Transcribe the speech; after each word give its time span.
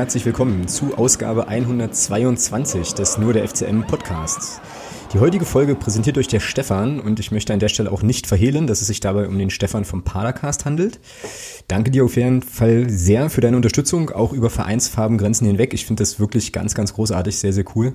Herzlich 0.00 0.24
willkommen 0.24 0.66
zu 0.66 0.96
Ausgabe 0.96 1.46
122 1.48 2.94
des 2.94 3.18
Nur 3.18 3.34
der 3.34 3.46
FCM 3.46 3.82
Podcasts. 3.82 4.58
Die 5.12 5.18
heutige 5.18 5.44
Folge 5.44 5.74
präsentiert 5.74 6.16
euch 6.16 6.26
der 6.26 6.40
Stefan 6.40 7.00
und 7.00 7.20
ich 7.20 7.32
möchte 7.32 7.52
an 7.52 7.60
der 7.60 7.68
Stelle 7.68 7.92
auch 7.92 8.00
nicht 8.00 8.26
verhehlen, 8.26 8.66
dass 8.66 8.80
es 8.80 8.86
sich 8.86 9.00
dabei 9.00 9.28
um 9.28 9.38
den 9.38 9.50
Stefan 9.50 9.84
vom 9.84 10.02
Padercast 10.02 10.64
handelt. 10.64 11.00
Danke 11.68 11.90
dir 11.90 12.06
auf 12.06 12.16
jeden 12.16 12.40
Fall 12.40 12.88
sehr 12.88 13.28
für 13.28 13.42
deine 13.42 13.56
Unterstützung, 13.56 14.08
auch 14.08 14.32
über 14.32 14.48
Vereinsfarbengrenzen 14.48 15.46
hinweg. 15.46 15.74
Ich 15.74 15.84
finde 15.84 16.00
das 16.00 16.18
wirklich 16.18 16.54
ganz, 16.54 16.74
ganz 16.74 16.94
großartig, 16.94 17.36
sehr, 17.36 17.52
sehr 17.52 17.64
cool. 17.76 17.92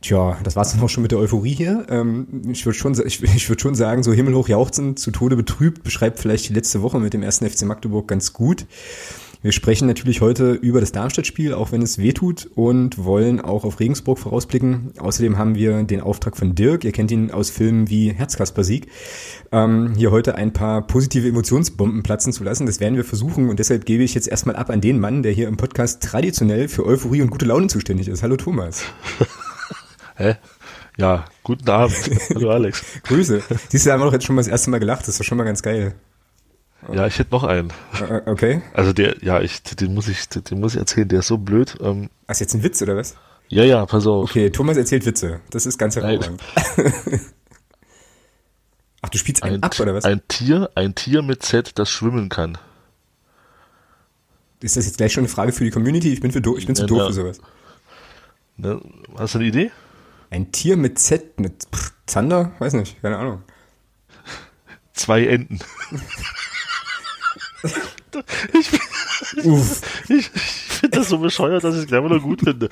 Tja, 0.00 0.36
das 0.42 0.56
war's 0.56 0.72
dann 0.72 0.82
auch 0.82 0.88
schon 0.88 1.02
mit 1.02 1.12
der 1.12 1.20
Euphorie 1.20 1.54
hier. 1.54 1.86
Ähm, 1.90 2.42
ich 2.50 2.66
würde 2.66 2.76
schon, 2.76 2.92
ich, 3.06 3.22
ich 3.22 3.46
schon 3.56 3.76
sagen, 3.76 4.02
so 4.02 4.12
himmelhoch 4.12 4.48
jauchzend, 4.48 4.98
zu 4.98 5.12
Tode 5.12 5.36
betrübt, 5.36 5.84
beschreibt 5.84 6.18
vielleicht 6.18 6.48
die 6.48 6.54
letzte 6.54 6.82
Woche 6.82 6.98
mit 6.98 7.14
dem 7.14 7.22
ersten 7.22 7.48
FC 7.48 7.62
Magdeburg 7.62 8.08
ganz 8.08 8.32
gut. 8.32 8.66
Wir 9.44 9.52
sprechen 9.52 9.86
natürlich 9.86 10.22
heute 10.22 10.52
über 10.52 10.80
das 10.80 10.92
Darmstadt-Spiel, 10.92 11.52
auch 11.52 11.70
wenn 11.70 11.82
es 11.82 11.98
wehtut 11.98 12.48
und 12.54 13.04
wollen 13.04 13.42
auch 13.42 13.64
auf 13.64 13.78
Regensburg 13.78 14.18
vorausblicken. 14.18 14.94
Außerdem 14.96 15.36
haben 15.36 15.54
wir 15.54 15.82
den 15.82 16.00
Auftrag 16.00 16.38
von 16.38 16.54
Dirk, 16.54 16.82
ihr 16.82 16.92
kennt 16.92 17.10
ihn 17.10 17.30
aus 17.30 17.50
Filmen 17.50 17.90
wie 17.90 18.10
Herzkasper-Sieg, 18.10 18.86
ähm, 19.52 19.92
hier 19.98 20.12
heute 20.12 20.36
ein 20.36 20.54
paar 20.54 20.86
positive 20.86 21.28
Emotionsbomben 21.28 22.02
platzen 22.02 22.32
zu 22.32 22.42
lassen. 22.42 22.64
Das 22.64 22.80
werden 22.80 22.96
wir 22.96 23.04
versuchen 23.04 23.50
und 23.50 23.58
deshalb 23.58 23.84
gebe 23.84 24.02
ich 24.02 24.14
jetzt 24.14 24.28
erstmal 24.28 24.56
ab 24.56 24.70
an 24.70 24.80
den 24.80 24.98
Mann, 24.98 25.22
der 25.22 25.32
hier 25.32 25.48
im 25.48 25.58
Podcast 25.58 26.02
traditionell 26.02 26.68
für 26.68 26.86
Euphorie 26.86 27.20
und 27.20 27.28
gute 27.28 27.44
Laune 27.44 27.66
zuständig 27.66 28.08
ist. 28.08 28.22
Hallo 28.22 28.38
Thomas. 28.38 28.82
Hä? 30.16 30.36
Ja, 30.96 31.26
guten 31.42 31.68
Abend. 31.68 31.98
Hallo 32.34 32.48
Alex. 32.48 32.82
Grüße. 33.02 33.42
Siehst 33.68 33.84
du, 33.84 33.92
haben 33.92 34.00
wir 34.00 34.06
doch 34.06 34.14
jetzt 34.14 34.24
schon 34.24 34.36
mal 34.36 34.40
das 34.40 34.48
erste 34.48 34.70
Mal 34.70 34.80
gelacht. 34.80 35.00
Das 35.00 35.08
ist 35.08 35.20
doch 35.20 35.24
schon 35.26 35.36
mal 35.36 35.44
ganz 35.44 35.60
geil. 35.60 35.96
Ja, 36.92 37.06
ich 37.06 37.18
hätte 37.18 37.30
noch 37.30 37.44
einen. 37.44 37.72
Äh, 38.00 38.20
okay. 38.26 38.62
Also 38.74 38.92
der, 38.92 39.22
ja, 39.22 39.40
ich, 39.40 39.62
den 39.62 39.94
muss 39.94 40.08
ich, 40.08 40.28
den 40.28 40.60
muss 40.60 40.74
ich 40.74 40.80
erzählen. 40.80 41.08
Der 41.08 41.20
ist 41.20 41.28
so 41.28 41.38
blöd. 41.38 41.76
Ähm, 41.80 42.10
Ach, 42.26 42.32
ist 42.32 42.40
jetzt 42.40 42.54
ein 42.54 42.62
Witz 42.62 42.82
oder 42.82 42.96
was? 42.96 43.14
ja, 43.48 43.64
ja, 43.64 43.86
pass 43.86 44.06
auf. 44.06 44.30
Okay, 44.30 44.50
Thomas 44.50 44.76
erzählt 44.76 45.06
Witze. 45.06 45.40
Das 45.50 45.66
ist 45.66 45.78
ganz 45.78 45.96
hervorragend. 45.96 46.42
Ach, 49.02 49.08
du 49.08 49.18
spielst 49.18 49.42
einen 49.42 49.56
Ein, 49.56 49.62
ab 49.62 49.78
oder 49.80 49.94
was? 49.94 50.04
ein 50.04 50.22
Tier, 50.28 50.70
ein 50.74 50.94
Tier 50.94 51.22
mit 51.22 51.42
Z, 51.42 51.78
das 51.78 51.90
schwimmen 51.90 52.28
kann. 52.30 52.56
Ist 54.60 54.76
das 54.76 54.86
jetzt 54.86 54.96
gleich 54.96 55.12
schon 55.12 55.22
eine 55.24 55.28
Frage 55.28 55.52
für 55.52 55.64
die 55.64 55.70
Community? 55.70 56.12
Ich 56.12 56.20
bin, 56.20 56.32
für 56.32 56.40
do 56.40 56.56
ich 56.56 56.66
bin 56.66 56.74
zu 56.74 56.82
Ja, 56.82 56.86
doof 56.88 57.06
für 57.08 57.12
sowas. 57.12 57.40
Ne? 58.56 58.80
Hast 59.16 59.34
du 59.34 59.38
eine 59.38 59.48
Idee? 59.48 59.70
Ein 60.30 60.52
Tier 60.52 60.76
mit 60.78 60.98
Z, 60.98 61.38
mit 61.38 61.66
Zander? 62.06 62.52
Weiß 62.58 62.72
nicht, 62.72 63.00
keine 63.02 63.18
Ahnung. 63.18 63.42
Zwei 64.94 65.26
Enten. 65.26 65.58
ich 68.52 68.70
ich, 69.38 70.10
ich 70.10 70.26
finde 70.30 70.98
das 70.98 71.08
so 71.08 71.18
bescheuert, 71.18 71.64
dass 71.64 71.74
ich 71.74 71.82
es 71.82 71.86
gleich 71.86 72.02
mal 72.02 72.08
noch 72.10 72.22
gut 72.22 72.40
finde. 72.42 72.68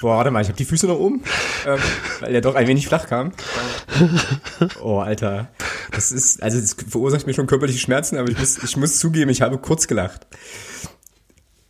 Boah, 0.00 0.18
warte 0.18 0.30
mal, 0.30 0.42
ich 0.42 0.48
habe 0.48 0.58
die 0.58 0.64
Füße 0.66 0.86
noch 0.86 0.98
oben, 0.98 1.22
ähm, 1.66 1.78
weil 2.20 2.32
der 2.32 2.42
doch 2.42 2.54
ein 2.54 2.66
wenig 2.68 2.86
flach 2.86 3.06
kam. 3.06 3.32
Oh, 4.82 4.98
Alter. 4.98 5.48
Das 5.92 6.12
ist, 6.12 6.42
also 6.42 6.60
das 6.60 6.76
verursacht 6.88 7.26
mir 7.26 7.32
schon 7.32 7.46
körperliche 7.46 7.78
Schmerzen, 7.78 8.18
aber 8.18 8.28
ich 8.28 8.38
muss, 8.38 8.62
ich 8.62 8.76
muss 8.76 8.98
zugeben, 8.98 9.30
ich 9.30 9.40
habe 9.40 9.56
kurz 9.58 9.86
gelacht. 9.88 10.26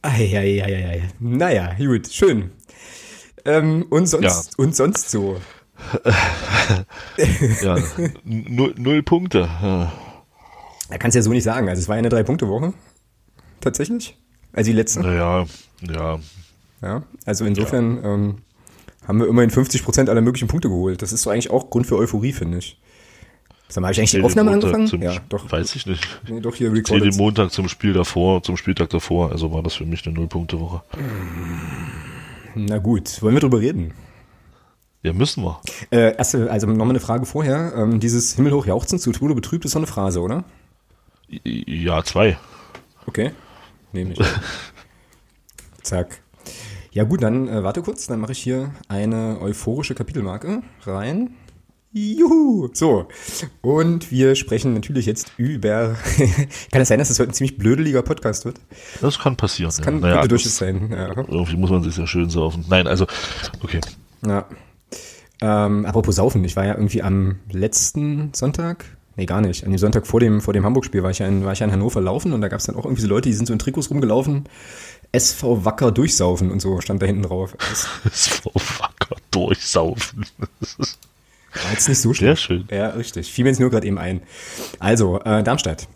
Eieieiei. 0.02 1.08
Naja, 1.20 1.74
gut, 1.78 2.08
schön. 2.12 2.50
Ähm, 3.44 3.86
und 3.90 4.06
sonst, 4.06 4.24
Ja. 4.24 4.42
und 4.56 4.74
sonst 4.74 5.10
so. 5.10 5.40
Ja, 7.62 7.76
null, 8.24 8.74
null 8.76 9.02
Punkte. 9.02 9.48
Ja. 9.62 9.92
Da 10.88 10.98
kannst 10.98 11.14
du 11.14 11.18
ja 11.18 11.22
so 11.22 11.30
nicht 11.30 11.44
sagen. 11.44 11.68
Also 11.68 11.80
es 11.80 11.88
war 11.88 11.96
ja 11.96 11.98
eine 11.98 12.08
Drei-Punkte-Woche. 12.08 12.72
Tatsächlich. 13.60 14.16
Also 14.52 14.70
die 14.70 14.76
letzte. 14.76 15.00
Naja, 15.00 15.46
ja. 15.82 16.18
Ja, 16.82 17.02
also 17.24 17.44
insofern 17.44 18.04
ähm, 18.04 18.34
haben 19.06 19.18
wir 19.18 19.28
immerhin 19.28 19.50
50 19.50 19.82
Prozent 19.82 20.08
aller 20.10 20.20
möglichen 20.20 20.48
Punkte 20.48 20.68
geholt. 20.68 21.02
Das 21.02 21.12
ist 21.12 21.22
so 21.22 21.30
eigentlich 21.30 21.50
auch 21.50 21.70
Grund 21.70 21.86
für 21.86 21.96
Euphorie, 21.96 22.32
finde 22.32 22.58
ich. 22.58 22.78
Sag 23.68 23.80
mal, 23.80 23.88
habe 23.88 23.94
ich 23.94 23.98
eigentlich 23.98 24.10
die 24.12 24.22
Aufnahme 24.22 24.52
angefangen? 24.52 24.86
Zum, 24.86 25.02
Ja, 25.02 25.16
doch. 25.28 25.50
Weiß 25.50 25.74
ich 25.74 25.86
nicht. 25.86 26.06
Nee, 26.28 26.40
doch 26.40 26.54
hier 26.54 26.68
Zähl 26.68 26.82
den 26.82 26.92
recorded. 26.92 27.16
Montag 27.16 27.50
zum 27.50 27.68
Spiel 27.68 27.92
davor, 27.92 28.42
zum 28.42 28.56
Spieltag 28.56 28.90
davor, 28.90 29.32
also 29.32 29.52
war 29.52 29.62
das 29.62 29.74
für 29.74 29.84
mich 29.86 30.06
eine 30.06 30.14
Null-Punkte-Woche. 30.14 30.82
Na 32.54 32.78
gut, 32.78 33.20
wollen 33.22 33.34
wir 33.34 33.40
drüber 33.40 33.60
reden? 33.60 33.92
Ja, 35.02 35.12
müssen 35.12 35.42
wir. 35.42 35.60
Äh, 35.90 36.16
erste, 36.16 36.50
also 36.50 36.66
nochmal 36.66 36.90
eine 36.90 37.00
Frage 37.00 37.26
vorher. 37.26 37.72
Ähm, 37.76 38.00
dieses 38.00 38.34
Himmelhoch 38.36 38.66
jauchzen 38.66 38.98
zu 38.98 39.12
Tode 39.12 39.34
betrübt 39.34 39.64
ist 39.64 39.72
so 39.72 39.78
eine 39.78 39.86
Phrase, 39.86 40.20
oder? 40.20 40.44
Ja, 41.28 42.02
zwei. 42.04 42.36
Okay, 43.06 43.32
nehme 43.92 44.12
ich. 44.12 44.18
Zack. 45.82 46.20
Ja 46.92 47.04
gut, 47.04 47.22
dann 47.22 47.48
äh, 47.48 47.62
warte 47.62 47.82
kurz, 47.82 48.06
dann 48.06 48.20
mache 48.20 48.32
ich 48.32 48.38
hier 48.38 48.72
eine 48.88 49.38
euphorische 49.40 49.94
Kapitelmarke 49.94 50.62
rein. 50.84 51.34
Juhu! 51.92 52.68
So, 52.74 53.08
und 53.62 54.10
wir 54.10 54.34
sprechen 54.34 54.74
natürlich 54.74 55.06
jetzt 55.06 55.32
über... 55.38 55.96
kann 56.70 56.82
es 56.82 56.88
sein, 56.88 56.98
dass 56.98 57.08
das 57.08 57.18
heute 57.18 57.30
ein 57.30 57.34
ziemlich 57.34 57.56
blödeliger 57.56 58.02
Podcast 58.02 58.44
wird? 58.44 58.60
Das 59.00 59.18
kann 59.18 59.36
passieren. 59.36 59.68
Das 59.68 59.80
kann 59.80 59.94
ja. 59.94 60.00
naja, 60.00 60.26
durchaus 60.26 60.56
sein. 60.56 60.90
Ja. 60.90 61.16
Irgendwie 61.16 61.56
muss 61.56 61.70
man 61.70 61.82
sich 61.82 61.96
ja 61.96 62.06
schön 62.06 62.28
saufen. 62.28 62.66
Nein, 62.68 62.86
also, 62.86 63.06
okay. 63.62 63.80
ja. 64.26 64.46
Ähm, 65.40 65.84
apropos 65.86 66.16
Saufen, 66.16 66.44
ich 66.44 66.56
war 66.56 66.64
ja 66.64 66.74
irgendwie 66.74 67.02
am 67.02 67.40
letzten 67.50 68.32
Sonntag, 68.34 68.95
nee 69.16 69.26
gar 69.26 69.40
nicht, 69.40 69.64
an 69.64 69.70
dem 69.70 69.78
Sonntag 69.78 70.06
vor 70.06 70.20
dem, 70.20 70.40
vor 70.40 70.52
dem 70.54 70.64
Hamburg-Spiel 70.64 71.02
war 71.02 71.10
ich, 71.10 71.18
ja 71.18 71.26
in, 71.26 71.44
war 71.44 71.52
ich 71.52 71.58
ja 71.60 71.66
in 71.66 71.72
Hannover 71.72 72.00
laufen 72.00 72.32
und 72.32 72.40
da 72.40 72.48
gab 72.48 72.60
es 72.60 72.66
dann 72.66 72.76
auch 72.76 72.84
irgendwie 72.84 73.02
so 73.02 73.08
Leute, 73.08 73.28
die 73.28 73.34
sind 73.34 73.46
so 73.46 73.52
in 73.52 73.58
Trikots 73.58 73.90
rumgelaufen, 73.90 74.44
SV 75.12 75.64
Wacker 75.64 75.92
durchsaufen 75.92 76.50
und 76.50 76.60
so 76.60 76.80
stand 76.80 77.00
da 77.02 77.06
hinten 77.06 77.22
drauf. 77.22 77.56
So 78.12 78.50
wacker 78.54 79.16
durchsaufen. 79.30 80.26
War 80.78 81.72
jetzt 81.72 81.88
nicht 81.88 82.00
so 82.00 82.12
schlimm. 82.12 82.28
sehr 82.28 82.36
schön. 82.36 82.68
Ja, 82.70 82.88
richtig. 82.90 83.32
Fiel 83.32 83.44
mir 83.44 83.50
jetzt 83.50 83.60
nur 83.60 83.70
gerade 83.70 83.86
eben 83.86 83.98
ein. 83.98 84.20
Also, 84.78 85.20
äh, 85.20 85.42
Darmstadt. 85.42 85.88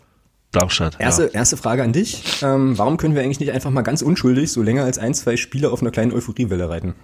Darmstadt. 0.51 0.99
Erste, 0.99 1.23
Ja. 1.25 1.29
erste 1.29 1.55
Frage 1.55 1.83
an 1.83 1.93
dich. 1.93 2.41
Ähm, 2.41 2.77
warum 2.77 2.97
können 2.97 3.13
wir 3.15 3.21
eigentlich 3.21 3.39
nicht 3.39 3.51
einfach 3.51 3.69
mal 3.69 3.83
ganz 3.83 4.01
unschuldig 4.01 4.51
so 4.51 4.63
länger 4.63 4.83
als 4.85 4.97
ein, 4.97 5.13
zwei 5.13 5.37
Spiele 5.37 5.69
auf 5.71 5.81
einer 5.81 5.91
kleinen 5.91 6.11
Euphoriewelle 6.13 6.67
reiten? 6.69 6.95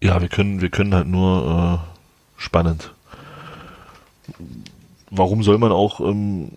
ja, 0.00 0.20
wir 0.20 0.28
können, 0.28 0.60
wir 0.60 0.68
können 0.70 0.94
halt 0.94 1.08
nur 1.08 1.82
äh, 1.82 2.40
spannend. 2.40 2.93
Warum 5.10 5.42
soll 5.42 5.58
man 5.58 5.72
auch 5.72 6.00
ähm, 6.00 6.52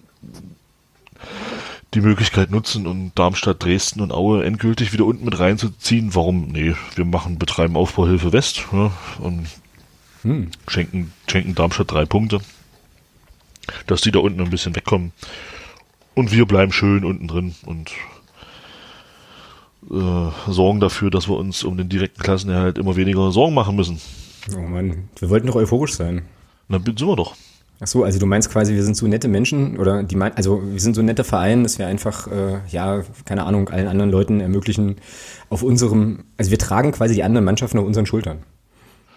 die 1.94 2.02
Möglichkeit 2.02 2.52
nutzen 2.52 2.88
und 2.88 3.12
Darmstadt, 3.16 3.64
Dresden 3.64 4.02
und 4.02 4.12
Aue 4.12 4.44
endgültig 4.44 4.94
wieder 4.94 5.06
unten 5.06 5.26
mit 5.26 5.40
reinzuziehen? 5.40 6.16
Warum? 6.16 6.50
Nee, 6.52 6.76
wir 6.96 7.06
machen, 7.06 7.38
betreiben 7.40 7.76
Aufbauhilfe 7.78 8.34
West 8.34 8.66
ne, 8.72 8.92
und 9.20 9.48
Hm. 10.24 10.50
schenken, 10.68 11.14
schenken 11.28 11.56
Darmstadt 11.56 11.92
drei 11.92 12.06
Punkte, 12.06 12.42
dass 13.86 14.02
die 14.02 14.12
da 14.12 14.20
unten 14.20 14.42
ein 14.42 14.50
bisschen 14.50 14.76
wegkommen. 14.76 15.12
Und 16.16 16.32
wir 16.32 16.46
bleiben 16.46 16.72
schön 16.72 17.06
unten 17.06 17.28
drin 17.28 17.56
und 17.66 17.92
äh, 19.92 20.52
sorgen 20.52 20.80
dafür, 20.80 21.12
dass 21.12 21.30
wir 21.30 21.38
uns 21.38 21.64
um 21.64 21.78
den 21.78 21.88
direkten 21.90 22.22
Klassenerhalt 22.22 22.78
immer 22.78 22.96
weniger 22.96 23.32
Sorgen 23.32 23.54
machen 23.54 23.76
müssen. 23.76 24.02
Oh 24.56 24.60
Mann, 24.62 25.10
wir 25.20 25.30
wollten 25.30 25.48
doch 25.48 25.56
euphorisch 25.56 25.94
sein. 25.94 26.24
Dann 26.68 26.84
sind 26.84 27.00
wir 27.02 27.16
doch. 27.16 27.36
Ach 27.80 27.88
so, 27.88 28.04
also 28.04 28.18
du 28.18 28.26
meinst 28.26 28.50
quasi, 28.50 28.74
wir 28.74 28.84
sind 28.84 28.98
so 28.98 29.06
nette 29.08 29.28
Menschen 29.28 29.78
oder 29.78 30.02
die 30.02 30.16
mein, 30.16 30.36
also 30.36 30.62
wir 30.64 30.80
sind 30.80 30.96
so 30.96 31.02
ein 31.02 31.06
netter 31.06 31.24
Verein, 31.24 31.62
dass 31.62 31.78
wir 31.78 31.86
einfach, 31.86 32.26
äh, 32.28 32.60
ja, 32.70 33.04
keine 33.26 33.46
Ahnung, 33.46 33.70
allen 33.70 33.88
anderen 33.88 34.10
Leuten 34.10 34.40
ermöglichen, 34.40 34.96
auf 35.50 35.62
unserem, 35.62 36.24
also 36.38 36.50
wir 36.50 36.58
tragen 36.58 36.92
quasi 36.92 37.14
die 37.14 37.24
anderen 37.24 37.46
Mannschaften 37.46 37.78
auf 37.78 37.86
unseren 37.86 38.08
Schultern. 38.08 38.40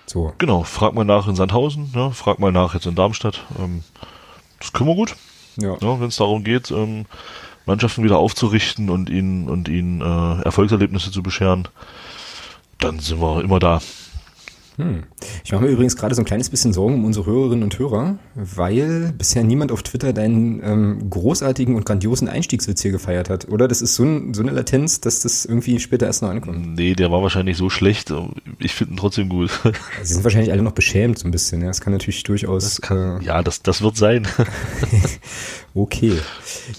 So. 0.05 0.33
Genau, 0.39 0.63
frag 0.65 0.93
mal 0.95 1.05
nach 1.05 1.27
in 1.27 1.37
Sandhausen, 1.37 1.91
ja, 1.95 2.11
frag 2.11 2.39
mal 2.39 2.53
nach 2.53 2.75
jetzt 2.75 2.87
in 2.87 2.95
Darmstadt. 2.95 3.45
Ähm, 3.59 3.83
das 4.59 4.73
können 4.73 4.91
wir 4.91 4.97
gut, 4.97 5.17
Ja. 5.57 5.77
ja, 5.81 6.01
wenn 6.01 6.09
es 6.09 6.17
darum 6.17 6.45
geht, 6.45 6.71
ähm, 6.71 7.07
Mannschaften 7.65 8.05
wieder 8.05 8.19
aufzurichten 8.19 8.91
und 8.91 9.09
ihnen 9.09 9.49
und 9.49 9.69
ihnen 9.69 10.01
äh, 10.03 10.43
Erfolgserlebnisse 10.43 11.11
zu 11.11 11.23
bescheren. 11.23 11.69
Dann 12.79 12.99
sind 12.99 13.21
wir 13.21 13.43
immer 13.43 13.59
da. 13.59 13.81
Ich 15.45 15.53
mache 15.53 15.63
mir 15.63 15.71
übrigens 15.71 15.97
gerade 15.97 16.15
so 16.15 16.23
ein 16.23 16.25
kleines 16.25 16.51
bisschen 16.51 16.73
Sorgen 16.73 16.95
um 16.95 17.05
unsere 17.05 17.27
Hörerinnen 17.27 17.63
und 17.63 17.79
Hörer, 17.79 18.19
weil 18.35 19.13
bisher 19.17 19.45
niemand 19.45 19.73
auf 19.73 19.83
Twitter 19.83 20.13
deinen 20.13 20.63
ähm, 20.63 21.11
großartigen 21.11 21.75
und 21.75 21.85
grandiosen 21.85 22.29
Einstiegswitz 22.29 22.83
hier 22.83 22.91
gefeiert 22.91 23.31
hat. 23.31 23.49
Oder 23.49 23.69
das 23.69 23.83
ist 23.83 23.95
so, 23.95 24.05
ein, 24.05 24.35
so 24.35 24.43
eine 24.43 24.53
Latenz, 24.53 25.01
dass 25.01 25.21
das 25.21 25.45
irgendwie 25.45 25.79
später 25.81 26.07
erst 26.07 26.23
noch 26.23 26.31
ankommt. 26.31 26.77
Nee, 26.77 26.95
der 26.95 27.11
war 27.11 27.23
wahrscheinlich 27.23 27.57
so 27.57 27.71
schlecht. 27.71 28.13
Ich 28.59 28.75
finde 28.75 28.95
ihn 28.95 28.97
trotzdem 28.97 29.29
gut. 29.29 29.51
Sie 30.03 30.15
sind 30.15 30.25
wahrscheinlich 30.25 30.53
alle 30.53 30.63
noch 30.63 30.73
beschämt 30.73 31.19
so 31.19 31.29
ein 31.29 31.31
bisschen. 31.31 31.61
Ja, 31.61 31.69
das 31.69 31.81
kann 31.81 31.93
natürlich 31.93 32.23
durchaus. 32.23 32.79
äh, 32.91 33.23
ja, 33.23 33.43
das, 33.43 33.63
das 33.63 33.83
wird 33.83 33.97
sein. 33.97 34.27
Okay, 35.75 36.19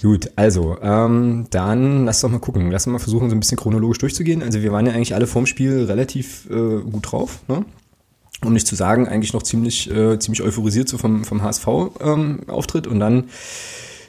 gut. 0.02 0.30
Also, 0.36 0.76
ähm, 0.82 1.46
dann 1.50 2.04
lass 2.04 2.20
doch 2.20 2.28
mal 2.28 2.40
gucken. 2.40 2.70
Lass 2.70 2.86
mal 2.86 2.98
versuchen, 2.98 3.30
so 3.30 3.36
ein 3.36 3.40
bisschen 3.40 3.56
chronologisch 3.56 3.98
durchzugehen. 3.98 4.42
Also 4.42 4.60
wir 4.62 4.70
waren 4.70 4.86
ja 4.86 4.92
eigentlich 4.92 5.14
alle 5.14 5.26
vorm 5.26 5.46
Spiel 5.46 5.84
relativ 5.84 6.46
äh, 6.50 6.80
gut 6.80 7.10
drauf, 7.10 7.40
ne? 7.48 7.64
Um 8.44 8.52
nicht 8.52 8.66
zu 8.66 8.74
sagen, 8.74 9.06
eigentlich 9.08 9.32
noch 9.32 9.44
ziemlich, 9.44 9.88
äh, 9.90 10.18
ziemlich 10.18 10.42
euphorisiert 10.42 10.88
so 10.88 10.98
vom, 10.98 11.24
vom 11.24 11.42
HSV-Auftritt. 11.42 12.86
und 12.88 12.98
dann, 12.98 13.28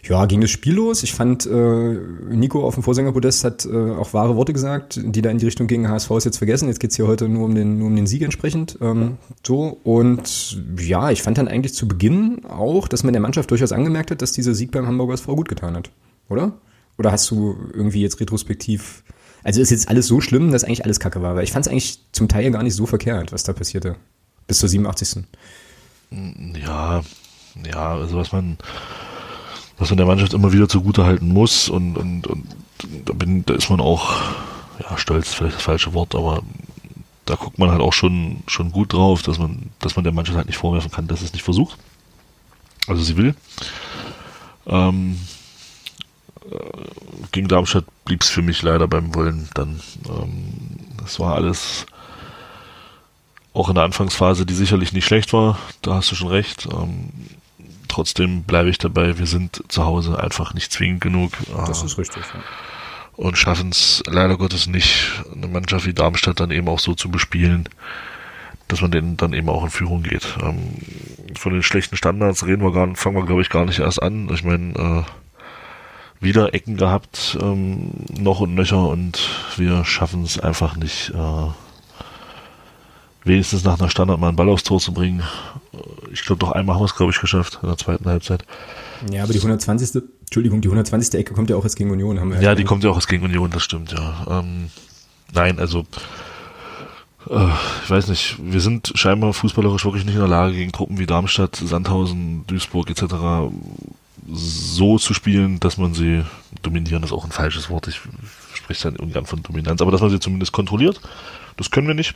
Ja, 0.05 0.25
ging 0.25 0.41
das 0.41 0.51
Spiel 0.51 0.73
los. 0.73 1.01
Ich 1.03 1.13
fand, 1.13 1.45
äh, 1.45 1.97
Nico 2.29 2.65
auf 2.65 2.73
dem 2.73 2.83
Vorsängerpodest 2.83 3.45
hat 3.45 3.65
äh, 3.65 3.91
auch 3.91 4.13
wahre 4.13 4.35
Worte 4.35 4.51
gesagt, 4.51 4.99
die 5.01 5.21
da 5.21 5.29
in 5.29 5.37
die 5.37 5.45
Richtung 5.45 5.67
gingen, 5.67 5.89
HSV 5.89 6.11
ist 6.11 6.25
jetzt 6.25 6.37
vergessen, 6.37 6.67
jetzt 6.67 6.81
geht's 6.81 6.97
hier 6.97 7.07
heute 7.07 7.29
nur 7.29 7.45
um 7.45 7.55
den, 7.55 7.79
nur 7.79 7.87
um 7.87 7.95
den 7.95 8.05
Sieg 8.05 8.21
entsprechend. 8.21 8.77
Ähm, 8.81 9.17
so, 9.47 9.79
und 9.85 10.61
ja, 10.77 11.09
ich 11.09 11.21
fand 11.21 11.37
dann 11.37 11.47
eigentlich 11.47 11.73
zu 11.73 11.87
Beginn 11.87 12.43
auch, 12.45 12.89
dass 12.89 13.03
man 13.03 13.13
der 13.13 13.21
Mannschaft 13.21 13.49
durchaus 13.49 13.71
angemerkt 13.71 14.11
hat, 14.11 14.21
dass 14.21 14.33
dieser 14.33 14.53
Sieg 14.53 14.71
beim 14.71 14.87
Hamburger 14.87 15.13
SV 15.13 15.37
gut 15.37 15.47
getan 15.47 15.75
hat. 15.75 15.89
Oder? 16.27 16.51
Oder 16.97 17.13
hast 17.13 17.31
du 17.31 17.55
irgendwie 17.73 18.01
jetzt 18.01 18.19
retrospektiv. 18.19 19.03
Also 19.43 19.61
ist 19.61 19.71
jetzt 19.71 19.87
alles 19.87 20.07
so 20.07 20.19
schlimm, 20.19 20.51
dass 20.51 20.65
eigentlich 20.65 20.83
alles 20.83 20.99
Kacke 20.99 21.21
war, 21.21 21.35
weil 21.35 21.45
ich 21.45 21.53
fand 21.53 21.65
es 21.65 21.71
eigentlich 21.71 21.99
zum 22.11 22.27
Teil 22.27 22.51
gar 22.51 22.63
nicht 22.63 22.75
so 22.75 22.85
verkehrt, 22.85 23.31
was 23.31 23.43
da 23.43 23.53
passierte. 23.53 23.95
Bis 24.47 24.59
zur 24.59 24.67
87. 24.67 25.23
Ja, 26.11 27.01
ja, 27.65 27.95
also 27.95 28.17
was 28.17 28.31
man 28.31 28.57
was 29.77 29.89
man 29.89 29.97
der 29.97 30.05
Mannschaft 30.05 30.33
immer 30.33 30.53
wieder 30.53 30.69
zugute 30.69 31.05
halten 31.05 31.29
muss 31.29 31.69
und, 31.69 31.97
und, 31.97 32.27
und 32.27 32.47
da, 33.05 33.13
bin, 33.13 33.45
da 33.45 33.53
ist 33.55 33.69
man 33.69 33.81
auch, 33.81 34.13
ja, 34.79 34.97
stolz, 34.97 35.33
vielleicht 35.33 35.57
das 35.57 35.63
falsche 35.63 35.93
Wort, 35.93 36.15
aber 36.15 36.41
da 37.25 37.35
guckt 37.35 37.57
man 37.57 37.71
halt 37.71 37.81
auch 37.81 37.93
schon, 37.93 38.43
schon 38.47 38.71
gut 38.71 38.93
drauf, 38.93 39.21
dass 39.21 39.39
man, 39.39 39.69
dass 39.79 39.95
man 39.95 40.03
der 40.03 40.13
Mannschaft 40.13 40.37
halt 40.37 40.47
nicht 40.47 40.57
vorwerfen 40.57 40.91
kann, 40.91 41.07
dass 41.07 41.21
es 41.21 41.33
nicht 41.33 41.43
versucht. 41.43 41.77
Also 42.87 43.01
sie 43.01 43.15
will. 43.15 43.35
Ähm, 44.67 45.19
äh, 46.49 46.57
gegen 47.31 47.47
Darmstadt 47.47 47.85
blieb 48.05 48.21
es 48.21 48.29
für 48.29 48.41
mich 48.41 48.61
leider 48.61 48.87
beim 48.87 49.15
Wollen 49.15 49.49
dann. 49.53 49.79
Ähm, 50.07 50.77
das 50.97 51.19
war 51.19 51.35
alles 51.35 51.85
auch 53.53 53.69
in 53.69 53.75
der 53.75 53.83
Anfangsphase, 53.83 54.45
die 54.45 54.53
sicherlich 54.53 54.93
nicht 54.93 55.05
schlecht 55.05 55.31
war, 55.31 55.59
da 55.81 55.95
hast 55.95 56.11
du 56.11 56.15
schon 56.15 56.29
recht. 56.29 56.67
Ähm, 56.71 57.09
trotzdem 57.93 58.43
bleibe 58.43 58.69
ich 58.69 58.77
dabei, 58.77 59.17
wir 59.19 59.27
sind 59.27 59.63
zu 59.67 59.85
Hause 59.85 60.19
einfach 60.21 60.53
nicht 60.53 60.71
zwingend 60.71 61.01
genug. 61.01 61.31
Das 61.67 61.83
ist 61.83 61.97
richtig, 61.97 62.23
ja. 62.33 62.39
Und 63.15 63.37
schaffen 63.37 63.69
es 63.69 64.01
leider 64.07 64.37
Gottes 64.37 64.65
nicht, 64.65 65.23
eine 65.31 65.47
Mannschaft 65.47 65.85
wie 65.85 65.93
Darmstadt 65.93 66.39
dann 66.39 66.49
eben 66.49 66.67
auch 66.67 66.79
so 66.79 66.95
zu 66.95 67.11
bespielen, 67.11 67.69
dass 68.67 68.81
man 68.81 68.89
denen 68.89 69.17
dann 69.17 69.33
eben 69.33 69.49
auch 69.49 69.63
in 69.63 69.69
Führung 69.69 70.01
geht. 70.01 70.35
Ähm, 70.41 70.57
von 71.37 71.53
den 71.53 71.61
schlechten 71.61 71.95
Standards 71.95 72.45
reden 72.47 72.63
wir 72.63 72.71
gar 72.71 72.87
nicht, 72.87 72.97
fangen 72.97 73.15
wir 73.15 73.25
glaube 73.25 73.43
ich 73.43 73.49
gar 73.49 73.65
nicht 73.65 73.79
erst 73.79 74.01
an. 74.01 74.29
Ich 74.33 74.43
meine, 74.43 74.73
äh, 74.73 76.23
wieder 76.23 76.55
Ecken 76.55 76.77
gehabt, 76.77 77.37
ähm, 77.39 77.91
noch 78.17 78.39
und 78.39 78.55
nöcher 78.55 78.87
und 78.87 79.29
wir 79.57 79.85
schaffen 79.85 80.23
es 80.23 80.39
einfach 80.39 80.75
nicht, 80.75 81.11
äh, 81.11 81.47
wenigstens 83.23 83.63
nach 83.63 83.79
einer 83.79 83.89
Standard 83.89 84.19
mal 84.19 84.29
einen 84.29 84.37
Ball 84.37 84.49
aufs 84.49 84.63
Tor 84.63 84.79
zu 84.79 84.93
bringen 84.93 85.23
ich 86.13 86.23
glaube, 86.23 86.39
doch 86.39 86.51
einmal 86.51 86.75
haben 86.75 86.81
wir 86.81 86.85
es, 86.85 86.95
glaube 86.95 87.11
ich, 87.11 87.19
geschafft 87.19 87.59
in 87.61 87.67
der 87.67 87.77
zweiten 87.77 88.05
Halbzeit. 88.05 88.45
Ja, 89.11 89.23
aber 89.23 89.33
die 89.33 89.39
120. 89.39 90.03
Entschuldigung, 90.21 90.61
die 90.61 90.67
120. 90.67 91.19
Ecke 91.19 91.33
kommt 91.33 91.49
ja 91.49 91.55
auch 91.55 91.63
jetzt 91.63 91.75
gegen 91.75 91.91
Union. 91.91 92.19
Haben 92.19 92.31
wir 92.31 92.41
ja, 92.41 92.55
die 92.55 92.63
kommt 92.63 92.83
ja 92.83 92.89
auch 92.91 92.95
jetzt 92.95 93.07
gegen 93.07 93.25
Union, 93.25 93.49
das 93.49 93.63
stimmt, 93.63 93.91
ja. 93.91 94.39
Ähm, 94.39 94.69
nein, 95.33 95.59
also 95.59 95.85
äh, 97.29 97.49
ich 97.83 97.89
weiß 97.89 98.07
nicht, 98.07 98.37
wir 98.41 98.61
sind 98.61 98.93
scheinbar 98.95 99.33
fußballerisch 99.33 99.85
wirklich 99.85 100.05
nicht 100.05 100.15
in 100.15 100.21
der 100.21 100.29
Lage, 100.29 100.53
gegen 100.53 100.71
Truppen 100.71 100.99
wie 100.99 101.05
Darmstadt, 101.05 101.55
Sandhausen, 101.55 102.45
Duisburg 102.47 102.89
etc. 102.89 103.15
so 104.31 104.97
zu 104.97 105.13
spielen, 105.13 105.59
dass 105.59 105.77
man 105.77 105.93
sie 105.93 106.23
dominieren, 106.61 107.01
das 107.01 107.11
ist 107.11 107.17
auch 107.17 107.25
ein 107.25 107.31
falsches 107.31 107.69
Wort. 107.69 107.87
Ich 107.87 107.99
spreche 108.53 108.91
dann 108.91 108.99
ungern 108.99 109.25
von 109.25 109.41
Dominanz, 109.43 109.81
aber 109.81 109.91
dass 109.91 110.01
man 110.01 110.11
sie 110.11 110.19
zumindest 110.19 110.51
kontrolliert, 110.51 111.01
das 111.57 111.71
können 111.71 111.87
wir 111.87 111.95
nicht 111.95 112.15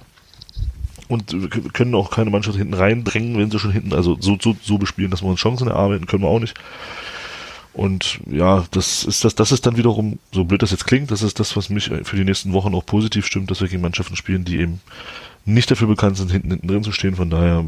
und 1.07 1.73
können 1.73 1.95
auch 1.95 2.11
keine 2.11 2.29
Mannschaft 2.29 2.57
hinten 2.57 2.73
reindrängen, 2.73 3.37
wenn 3.37 3.51
sie 3.51 3.59
schon 3.59 3.71
hinten, 3.71 3.93
also 3.93 4.17
so, 4.19 4.37
so, 4.41 4.55
so 4.61 4.77
bespielen, 4.77 5.11
dass 5.11 5.21
wir 5.21 5.29
uns 5.29 5.39
Chancen 5.39 5.67
erarbeiten, 5.67 6.05
können 6.05 6.23
wir 6.23 6.29
auch 6.29 6.39
nicht. 6.39 6.55
Und 7.73 8.19
ja, 8.25 8.65
das 8.71 9.03
ist 9.03 9.23
das, 9.23 9.35
das 9.35 9.51
ist 9.51 9.65
dann 9.67 9.77
wiederum, 9.77 10.17
so 10.31 10.43
blöd 10.45 10.63
das 10.63 10.71
jetzt 10.71 10.87
klingt, 10.87 11.11
das 11.11 11.21
ist 11.21 11.39
das, 11.39 11.55
was 11.55 11.69
mich 11.69 11.91
für 12.03 12.15
die 12.15 12.23
nächsten 12.23 12.51
Wochen 12.53 12.73
auch 12.73 12.85
positiv 12.85 13.25
stimmt, 13.27 13.51
dass 13.51 13.61
wir 13.61 13.67
gegen 13.67 13.83
Mannschaften 13.83 14.15
spielen, 14.15 14.45
die 14.45 14.57
eben 14.57 14.81
nicht 15.45 15.69
dafür 15.69 15.87
bekannt 15.87 16.17
sind, 16.17 16.31
hinten, 16.31 16.49
hinten 16.49 16.67
drin 16.67 16.83
zu 16.83 16.91
stehen. 16.91 17.15
Von 17.15 17.29
daher 17.29 17.65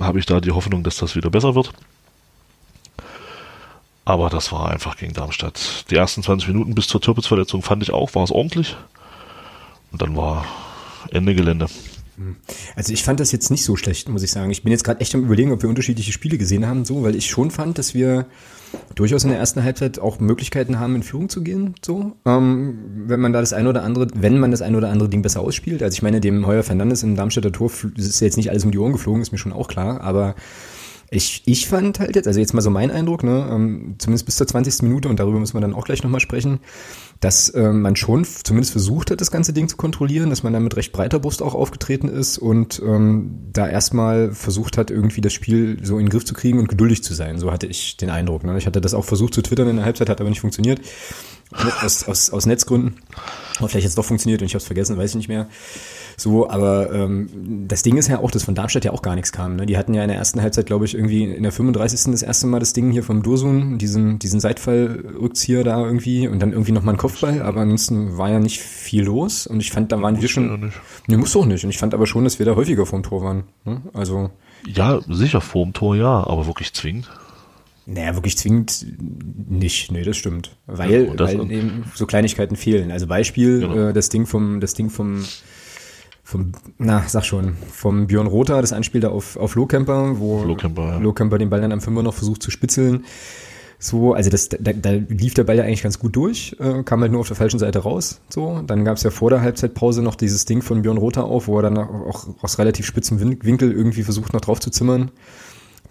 habe 0.00 0.18
ich 0.18 0.26
da 0.26 0.40
die 0.40 0.50
Hoffnung, 0.50 0.82
dass 0.82 0.96
das 0.96 1.14
wieder 1.14 1.30
besser 1.30 1.54
wird. 1.54 1.72
Aber 4.04 4.30
das 4.30 4.50
war 4.50 4.68
einfach 4.70 4.96
gegen 4.96 5.12
Darmstadt. 5.12 5.84
Die 5.90 5.96
ersten 5.96 6.22
20 6.22 6.48
Minuten 6.48 6.74
bis 6.74 6.88
zur 6.88 7.00
Türpitz-Verletzung 7.00 7.62
fand 7.62 7.82
ich 7.82 7.92
auch, 7.92 8.14
war 8.14 8.24
es 8.24 8.32
ordentlich. 8.32 8.76
Und 9.92 10.02
dann 10.02 10.16
war 10.16 10.44
Ende 11.10 11.34
Gelände. 11.34 11.66
Also 12.76 12.92
ich 12.92 13.02
fand 13.02 13.20
das 13.20 13.32
jetzt 13.32 13.50
nicht 13.50 13.64
so 13.64 13.76
schlecht, 13.76 14.08
muss 14.08 14.22
ich 14.22 14.30
sagen. 14.30 14.50
Ich 14.50 14.62
bin 14.62 14.72
jetzt 14.72 14.84
gerade 14.84 15.00
echt 15.00 15.14
am 15.14 15.22
überlegen, 15.22 15.52
ob 15.52 15.62
wir 15.62 15.68
unterschiedliche 15.68 16.12
Spiele 16.12 16.38
gesehen 16.38 16.66
haben, 16.66 16.84
so, 16.84 17.02
weil 17.02 17.14
ich 17.14 17.26
schon 17.26 17.50
fand, 17.50 17.78
dass 17.78 17.94
wir 17.94 18.26
durchaus 18.94 19.24
in 19.24 19.30
der 19.30 19.38
ersten 19.38 19.62
Halbzeit 19.62 19.98
auch 19.98 20.20
Möglichkeiten 20.20 20.78
haben, 20.78 20.94
in 20.94 21.02
Führung 21.02 21.28
zu 21.28 21.42
gehen, 21.42 21.74
so, 21.84 22.12
ähm, 22.24 22.78
wenn 23.06 23.20
man 23.20 23.32
da 23.32 23.40
das 23.40 23.52
eine 23.52 23.68
oder 23.68 23.82
andere, 23.82 24.08
wenn 24.14 24.38
man 24.38 24.50
das 24.50 24.62
eine 24.62 24.76
oder 24.76 24.90
andere 24.90 25.08
Ding 25.08 25.22
besser 25.22 25.40
ausspielt. 25.40 25.82
Also 25.82 25.94
ich 25.94 26.02
meine, 26.02 26.20
dem 26.20 26.46
Heuer 26.46 26.62
Fernandes 26.62 27.02
im 27.02 27.16
Darmstädter 27.16 27.52
Tor 27.52 27.70
ist 27.96 28.20
jetzt 28.20 28.36
nicht 28.36 28.50
alles 28.50 28.64
um 28.64 28.70
die 28.70 28.78
Ohren 28.78 28.92
geflogen, 28.92 29.22
ist 29.22 29.32
mir 29.32 29.38
schon 29.38 29.52
auch 29.52 29.68
klar, 29.68 30.00
aber 30.00 30.34
ich, 31.12 31.42
ich 31.44 31.68
fand 31.68 32.00
halt 32.00 32.16
jetzt, 32.16 32.26
also 32.26 32.40
jetzt 32.40 32.54
mal 32.54 32.62
so 32.62 32.70
mein 32.70 32.90
Eindruck, 32.90 33.22
ne, 33.22 33.46
ähm, 33.50 33.96
zumindest 33.98 34.24
bis 34.24 34.36
zur 34.36 34.46
20. 34.46 34.82
Minute, 34.82 35.10
und 35.10 35.20
darüber 35.20 35.38
müssen 35.38 35.54
wir 35.54 35.60
dann 35.60 35.74
auch 35.74 35.84
gleich 35.84 36.02
nochmal 36.02 36.20
sprechen, 36.20 36.60
dass 37.20 37.50
äh, 37.50 37.70
man 37.70 37.96
schon 37.96 38.24
zumindest 38.24 38.72
versucht 38.72 39.10
hat, 39.10 39.20
das 39.20 39.30
ganze 39.30 39.52
Ding 39.52 39.68
zu 39.68 39.76
kontrollieren, 39.76 40.30
dass 40.30 40.42
man 40.42 40.54
dann 40.54 40.64
mit 40.64 40.74
recht 40.74 40.90
breiter 40.90 41.18
Brust 41.18 41.42
auch 41.42 41.54
aufgetreten 41.54 42.08
ist 42.08 42.38
und 42.38 42.80
ähm, 42.84 43.38
da 43.52 43.68
erstmal 43.68 44.32
versucht 44.32 44.78
hat, 44.78 44.90
irgendwie 44.90 45.20
das 45.20 45.34
Spiel 45.34 45.78
so 45.82 45.98
in 45.98 46.06
den 46.06 46.10
Griff 46.10 46.24
zu 46.24 46.32
kriegen 46.32 46.58
und 46.58 46.68
geduldig 46.68 47.04
zu 47.04 47.12
sein. 47.12 47.38
So 47.38 47.52
hatte 47.52 47.66
ich 47.66 47.98
den 47.98 48.08
Eindruck. 48.08 48.42
Ne? 48.44 48.56
Ich 48.56 48.66
hatte 48.66 48.80
das 48.80 48.94
auch 48.94 49.04
versucht 49.04 49.34
zu 49.34 49.42
twittern 49.42 49.68
in 49.68 49.76
der 49.76 49.84
Halbzeit, 49.84 50.08
hat 50.08 50.20
aber 50.20 50.30
nicht 50.30 50.40
funktioniert. 50.40 50.80
Aus, 51.82 52.04
aus, 52.08 52.30
aus 52.30 52.46
Netzgründen. 52.46 52.96
Aber 53.58 53.68
vielleicht 53.68 53.84
jetzt 53.84 53.98
doch 53.98 54.04
funktioniert 54.06 54.40
und 54.40 54.46
ich 54.46 54.54
habe 54.54 54.62
es 54.62 54.66
vergessen, 54.66 54.96
weiß 54.96 55.10
ich 55.10 55.16
nicht 55.16 55.28
mehr. 55.28 55.48
So, 56.16 56.48
aber 56.48 56.92
ähm, 56.92 57.66
das 57.68 57.82
Ding 57.82 57.96
ist 57.96 58.08
ja 58.08 58.18
auch, 58.18 58.30
dass 58.30 58.44
von 58.44 58.54
Darmstadt 58.54 58.84
ja 58.84 58.92
auch 58.92 59.02
gar 59.02 59.14
nichts 59.14 59.32
kam. 59.32 59.56
Ne? 59.56 59.66
Die 59.66 59.76
hatten 59.76 59.94
ja 59.94 60.02
in 60.02 60.08
der 60.08 60.18
ersten 60.18 60.40
Halbzeit, 60.42 60.66
glaube 60.66 60.84
ich, 60.84 60.94
irgendwie 60.94 61.24
in 61.24 61.42
der 61.42 61.52
35. 61.52 62.12
das 62.12 62.22
erste 62.22 62.46
Mal 62.46 62.60
das 62.60 62.72
Ding 62.72 62.90
hier 62.90 63.02
vom 63.02 63.22
Dursun, 63.22 63.78
diesen, 63.78 64.18
diesen 64.18 64.40
Seitfallrückzieher 64.40 65.64
da 65.64 65.84
irgendwie 65.84 66.28
und 66.28 66.40
dann 66.40 66.52
irgendwie 66.52 66.72
nochmal 66.72 66.94
ein 66.94 66.98
Kopfball, 66.98 67.42
aber 67.42 67.60
ansonsten 67.60 68.18
war 68.18 68.30
ja 68.30 68.38
nicht 68.38 68.60
viel 68.60 69.04
los 69.04 69.46
und 69.46 69.60
ich 69.60 69.70
fand, 69.70 69.92
da 69.92 70.00
waren 70.00 70.20
wir 70.20 70.28
schon. 70.28 70.62
Ja 70.62 70.70
nee, 71.06 71.16
muss 71.16 71.32
doch 71.32 71.46
nicht. 71.46 71.64
Und 71.64 71.70
ich 71.70 71.78
fand 71.78 71.94
aber 71.94 72.06
schon, 72.06 72.24
dass 72.24 72.38
wir 72.38 72.46
da 72.46 72.56
häufiger 72.56 72.86
vorm 72.86 73.02
Tor 73.02 73.22
waren. 73.22 73.44
Ne? 73.64 73.82
Also. 73.92 74.30
Ja, 74.66 75.00
sicher 75.08 75.40
vorm 75.40 75.72
Tor, 75.72 75.96
ja, 75.96 76.26
aber 76.26 76.46
wirklich 76.46 76.72
zwingend. 76.72 77.10
Naja, 77.84 78.14
wirklich 78.14 78.38
zwingend 78.38 78.86
nicht. 79.48 79.90
Nee, 79.90 80.04
das 80.04 80.16
stimmt. 80.16 80.56
Weil, 80.66 81.06
ja, 81.06 81.14
das 81.14 81.36
weil 81.36 81.50
eben 81.50 81.84
so 81.94 82.06
Kleinigkeiten 82.06 82.54
fehlen. 82.54 82.92
Also 82.92 83.08
Beispiel, 83.08 83.60
genau. 83.60 83.88
äh, 83.88 83.92
das 83.92 84.08
Ding 84.08 84.26
vom, 84.26 84.60
das 84.60 84.74
Ding 84.74 84.88
vom 84.88 85.24
vom, 86.32 86.52
na, 86.78 87.04
sag 87.06 87.24
schon, 87.24 87.56
vom 87.70 88.06
Björn 88.06 88.26
Rother, 88.26 88.60
das 88.60 88.72
Anspiel 88.72 89.00
da 89.00 89.10
auf, 89.10 89.36
auf 89.36 89.54
Lohkemper, 89.54 90.18
wo 90.18 90.42
Lohkemper, 90.42 90.82
ja. 90.82 90.98
Lohkemper 90.98 91.38
den 91.38 91.50
Ball 91.50 91.60
dann 91.60 91.72
am 91.72 91.80
Fünfer 91.80 92.02
noch 92.02 92.14
versucht 92.14 92.42
zu 92.42 92.50
spitzeln. 92.50 93.04
So, 93.78 94.14
also 94.14 94.30
das, 94.30 94.48
da, 94.48 94.72
da 94.72 94.90
lief 94.92 95.34
der 95.34 95.44
Ball 95.44 95.56
ja 95.56 95.64
eigentlich 95.64 95.82
ganz 95.82 95.98
gut 95.98 96.14
durch, 96.16 96.56
äh, 96.60 96.84
kam 96.84 97.00
halt 97.00 97.10
nur 97.10 97.20
auf 97.20 97.26
der 97.26 97.36
falschen 97.36 97.58
Seite 97.58 97.80
raus. 97.80 98.20
So, 98.28 98.62
dann 98.66 98.84
gab 98.84 98.96
es 98.96 99.02
ja 99.02 99.10
vor 99.10 99.28
der 99.28 99.42
Halbzeitpause 99.42 100.02
noch 100.02 100.14
dieses 100.14 100.44
Ding 100.44 100.62
von 100.62 100.82
Björn 100.82 100.98
Rother 100.98 101.24
auf, 101.24 101.48
wo 101.48 101.58
er 101.58 101.62
dann 101.62 101.76
auch 101.76 102.28
aus 102.40 102.58
relativ 102.58 102.86
spitzem 102.86 103.20
Winkel 103.20 103.72
irgendwie 103.72 104.04
versucht 104.04 104.32
noch 104.32 104.40
drauf 104.40 104.60
zu 104.60 104.70
zimmern, 104.70 105.10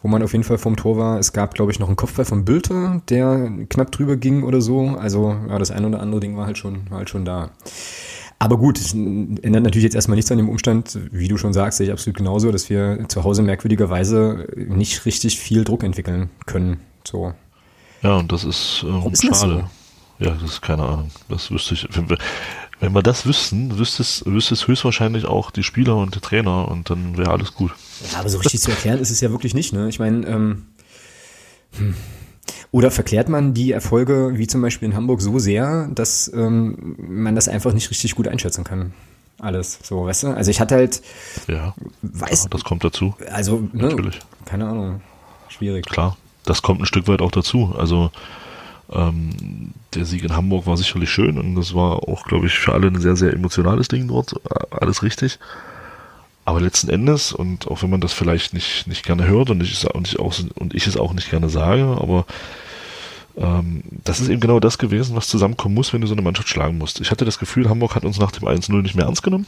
wo 0.02 0.08
man 0.08 0.24
auf 0.24 0.32
jeden 0.32 0.46
Fall 0.46 0.58
vom 0.58 0.78
Tor 0.78 0.98
war. 0.98 1.20
Es 1.20 1.34
gab, 1.34 1.54
glaube 1.54 1.72
ich, 1.72 1.80
noch 1.80 1.88
einen 1.88 1.98
Kopfball 1.98 2.26
von 2.26 2.46
Bülter, 2.46 3.02
der 3.10 3.52
knapp 3.70 3.92
drüber 3.92 4.16
ging 4.16 4.44
oder 4.44 4.62
so. 4.62 4.96
Also 4.98 5.36
ja, 5.50 5.60
das 5.60 5.70
ein 5.70 5.84
oder 5.86 6.00
andere 6.00 6.22
Ding 6.22 6.38
war 6.38 6.46
halt 6.46 6.58
schon, 6.58 6.90
war 6.90 7.00
halt 7.00 7.10
schon 7.10 7.26
da. 7.26 7.52
Aber 8.42 8.58
gut, 8.58 8.80
es 8.80 8.94
ändert 8.94 9.62
natürlich 9.62 9.84
jetzt 9.84 9.94
erstmal 9.94 10.16
nichts 10.16 10.32
an 10.32 10.40
dem 10.40 10.50
Umstand, 10.50 10.98
wie 11.12 11.28
du 11.28 11.38
schon 11.38 11.54
sagst, 11.54 11.78
sehe 11.78 11.86
ich 11.86 11.94
absolut 11.94 12.18
genauso, 12.18 12.52
dass 12.52 12.72
wir 12.72 13.06
zu 13.08 13.24
Hause 13.24 13.44
merkwürdigerweise 13.44 14.48
nicht 14.56 15.06
richtig 15.06 15.40
viel 15.40 15.64
Druck 15.64 15.84
entwickeln 15.84 16.32
können. 16.48 16.80
So. 17.08 17.36
Ja, 18.02 18.16
und 18.16 18.32
das 18.32 18.44
ist, 18.44 18.84
ähm, 18.84 19.08
ist 19.12 19.24
schade. 19.24 19.70
So? 20.18 20.26
Ja, 20.26 20.32
das 20.32 20.54
ist 20.54 20.62
keine 20.64 20.82
Ahnung. 20.82 21.12
Das 21.30 21.52
wüsste 21.52 21.76
ich. 21.76 21.88
Wenn 21.92 22.10
wir, 22.10 22.18
wenn 22.80 22.96
wir 22.96 23.04
das 23.04 23.28
wüssten, 23.28 23.78
wüsste 23.78 24.02
es, 24.02 24.24
wüsste 24.26 24.56
es 24.56 24.68
höchstwahrscheinlich 24.68 25.26
auch 25.26 25.52
die 25.52 25.62
Spieler 25.62 25.98
und 25.98 26.16
der 26.16 26.24
Trainer 26.24 26.68
und 26.68 26.90
dann 26.90 27.20
wäre 27.20 27.30
alles 27.30 27.54
gut. 27.54 27.74
Ja, 28.12 28.22
aber 28.22 28.30
so 28.30 28.40
richtig 28.40 28.62
zu 28.62 28.72
erklären 28.72 28.98
ist 28.98 29.12
es 29.12 29.22
ja 29.22 29.30
wirklich 29.30 29.54
nicht, 29.54 29.72
ne? 29.72 29.88
Ich 29.88 30.00
meine, 30.00 30.26
ähm, 30.26 30.66
hm. 31.78 31.94
Oder 32.72 32.92
verklärt 32.92 33.30
man 33.30 33.54
die 33.54 33.72
Erfolge, 33.72 34.32
wie 34.36 34.48
zum 34.48 34.62
Beispiel 34.62 34.90
in 34.90 34.96
Hamburg, 34.96 35.22
so 35.22 35.40
sehr, 35.40 35.90
dass 35.94 36.32
ähm, 36.34 36.96
man 36.98 37.36
das 37.36 37.48
einfach 37.48 37.74
nicht 37.74 37.90
richtig 37.90 38.16
gut 38.16 38.28
einschätzen 38.28 38.64
kann? 38.64 38.94
Alles, 39.40 39.80
so, 39.84 40.06
weißt 40.06 40.24
du? 40.24 40.28
Also 40.30 40.52
ich 40.52 40.60
hatte 40.62 40.76
halt. 40.76 41.02
Ja, 41.48 41.74
weiß, 42.02 42.44
ja, 42.44 42.50
das 42.50 42.64
kommt 42.64 42.84
dazu. 42.84 43.16
Also, 43.32 43.60
ne, 43.74 43.88
natürlich. 43.88 44.20
Keine 44.46 44.68
Ahnung. 44.68 45.02
Schwierig. 45.50 45.86
Klar, 45.86 46.16
das 46.46 46.62
kommt 46.62 46.82
ein 46.82 46.86
Stück 46.86 47.08
weit 47.08 47.22
auch 47.22 47.32
dazu. 47.32 47.74
Also 47.78 48.12
ähm, 48.92 49.74
der 49.94 50.06
Sieg 50.06 50.24
in 50.24 50.36
Hamburg 50.36 50.68
war 50.68 50.78
sicherlich 50.78 51.10
schön 51.10 51.38
und 51.38 51.56
das 51.56 51.74
war 51.74 52.08
auch, 52.08 52.26
glaube 52.26 52.48
ich, 52.48 52.60
für 52.60 52.74
alle 52.74 52.88
ein 52.88 53.00
sehr, 53.02 53.16
sehr 53.16 53.34
emotionales 53.34 53.88
Ding 53.88 54.08
dort. 54.08 54.36
Alles 54.72 55.04
richtig. 55.04 55.40
Aber 56.44 56.60
letzten 56.60 56.90
Endes, 56.90 57.34
und 57.34 57.68
auch 57.68 57.84
wenn 57.84 57.90
man 57.90 58.02
das 58.02 58.14
vielleicht 58.14 58.54
nicht, 58.54 58.88
nicht 58.88 59.06
gerne 59.06 59.28
hört 59.28 59.50
und 59.50 59.62
ich, 59.62 59.74
es, 59.74 59.86
und, 59.86 60.08
ich 60.08 60.20
auch, 60.20 60.34
und 60.56 60.74
ich 60.74 60.88
es 60.88 60.98
auch 60.98 61.14
nicht 61.14 61.30
gerne 61.30 61.50
sage, 61.50 61.84
aber 61.84 62.26
ähm, 63.38 63.84
das 64.04 64.20
ist 64.20 64.30
eben 64.30 64.42
genau 64.42 64.60
das 64.60 64.78
gewesen, 64.78 65.16
was 65.16 65.28
zusammenkommen 65.28 65.76
muss, 65.76 65.94
wenn 65.94 66.02
du 66.02 66.08
so 66.08 66.14
eine 66.14 66.22
Mannschaft 66.22 66.50
schlagen 66.50 66.78
musst. 66.78 67.00
Ich 67.00 67.12
hatte 67.12 67.26
das 67.26 67.40
Gefühl, 67.40 67.70
Hamburg 67.70 67.96
hat 67.96 68.06
uns 68.06 68.20
nach 68.20 68.32
dem 68.32 68.48
1-0 68.48 68.82
nicht 68.82 68.96
mehr 68.96 69.06
ernst 69.06 69.24
genommen. 69.24 69.48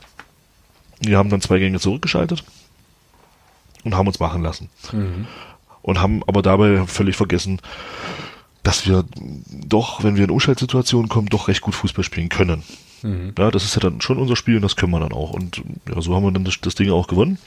Wir 1.02 1.18
haben 1.18 1.30
dann 1.30 1.42
zwei 1.42 1.60
Gänge 1.60 1.80
zurückgeschaltet 1.80 2.44
und 3.84 3.96
haben 3.96 4.08
uns 4.08 4.20
machen 4.20 4.44
lassen. 4.44 4.70
Mhm. 4.92 5.28
Und 5.82 6.00
haben 6.00 6.24
aber 6.28 6.42
dabei 6.42 6.86
völlig 6.88 7.18
vergessen, 7.18 7.60
dass 8.62 8.88
wir 8.88 9.04
doch, 9.50 10.04
wenn 10.04 10.16
wir 10.16 10.24
in 10.24 10.32
Umschaltsituationen 10.32 11.10
kommen, 11.10 11.28
doch 11.28 11.50
recht 11.50 11.62
gut 11.62 11.76
Fußball 11.76 12.06
spielen 12.06 12.30
können. 12.30 12.64
Mhm. 13.04 13.34
Ja, 13.38 13.52
das 13.52 13.66
ist 13.66 13.76
ja 13.76 13.82
dann 13.82 14.02
schon 14.02 14.18
unser 14.18 14.36
Spiel 14.36 14.56
und 14.56 14.62
das 14.62 14.76
können 14.76 14.92
wir 14.92 15.00
dann 15.00 15.12
auch. 15.14 15.32
Und 15.32 15.62
ja, 15.88 16.02
so 16.02 16.16
haben 16.16 16.24
wir 16.24 16.32
dann 16.32 16.46
das, 16.46 16.60
das 16.62 16.76
Ding 16.76 16.90
auch 16.90 17.08
gewonnen. 17.08 17.38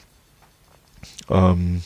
Ähm, 1.28 1.82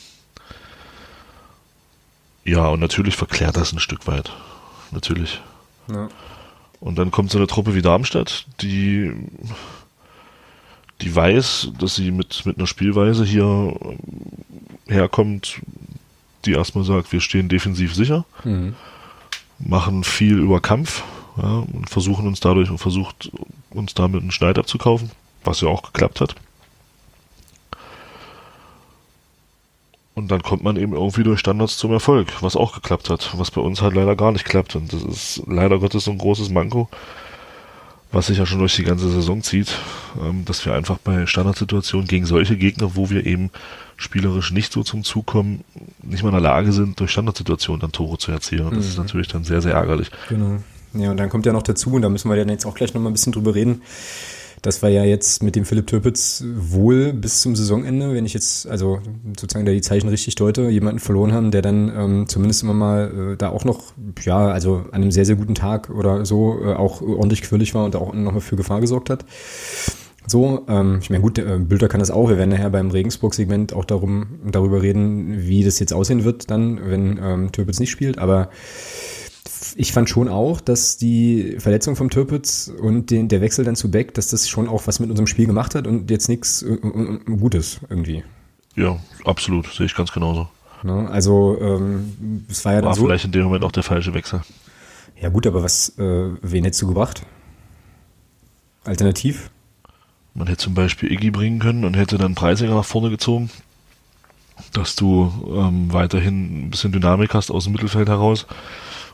ja, 2.43 2.67
und 2.67 2.79
natürlich 2.79 3.15
verklärt 3.15 3.55
das 3.55 3.71
ein 3.71 3.79
Stück 3.79 4.07
weit. 4.07 4.31
Natürlich. 4.91 5.41
Ja. 5.89 6.09
Und 6.79 6.97
dann 6.97 7.11
kommt 7.11 7.31
so 7.31 7.37
eine 7.37 7.47
Truppe 7.47 7.75
wie 7.75 7.81
Darmstadt, 7.81 8.45
die, 8.61 9.11
die 10.99 11.15
weiß, 11.15 11.69
dass 11.79 11.95
sie 11.95 12.11
mit, 12.11 12.45
mit 12.45 12.57
einer 12.57 12.67
Spielweise 12.67 13.23
hier 13.23 13.75
herkommt, 14.87 15.61
die 16.45 16.53
erstmal 16.53 16.83
sagt, 16.83 17.11
wir 17.13 17.21
stehen 17.21 17.49
defensiv 17.49 17.93
sicher, 17.93 18.25
mhm. 18.43 18.75
machen 19.59 20.03
viel 20.03 20.39
über 20.39 20.59
Kampf 20.59 21.03
ja, 21.37 21.63
und 21.73 21.89
versuchen 21.89 22.27
uns 22.27 22.39
dadurch 22.39 22.69
und 22.69 22.77
versucht 22.77 23.31
uns 23.69 23.93
damit 23.93 24.21
einen 24.21 24.31
Schneid 24.31 24.57
abzukaufen, 24.57 25.11
was 25.43 25.61
ja 25.61 25.67
auch 25.67 25.83
geklappt 25.83 26.21
hat. 26.21 26.35
Und 30.13 30.29
dann 30.29 30.43
kommt 30.43 30.63
man 30.63 30.75
eben 30.75 30.93
irgendwie 30.93 31.23
durch 31.23 31.39
Standards 31.39 31.77
zum 31.77 31.91
Erfolg, 31.91 32.41
was 32.41 32.55
auch 32.55 32.73
geklappt 32.73 33.09
hat, 33.09 33.31
was 33.37 33.49
bei 33.49 33.61
uns 33.61 33.81
halt 33.81 33.95
leider 33.95 34.15
gar 34.15 34.31
nicht 34.31 34.45
klappt. 34.45 34.75
Und 34.75 34.91
das 34.91 35.03
ist 35.03 35.43
leider 35.47 35.79
Gottes 35.79 36.03
so 36.03 36.11
ein 36.11 36.17
großes 36.17 36.49
Manko, 36.49 36.89
was 38.11 38.27
sich 38.27 38.37
ja 38.37 38.45
schon 38.45 38.59
durch 38.59 38.75
die 38.75 38.83
ganze 38.83 39.09
Saison 39.09 39.41
zieht, 39.41 39.73
ähm, 40.21 40.43
dass 40.43 40.65
wir 40.65 40.73
einfach 40.73 40.97
bei 40.97 41.25
Standardsituationen 41.25 42.07
gegen 42.07 42.25
solche 42.25 42.57
Gegner, 42.57 42.95
wo 42.95 43.09
wir 43.09 43.25
eben 43.25 43.51
spielerisch 43.95 44.51
nicht 44.51 44.73
so 44.73 44.83
zum 44.83 45.05
Zug 45.05 45.27
kommen, 45.27 45.63
nicht 46.03 46.23
mal 46.23 46.29
in 46.29 46.35
der 46.35 46.41
Lage 46.41 46.73
sind, 46.73 46.99
durch 46.99 47.11
Standardsituationen 47.11 47.79
dann 47.79 47.93
Tore 47.93 48.17
zu 48.17 48.31
erzielen. 48.31 48.67
Und 48.67 48.75
das 48.75 48.85
mhm. 48.85 48.91
ist 48.91 48.97
natürlich 48.97 49.27
dann 49.29 49.45
sehr, 49.45 49.61
sehr 49.61 49.75
ärgerlich. 49.75 50.11
Genau. 50.27 50.57
Ja, 50.93 51.11
und 51.11 51.17
dann 51.17 51.29
kommt 51.29 51.45
ja 51.45 51.53
noch 51.53 51.63
dazu, 51.63 51.93
und 51.93 52.01
da 52.01 52.09
müssen 52.09 52.29
wir 52.29 52.35
ja 52.35 52.45
jetzt 52.45 52.65
auch 52.65 52.75
gleich 52.75 52.93
nochmal 52.93 53.11
ein 53.11 53.13
bisschen 53.13 53.31
drüber 53.31 53.55
reden, 53.55 53.81
das 54.61 54.83
war 54.83 54.89
ja 54.89 55.03
jetzt 55.03 55.41
mit 55.41 55.55
dem 55.55 55.65
Philipp 55.65 55.87
Türpitz 55.87 56.43
wohl 56.55 57.13
bis 57.13 57.41
zum 57.41 57.55
Saisonende, 57.55 58.13
wenn 58.13 58.25
ich 58.25 58.33
jetzt, 58.33 58.67
also 58.67 58.99
sozusagen 59.39 59.65
da 59.65 59.71
die 59.71 59.81
Zeichen 59.81 60.07
richtig 60.07 60.35
deute, 60.35 60.69
jemanden 60.69 60.99
verloren 60.99 61.33
haben, 61.33 61.49
der 61.49 61.63
dann 61.63 61.91
ähm, 61.95 62.27
zumindest 62.27 62.61
immer 62.61 62.75
mal 62.75 63.33
äh, 63.33 63.37
da 63.37 63.49
auch 63.49 63.65
noch, 63.65 63.93
ja, 64.23 64.49
also 64.49 64.85
an 64.91 65.01
einem 65.01 65.11
sehr, 65.11 65.25
sehr 65.25 65.35
guten 65.35 65.55
Tag 65.55 65.89
oder 65.89 66.25
so 66.25 66.59
äh, 66.63 66.73
auch 66.73 67.01
ordentlich 67.01 67.41
quirlig 67.41 67.73
war 67.73 67.85
und 67.85 67.95
auch 67.95 68.13
nochmal 68.13 68.41
für 68.41 68.55
Gefahr 68.55 68.81
gesorgt 68.81 69.09
hat. 69.09 69.25
So, 70.27 70.63
ähm, 70.67 70.99
ich 71.01 71.09
meine, 71.09 71.23
gut, 71.23 71.39
äh, 71.39 71.57
Bilder 71.57 71.87
kann 71.87 71.99
das 71.99 72.11
auch. 72.11 72.29
Wir 72.29 72.37
werden 72.37 72.51
nachher 72.51 72.69
beim 72.69 72.91
Regensburg-Segment 72.91 73.73
auch 73.73 73.85
darum, 73.85 74.39
darüber 74.45 74.83
reden, 74.83 75.47
wie 75.47 75.63
das 75.63 75.79
jetzt 75.79 75.93
aussehen 75.93 76.23
wird 76.23 76.51
dann, 76.51 76.79
wenn 76.83 77.19
ähm, 77.21 77.51
Türpitz 77.51 77.79
nicht 77.79 77.89
spielt, 77.89 78.19
aber 78.19 78.51
ich 79.75 79.91
fand 79.91 80.09
schon 80.09 80.27
auch, 80.27 80.61
dass 80.61 80.97
die 80.97 81.55
Verletzung 81.59 81.95
vom 81.95 82.09
Türpitz 82.09 82.71
und 82.79 83.11
den, 83.11 83.27
der 83.27 83.41
Wechsel 83.41 83.65
dann 83.65 83.75
zu 83.75 83.91
Beck, 83.91 84.13
dass 84.13 84.27
das 84.27 84.49
schon 84.49 84.67
auch 84.67 84.87
was 84.87 84.99
mit 84.99 85.09
unserem 85.09 85.27
Spiel 85.27 85.45
gemacht 85.45 85.75
hat 85.75 85.87
und 85.87 86.09
jetzt 86.09 86.29
nichts 86.29 86.61
äh, 86.61 86.73
äh, 86.73 87.19
Gutes 87.25 87.79
irgendwie. 87.89 88.23
Ja, 88.75 88.99
absolut, 89.25 89.67
sehe 89.67 89.85
ich 89.85 89.95
ganz 89.95 90.11
genauso. 90.11 90.47
Ne? 90.83 91.09
Also 91.09 91.57
ähm, 91.61 92.45
es 92.49 92.65
war 92.65 92.73
ja 92.73 92.81
dann 92.81 92.89
war 92.89 92.95
so, 92.95 93.05
vielleicht 93.05 93.25
in 93.25 93.31
dem 93.31 93.43
Moment 93.43 93.63
auch 93.63 93.71
der 93.71 93.83
falsche 93.83 94.13
Wechsel. 94.13 94.41
Ja 95.19 95.29
gut, 95.29 95.45
aber 95.45 95.63
was, 95.63 95.89
äh, 95.99 96.29
wen 96.41 96.63
hättest 96.63 96.81
du 96.81 96.87
gebracht? 96.87 97.23
Alternativ? 98.83 99.51
Man 100.33 100.47
hätte 100.47 100.63
zum 100.63 100.73
Beispiel 100.73 101.11
Iggy 101.11 101.29
bringen 101.29 101.59
können 101.59 101.85
und 101.85 101.95
hätte 101.95 102.17
dann 102.17 102.35
Preisinger 102.35 102.75
nach 102.75 102.85
vorne 102.85 103.09
gezogen, 103.09 103.51
dass 104.73 104.95
du 104.95 105.31
ähm, 105.53 105.91
weiterhin 105.93 106.67
ein 106.67 106.69
bisschen 106.71 106.91
Dynamik 106.91 107.33
hast 107.33 107.51
aus 107.51 107.65
dem 107.65 107.73
Mittelfeld 107.73 108.07
heraus 108.07 108.47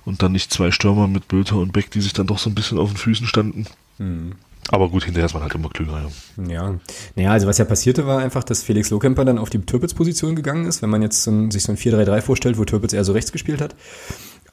und 0.07 0.23
dann 0.23 0.31
nicht 0.31 0.53
zwei 0.53 0.71
Stürmer 0.71 1.09
mit 1.09 1.27
Bülter 1.27 1.57
und 1.57 1.73
Beck, 1.73 1.91
die 1.91 1.99
sich 1.99 2.13
dann 2.13 2.27
doch 2.27 2.39
so 2.39 2.49
ein 2.49 2.55
bisschen 2.55 2.77
auf 2.77 2.89
den 2.89 2.97
Füßen 2.97 3.27
standen. 3.27 3.67
Mhm. 3.97 4.35
Aber 4.69 4.89
gut, 4.89 5.03
hinterher 5.03 5.25
ist 5.25 5.33
man 5.33 5.43
halt 5.43 5.53
immer 5.53 5.69
klüger. 5.69 6.09
Ja. 6.37 6.47
ja. 6.47 6.79
Naja, 7.15 7.31
also 7.31 7.45
was 7.45 7.57
ja 7.57 7.65
passierte, 7.65 8.07
war 8.07 8.19
einfach, 8.19 8.45
dass 8.45 8.63
Felix 8.63 8.89
Lohkemper 8.89 9.25
dann 9.25 9.37
auf 9.37 9.49
die 9.49 9.59
Türpitz-Position 9.59 10.37
gegangen 10.37 10.65
ist, 10.65 10.81
wenn 10.81 10.89
man 10.89 11.01
jetzt 11.01 11.23
so 11.23 11.31
ein, 11.31 11.51
sich 11.51 11.63
so 11.63 11.73
ein 11.73 11.77
4-3-3 11.77 12.21
vorstellt, 12.21 12.57
wo 12.57 12.63
Türpitz 12.63 12.93
eher 12.93 13.03
so 13.03 13.11
rechts 13.11 13.33
gespielt 13.33 13.59
hat. 13.59 13.75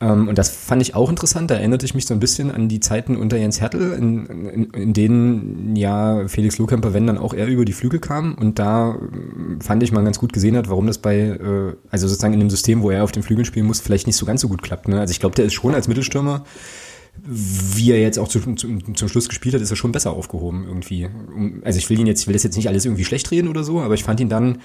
Ähm, 0.01 0.29
und 0.29 0.39
das 0.39 0.51
fand 0.51 0.83
ich 0.83 0.95
auch 0.95 1.11
interessant. 1.11 1.51
Da 1.51 1.57
erinnerte 1.57 1.87
ich 1.87 1.95
mich 1.95 2.07
so 2.07 2.15
ein 2.15 2.21
bisschen 2.21 2.51
an 2.51 2.69
die 2.69 2.81
Zeiten 2.81 3.17
unter 3.17 3.37
Jens 3.37 3.61
Hertel, 3.61 3.93
in, 3.93 4.27
in, 4.27 4.71
in 4.71 4.93
denen 4.93 5.77
ja 5.77 6.27
Felix 6.29 6.59
Lohkemper, 6.59 6.95
wenn 6.95 7.07
dann 7.07 7.19
auch 7.19 7.35
eher 7.35 7.47
über 7.47 7.65
die 7.65 7.73
Flügel 7.73 8.01
kam. 8.01 8.35
Und 8.35 8.59
da 8.59 8.95
äh, 8.95 9.63
fand 9.63 9.83
ich 9.83 9.93
man 9.93 10.05
ganz 10.05 10.19
gut 10.19 10.33
gesehen 10.33 10.57
hat, 10.57 10.69
warum 10.69 10.87
das 10.87 10.99
bei, 10.99 11.19
äh, 11.19 11.75
also 11.91 12.09
sozusagen 12.09 12.35
in 12.35 12.41
dem 12.41 12.51
System, 12.51 12.83
wo 12.83 12.91
er 12.91 13.05
auf 13.05 13.13
den 13.13 13.23
Flügeln 13.23 13.45
spielen 13.45 13.67
muss, 13.67 13.81
vielleicht 13.81 14.07
nicht 14.07 14.17
so 14.17 14.27
ganz 14.27 14.41
so 14.41 14.49
gut 14.49 14.63
klappt. 14.63 14.89
Ne? 14.89 15.01
Also 15.01 15.13
ich 15.13 15.21
glaube, 15.21 15.35
der 15.37 15.45
ist 15.45 15.55
schon 15.55 15.75
als 15.75 15.89
Mittelstürmer 15.89 16.45
wie 17.27 17.93
er 17.93 18.01
jetzt 18.01 18.19
auch 18.19 18.29
zu, 18.29 18.41
zu, 18.55 18.79
zum 18.79 19.09
Schluss 19.09 19.29
gespielt 19.29 19.55
hat, 19.55 19.63
ist 19.63 19.71
er 19.71 19.77
schon 19.77 19.93
besser 19.93 20.13
aufgehoben 20.13 20.65
irgendwie. 20.67 21.09
Also 21.65 21.79
ich 21.79 21.89
will 21.89 21.99
ihn 21.99 22.07
jetzt, 22.07 22.23
ich 22.23 22.27
will 22.27 22.35
das 22.35 22.43
jetzt 22.43 22.57
nicht 22.57 22.69
alles 22.69 22.85
irgendwie 22.85 23.05
schlecht 23.05 23.31
reden 23.31 23.49
oder 23.49 23.65
so, 23.65 23.81
aber 23.81 23.95
ich 23.95 24.05
fand 24.05 24.21
ihn 24.21 24.29
dann 24.29 24.61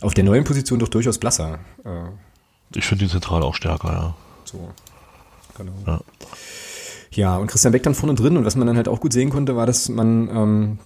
auf 0.00 0.14
der 0.14 0.24
neuen 0.24 0.44
Position 0.44 0.78
doch 0.78 0.88
durchaus 0.88 1.18
blasser. 1.18 1.58
Äh. 1.84 2.10
Ich 2.74 2.84
finde 2.84 3.04
ihn 3.04 3.10
zentral 3.10 3.42
auch 3.42 3.54
stärker, 3.54 3.88
ja. 3.88 4.14
So, 4.46 4.70
genau. 5.56 5.72
Ja. 5.86 6.00
ja, 7.12 7.36
und 7.36 7.48
Christian 7.48 7.72
Beck 7.72 7.82
dann 7.82 7.94
vorne 7.94 8.14
drin 8.14 8.36
und 8.36 8.44
was 8.44 8.56
man 8.56 8.66
dann 8.66 8.76
halt 8.76 8.88
auch 8.88 9.00
gut 9.00 9.12
sehen 9.12 9.30
konnte, 9.30 9.56
war, 9.56 9.66
dass 9.66 9.88
man 9.88 10.28
ähm, 10.28 10.78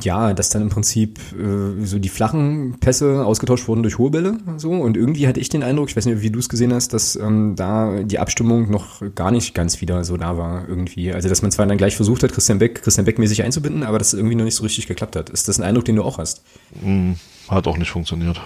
ja, 0.00 0.34
dass 0.34 0.50
dann 0.50 0.62
im 0.62 0.70
Prinzip 0.70 1.20
äh, 1.38 1.84
so 1.84 2.00
die 2.00 2.08
flachen 2.08 2.78
Pässe 2.80 3.24
ausgetauscht 3.24 3.68
wurden 3.68 3.84
durch 3.84 3.96
hohe 3.96 4.10
Bälle 4.10 4.38
so 4.56 4.72
und 4.72 4.96
irgendwie 4.96 5.28
hatte 5.28 5.38
ich 5.38 5.50
den 5.50 5.62
Eindruck, 5.62 5.88
ich 5.88 5.96
weiß 5.96 6.06
nicht, 6.06 6.20
wie 6.20 6.30
du 6.30 6.40
es 6.40 6.48
gesehen 6.48 6.74
hast, 6.74 6.92
dass 6.92 7.14
ähm, 7.14 7.54
da 7.54 8.02
die 8.02 8.18
Abstimmung 8.18 8.72
noch 8.72 9.00
gar 9.14 9.30
nicht 9.30 9.54
ganz 9.54 9.80
wieder 9.80 10.02
so 10.02 10.16
da 10.16 10.36
war 10.36 10.68
irgendwie. 10.68 11.12
Also 11.12 11.28
dass 11.28 11.42
man 11.42 11.52
zwar 11.52 11.66
dann 11.66 11.78
gleich 11.78 11.94
versucht 11.94 12.24
hat, 12.24 12.32
Christian 12.32 12.58
Beck, 12.58 12.82
Christian 12.82 13.04
Beck 13.04 13.20
mäßig 13.20 13.44
einzubinden, 13.44 13.84
aber 13.84 13.98
dass 13.98 14.08
es 14.08 14.14
irgendwie 14.14 14.34
noch 14.34 14.44
nicht 14.44 14.56
so 14.56 14.64
richtig 14.64 14.88
geklappt 14.88 15.14
hat. 15.14 15.30
Ist 15.30 15.46
das 15.46 15.60
ein 15.60 15.62
Eindruck, 15.62 15.84
den 15.84 15.94
du 15.94 16.02
auch 16.02 16.18
hast? 16.18 16.42
Hm, 16.82 17.14
hat 17.46 17.68
auch 17.68 17.78
nicht 17.78 17.90
funktioniert. 17.90 18.40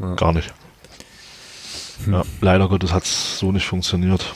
Ja. 0.00 0.16
Gar 0.16 0.34
nicht. 0.34 0.52
Hm. 2.04 2.12
Ja, 2.12 2.22
leider 2.40 2.68
Gottes 2.68 2.92
hat 2.92 3.04
es 3.04 3.38
so 3.38 3.52
nicht 3.52 3.66
funktioniert. 3.66 4.34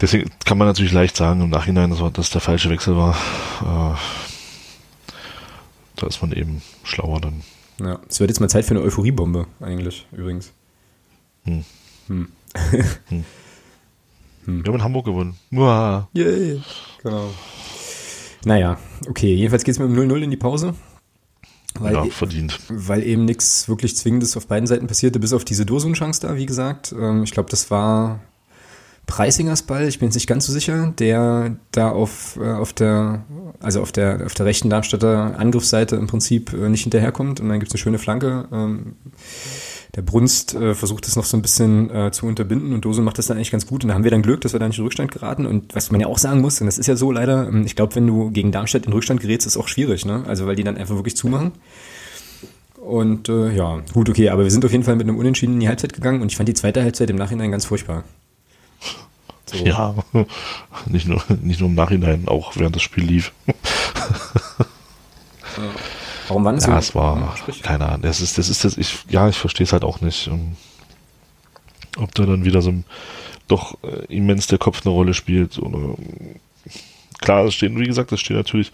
Deswegen 0.00 0.30
kann 0.44 0.58
man 0.58 0.68
natürlich 0.68 0.92
leicht 0.92 1.16
sagen 1.16 1.40
im 1.40 1.50
Nachhinein, 1.50 1.90
dass 1.90 2.12
das 2.12 2.30
der 2.30 2.40
falsche 2.40 2.70
Wechsel 2.70 2.96
war. 2.96 3.16
Äh, 3.62 3.98
da 5.96 6.06
ist 6.06 6.22
man 6.22 6.32
eben 6.32 6.62
schlauer 6.84 7.20
dann. 7.20 7.42
Ja, 7.80 7.98
es 8.08 8.20
wird 8.20 8.30
jetzt 8.30 8.40
mal 8.40 8.48
Zeit 8.48 8.64
für 8.64 8.74
eine 8.74 8.82
Euphoriebombe, 8.82 9.46
eigentlich, 9.60 10.06
übrigens. 10.12 10.52
Hm. 11.44 11.64
Hm. 12.06 12.28
hm. 12.54 12.84
hm. 14.44 14.64
Wir 14.64 14.68
haben 14.68 14.78
in 14.78 14.84
Hamburg 14.84 15.06
gewonnen. 15.06 15.36
Uah. 15.52 16.08
Yay. 16.12 16.62
Genau. 17.02 17.30
Naja, 18.44 18.78
okay. 19.08 19.34
Jedenfalls 19.34 19.64
geht 19.64 19.72
es 19.72 19.78
mit 19.78 19.90
dem 19.90 19.96
0-0 19.96 20.22
in 20.22 20.30
die 20.30 20.36
Pause. 20.36 20.74
Weil 21.78 21.94
ja, 21.94 22.04
e- 22.04 22.10
verdient. 22.10 22.58
Weil 22.68 23.02
eben 23.02 23.24
nichts 23.24 23.68
wirklich 23.68 23.96
Zwingendes 23.96 24.36
auf 24.36 24.46
beiden 24.46 24.66
Seiten 24.66 24.86
passierte, 24.86 25.18
bis 25.20 25.32
auf 25.32 25.44
diese 25.44 25.66
Dosun-Chance 25.66 26.20
da, 26.22 26.36
wie 26.36 26.46
gesagt. 26.46 26.94
Ähm, 26.98 27.22
ich 27.22 27.32
glaube, 27.32 27.50
das 27.50 27.70
war 27.70 28.20
Preisingers 29.06 29.62
Ball, 29.62 29.88
ich 29.88 29.98
bin 29.98 30.08
jetzt 30.08 30.16
nicht 30.16 30.26
ganz 30.26 30.46
so 30.46 30.52
sicher, 30.52 30.92
der 30.98 31.56
da 31.72 31.90
auf, 31.90 32.38
äh, 32.40 32.52
auf 32.52 32.74
der, 32.74 33.24
also 33.58 33.80
auf 33.80 33.90
der, 33.90 34.26
auf 34.26 34.34
der 34.34 34.44
rechten 34.44 34.68
Darmstädter 34.68 35.38
Angriffsseite 35.38 35.96
im 35.96 36.06
Prinzip 36.06 36.52
äh, 36.52 36.68
nicht 36.68 36.82
hinterherkommt 36.82 37.40
und 37.40 37.48
dann 37.48 37.58
gibt 37.58 37.70
es 37.70 37.74
eine 37.74 37.82
schöne 37.82 37.98
Flanke. 37.98 38.48
Ähm, 38.52 38.96
der 39.94 40.02
Brunst 40.02 40.54
äh, 40.54 40.74
versucht 40.74 41.06
es 41.06 41.16
noch 41.16 41.24
so 41.24 41.36
ein 41.36 41.42
bisschen 41.42 41.90
äh, 41.90 42.10
zu 42.10 42.26
unterbinden 42.26 42.72
und 42.72 42.84
Dose 42.84 43.00
macht 43.02 43.18
das 43.18 43.26
dann 43.26 43.36
eigentlich 43.36 43.50
ganz 43.50 43.66
gut 43.66 43.84
und 43.84 43.88
da 43.88 43.94
haben 43.94 44.04
wir 44.04 44.10
dann 44.10 44.22
Glück, 44.22 44.40
dass 44.42 44.52
wir 44.52 44.60
da 44.60 44.68
nicht 44.68 44.78
in 44.78 44.84
Rückstand 44.84 45.10
geraten 45.10 45.46
und 45.46 45.74
was 45.74 45.90
man 45.90 46.00
ja 46.00 46.06
auch 46.06 46.18
sagen 46.18 46.40
muss, 46.40 46.60
und 46.60 46.66
das 46.66 46.78
ist 46.78 46.86
ja 46.86 46.96
so 46.96 47.10
leider, 47.10 47.48
ähm, 47.48 47.64
ich 47.64 47.74
glaube, 47.74 47.94
wenn 47.94 48.06
du 48.06 48.30
gegen 48.30 48.52
Darmstadt 48.52 48.86
in 48.86 48.92
Rückstand 48.92 49.20
gerätst, 49.20 49.46
ist 49.46 49.56
auch 49.56 49.68
schwierig, 49.68 50.04
ne? 50.04 50.24
Also 50.26 50.46
weil 50.46 50.56
die 50.56 50.64
dann 50.64 50.76
einfach 50.76 50.96
wirklich 50.96 51.16
zumachen. 51.16 51.52
Und 52.80 53.28
äh, 53.28 53.54
ja, 53.54 53.80
gut, 53.92 54.08
okay, 54.08 54.28
aber 54.30 54.44
wir 54.44 54.50
sind 54.50 54.64
auf 54.64 54.72
jeden 54.72 54.84
Fall 54.84 54.96
mit 54.96 55.08
einem 55.08 55.18
Unentschieden 55.18 55.54
in 55.54 55.60
die 55.60 55.68
Halbzeit 55.68 55.92
gegangen 55.92 56.22
und 56.22 56.30
ich 56.30 56.36
fand 56.36 56.48
die 56.48 56.54
zweite 56.54 56.82
Halbzeit 56.82 57.10
im 57.10 57.16
Nachhinein 57.16 57.50
ganz 57.50 57.64
furchtbar. 57.64 58.04
So. 59.46 59.64
Ja, 59.64 59.94
nicht 60.86 61.08
nur, 61.08 61.22
nicht 61.42 61.60
nur 61.60 61.70
im 61.70 61.74
Nachhinein, 61.74 62.28
auch 62.28 62.56
während 62.56 62.76
das 62.76 62.82
Spiel 62.82 63.04
lief. 63.04 63.32
Warum 66.28 66.44
waren 66.44 66.56
es 66.56 66.66
Ja, 66.66 66.78
es 66.78 66.94
war, 66.94 67.34
keine 67.62 67.86
Ahnung, 67.86 68.02
das 68.02 68.20
ist, 68.20 68.38
das 68.38 68.48
ist 68.48 68.64
das, 68.64 68.76
ich, 68.76 68.98
ja, 69.08 69.28
ich 69.28 69.36
verstehe 69.36 69.64
es 69.64 69.72
halt 69.72 69.84
auch 69.84 70.00
nicht. 70.00 70.28
Ähm, 70.28 70.56
ob 71.96 72.14
da 72.14 72.26
dann 72.26 72.44
wieder 72.44 72.62
so 72.62 72.70
ein, 72.70 72.84
doch 73.48 73.76
äh, 73.82 74.04
immens 74.14 74.46
der 74.46 74.58
Kopf 74.58 74.84
eine 74.84 74.94
Rolle 74.94 75.14
spielt. 75.14 75.58
Oder, 75.58 75.94
klar, 77.20 77.44
es 77.44 77.54
steht, 77.54 77.76
wie 77.76 77.86
gesagt, 77.86 78.12
es 78.12 78.20
steht 78.20 78.36
natürlich 78.36 78.72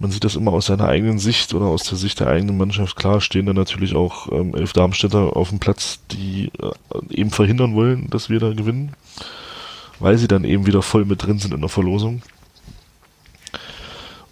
man 0.00 0.10
sieht 0.10 0.24
das 0.24 0.34
immer 0.34 0.52
aus 0.52 0.66
seiner 0.66 0.88
eigenen 0.88 1.18
Sicht 1.18 1.52
oder 1.52 1.66
aus 1.66 1.84
der 1.84 1.98
Sicht 1.98 2.20
der 2.20 2.28
eigenen 2.28 2.56
Mannschaft. 2.56 2.96
Klar 2.96 3.20
stehen 3.20 3.44
da 3.44 3.52
natürlich 3.52 3.94
auch 3.94 4.32
ähm, 4.32 4.54
elf 4.54 4.72
Darmstädter 4.72 5.36
auf 5.36 5.50
dem 5.50 5.58
Platz, 5.58 6.00
die 6.10 6.50
äh, 6.58 6.70
eben 7.10 7.30
verhindern 7.30 7.74
wollen, 7.74 8.08
dass 8.08 8.30
wir 8.30 8.40
da 8.40 8.54
gewinnen, 8.54 8.94
weil 9.98 10.16
sie 10.16 10.26
dann 10.26 10.44
eben 10.44 10.64
wieder 10.66 10.80
voll 10.80 11.04
mit 11.04 11.22
drin 11.22 11.38
sind 11.38 11.52
in 11.52 11.60
der 11.60 11.68
Verlosung. 11.68 12.22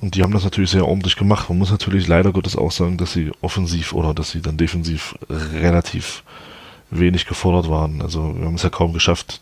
Und 0.00 0.14
die 0.14 0.23
haben 0.23 0.33
das 0.33 0.45
natürlich 0.45 0.71
sehr 0.71 0.87
ordentlich 0.87 1.17
gemacht. 1.17 1.49
Man 1.49 1.59
muss 1.59 1.71
natürlich 1.71 2.07
leider 2.07 2.33
Gottes 2.33 2.57
auch 2.57 2.71
sagen, 2.71 2.99
dass 2.99 3.12
sie 3.12 3.33
offensiv 3.40 3.93
oder 3.93 4.14
dass 4.14 4.31
sie 4.31 4.40
dann 4.40 4.57
defensiv 4.57 5.17
relativ 5.28 6.23
wenig 6.90 7.26
gefordert 7.26 7.69
waren. 7.69 8.00
Also 8.00 8.37
wir 8.38 8.47
haben 8.47 8.55
es 8.55 8.62
ja 8.62 8.71
kaum 8.71 8.93
geschafft, 8.93 9.40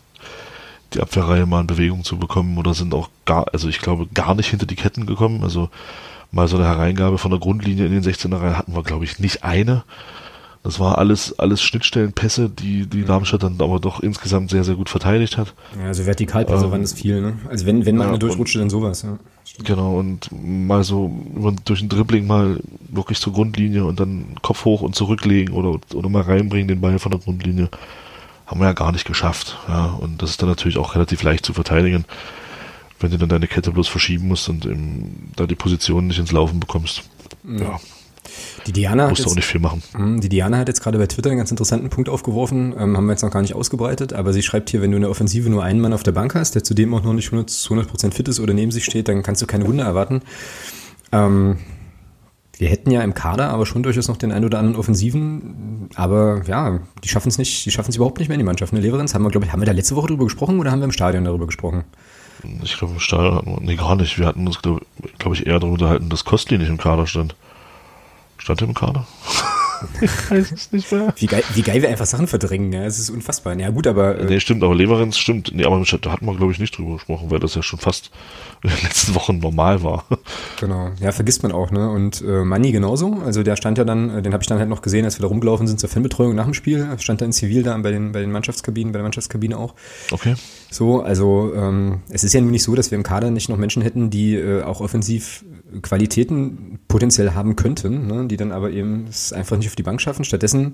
die 0.93 1.01
Abwehrreihe 1.01 1.45
mal 1.45 1.61
in 1.61 1.67
Bewegung 1.67 2.03
zu 2.03 2.17
bekommen 2.17 2.57
oder 2.57 2.73
sind 2.73 2.93
auch 2.93 3.09
gar, 3.25 3.45
also 3.53 3.67
ich 3.67 3.79
glaube, 3.79 4.07
gar 4.13 4.33
nicht 4.35 4.49
hinter 4.49 4.65
die 4.65 4.75
Ketten 4.75 5.05
gekommen. 5.05 5.43
Also 5.43 5.69
mal 6.31 6.47
so 6.47 6.57
eine 6.57 6.65
Hereingabe 6.65 7.17
von 7.17 7.31
der 7.31 7.39
Grundlinie 7.39 7.85
in 7.85 7.91
den 7.91 8.03
16er 8.03 8.41
Reihen 8.41 8.57
hatten 8.57 8.75
wir, 8.75 8.83
glaube 8.83 9.05
ich, 9.05 9.19
nicht 9.19 9.43
eine. 9.43 9.83
Das 10.67 10.81
war 10.81 10.97
alles, 10.97 11.39
alles 11.39 11.61
Schnittstellenpässe, 11.61 12.49
die, 12.49 12.87
die 12.87 13.05
Darmstadt 13.05 13.41
dann 13.41 13.55
aber 13.59 13.79
doch 13.79 14.01
insgesamt 14.01 14.49
sehr, 14.49 14.65
sehr 14.65 14.75
gut 14.75 14.89
verteidigt 14.89 15.37
hat. 15.37 15.53
Ja, 15.79 15.85
also 15.85 16.05
Vertikalpässe 16.05 16.65
ähm, 16.65 16.71
waren 16.71 16.81
das 16.81 16.91
viel, 16.91 17.21
ne? 17.21 17.37
Also 17.47 17.65
wenn, 17.65 17.85
wenn 17.85 17.95
man 17.95 18.07
ja, 18.07 18.09
eine 18.09 18.19
durchrutscht, 18.19 18.57
dann 18.57 18.69
sowas, 18.69 19.03
ja. 19.03 19.17
Genau, 19.63 19.97
und 19.97 20.27
mal 20.33 20.83
so 20.83 21.09
durch 21.63 21.81
ein 21.81 21.87
Dribbling 21.87 22.27
mal 22.27 22.59
wirklich 22.89 23.21
zur 23.21 23.31
Grundlinie 23.31 23.85
und 23.85 24.01
dann 24.01 24.35
Kopf 24.41 24.65
hoch 24.65 24.81
und 24.81 24.93
zurücklegen 24.93 25.55
oder, 25.55 25.79
oder 25.93 26.09
mal 26.09 26.23
reinbringen 26.23 26.67
den 26.67 26.81
Ball 26.81 26.99
von 26.99 27.13
der 27.13 27.21
Grundlinie. 27.21 27.69
Haben 28.45 28.59
wir 28.59 28.67
ja 28.67 28.73
gar 28.73 28.91
nicht 28.91 29.05
geschafft. 29.05 29.57
Ja, 29.69 29.85
und 29.85 30.21
das 30.21 30.31
ist 30.31 30.41
dann 30.41 30.49
natürlich 30.49 30.77
auch 30.77 30.95
relativ 30.95 31.23
leicht 31.23 31.45
zu 31.45 31.53
verteidigen 31.53 32.03
wenn 32.99 33.11
du 33.11 33.17
dann 33.17 33.29
deine 33.29 33.47
Kette 33.47 33.71
bloß 33.71 33.87
verschieben 33.87 34.27
musst 34.27 34.49
und 34.49 34.65
im, 34.65 35.11
da 35.35 35.45
die 35.45 35.53
Position 35.55 36.07
nicht 36.07 36.17
ins 36.17 36.31
Laufen 36.31 36.59
bekommst. 36.59 37.03
Mhm. 37.43 37.59
Ja. 37.59 37.79
Die 38.65 38.73
Diana 38.73 39.09
musst 39.09 39.25
du 39.25 39.29
auch 39.29 39.35
nicht 39.35 39.45
viel 39.45 39.61
machen. 39.61 39.83
Mhm, 39.97 40.21
die 40.21 40.29
Diana 40.29 40.57
hat 40.57 40.67
jetzt 40.67 40.81
gerade 40.81 40.97
bei 40.97 41.07
Twitter 41.07 41.29
einen 41.29 41.37
ganz 41.37 41.51
interessanten 41.51 41.89
Punkt 41.89 42.09
aufgeworfen, 42.09 42.73
ähm, 42.77 42.97
haben 42.97 43.05
wir 43.05 43.13
jetzt 43.13 43.21
noch 43.21 43.31
gar 43.31 43.41
nicht 43.41 43.53
ausgebreitet, 43.53 44.13
aber 44.13 44.33
sie 44.33 44.41
schreibt 44.41 44.69
hier, 44.69 44.81
wenn 44.81 44.91
du 44.91 44.97
in 44.97 45.01
der 45.01 45.11
Offensive 45.11 45.49
nur 45.49 45.63
einen 45.63 45.79
Mann 45.79 45.93
auf 45.93 46.03
der 46.03 46.11
Bank 46.11 46.35
hast, 46.35 46.55
der 46.55 46.63
zudem 46.63 46.93
auch 46.93 47.03
noch 47.03 47.13
nicht 47.13 47.31
100%, 47.31 47.71
100 47.71 48.13
fit 48.13 48.27
ist 48.27 48.39
oder 48.39 48.53
neben 48.53 48.71
sich 48.71 48.85
steht, 48.85 49.07
dann 49.07 49.23
kannst 49.23 49.41
du 49.41 49.45
keine 49.45 49.67
Wunder 49.67 49.85
erwarten. 49.85 50.21
Ähm, 51.11 51.57
wir 52.57 52.69
hätten 52.69 52.89
ja 52.89 53.01
im 53.01 53.13
Kader 53.13 53.49
aber 53.49 53.65
schon 53.65 53.83
durchaus 53.83 54.07
noch 54.07 54.17
den 54.17 54.31
einen 54.31 54.45
oder 54.45 54.57
anderen 54.57 54.77
Offensiven, 54.77 55.89
aber 55.95 56.41
ja, 56.47 56.79
die 57.03 57.07
schaffen 57.07 57.29
es 57.29 57.37
nicht, 57.37 57.65
die 57.65 57.71
schaffen 57.71 57.91
es 57.91 57.97
überhaupt 57.97 58.17
nicht 58.17 58.29
mehr 58.29 58.35
in 58.35 58.39
die 58.39 58.45
Mannschaft. 58.45 58.73
Eine 58.73 58.81
Leverenz 58.81 59.13
haben 59.13 59.23
wir, 59.23 59.29
glaube 59.29 59.45
ich, 59.45 59.53
haben 59.53 59.61
wir 59.61 59.67
da 59.67 59.73
letzte 59.73 59.95
Woche 59.95 60.07
drüber 60.07 60.23
gesprochen 60.23 60.59
oder 60.59 60.71
haben 60.71 60.79
wir 60.79 60.85
im 60.85 60.91
Stadion 60.91 61.23
darüber 61.23 61.45
gesprochen? 61.45 61.83
Ich 62.63 62.77
glaube, 62.77 62.93
im 62.93 62.99
Stadion 62.99 63.35
hatten 63.35 63.51
wir, 63.51 63.61
nee, 63.61 63.75
gar 63.75 63.95
nicht. 63.95 64.17
Wir 64.17 64.25
hatten 64.25 64.45
uns, 64.47 64.61
glaube 64.61 64.81
glaub 65.19 65.33
ich, 65.33 65.45
eher 65.45 65.59
darüber 65.59 65.73
unterhalten, 65.73 66.09
dass 66.09 66.25
Kostli 66.25 66.57
nicht 66.57 66.69
im 66.69 66.77
Kader 66.77 67.05
stand. 67.05 67.35
Stand 68.37 68.61
er 68.61 68.67
im 68.67 68.73
Kader? 68.73 69.07
ich 70.01 70.31
weiß 70.31 70.51
es 70.51 70.71
nicht 70.71 70.91
mehr. 70.91 71.13
Wie 71.17 71.27
geil, 71.27 71.43
wie 71.53 71.61
geil 71.61 71.81
wir 71.81 71.89
einfach 71.89 72.05
Sachen 72.05 72.27
verdrängen, 72.27 72.71
ja. 72.73 72.85
Es 72.85 72.99
ist 72.99 73.09
unfassbar. 73.09 73.57
Ja, 73.59 73.69
gut, 73.69 73.87
aber. 73.87 74.17
Äh 74.19 74.25
nee, 74.25 74.39
stimmt, 74.39 74.63
aber 74.63 74.75
Leverenz 74.75 75.17
stimmt. 75.17 75.51
Nee, 75.53 75.65
aber 75.65 75.83
da 75.83 76.11
hatten 76.11 76.25
wir, 76.25 76.35
glaube 76.35 76.51
ich, 76.51 76.59
nicht 76.59 76.77
drüber 76.77 76.93
gesprochen, 76.93 77.29
weil 77.31 77.39
das 77.39 77.55
ja 77.55 77.63
schon 77.63 77.79
fast 77.79 78.11
in 78.63 78.69
den 78.69 78.79
letzten 78.83 79.15
Wochen 79.15 79.39
normal 79.39 79.83
war. 79.83 80.05
Genau. 80.59 80.91
Ja, 80.99 81.11
vergisst 81.11 81.43
man 81.43 81.51
auch, 81.51 81.71
ne? 81.71 81.89
Und 81.89 82.21
äh, 82.21 82.43
Manni 82.43 82.71
genauso. 82.71 83.21
Also 83.23 83.43
der 83.43 83.55
stand 83.55 83.77
ja 83.77 83.83
dann, 83.83 84.09
äh, 84.09 84.21
den 84.21 84.33
habe 84.33 84.43
ich 84.43 84.47
dann 84.47 84.59
halt 84.59 84.69
noch 84.69 84.81
gesehen, 84.81 85.05
als 85.05 85.17
wir 85.19 85.21
da 85.21 85.27
rumgelaufen 85.27 85.67
sind 85.67 85.79
zur 85.79 85.89
Fanbetreuung 85.89 86.35
nach 86.35 86.45
dem 86.45 86.53
Spiel. 86.53 86.87
Stand 86.99 87.21
da 87.21 87.25
in 87.25 87.33
Zivil 87.33 87.63
da 87.63 87.77
bei 87.77 87.91
den, 87.91 88.11
bei 88.11 88.19
den 88.19 88.31
Mannschaftskabinen, 88.31 88.91
bei 88.91 88.97
der 88.97 89.03
Mannschaftskabine 89.03 89.57
auch. 89.57 89.75
Okay. 90.11 90.35
So, 90.69 91.01
also 91.01 91.53
ähm, 91.55 92.01
es 92.09 92.23
ist 92.23 92.33
ja 92.33 92.41
nun 92.41 92.51
nicht 92.51 92.63
so, 92.63 92.75
dass 92.75 92.91
wir 92.91 92.97
im 92.97 93.03
Kader 93.03 93.31
nicht 93.31 93.49
noch 93.49 93.57
Menschen 93.57 93.81
hätten, 93.81 94.09
die 94.09 94.35
äh, 94.35 94.63
auch 94.63 94.81
offensiv 94.81 95.43
Qualitäten 95.81 96.79
potenziell 96.87 97.31
haben 97.31 97.55
könnten, 97.55 98.07
ne, 98.07 98.27
die 98.27 98.37
dann 98.37 98.51
aber 98.51 98.71
eben 98.71 99.05
es 99.09 99.33
einfach 99.33 99.57
nicht 99.57 99.67
auf 99.67 99.75
die 99.75 99.83
Bank 99.83 100.01
schaffen. 100.01 100.25
Stattdessen, 100.25 100.73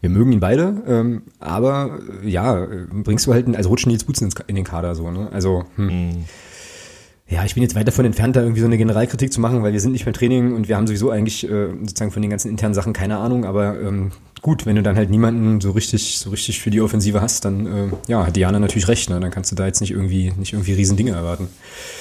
wir 0.00 0.10
mögen 0.10 0.32
ihn 0.32 0.40
beide, 0.40 0.82
ähm, 0.86 1.22
aber 1.38 1.98
äh, 2.22 2.28
ja, 2.28 2.66
bringst 2.90 3.26
du 3.26 3.32
halt, 3.32 3.54
also 3.54 3.68
rutschen 3.68 3.90
Nils 3.90 4.04
Butzen 4.04 4.30
in 4.46 4.56
den 4.56 4.64
Kader 4.64 4.94
so. 4.94 5.10
Ne? 5.10 5.28
Also, 5.32 5.64
hm. 5.76 5.86
Mhm. 5.86 6.24
Ja, 7.28 7.44
ich 7.46 7.54
bin 7.54 7.62
jetzt 7.62 7.74
weit 7.74 7.88
davon 7.88 8.04
entfernt, 8.04 8.36
da 8.36 8.42
irgendwie 8.42 8.60
so 8.60 8.66
eine 8.66 8.76
Generalkritik 8.76 9.32
zu 9.32 9.40
machen, 9.40 9.62
weil 9.62 9.72
wir 9.72 9.80
sind 9.80 9.92
nicht 9.92 10.04
beim 10.04 10.12
Training 10.12 10.54
und 10.54 10.68
wir 10.68 10.76
haben 10.76 10.86
sowieso 10.86 11.10
eigentlich 11.10 11.48
äh, 11.48 11.68
sozusagen 11.80 12.10
von 12.10 12.20
den 12.20 12.30
ganzen 12.30 12.50
internen 12.50 12.74
Sachen 12.74 12.92
keine 12.92 13.16
Ahnung, 13.16 13.46
aber 13.46 13.80
ähm, 13.80 14.10
gut, 14.42 14.66
wenn 14.66 14.76
du 14.76 14.82
dann 14.82 14.96
halt 14.96 15.08
niemanden 15.08 15.60
so 15.60 15.70
richtig, 15.70 16.18
so 16.18 16.28
richtig 16.28 16.60
für 16.60 16.70
die 16.70 16.82
Offensive 16.82 17.22
hast, 17.22 17.46
dann 17.46 17.66
äh, 17.66 17.90
ja, 18.06 18.26
hat 18.26 18.36
Diana 18.36 18.58
natürlich 18.58 18.88
recht, 18.88 19.08
ne? 19.08 19.18
Dann 19.18 19.30
kannst 19.30 19.50
du 19.50 19.56
da 19.56 19.64
jetzt 19.64 19.80
nicht 19.80 19.92
irgendwie, 19.92 20.32
nicht 20.36 20.52
irgendwie 20.52 20.74
riesen 20.74 20.96
Dinge 20.96 21.12
erwarten. 21.12 21.48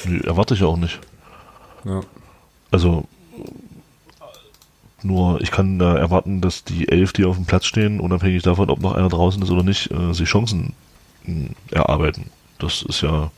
Nee, 0.06 0.19
erwarte 0.25 0.56
ich 0.56 0.63
auch 0.63 0.75
nicht. 0.75 0.99
Ja. 1.86 2.01
Also 2.72 3.06
nur 5.04 5.42
ich 5.42 5.52
kann 5.52 5.80
da 5.80 5.96
erwarten, 5.96 6.42
dass 6.42 6.64
die 6.64 6.88
elf, 6.88 7.14
die 7.14 7.26
auf 7.26 7.36
dem 7.36 7.46
Platz 7.46 7.66
stehen, 7.66 8.00
unabhängig 8.00 8.44
davon, 8.44 8.70
ob 8.70 8.82
noch 8.82 8.94
einer 8.94 9.10
draußen 9.10 9.42
ist 9.42 9.50
oder 9.50 9.64
nicht, 9.64 9.92
äh, 9.92 10.14
sich 10.14 10.30
Chancen 10.30 10.74
äh, 11.26 11.76
erarbeiten. 11.76 12.26
Das 12.60 12.84
ist 12.84 13.02
ja 13.02 13.32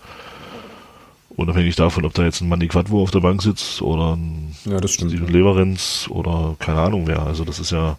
unabhängig 1.36 1.76
davon, 1.76 2.06
ob 2.06 2.14
da 2.14 2.24
jetzt 2.24 2.42
ein 2.42 2.50
Manny 2.50 2.68
Quadvo 2.68 3.02
auf 3.02 3.12
der 3.12 3.22
Bank 3.22 3.42
sitzt 3.42 3.82
oder 3.82 4.16
ein 4.16 4.56
ja, 4.66 4.86
Steven 4.88 5.28
Leverenz 5.28 6.08
oder 6.10 6.56
keine 6.60 6.82
Ahnung 6.82 7.08
wer. 7.08 7.24
Also 7.24 7.46
das 7.46 7.60
ist 7.60 7.72
ja, 7.72 7.98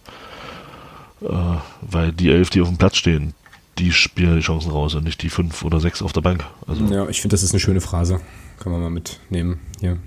äh, 1.21 1.57
weil 1.81 2.11
die 2.11 2.29
elf, 2.29 2.49
die 2.49 2.61
auf 2.61 2.67
dem 2.69 2.77
Platz 2.77 2.97
stehen, 2.97 3.33
die 3.77 3.91
spielen 3.91 4.35
die 4.35 4.41
Chancen 4.41 4.71
raus 4.71 4.95
und 4.95 5.03
nicht 5.03 5.21
die 5.21 5.29
fünf 5.29 5.63
oder 5.63 5.79
sechs 5.79 6.01
auf 6.01 6.13
der 6.13 6.21
Bank. 6.21 6.45
Also 6.67 6.85
ja, 6.85 7.09
ich 7.09 7.21
finde, 7.21 7.33
das 7.33 7.43
ist 7.43 7.51
eine 7.51 7.59
schöne 7.59 7.81
Phrase. 7.81 8.21
Kann 8.59 8.71
man 8.71 8.81
mal 8.81 8.89
mitnehmen 8.89 9.59
hier. 9.81 9.97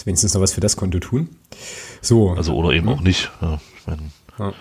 Ist 0.00 0.06
wenigstens 0.06 0.32
noch 0.32 0.40
was 0.40 0.54
für 0.54 0.62
das 0.62 0.76
Konto 0.76 0.98
tun. 0.98 1.28
So. 2.00 2.30
Also 2.30 2.54
oder 2.54 2.70
eben 2.70 2.88
auch 2.88 3.02
nicht. 3.02 3.30
Ja, 3.42 3.60
ich 3.76 3.86
meine, 3.86 4.00
ja. 4.38 4.54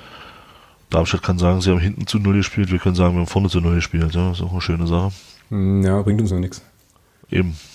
Darmstadt 0.89 1.23
kann 1.23 1.39
sagen, 1.39 1.61
sie 1.61 1.71
haben 1.71 1.79
hinten 1.79 2.05
zu 2.07 2.19
Null 2.19 2.35
gespielt, 2.35 2.73
wir 2.73 2.79
können 2.79 2.95
sagen, 2.95 3.13
wir 3.13 3.21
haben 3.21 3.27
vorne 3.27 3.47
zu 3.47 3.61
Null 3.61 3.75
gespielt. 3.75 4.13
Ja, 4.13 4.33
ist 4.33 4.41
auch 4.41 4.51
eine 4.51 4.59
schöne 4.59 4.85
Sache. 4.85 5.13
Hm, 5.47 5.81
ja, 5.81 6.01
bringt 6.01 6.19
uns 6.19 6.31
noch 6.31 6.39
nichts. 6.39 6.61
Eben. 7.31 7.55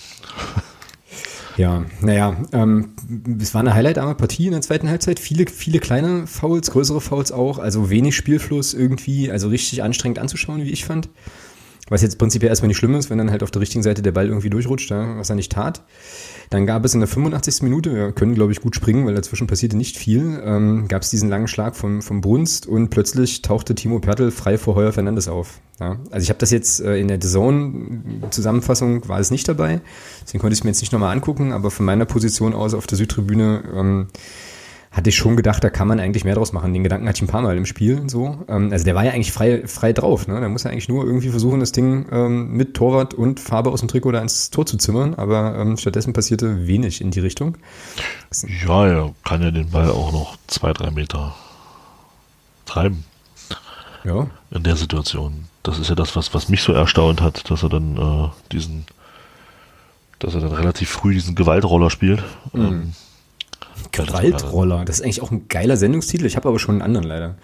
Ja, 1.57 1.85
naja, 2.01 2.35
ähm, 2.51 2.89
es 3.39 3.53
war 3.53 3.61
eine 3.61 3.73
highlightarme 3.73 4.15
Partie 4.15 4.47
in 4.47 4.51
der 4.51 4.59
zweiten 4.59 4.89
Halbzeit. 4.89 5.21
Viele, 5.21 5.47
viele 5.47 5.79
kleine 5.79 6.27
Fouls, 6.27 6.69
größere 6.69 6.99
Fouls 6.99 7.31
auch, 7.31 7.59
also 7.59 7.89
wenig 7.89 8.13
Spielfluss 8.13 8.73
irgendwie, 8.73 9.31
also 9.31 9.47
richtig 9.47 9.81
anstrengend 9.81 10.19
anzuschauen, 10.19 10.65
wie 10.65 10.71
ich 10.71 10.83
fand. 10.83 11.07
Was 11.87 12.01
jetzt 12.01 12.17
prinzipiell 12.17 12.49
erstmal 12.49 12.67
nicht 12.67 12.77
schlimm 12.77 12.95
ist, 12.95 13.11
wenn 13.11 13.19
dann 13.19 13.29
halt 13.29 13.43
auf 13.43 13.51
der 13.51 13.61
richtigen 13.61 13.83
Seite 13.83 14.01
der 14.01 14.11
Ball 14.11 14.27
irgendwie 14.27 14.49
durchrutscht, 14.49 14.89
was 14.89 15.29
er 15.29 15.35
nicht 15.35 15.51
tat. 15.51 15.83
Dann 16.49 16.65
gab 16.65 16.83
es 16.83 16.95
in 16.95 16.99
der 16.99 17.07
85. 17.07 17.61
Minute, 17.61 17.93
wir 17.93 18.11
können 18.11 18.33
glaube 18.33 18.51
ich 18.51 18.61
gut 18.61 18.75
springen, 18.75 19.05
weil 19.05 19.13
dazwischen 19.13 19.45
passierte 19.45 19.77
nicht 19.77 19.95
viel, 19.97 20.41
ähm, 20.43 20.87
gab 20.87 21.03
es 21.03 21.11
diesen 21.11 21.29
langen 21.29 21.47
Schlag 21.47 21.75
vom, 21.75 22.01
vom 22.01 22.21
Brunst 22.21 22.65
und 22.65 22.89
plötzlich 22.89 23.43
tauchte 23.43 23.75
Timo 23.75 23.99
Pertl 23.99 24.31
frei 24.31 24.57
vor 24.57 24.73
Heuer 24.75 24.93
Fernandes 24.93 25.27
auf. 25.27 25.59
Ja. 25.79 25.97
Also 26.09 26.23
ich 26.23 26.29
habe 26.29 26.39
das 26.39 26.49
jetzt 26.51 26.79
äh, 26.79 26.97
in 26.97 27.07
der 27.07 27.19
Zone-Zusammenfassung 27.19 29.07
war 29.07 29.19
es 29.19 29.29
nicht 29.29 29.47
dabei, 29.47 29.81
deswegen 30.23 30.41
konnte 30.41 30.53
ich 30.53 30.59
es 30.59 30.63
mir 30.63 30.71
jetzt 30.71 30.81
nicht 30.81 30.91
nochmal 30.91 31.13
angucken, 31.13 31.51
aber 31.51 31.69
von 31.69 31.85
meiner 31.85 32.05
Position 32.05 32.53
aus 32.53 32.73
auf 32.73 32.87
der 32.87 32.97
Südtribüne 32.97 33.63
ähm, 33.75 34.07
hatte 34.95 35.09
ich 35.09 35.17
schon 35.17 35.35
gedacht, 35.35 35.61
da 35.61 35.69
kann 35.69 35.89
man 35.89 35.99
eigentlich 35.99 36.23
mehr 36.23 36.35
draus 36.35 36.53
machen. 36.53 36.73
Den 36.73 36.83
Gedanken 36.83 37.05
hatte 37.09 37.17
ich 37.17 37.21
ein 37.21 37.27
paar 37.27 37.41
Mal 37.41 37.57
im 37.57 37.65
Spiel 37.65 37.99
und 37.99 38.09
so. 38.09 38.45
Ähm, 38.47 38.71
also 38.71 38.85
der 38.85 38.95
war 38.95 39.03
ja 39.03 39.11
eigentlich 39.11 39.33
frei, 39.33 39.67
frei 39.67 39.91
drauf. 39.91 40.25
Ne? 40.27 40.39
Da 40.39 40.47
muss 40.47 40.63
er 40.63 40.71
eigentlich 40.71 40.87
nur 40.87 41.03
irgendwie 41.03 41.27
versuchen, 41.27 41.59
das 41.59 41.73
Ding 41.73 42.05
ähm, 42.11 42.53
mit 42.53 42.75
Torwart 42.75 43.13
und 43.13 43.41
Farbe 43.41 43.71
aus 43.71 43.81
dem 43.81 43.89
Trikot 43.89 44.13
da 44.13 44.21
ins 44.21 44.51
Tor 44.51 44.65
zu 44.65 44.77
zimmern. 44.77 45.13
Aber 45.15 45.57
ähm, 45.57 45.75
stattdessen 45.75 46.13
passierte 46.13 46.65
wenig 46.65 47.01
in 47.01 47.11
die 47.11 47.19
Richtung. 47.19 47.57
Ja, 48.65 48.87
er 48.87 49.13
kann 49.25 49.41
ja 49.41 49.51
den 49.51 49.69
Ball 49.69 49.89
auch 49.89 50.13
noch 50.13 50.37
zwei, 50.47 50.71
drei 50.71 50.91
Meter 50.91 51.35
treiben. 52.65 53.03
Ja. 54.05 54.27
In 54.51 54.63
der 54.63 54.77
Situation. 54.77 55.45
Das 55.61 55.77
ist 55.77 55.89
ja 55.89 55.95
das, 55.95 56.15
was, 56.15 56.33
was 56.33 56.47
mich 56.47 56.63
so 56.63 56.71
erstaunt 56.71 57.21
hat, 57.21 57.49
dass 57.49 57.63
er 57.63 57.69
dann 57.69 57.97
äh, 57.97 58.29
diesen, 58.53 58.85
dass 60.19 60.35
er 60.35 60.39
dann 60.39 60.53
relativ 60.53 60.89
früh 60.89 61.13
diesen 61.13 61.35
Gewaltroller 61.35 61.89
spielt. 61.89 62.23
Mhm. 62.53 62.61
Ähm, 62.61 62.93
Gewaltroller, 63.95 64.85
das 64.85 64.97
ist 64.97 65.03
eigentlich 65.03 65.21
auch 65.21 65.31
ein 65.31 65.47
geiler 65.47 65.77
Sendungstitel. 65.77 66.25
Ich 66.25 66.35
habe 66.35 66.47
aber 66.49 66.59
schon 66.59 66.75
einen 66.75 66.81
anderen 66.81 67.07
leider. 67.07 67.35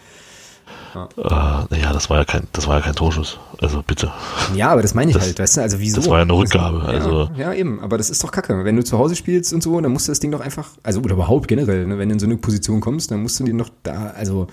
Ja. 0.93 1.07
Äh, 1.17 1.65
naja, 1.69 1.93
das 1.93 2.09
war 2.09 2.17
ja 2.17 2.25
kein, 2.25 2.47
das 2.51 2.67
war 2.67 2.77
ja 2.77 2.81
kein 2.81 2.95
Torschuss. 2.95 3.39
Also 3.59 3.81
bitte. 3.81 4.11
Ja, 4.55 4.69
aber 4.69 4.81
das 4.81 4.93
meine 4.93 5.11
ich 5.11 5.17
das, 5.17 5.25
halt, 5.25 5.39
weißt 5.39 5.57
du, 5.57 5.61
also 5.61 5.79
wieso? 5.79 5.97
Das 5.97 6.09
war 6.09 6.17
ja 6.17 6.23
eine 6.23 6.33
Rückgabe. 6.33 6.81
Also, 6.81 7.29
ja, 7.35 7.51
ja, 7.51 7.53
eben, 7.53 7.79
aber 7.79 7.97
das 7.97 8.09
ist 8.09 8.23
doch 8.23 8.31
kacke. 8.31 8.65
Wenn 8.65 8.75
du 8.75 8.83
zu 8.83 8.97
Hause 8.97 9.15
spielst 9.15 9.53
und 9.53 9.63
so, 9.63 9.79
dann 9.79 9.91
musst 9.91 10.07
du 10.07 10.11
das 10.11 10.19
Ding 10.19 10.31
doch 10.31 10.41
einfach, 10.41 10.69
also 10.83 10.99
oder 10.99 11.13
überhaupt 11.13 11.47
generell, 11.47 11.87
ne, 11.87 11.97
wenn 11.97 12.09
du 12.09 12.13
in 12.13 12.19
so 12.19 12.25
eine 12.25 12.37
Position 12.37 12.81
kommst, 12.81 13.11
dann 13.11 13.21
musst 13.21 13.39
du 13.39 13.45
den 13.45 13.57
doch 13.57 13.69
da, 13.83 14.07
also 14.07 14.47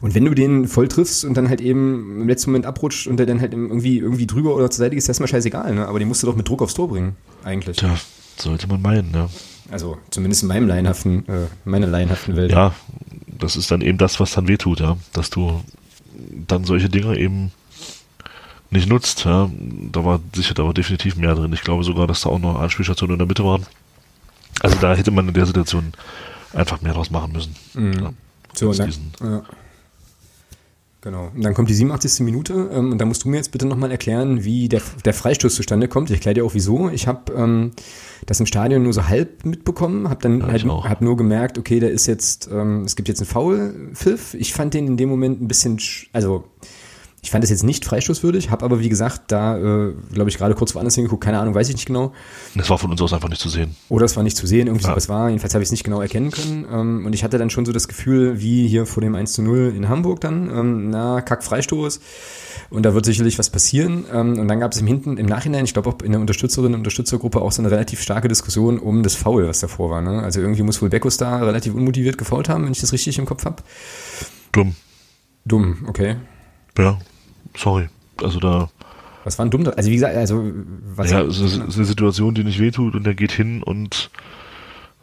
und 0.00 0.14
wenn 0.14 0.24
du 0.24 0.34
den 0.34 0.68
voll 0.68 0.88
triffst 0.88 1.24
und 1.24 1.34
dann 1.34 1.48
halt 1.48 1.60
eben 1.60 2.20
im 2.20 2.28
letzten 2.28 2.50
Moment 2.50 2.66
abrutscht 2.66 3.06
und 3.06 3.16
der 3.16 3.26
dann 3.26 3.40
halt 3.40 3.54
irgendwie, 3.54 3.98
irgendwie 3.98 4.26
drüber 4.26 4.54
oder 4.54 4.70
zur 4.70 4.84
Seite 4.84 4.96
ist, 4.96 5.04
das 5.04 5.14
erstmal 5.14 5.28
scheißegal, 5.28 5.74
ne? 5.74 5.88
Aber 5.88 5.98
den 5.98 6.08
musst 6.08 6.22
du 6.22 6.26
doch 6.26 6.36
mit 6.36 6.46
Druck 6.46 6.60
aufs 6.60 6.74
Tor 6.74 6.88
bringen, 6.88 7.16
eigentlich. 7.42 7.78
Tja, 7.78 7.96
sollte 8.36 8.66
man 8.68 8.82
meinen, 8.82 9.10
ne? 9.12 9.28
Also 9.70 9.98
zumindest 10.10 10.42
in 10.42 10.48
meinem 10.48 10.68
laienhaften, 10.68 11.26
äh, 11.28 11.46
meiner 11.64 11.86
laienhaften 11.86 12.36
Welt. 12.36 12.52
Ja, 12.52 12.74
das 13.26 13.56
ist 13.56 13.70
dann 13.70 13.80
eben 13.80 13.98
das, 13.98 14.20
was 14.20 14.32
dann 14.32 14.46
wehtut, 14.48 14.80
ja. 14.80 14.96
Dass 15.12 15.30
du 15.30 15.62
dann 16.46 16.64
solche 16.64 16.88
Dinge 16.88 17.16
eben 17.18 17.50
nicht 18.70 18.88
nutzt, 18.88 19.24
ja. 19.24 19.50
Da 19.92 20.04
war 20.04 20.20
sicher, 20.34 20.54
da 20.54 20.64
war 20.64 20.74
definitiv 20.74 21.16
mehr 21.16 21.34
drin. 21.34 21.52
Ich 21.52 21.62
glaube 21.62 21.84
sogar, 21.84 22.06
dass 22.06 22.22
da 22.22 22.30
auch 22.30 22.38
noch 22.38 22.60
Anspielstationen 22.60 23.14
in 23.14 23.18
der 23.18 23.26
Mitte 23.28 23.44
waren. 23.44 23.64
Also 24.60 24.76
da 24.78 24.94
hätte 24.94 25.10
man 25.10 25.26
in 25.28 25.34
der 25.34 25.46
Situation 25.46 25.92
einfach 26.52 26.80
mehr 26.82 26.92
draus 26.92 27.10
machen 27.10 27.32
müssen. 27.32 27.54
Mhm. 27.74 27.92
Ja, 27.94 28.12
So, 28.54 28.72
dann, 28.72 28.86
diesen- 28.86 29.12
ja. 29.20 29.42
Genau. 31.04 31.30
Und 31.34 31.44
dann 31.44 31.52
kommt 31.52 31.68
die 31.68 31.74
87. 31.74 32.20
Minute 32.24 32.70
ähm, 32.72 32.92
und 32.92 32.98
da 32.98 33.04
musst 33.04 33.24
du 33.24 33.28
mir 33.28 33.36
jetzt 33.36 33.52
bitte 33.52 33.66
nochmal 33.66 33.90
erklären, 33.90 34.42
wie 34.44 34.70
der, 34.70 34.80
der 35.04 35.12
Freistoß 35.12 35.54
zustande 35.54 35.86
kommt. 35.86 36.08
Ich 36.08 36.16
erkläre 36.16 36.32
dir 36.34 36.44
auch 36.46 36.54
wieso. 36.54 36.88
Ich 36.88 37.06
habe 37.06 37.30
ähm, 37.34 37.72
das 38.24 38.40
im 38.40 38.46
Stadion 38.46 38.82
nur 38.82 38.94
so 38.94 39.06
halb 39.06 39.44
mitbekommen, 39.44 40.08
habe 40.08 40.22
dann 40.22 40.40
Ja, 40.40 40.46
halt 40.46 40.64
hab 40.64 41.02
nur 41.02 41.18
gemerkt, 41.18 41.58
okay, 41.58 41.78
da 41.78 41.88
ist 41.88 42.06
jetzt, 42.06 42.48
ähm, 42.50 42.84
es 42.86 42.96
gibt 42.96 43.08
jetzt 43.08 43.20
einen 43.20 43.28
Foul-Pfiff. 43.28 44.32
Ich 44.32 44.54
fand 44.54 44.72
den 44.72 44.86
in 44.86 44.96
dem 44.96 45.10
Moment 45.10 45.42
ein 45.42 45.46
bisschen, 45.46 45.76
sch- 45.78 46.06
also 46.14 46.44
ich 47.24 47.30
fand 47.30 47.42
es 47.42 47.48
jetzt 47.48 47.62
nicht 47.64 47.86
freistoßwürdig, 47.86 48.50
habe 48.50 48.66
aber 48.66 48.80
wie 48.80 48.90
gesagt 48.90 49.32
da, 49.32 49.56
äh, 49.56 49.94
glaube 50.12 50.28
ich, 50.28 50.36
gerade 50.36 50.54
kurz 50.54 50.74
woanders 50.74 50.94
hingeguckt, 50.94 51.24
keine 51.24 51.38
Ahnung, 51.38 51.54
weiß 51.54 51.70
ich 51.70 51.74
nicht 51.74 51.86
genau. 51.86 52.12
Das 52.54 52.68
war 52.68 52.76
von 52.76 52.90
uns 52.90 53.00
aus 53.00 53.14
einfach 53.14 53.30
nicht 53.30 53.40
zu 53.40 53.48
sehen. 53.48 53.74
Oder 53.88 54.04
es 54.04 54.14
war 54.14 54.22
nicht 54.22 54.36
zu 54.36 54.46
sehen, 54.46 54.66
irgendwie 54.66 54.84
Ja. 54.84 54.90
sowas 54.90 55.08
war. 55.08 55.30
Jedenfalls 55.30 55.54
habe 55.54 55.62
ich 55.62 55.68
es 55.68 55.70
nicht 55.72 55.84
genau 55.84 56.02
erkennen 56.02 56.30
können. 56.30 56.66
Ähm, 56.70 57.06
und 57.06 57.14
ich 57.14 57.24
hatte 57.24 57.38
dann 57.38 57.48
schon 57.48 57.64
so 57.64 57.72
das 57.72 57.88
Gefühl, 57.88 58.40
wie 58.40 58.68
hier 58.68 58.84
vor 58.84 59.00
dem 59.00 59.14
1 59.14 59.32
zu 59.32 59.40
0 59.42 59.72
in 59.74 59.88
Hamburg 59.88 60.20
dann, 60.20 60.50
ähm, 60.50 60.90
na, 60.90 61.22
Kack 61.22 61.42
Freistoß. 61.42 61.98
Und 62.68 62.82
da 62.84 62.92
wird 62.92 63.06
sicherlich 63.06 63.38
was 63.38 63.48
passieren. 63.48 64.04
Ähm, 64.12 64.38
und 64.38 64.46
dann 64.46 64.60
gab 64.60 64.72
es 64.72 64.80
im 64.80 64.86
Hinten, 64.86 65.16
im 65.16 65.24
Nachhinein, 65.26 65.64
ich 65.64 65.72
glaube 65.72 65.88
auch 65.88 66.02
in 66.02 66.12
der 66.12 66.20
Unterstützerinnen 66.20 66.74
und 66.74 66.80
Unterstützergruppe 66.80 67.40
auch 67.40 67.52
so 67.52 67.62
eine 67.62 67.70
relativ 67.70 68.02
starke 68.02 68.28
Diskussion 68.28 68.78
um 68.78 69.02
das 69.02 69.14
Foul, 69.14 69.48
was 69.48 69.60
davor 69.60 69.88
war. 69.90 70.02
Ne? 70.02 70.22
Also 70.22 70.40
irgendwie 70.40 70.62
muss 70.62 70.82
wohl 70.82 70.90
Beckus 70.90 71.16
da 71.16 71.38
relativ 71.38 71.74
unmotiviert 71.74 72.18
gefault 72.18 72.50
haben, 72.50 72.64
wenn 72.66 72.72
ich 72.72 72.80
das 72.80 72.92
richtig 72.92 73.18
im 73.18 73.24
Kopf 73.24 73.46
habe. 73.46 73.62
Dumm. 74.52 74.74
Dumm, 75.46 75.84
okay. 75.88 76.16
Ja, 76.78 76.98
sorry. 77.56 77.88
Also 78.22 78.40
da, 78.40 78.68
Was 79.24 79.38
war 79.38 79.46
denn 79.46 79.50
dumm? 79.50 79.64
da? 79.64 79.72
Also 79.72 79.90
wie 79.90 79.94
gesagt, 79.94 80.16
also 80.16 80.52
was 80.94 81.10
ja, 81.10 81.22
es 81.22 81.38
ist, 81.38 81.60
eine 81.60 81.84
Situation, 81.84 82.34
die 82.34 82.44
nicht 82.44 82.60
wehtut 82.60 82.94
und 82.94 83.04
der 83.04 83.14
geht 83.14 83.32
hin 83.32 83.62
und 83.62 84.10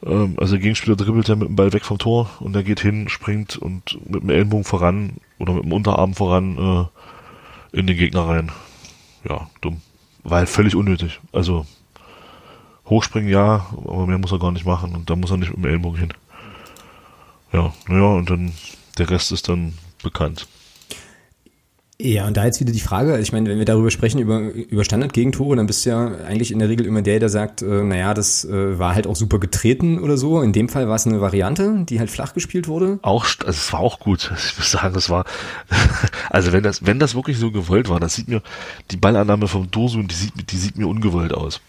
ähm, 0.06 0.36
also 0.38 0.54
der 0.54 0.62
Gegenspieler 0.62 0.96
dribbelt 0.96 1.28
ja 1.28 1.36
mit 1.36 1.48
dem 1.48 1.56
Ball 1.56 1.74
weg 1.74 1.86
vom 1.86 1.98
Tor 1.98 2.30
und 2.40 2.54
der 2.54 2.64
geht 2.64 2.80
hin, 2.80 3.10
springt 3.10 3.58
und 3.58 4.00
mit 4.10 4.24
dem 4.24 4.30
Ellenbogen 4.30 4.64
voran 4.64 5.18
oder 5.40 5.54
mit 5.54 5.64
dem 5.64 5.74
Unterarm 5.74 6.14
voran 6.14 6.58
äh, 7.74 7.78
in 7.78 7.88
den 7.88 7.98
Gegner 7.98 8.28
rein. 8.28 8.52
Ja, 9.28 9.50
dumm. 9.62 9.82
War 10.24 10.40
halt 10.40 10.50
völlig 10.50 10.76
unnötig. 10.76 11.20
Also 11.32 11.66
hochspringen 12.88 13.30
ja, 13.30 13.68
aber 13.78 14.08
mehr 14.08 14.18
muss 14.18 14.32
er 14.32 14.40
gar 14.40 14.52
nicht 14.52 14.66
machen 14.66 14.96
und 14.96 15.10
da 15.10 15.16
muss 15.16 15.32
er 15.32 15.38
nicht 15.38 15.50
mit 15.50 15.58
dem 15.58 15.66
Ellenbogen 15.66 16.00
hin. 16.00 16.14
Ja, 17.54 17.74
naja, 17.88 18.06
und 18.06 18.30
dann 18.30 18.54
der 18.98 19.10
Rest 19.10 19.32
ist 19.32 19.50
dann 19.50 19.74
bekannt. 20.04 20.48
Ja, 22.04 22.26
und 22.26 22.36
da 22.36 22.46
jetzt 22.46 22.60
wieder 22.60 22.72
die 22.72 22.80
Frage, 22.80 23.20
ich 23.20 23.32
meine, 23.32 23.48
wenn 23.48 23.60
wir 23.60 23.66
darüber 23.66 23.92
sprechen, 23.92 24.20
über, 24.20 24.40
über 24.40 24.84
Standardgegentore, 24.84 25.56
dann 25.56 25.68
bist 25.68 25.86
du 25.86 25.92
ja 25.92 26.08
eigentlich 26.26 26.52
in 26.52 26.58
der 26.58 26.68
Regel 26.68 26.88
immer 26.88 27.04
der, 27.04 27.20
der 27.20 27.30
sagt, 27.30 27.62
äh, 27.62 27.84
naja, 27.84 28.16
das 28.16 28.44
äh, 28.44 28.80
war 28.80 28.96
halt 28.96 29.06
auch 29.06 29.16
super 29.16 29.38
getreten 29.38 30.00
oder 30.00 30.18
so. 30.18 30.42
In 30.42 30.52
dem 30.52 30.68
Fall 30.68 30.88
war 30.88 30.96
es 30.96 31.06
eine 31.06 31.22
Variante, 31.22 31.86
die 31.88 32.00
halt 32.00 32.10
flach 32.10 32.34
gespielt 32.34 32.68
wurde. 32.68 32.98
auch, 33.04 33.26
also 33.26 33.50
es 33.50 33.72
war 33.72 33.82
auch 33.82 34.00
gut. 34.00 34.32
Ich 34.52 34.58
muss 34.58 34.72
sagen, 34.72 34.94
das 34.96 35.10
war, 35.10 35.26
also 36.30 36.52
wenn 36.52 36.64
das, 36.64 36.86
wenn 36.86 36.98
das 36.98 37.14
wirklich 37.14 37.38
so 37.38 37.52
gewollt 37.52 37.88
war, 37.88 38.00
das 38.00 38.16
sieht 38.16 38.28
mir, 38.28 38.42
die 38.90 38.98
Ballannahme 38.98 39.48
vom 39.48 39.70
Dosun, 39.70 40.08
die 40.08 40.16
sieht, 40.16 40.52
die 40.52 40.58
sieht 40.58 40.78
mir 40.78 40.88
ungewollt 40.88 41.34
aus. 41.34 41.62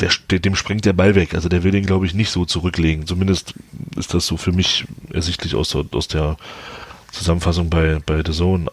Der, 0.00 0.10
der, 0.30 0.38
dem 0.38 0.56
springt 0.56 0.84
der 0.86 0.94
Ball 0.94 1.14
weg. 1.14 1.34
Also 1.34 1.48
der 1.48 1.62
will 1.62 1.72
den, 1.72 1.84
glaube 1.84 2.06
ich, 2.06 2.14
nicht 2.14 2.30
so 2.30 2.44
zurücklegen. 2.46 3.06
Zumindest 3.06 3.54
ist 3.96 4.14
das 4.14 4.26
so 4.26 4.36
für 4.36 4.52
mich 4.52 4.86
ersichtlich 5.12 5.54
aus 5.54 5.70
der, 5.70 5.84
aus 5.92 6.08
der 6.08 6.36
Zusammenfassung 7.12 7.70
bei, 7.70 8.00
bei 8.04 8.22
The 8.24 8.32
Zone. 8.32 8.70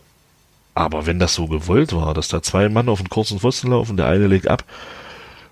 Aber 0.76 1.06
wenn 1.06 1.20
das 1.20 1.36
so 1.36 1.48
gewollt 1.48 1.94
war, 1.94 2.14
dass 2.14 2.28
da 2.28 2.42
zwei 2.42 2.70
Mann 2.70 2.90
auf 2.90 3.00
einen 3.00 3.10
kurzen 3.10 3.40
Pfosten 3.40 3.70
laufen, 3.70 3.98
der 3.98 4.08
eine 4.08 4.28
legt 4.28 4.48
ab 4.48 4.64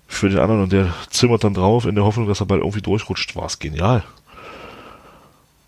für 0.07 0.29
den 0.29 0.39
anderen 0.39 0.63
und 0.63 0.71
der 0.73 0.93
zimmert 1.09 1.43
dann 1.43 1.53
drauf 1.53 1.85
in 1.85 1.95
der 1.95 2.03
Hoffnung, 2.03 2.27
dass 2.27 2.39
der 2.39 2.45
Ball 2.45 2.59
irgendwie 2.59 2.81
durchrutscht, 2.81 3.35
war 3.35 3.45
es 3.45 3.59
genial. 3.59 4.03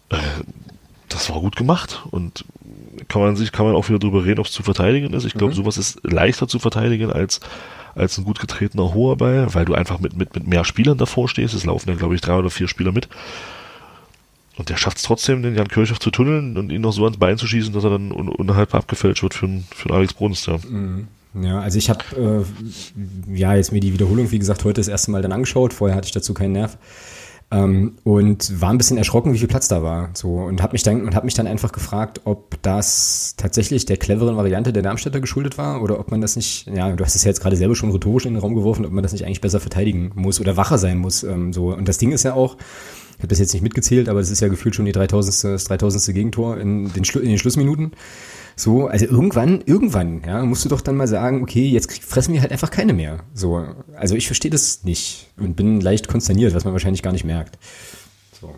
Äh, 0.10 0.18
das 1.08 1.30
war 1.30 1.40
gut 1.40 1.56
gemacht 1.56 2.02
und 2.12 2.46
kann 3.08 3.22
man 3.22 3.36
sich, 3.36 3.52
kann 3.52 3.66
man 3.66 3.76
auch 3.76 3.88
wieder 3.90 4.00
drüber 4.00 4.26
reden, 4.26 4.40
ob 4.40 4.48
es 4.48 4.52
zu 4.52 4.64
verteidigen 4.64 5.14
ist. 5.14 5.26
Ich 5.26 5.34
glaube, 5.34 5.54
sowas 5.54 5.78
ist 5.78 6.00
leichter 6.04 6.48
zu 6.48 6.60
verteidigen 6.60 7.12
als, 7.12 7.40
als 7.96 8.18
ein 8.18 8.24
gut 8.24 8.40
getretener 8.40 8.94
hoher 8.94 9.18
Ball, 9.18 9.54
weil 9.54 9.66
du 9.66 9.76
einfach 9.76 10.00
mit, 10.00 10.18
mit, 10.18 10.34
mit 10.34 10.48
mehr 10.48 10.66
Spielern 10.66 10.98
davor 10.98 11.30
stehst. 11.30 11.54
Es 11.54 11.66
laufen 11.66 11.90
ja, 11.90 11.96
glaube 11.96 12.16
ich, 12.16 12.22
drei 12.22 12.36
oder 12.36 12.50
vier 12.50 12.68
Spieler 12.68 12.92
mit. 12.92 13.08
Und 14.58 14.70
der 14.70 14.78
schafft 14.78 14.98
es 14.98 15.04
trotzdem, 15.04 15.42
den 15.42 15.56
Jan 15.56 15.68
Kirchhoff 15.68 16.00
zu 16.00 16.12
tunneln 16.12 16.58
und 16.58 16.72
ihn 16.72 16.82
noch 16.82 16.94
so 16.94 17.04
ans 17.04 17.18
Bein 17.18 17.38
zu 17.38 17.48
schießen, 17.48 17.74
dass 17.74 17.84
er 17.84 17.90
dann 17.90 18.12
un 18.12 18.30
unterhalb 18.30 18.76
abgefälscht 18.76 19.24
wird 19.24 19.34
für, 19.34 19.48
für 19.76 19.90
einen 19.90 19.98
Alex 19.98 20.14
Bruns. 20.14 20.46
Ja. 20.46 20.58
Ja, 21.42 21.62
also 21.62 21.80
ich 21.80 21.90
habe 21.90 22.04
äh, 22.16 23.36
ja 23.36 23.56
jetzt 23.56 23.72
mir 23.72 23.80
die 23.80 23.94
Wiederholung, 23.94 24.30
wie 24.32 24.38
gesagt, 24.38 24.64
heute 24.66 24.82
das 24.82 24.88
erste 24.88 25.10
Mal 25.10 25.24
dann 25.24 25.32
angeschaut. 25.32 25.74
Vorher 25.74 25.98
hatte 25.98 26.06
ich 26.06 26.12
dazu 26.12 26.34
keinen 26.34 26.52
Nerv. 26.52 26.78
Ähm, 27.50 27.94
und 28.04 28.62
war 28.62 28.70
ein 28.70 28.78
bisschen 28.78 28.98
erschrocken, 28.98 29.34
wie 29.34 29.40
viel 29.40 29.48
Platz 29.48 29.68
da 29.68 29.82
war. 29.84 30.12
So 30.14 30.36
und 30.36 30.62
habe 30.62 30.74
mich 30.74 30.84
dann 30.84 31.06
und 31.06 31.16
habe 31.16 31.26
mich 31.26 31.34
dann 31.34 31.48
einfach 31.48 31.72
gefragt, 31.72 32.22
ob 32.26 32.62
das 32.62 33.36
tatsächlich 33.38 33.86
der 33.86 33.98
cleveren 33.98 34.38
Variante 34.38 34.74
der 34.74 34.84
Darmstädter 34.84 35.22
geschuldet 35.22 35.58
war 35.58 35.82
oder 35.82 36.00
ob 36.00 36.12
man 36.12 36.22
das 36.22 36.36
nicht, 36.36 36.68
ja, 36.68 36.92
du 36.92 37.04
hast 37.04 37.16
es 37.16 37.24
ja 37.24 37.30
jetzt 37.30 37.42
gerade 37.42 37.56
selber 37.56 37.76
schon 37.76 37.92
rhetorisch 37.92 38.26
in 38.26 38.34
den 38.34 38.42
Raum 38.42 38.56
geworfen, 38.56 38.86
ob 38.86 38.92
man 38.92 39.04
das 39.04 39.12
nicht 39.12 39.26
eigentlich 39.26 39.42
besser 39.42 39.60
verteidigen 39.60 40.12
muss 40.16 40.40
oder 40.40 40.58
wacher 40.58 40.78
sein 40.78 40.98
muss. 40.98 41.24
Ähm, 41.24 41.54
so 41.54 41.74
und 41.74 41.88
das 41.88 41.98
Ding 41.98 42.12
ist 42.12 42.24
ja 42.24 42.34
auch, 42.34 42.58
habe 43.24 43.30
das 43.30 43.40
jetzt 43.40 43.54
nicht 43.54 43.64
mitgezählt, 43.64 44.10
aber 44.10 44.20
es 44.20 44.30
ist 44.30 44.42
ja 44.42 44.50
gefühlt 44.50 44.76
schon 44.76 44.86
die 44.86 44.92
3000. 44.92 45.54
das 45.54 45.64
3000. 45.64 46.14
Gegentor 46.14 46.58
in 46.58 46.92
den, 46.94 47.06
Schlu 47.06 47.22
in 47.22 47.30
den 47.30 47.40
Schlussminuten. 47.40 47.94
So, 48.56 48.88
also 48.88 49.06
irgendwann, 49.06 49.62
irgendwann, 49.66 50.22
ja, 50.28 50.44
musst 50.44 50.64
du 50.64 50.70
doch 50.70 50.82
dann 50.82 50.96
mal 50.96 51.08
sagen, 51.08 51.42
okay, 51.42 51.68
jetzt 51.68 52.04
fressen 52.04 52.34
wir 52.34 52.42
halt 52.42 52.52
einfach 52.52 52.70
keine 52.70 52.94
mehr. 52.94 53.24
So, 53.34 53.66
also 53.96 54.16
ich 54.16 54.28
verstehe 54.28 54.52
das 54.52 54.84
nicht 54.84 55.28
und 55.38 55.56
bin 55.56 55.82
leicht 55.82 56.08
konsterniert, 56.08 56.54
was 56.54 56.66
man 56.66 56.74
wahrscheinlich 56.74 57.02
gar 57.02 57.14
nicht 57.14 57.26
merkt. 57.26 57.58
So. 58.40 58.54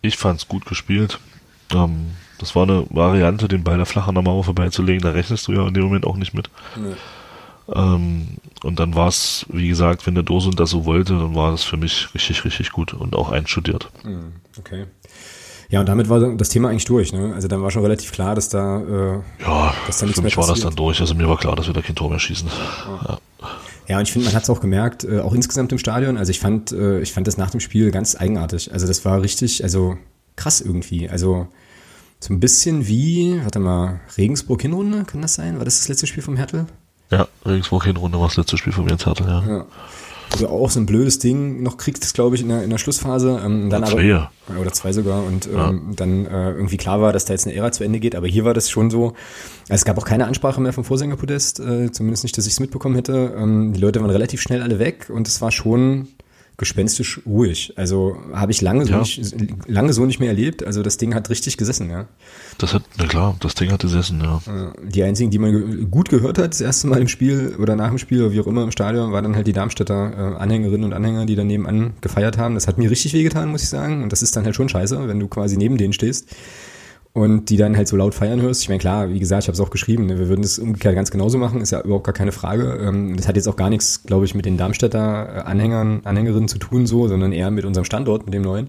Ich 0.00 0.16
fand's 0.16 0.48
gut 0.48 0.64
gespielt. 0.64 1.18
Ähm, 1.74 2.12
das 2.38 2.54
war 2.54 2.62
eine 2.62 2.86
Variante, 2.90 3.48
den 3.48 3.64
Ball 3.64 3.78
da 3.78 3.84
flach 3.84 4.08
an 4.08 4.14
der 4.14 4.24
Mauer 4.24 4.44
vorbeizulegen. 4.44 5.02
Da 5.02 5.10
rechnest 5.10 5.48
du 5.48 5.52
ja 5.52 5.66
in 5.66 5.74
dem 5.74 5.84
Moment 5.84 6.06
auch 6.06 6.16
nicht 6.16 6.32
mit. 6.32 6.48
Ähm, 7.72 8.38
und 8.62 8.78
dann 8.78 8.94
war 8.94 9.08
es, 9.08 9.46
wie 9.48 9.68
gesagt, 9.68 10.06
wenn 10.06 10.14
der 10.14 10.24
Dosen 10.24 10.52
das 10.56 10.70
so 10.70 10.84
wollte, 10.84 11.14
dann 11.14 11.34
war 11.34 11.50
das 11.50 11.64
für 11.64 11.76
mich 11.76 12.08
richtig, 12.14 12.44
richtig 12.44 12.72
gut 12.72 12.92
und 12.94 13.14
auch 13.14 13.30
einstudiert. 13.30 13.90
Okay. 14.58 14.86
Ja, 15.70 15.80
und 15.80 15.86
damit 15.86 16.08
war 16.08 16.20
das 16.36 16.50
Thema 16.50 16.68
eigentlich 16.68 16.84
durch, 16.84 17.12
ne? 17.12 17.32
Also 17.34 17.48
dann 17.48 17.62
war 17.62 17.70
schon 17.70 17.82
relativ 17.82 18.12
klar, 18.12 18.34
dass 18.34 18.48
da 18.48 18.80
äh, 18.80 19.20
Ja, 19.42 19.74
Dass 19.86 19.98
da 19.98 20.06
für 20.06 20.22
mich 20.22 20.36
war 20.36 20.46
das 20.46 20.60
dann 20.60 20.76
durch. 20.76 21.00
Also 21.00 21.14
mir 21.14 21.28
war 21.28 21.38
klar, 21.38 21.56
dass 21.56 21.66
wir 21.66 21.74
da 21.74 21.80
kein 21.80 21.96
Tor 21.96 22.10
mehr 22.10 22.18
schießen. 22.18 22.48
Ja. 22.48 23.18
Ja, 23.86 23.98
und 23.98 24.04
ich 24.04 24.12
finde, 24.12 24.26
man 24.26 24.34
hat 24.34 24.44
es 24.44 24.50
auch 24.50 24.60
gemerkt, 24.60 25.04
äh, 25.04 25.20
auch 25.20 25.34
insgesamt 25.34 25.72
im 25.72 25.78
Stadion. 25.78 26.16
Also 26.16 26.30
ich 26.30 26.40
fand, 26.40 26.72
äh, 26.72 27.00
ich 27.00 27.12
fand 27.12 27.26
das 27.26 27.36
nach 27.36 27.50
dem 27.50 27.60
Spiel 27.60 27.90
ganz 27.90 28.16
eigenartig. 28.16 28.72
Also 28.72 28.86
das 28.86 29.04
war 29.04 29.20
richtig, 29.20 29.62
also 29.62 29.98
krass 30.36 30.60
irgendwie. 30.60 31.08
Also 31.08 31.48
so 32.18 32.32
ein 32.32 32.40
bisschen 32.40 32.86
wie, 32.86 33.40
warte 33.42 33.58
mal, 33.58 34.00
Regensburg 34.16 34.62
Hinrunde, 34.62 35.04
kann 35.04 35.20
das 35.20 35.34
sein? 35.34 35.58
War 35.58 35.64
das 35.64 35.80
das 35.80 35.88
letzte 35.88 36.06
Spiel 36.06 36.22
vom 36.22 36.36
Hertel? 36.36 36.66
Ja, 37.10 37.28
Regensburg 37.44 37.84
Hinrunde 37.84 38.18
war 38.18 38.28
das 38.28 38.36
letzte 38.36 38.56
Spiel 38.56 38.72
von 38.72 38.88
Jens 38.88 39.06
Hertel, 39.06 39.26
ja. 39.26 39.44
Ja. 39.46 39.66
Also 40.32 40.48
auch 40.48 40.68
so 40.68 40.80
ein 40.80 40.86
blödes 40.86 41.20
Ding, 41.20 41.62
noch 41.62 41.76
kriegt 41.76 42.02
es, 42.02 42.12
glaube 42.12 42.34
ich, 42.34 42.42
in 42.42 42.48
der, 42.48 42.64
in 42.64 42.70
der 42.70 42.78
Schlussphase. 42.78 43.40
Ähm, 43.44 43.70
dann 43.70 43.82
Ja, 43.82 43.88
aber, 43.88 43.96
zwei, 43.96 44.02
ja. 44.02 44.30
Oder 44.60 44.72
zwei 44.72 44.92
sogar. 44.92 45.22
Und 45.22 45.46
ähm, 45.46 45.92
dann 45.94 46.26
äh, 46.26 46.50
irgendwie 46.50 46.76
klar 46.76 47.00
war, 47.00 47.12
dass 47.12 47.24
da 47.24 47.34
jetzt 47.34 47.46
eine 47.46 47.54
Ära 47.54 47.70
zu 47.70 47.84
Ende 47.84 48.00
geht. 48.00 48.16
Aber 48.16 48.26
hier 48.26 48.44
war 48.44 48.52
das 48.52 48.68
schon 48.68 48.90
so. 48.90 49.08
Also 49.68 49.74
es 49.74 49.84
gab 49.84 49.96
auch 49.96 50.04
keine 50.04 50.26
Ansprache 50.26 50.60
mehr 50.60 50.72
vom 50.72 50.82
Vorsängerpodest, 50.82 51.60
äh, 51.60 51.92
zumindest 51.92 52.24
nicht, 52.24 52.36
dass 52.36 52.46
ich 52.46 52.54
es 52.54 52.60
mitbekommen 52.60 52.96
hätte. 52.96 53.34
Ähm, 53.36 53.74
die 53.74 53.80
Leute 53.80 54.00
waren 54.00 54.10
relativ 54.10 54.40
schnell 54.40 54.62
alle 54.62 54.80
weg 54.80 55.08
und 55.08 55.28
es 55.28 55.40
war 55.40 55.52
schon 55.52 56.08
gespenstisch 56.56 57.20
ruhig. 57.26 57.72
Also 57.76 58.16
habe 58.32 58.52
ich 58.52 58.60
lange 58.62 58.84
so, 58.84 58.92
Ja. 58.92 58.98
nicht, 59.00 59.34
lange 59.66 59.92
so 59.92 60.04
nicht 60.06 60.20
mehr 60.20 60.28
erlebt. 60.28 60.64
Also 60.64 60.82
das 60.82 60.96
Ding 60.96 61.14
hat 61.14 61.28
richtig 61.30 61.56
gesessen, 61.56 61.90
ja. 61.90 62.06
Das 62.58 62.72
hat, 62.74 62.82
na 62.96 63.06
klar, 63.06 63.36
das 63.40 63.54
Ding 63.54 63.72
hat 63.72 63.80
gesessen, 63.82 64.20
ja. 64.20 64.40
Die 64.84 65.02
einzigen, 65.02 65.30
die 65.30 65.38
man 65.38 65.50
ge 65.52 65.84
gut 65.90 66.08
gehört 66.08 66.38
hat, 66.38 66.52
das 66.52 66.60
erste 66.60 66.86
Mal 66.86 67.00
im 67.00 67.08
Spiel 67.08 67.56
oder 67.58 67.74
nach 67.74 67.88
dem 67.88 67.98
Spiel 67.98 68.22
oder 68.22 68.32
wie 68.32 68.40
auch 68.40 68.46
immer 68.46 68.62
im 68.62 68.70
Stadion, 68.70 69.10
waren 69.12 69.24
dann 69.24 69.34
halt 69.36 69.46
die 69.46 69.52
Darmstädter 69.52 70.34
äh, 70.36 70.40
Anhängerinnen 70.40 70.84
und 70.84 70.92
Anhänger, 70.92 71.26
die 71.26 71.34
dann 71.34 71.48
nebenan 71.48 71.94
gefeiert 72.00 72.38
haben. 72.38 72.54
Das 72.54 72.68
hat 72.68 72.78
mir 72.78 72.90
richtig 72.90 73.14
wehgetan, 73.14 73.48
muss 73.48 73.62
ich 73.62 73.68
sagen. 73.68 74.02
Und 74.04 74.12
das 74.12 74.22
ist 74.22 74.36
dann 74.36 74.44
halt 74.44 74.54
schon 74.54 74.68
scheiße, 74.68 75.08
wenn 75.08 75.18
du 75.18 75.26
quasi 75.28 75.56
neben 75.56 75.76
denen 75.76 75.92
stehst 75.92 76.28
und 77.14 77.48
die 77.48 77.56
dann 77.56 77.76
halt 77.76 77.86
so 77.86 77.96
laut 77.96 78.12
feiern 78.12 78.42
hörst. 78.42 78.62
Ich 78.62 78.68
meine, 78.68 78.80
klar, 78.80 79.08
wie 79.08 79.20
gesagt, 79.20 79.44
ich 79.44 79.48
habe 79.48 79.54
es 79.54 79.60
auch 79.60 79.70
geschrieben, 79.70 80.06
ne, 80.06 80.18
wir 80.18 80.28
würden 80.28 80.42
das 80.42 80.58
umgekehrt 80.58 80.96
ganz 80.96 81.12
genauso 81.12 81.38
machen, 81.38 81.60
ist 81.60 81.70
ja 81.70 81.80
überhaupt 81.80 82.04
gar 82.04 82.12
keine 82.12 82.32
Frage. 82.32 82.80
Ähm, 82.82 83.16
das 83.16 83.28
hat 83.28 83.36
jetzt 83.36 83.46
auch 83.46 83.54
gar 83.54 83.70
nichts, 83.70 84.02
glaube 84.02 84.24
ich, 84.24 84.34
mit 84.34 84.44
den 84.44 84.56
Darmstädter 84.58 85.36
äh, 85.36 85.40
Anhängern, 85.42 86.00
Anhängerinnen 86.04 86.48
zu 86.48 86.58
tun, 86.58 86.86
so, 86.86 87.06
sondern 87.06 87.30
eher 87.32 87.52
mit 87.52 87.64
unserem 87.64 87.84
Standort, 87.84 88.24
mit 88.24 88.34
dem 88.34 88.42
neuen. 88.42 88.68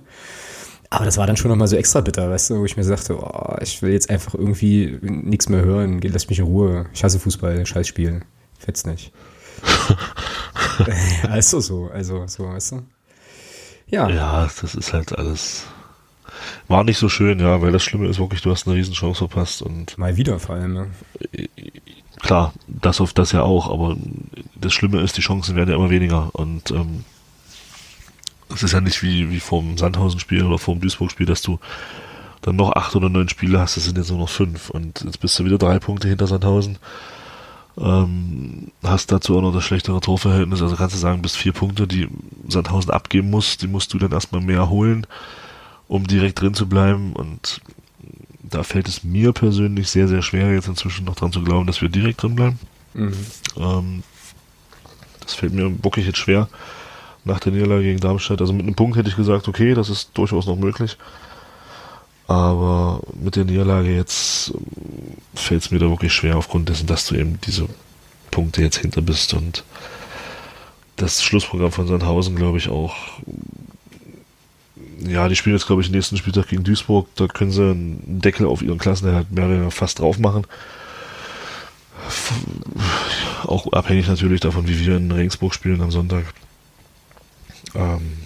Aber 0.91 1.05
das 1.05 1.17
war 1.17 1.25
dann 1.25 1.37
schon 1.37 1.49
nochmal 1.49 1.67
so 1.67 1.75
extra 1.75 2.01
bitter, 2.01 2.29
weißt 2.29 2.51
du, 2.51 2.59
wo 2.59 2.65
ich 2.65 2.77
mir 2.77 2.83
sagte, 2.83 3.17
oh, 3.19 3.55
ich 3.61 3.81
will 3.81 3.91
jetzt 3.91 4.11
einfach 4.11 4.35
irgendwie 4.35 4.99
nichts 5.01 5.49
mehr 5.49 5.65
hören, 5.65 5.99
lass 6.03 6.29
mich 6.29 6.37
in 6.37 6.45
Ruhe. 6.45 6.85
Ich 6.93 7.03
hasse 7.03 7.19
Fußball, 7.19 7.65
scheiß 7.65 7.87
Spiel. 7.87 8.21
Fetzt 8.59 8.85
nicht. 8.85 9.11
ja, 11.23 11.35
ist 11.35 11.49
so 11.49 11.59
so, 11.59 11.89
also 11.91 12.27
so, 12.27 12.47
weißt 12.47 12.73
du. 12.73 12.83
Ja, 13.87 14.07
Ja, 14.09 14.47
das 14.61 14.75
ist 14.75 14.93
halt 14.93 15.17
alles. 15.17 15.65
War 16.67 16.83
nicht 16.83 16.97
so 16.97 17.09
schön, 17.09 17.39
ja, 17.39 17.61
weil 17.61 17.71
das 17.71 17.83
Schlimme 17.83 18.07
ist 18.07 18.19
wirklich, 18.19 18.41
du 18.41 18.51
hast 18.51 18.67
eine 18.67 18.75
Riesenchance 18.75 19.17
verpasst 19.17 19.61
und 19.61 19.97
mal 19.97 20.17
wieder 20.17 20.39
vor 20.39 20.55
allem. 20.55 20.73
Ne? 20.73 20.87
klar, 22.25 22.53
das 22.67 23.01
auf 23.01 23.13
das 23.13 23.31
ja 23.31 23.43
auch, 23.43 23.71
aber 23.71 23.95
das 24.55 24.73
Schlimme 24.73 25.01
ist, 25.01 25.17
die 25.17 25.21
Chancen 25.21 25.55
werden 25.55 25.69
ja 25.69 25.75
immer 25.75 25.89
weniger 25.89 26.29
und 26.33 26.71
ähm, 26.71 27.03
es 28.53 28.63
ist 28.63 28.73
ja 28.73 28.81
nicht 28.81 29.01
wie, 29.03 29.29
wie 29.29 29.39
vorm 29.39 29.77
Sandhausen-Spiel 29.77 30.43
oder 30.43 30.57
vorm 30.57 30.79
Duisburg-Spiel, 30.79 31.25
dass 31.25 31.41
du 31.41 31.59
dann 32.41 32.55
noch 32.55 32.73
acht 32.73 32.95
oder 32.95 33.09
neun 33.09 33.29
Spiele 33.29 33.59
hast, 33.59 33.77
das 33.77 33.85
sind 33.85 33.97
jetzt 33.97 34.11
nur 34.11 34.19
noch 34.19 34.29
fünf. 34.29 34.69
Und 34.69 35.01
jetzt 35.03 35.19
bist 35.19 35.37
du 35.39 35.45
wieder 35.45 35.57
drei 35.57 35.79
Punkte 35.79 36.07
hinter 36.07 36.27
Sandhausen. 36.27 36.77
Ähm, 37.77 38.71
hast 38.83 39.11
dazu 39.11 39.37
auch 39.37 39.41
noch 39.41 39.53
das 39.53 39.63
schlechtere 39.63 39.99
Torverhältnis, 39.99 40.61
also 40.61 40.75
kannst 40.75 40.95
du 40.95 40.99
sagen, 40.99 41.21
bis 41.21 41.35
vier 41.35 41.53
Punkte, 41.53 41.87
die 41.87 42.07
Sandhausen 42.47 42.91
abgeben 42.91 43.29
muss, 43.29 43.57
die 43.57 43.67
musst 43.67 43.93
du 43.93 43.97
dann 43.97 44.11
erstmal 44.11 44.41
mehr 44.41 44.69
holen, 44.69 45.05
um 45.87 46.05
direkt 46.07 46.41
drin 46.41 46.53
zu 46.53 46.67
bleiben. 46.67 47.13
Und 47.13 47.61
da 48.43 48.63
fällt 48.63 48.87
es 48.87 49.03
mir 49.03 49.31
persönlich 49.33 49.89
sehr, 49.89 50.07
sehr 50.07 50.21
schwer, 50.21 50.53
jetzt 50.53 50.67
inzwischen 50.67 51.05
noch 51.05 51.15
dran 51.15 51.31
zu 51.31 51.43
glauben, 51.43 51.67
dass 51.67 51.81
wir 51.81 51.89
direkt 51.89 52.23
drin 52.23 52.35
bleiben. 52.35 52.59
Mhm. 52.93 53.13
Ähm, 53.57 54.03
das 55.21 55.33
fällt 55.33 55.53
mir 55.53 55.83
wirklich 55.83 56.05
jetzt 56.05 56.19
schwer 56.19 56.47
nach 57.23 57.39
der 57.39 57.51
Niederlage 57.51 57.83
gegen 57.83 57.99
Darmstadt. 57.99 58.41
Also 58.41 58.53
mit 58.53 58.63
einem 58.63 58.75
Punkt 58.75 58.97
hätte 58.97 59.09
ich 59.09 59.15
gesagt, 59.15 59.47
okay, 59.47 59.73
das 59.73 59.89
ist 59.89 60.11
durchaus 60.13 60.45
noch 60.45 60.57
möglich. 60.57 60.97
Aber 62.27 63.01
mit 63.21 63.35
der 63.35 63.45
Niederlage 63.45 63.93
jetzt 63.93 64.49
ähm, 64.49 65.17
fällt 65.33 65.63
es 65.63 65.71
mir 65.71 65.79
da 65.79 65.89
wirklich 65.89 66.13
schwer, 66.13 66.37
aufgrund 66.37 66.69
dessen, 66.69 66.87
dass 66.87 67.07
du 67.07 67.15
eben 67.15 67.39
diese 67.41 67.67
Punkte 68.31 68.61
jetzt 68.61 68.77
hinter 68.77 69.01
bist 69.01 69.33
und 69.33 69.63
das 70.95 71.23
Schlussprogramm 71.23 71.71
von 71.71 71.87
Sandhausen, 71.87 72.35
glaube 72.35 72.57
ich, 72.57 72.69
auch. 72.69 72.95
Ja, 74.99 75.27
die 75.27 75.35
spielen 75.35 75.55
jetzt, 75.55 75.67
glaube 75.67 75.81
ich, 75.81 75.89
den 75.89 75.95
nächsten 75.95 76.17
Spieltag 76.17 76.47
gegen 76.47 76.63
Duisburg. 76.63 77.07
Da 77.15 77.27
können 77.27 77.51
sie 77.51 77.63
einen 77.63 78.21
Deckel 78.21 78.45
auf 78.45 78.61
ihren 78.61 78.77
Klassenerhalt 78.77 79.31
mehr 79.31 79.45
oder 79.45 79.53
weniger 79.55 79.71
fast 79.71 79.99
drauf 79.99 80.19
machen. 80.19 80.45
Auch 83.43 83.71
abhängig 83.73 84.07
natürlich 84.07 84.41
davon, 84.41 84.67
wie 84.67 84.79
wir 84.85 84.97
in 84.97 85.11
Regensburg 85.11 85.53
spielen 85.53 85.81
am 85.81 85.91
Sonntag. 85.91 86.25
Ähm, 87.73 88.17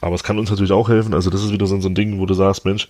aber 0.00 0.14
es 0.14 0.24
kann 0.24 0.38
uns 0.38 0.50
natürlich 0.50 0.72
auch 0.72 0.88
helfen. 0.88 1.14
Also 1.14 1.30
das 1.30 1.42
ist 1.42 1.52
wieder 1.52 1.66
so, 1.66 1.76
ein 1.76 1.94
Ding, 1.94 2.18
wo 2.18 2.26
du 2.26 2.34
sagst, 2.34 2.64
Mensch, 2.64 2.88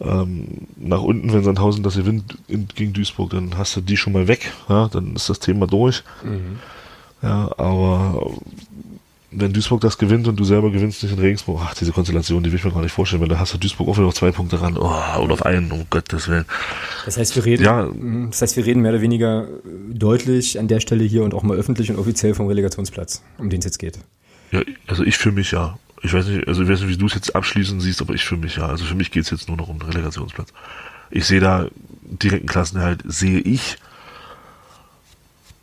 ähm, 0.00 0.66
nach 0.76 1.02
unten, 1.02 1.32
wenn 1.32 1.44
Sandhausen 1.44 1.82
das 1.82 1.96
gewinnt 1.96 2.38
in, 2.48 2.68
gegen 2.68 2.92
Duisburg, 2.92 3.30
dann 3.30 3.56
hast 3.56 3.76
du 3.76 3.80
die 3.80 3.96
schon 3.96 4.12
mal 4.12 4.28
weg. 4.28 4.52
Ja, 4.68 4.88
dann 4.88 5.14
ist 5.14 5.28
das 5.28 5.38
Thema 5.40 5.66
durch. 5.66 6.02
Mhm. 6.24 6.58
Ja, 7.22 7.50
aber 7.56 8.32
wenn 9.34 9.52
Duisburg 9.52 9.80
das 9.80 9.98
gewinnt 9.98 10.28
und 10.28 10.36
du 10.36 10.44
selber 10.44 10.70
gewinnst 10.70 11.02
nicht 11.02 11.12
in 11.12 11.18
Regensburg, 11.18 11.60
ach, 11.64 11.74
diese 11.74 11.92
Konstellation, 11.92 12.42
die 12.42 12.52
will 12.52 12.58
ich 12.58 12.64
mir 12.64 12.72
gar 12.72 12.82
nicht 12.82 12.92
vorstellen, 12.92 13.22
weil 13.22 13.28
da 13.28 13.38
hast 13.38 13.54
du 13.54 13.58
Duisburg 13.58 13.88
auch 13.88 13.96
wieder 13.96 14.06
auf 14.06 14.14
zwei 14.14 14.30
Punkte 14.30 14.60
ran, 14.60 14.76
oh, 14.76 15.20
oder 15.20 15.34
auf 15.34 15.44
einen, 15.44 15.72
um 15.72 15.86
Gottes 15.90 16.28
Willen. 16.28 16.44
Das 17.04 17.16
heißt, 17.16 17.34
wir 17.36 17.44
reden, 17.44 17.64
ja, 17.64 17.88
das 18.30 18.42
heißt, 18.42 18.56
wir 18.56 18.66
reden 18.66 18.82
mehr 18.82 18.92
oder 18.92 19.00
weniger 19.00 19.48
deutlich 19.90 20.58
an 20.58 20.68
der 20.68 20.80
Stelle 20.80 21.04
hier 21.04 21.24
und 21.24 21.34
auch 21.34 21.42
mal 21.42 21.56
öffentlich 21.56 21.90
und 21.90 21.98
offiziell 21.98 22.34
vom 22.34 22.46
Relegationsplatz, 22.46 23.22
um 23.38 23.48
den 23.48 23.60
es 23.60 23.64
jetzt 23.64 23.78
geht. 23.78 23.98
Ja, 24.50 24.60
also 24.86 25.02
ich 25.02 25.16
für 25.16 25.32
mich 25.32 25.50
ja. 25.50 25.78
Ich 26.02 26.12
weiß 26.12 26.26
nicht, 26.26 26.48
also 26.48 26.62
ich 26.62 26.68
weiß 26.68 26.80
nicht, 26.80 26.90
wie 26.90 26.96
du 26.96 27.06
es 27.06 27.14
jetzt 27.14 27.34
abschließend 27.34 27.80
siehst, 27.80 28.02
aber 28.02 28.12
ich 28.14 28.24
für 28.24 28.36
mich 28.36 28.56
ja. 28.56 28.66
Also 28.66 28.84
für 28.84 28.96
mich 28.96 29.10
geht 29.10 29.24
es 29.24 29.30
jetzt 29.30 29.48
nur 29.48 29.56
noch 29.56 29.68
um 29.68 29.78
den 29.78 29.88
Relegationsplatz. 29.88 30.52
Ich 31.10 31.26
sehe 31.26 31.40
da 31.40 31.68
direkten 32.02 32.48
Klassenerhalt, 32.48 33.02
sehe 33.04 33.38
ich 33.38 33.76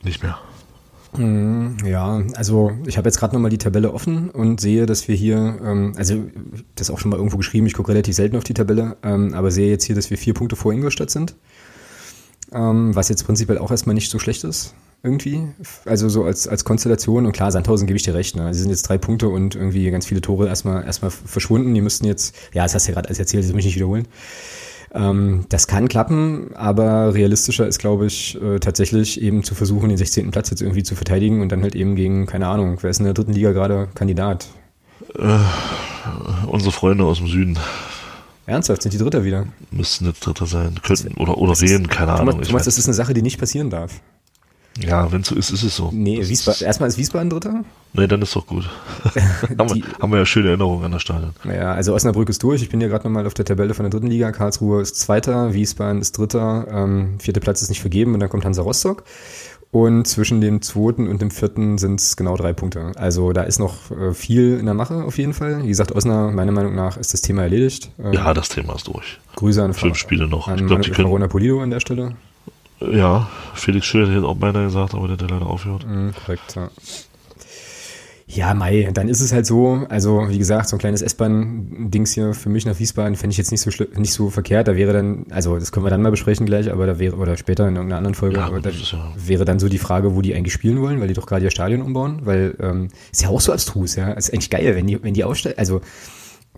nicht 0.01 0.23
mehr. 0.23 0.39
Mhm, 1.17 1.77
ja, 1.85 2.21
also 2.35 2.71
ich 2.85 2.97
habe 2.97 3.07
jetzt 3.07 3.19
gerade 3.19 3.35
nochmal 3.35 3.49
die 3.49 3.57
Tabelle 3.57 3.93
offen 3.93 4.29
und 4.29 4.61
sehe, 4.61 4.85
dass 4.85 5.07
wir 5.07 5.15
hier, 5.15 5.57
ähm, 5.63 5.93
also 5.97 6.23
das 6.75 6.89
auch 6.89 6.99
schon 6.99 7.11
mal 7.11 7.17
irgendwo 7.17 7.37
geschrieben, 7.37 7.65
ich 7.65 7.73
gucke 7.73 7.91
relativ 7.91 8.15
selten 8.15 8.37
auf 8.37 8.43
die 8.43 8.53
Tabelle, 8.53 8.97
ähm, 9.03 9.33
aber 9.33 9.51
sehe 9.51 9.69
jetzt 9.69 9.85
hier, 9.85 9.95
dass 9.95 10.09
wir 10.09 10.17
vier 10.17 10.33
Punkte 10.33 10.55
vor 10.55 10.71
Ingolstadt 10.71 11.09
sind, 11.09 11.35
ähm, 12.51 12.95
was 12.95 13.09
jetzt 13.09 13.23
prinzipiell 13.23 13.57
auch 13.57 13.71
erstmal 13.71 13.95
nicht 13.95 14.11
so 14.11 14.19
schlecht 14.19 14.43
ist 14.43 14.75
irgendwie. 15.03 15.47
Also 15.85 16.09
so 16.09 16.23
als, 16.23 16.47
als 16.47 16.65
Konstellation. 16.65 17.25
Und 17.25 17.31
klar, 17.31 17.51
Sandhausen 17.51 17.87
gebe 17.87 17.97
ich 17.97 18.03
dir 18.03 18.13
recht. 18.13 18.35
Ne? 18.35 18.53
Sie 18.53 18.61
sind 18.61 18.69
jetzt 18.69 18.83
drei 18.83 18.97
Punkte 18.97 19.29
und 19.29 19.55
irgendwie 19.55 19.89
ganz 19.91 20.05
viele 20.05 20.21
Tore 20.21 20.47
erstmal, 20.47 20.83
erstmal 20.83 21.11
verschwunden. 21.11 21.73
Die 21.73 21.81
müssten 21.81 22.05
jetzt, 22.05 22.35
ja, 22.53 22.63
das 22.63 22.75
hast 22.75 22.87
du 22.87 22.91
ja 22.91 22.95
gerade 22.95 23.07
alles 23.07 23.19
erzählt, 23.19 23.43
das 23.43 23.51
muss 23.51 23.59
ich 23.59 23.65
nicht 23.67 23.75
wiederholen. 23.75 24.07
Ähm, 24.93 25.45
das 25.49 25.67
kann 25.67 25.87
klappen, 25.87 26.51
aber 26.55 27.13
realistischer 27.13 27.67
ist, 27.67 27.79
glaube 27.79 28.07
ich, 28.07 28.41
äh, 28.41 28.59
tatsächlich 28.59 29.21
eben 29.21 29.43
zu 29.43 29.53
versuchen, 29.53 29.89
den 29.89 29.97
16. 29.97 30.31
Platz 30.31 30.49
jetzt 30.49 30.61
irgendwie 30.61 30.83
zu 30.83 30.95
verteidigen 30.95 31.41
und 31.41 31.51
dann 31.51 31.61
halt 31.61 31.75
eben 31.75 31.95
gegen, 31.95 32.25
keine 32.25 32.47
Ahnung, 32.47 32.77
wer 32.81 32.89
ist 32.89 32.99
in 32.99 33.05
der 33.05 33.13
dritten 33.13 33.33
Liga 33.33 33.51
gerade 33.51 33.87
Kandidat? 33.93 34.47
Äh, 35.15 35.37
unsere 36.47 36.71
Freunde 36.71 37.03
aus 37.03 37.19
dem 37.19 37.27
Süden. 37.27 37.57
Ernsthaft, 38.45 38.81
sind 38.81 38.93
die 38.93 38.97
Dritter 38.97 39.23
wieder? 39.23 39.45
Müssten 39.69 40.05
jetzt 40.05 40.25
Dritter 40.25 40.47
sein. 40.47 40.75
Könnten, 40.81 41.13
oder, 41.15 41.37
oder 41.37 41.59
wen, 41.61 41.87
keine 41.87 42.13
Ahnung. 42.13 42.31
Thomas, 42.31 42.47
Thomas 42.47 42.65
das 42.65 42.79
ist 42.79 42.87
eine 42.87 42.95
Sache, 42.95 43.13
die 43.13 43.21
nicht 43.21 43.39
passieren 43.39 43.69
darf. 43.69 44.01
Ja, 44.79 45.11
wenn 45.11 45.21
es 45.21 45.27
so 45.27 45.35
ist, 45.35 45.51
ist 45.51 45.63
es 45.63 45.75
so. 45.75 45.89
Nee, 45.91 46.19
Wiesbaden, 46.27 46.65
erstmal 46.65 46.89
ist 46.89 46.97
Wiesbaden 46.97 47.29
Dritter. 47.29 47.63
Nee, 47.93 48.07
dann 48.07 48.21
ist 48.21 48.35
doch 48.35 48.45
gut. 48.45 48.69
haben, 49.57 49.75
wir, 49.75 49.83
haben 49.99 50.11
wir 50.11 50.19
ja 50.19 50.25
schöne 50.25 50.49
Erinnerungen 50.49 50.85
an 50.85 50.91
das 50.91 51.01
Stadion. 51.01 51.31
Ja, 51.45 51.73
also 51.73 51.93
Osnabrück 51.93 52.29
ist 52.29 52.41
durch. 52.43 52.61
Ich 52.61 52.69
bin 52.69 52.81
ja 52.81 52.87
gerade 52.87 53.05
nochmal 53.05 53.25
auf 53.25 53.33
der 53.33 53.45
Tabelle 53.45 53.73
von 53.73 53.83
der 53.83 53.89
dritten 53.89 54.07
Liga. 54.07 54.31
Karlsruhe 54.31 54.81
ist 54.81 54.95
Zweiter, 54.97 55.53
Wiesbaden 55.53 56.01
ist 56.01 56.17
Dritter, 56.17 56.67
ähm, 56.71 57.19
vierter 57.19 57.39
Platz 57.39 57.61
ist 57.61 57.69
nicht 57.69 57.81
vergeben 57.81 58.13
und 58.13 58.19
dann 58.19 58.29
kommt 58.29 58.45
Hansa 58.45 58.61
Rostock. 58.61 59.03
Und 59.71 60.07
zwischen 60.07 60.41
dem 60.41 60.63
zweiten 60.63 61.07
und 61.07 61.21
dem 61.21 61.29
vierten 61.29 61.77
sind 61.77 61.99
es 61.99 62.17
genau 62.17 62.35
drei 62.35 62.53
Punkte. 62.53 62.91
Also 62.95 63.33
da 63.33 63.43
ist 63.43 63.59
noch 63.59 63.91
äh, 63.91 64.13
viel 64.15 64.57
in 64.57 64.65
der 64.65 64.73
Mache 64.73 65.03
auf 65.03 65.19
jeden 65.19 65.33
Fall. 65.33 65.63
Wie 65.63 65.67
gesagt, 65.67 65.91
Osnabrück, 65.91 66.35
meiner 66.35 66.51
Meinung 66.51 66.73
nach, 66.73 66.97
ist 66.97 67.13
das 67.13 67.21
Thema 67.21 67.43
erledigt. 67.43 67.91
Ähm, 68.03 68.13
ja, 68.13 68.33
das 68.33 68.49
Thema 68.49 68.75
ist 68.75 68.87
durch. 68.87 69.19
Grüße 69.35 69.61
an 69.63 69.75
Fünf 69.75 69.97
Spiele 69.97 70.27
noch. 70.27 70.47
An 70.47 70.57
ich 70.57 70.65
glaube, 70.65 70.81
die 70.81 70.89
können... 70.89 71.29
Polido 71.29 71.61
an 71.61 71.69
der 71.69 71.79
Stelle. 71.79 72.15
Ja, 72.81 73.29
Felix 73.53 73.85
Schiller 73.85 74.09
hätte 74.09 74.25
auch 74.25 74.35
beinahe 74.35 74.65
gesagt, 74.65 74.93
aber 74.93 75.07
der 75.07 75.17
hat 75.17 75.31
leider 75.31 75.47
aufgehört. 75.47 75.85
Mhm, 75.85 76.13
korrekt, 76.13 76.55
ja. 76.55 76.69
Ja, 78.31 78.53
Mai, 78.53 78.87
dann 78.93 79.09
ist 79.09 79.21
es 79.21 79.33
halt 79.33 79.47
so, 79.47 79.87
also 79.89 80.29
wie 80.29 80.37
gesagt, 80.37 80.69
so 80.69 80.75
ein 80.75 80.79
kleines 80.79 81.01
S-Bahn-Dings 81.01 82.11
hier 82.11 82.35
für 82.35 82.49
mich 82.49 82.63
nach 82.63 82.77
Wiesbaden 82.77 83.15
fände 83.15 83.31
ich 83.31 83.39
jetzt 83.39 83.49
nicht 83.49 83.61
so 83.61 83.71
nicht 83.95 84.13
so 84.13 84.29
verkehrt. 84.29 84.67
Da 84.67 84.75
wäre 84.75 84.93
dann, 84.93 85.25
also 85.31 85.57
das 85.57 85.71
können 85.71 85.83
wir 85.83 85.89
dann 85.89 86.03
mal 86.03 86.11
besprechen 86.11 86.45
gleich, 86.45 86.71
aber 86.71 86.85
da 86.85 86.99
wäre, 86.99 87.15
oder 87.15 87.37
später 87.37 87.67
in 87.67 87.75
irgendeiner 87.75 87.97
anderen 87.97 88.13
Folge, 88.13 88.37
ja, 88.37 88.45
aber 88.45 88.59
da 88.61 88.69
ja. 88.69 89.13
wäre 89.17 89.45
dann 89.45 89.57
so 89.57 89.67
die 89.67 89.79
Frage, 89.79 90.15
wo 90.15 90.21
die 90.21 90.35
eigentlich 90.35 90.53
spielen 90.53 90.79
wollen, 90.79 91.01
weil 91.01 91.07
die 91.07 91.15
doch 91.15 91.25
gerade 91.25 91.43
ihr 91.43 91.49
Stadion 91.49 91.81
umbauen, 91.81 92.19
weil 92.23 92.55
ähm, 92.59 92.89
ist 93.11 93.23
ja 93.23 93.29
auch 93.29 93.41
so 93.41 93.51
abstrus, 93.51 93.95
ja. 93.95 94.11
Ist 94.11 94.31
eigentlich 94.31 94.51
geil, 94.51 94.75
wenn 94.75 94.85
die, 94.85 95.01
wenn 95.01 95.15
die 95.15 95.23
ausstellen, 95.23 95.57
also 95.57 95.81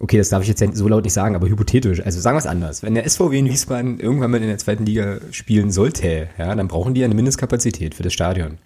okay, 0.01 0.17
das 0.17 0.29
darf 0.29 0.41
ich 0.41 0.47
jetzt 0.47 0.63
so 0.75 0.87
laut 0.87 1.03
nicht 1.03 1.13
sagen, 1.13 1.35
aber 1.35 1.47
hypothetisch, 1.47 2.03
also 2.03 2.19
sagen 2.19 2.35
wir 2.35 2.39
es 2.39 2.47
anders. 2.47 2.81
Wenn 2.81 2.95
der 2.95 3.07
SVW 3.07 3.37
in 3.37 3.45
Wiesbaden 3.45 3.99
irgendwann 3.99 4.31
mal 4.31 4.41
in 4.41 4.47
der 4.47 4.57
zweiten 4.57 4.85
Liga 4.85 5.19
spielen 5.29 5.71
sollte, 5.71 6.29
ja, 6.37 6.55
dann 6.55 6.67
brauchen 6.67 6.95
die 6.95 7.01
ja 7.01 7.05
eine 7.05 7.13
Mindestkapazität 7.13 7.93
für 7.93 8.03
das 8.03 8.11
Stadion. 8.11 8.57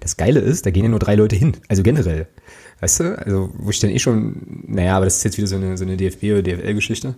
Das 0.00 0.16
Geile 0.16 0.40
ist, 0.40 0.64
da 0.64 0.70
gehen 0.70 0.84
ja 0.84 0.88
nur 0.88 0.98
drei 0.98 1.16
Leute 1.16 1.36
hin, 1.36 1.56
also 1.68 1.82
generell. 1.82 2.28
Weißt 2.80 3.00
du, 3.00 3.18
also 3.18 3.50
wo 3.58 3.68
ich 3.68 3.78
dann 3.78 3.90
eh 3.90 3.98
schon, 3.98 4.64
naja, 4.66 4.96
aber 4.96 5.04
das 5.04 5.18
ist 5.18 5.24
jetzt 5.24 5.36
wieder 5.36 5.48
so 5.48 5.56
eine, 5.56 5.76
so 5.76 5.84
eine 5.84 5.96
DFB- 5.96 6.32
oder 6.32 6.42
DFL-Geschichte. 6.42 7.14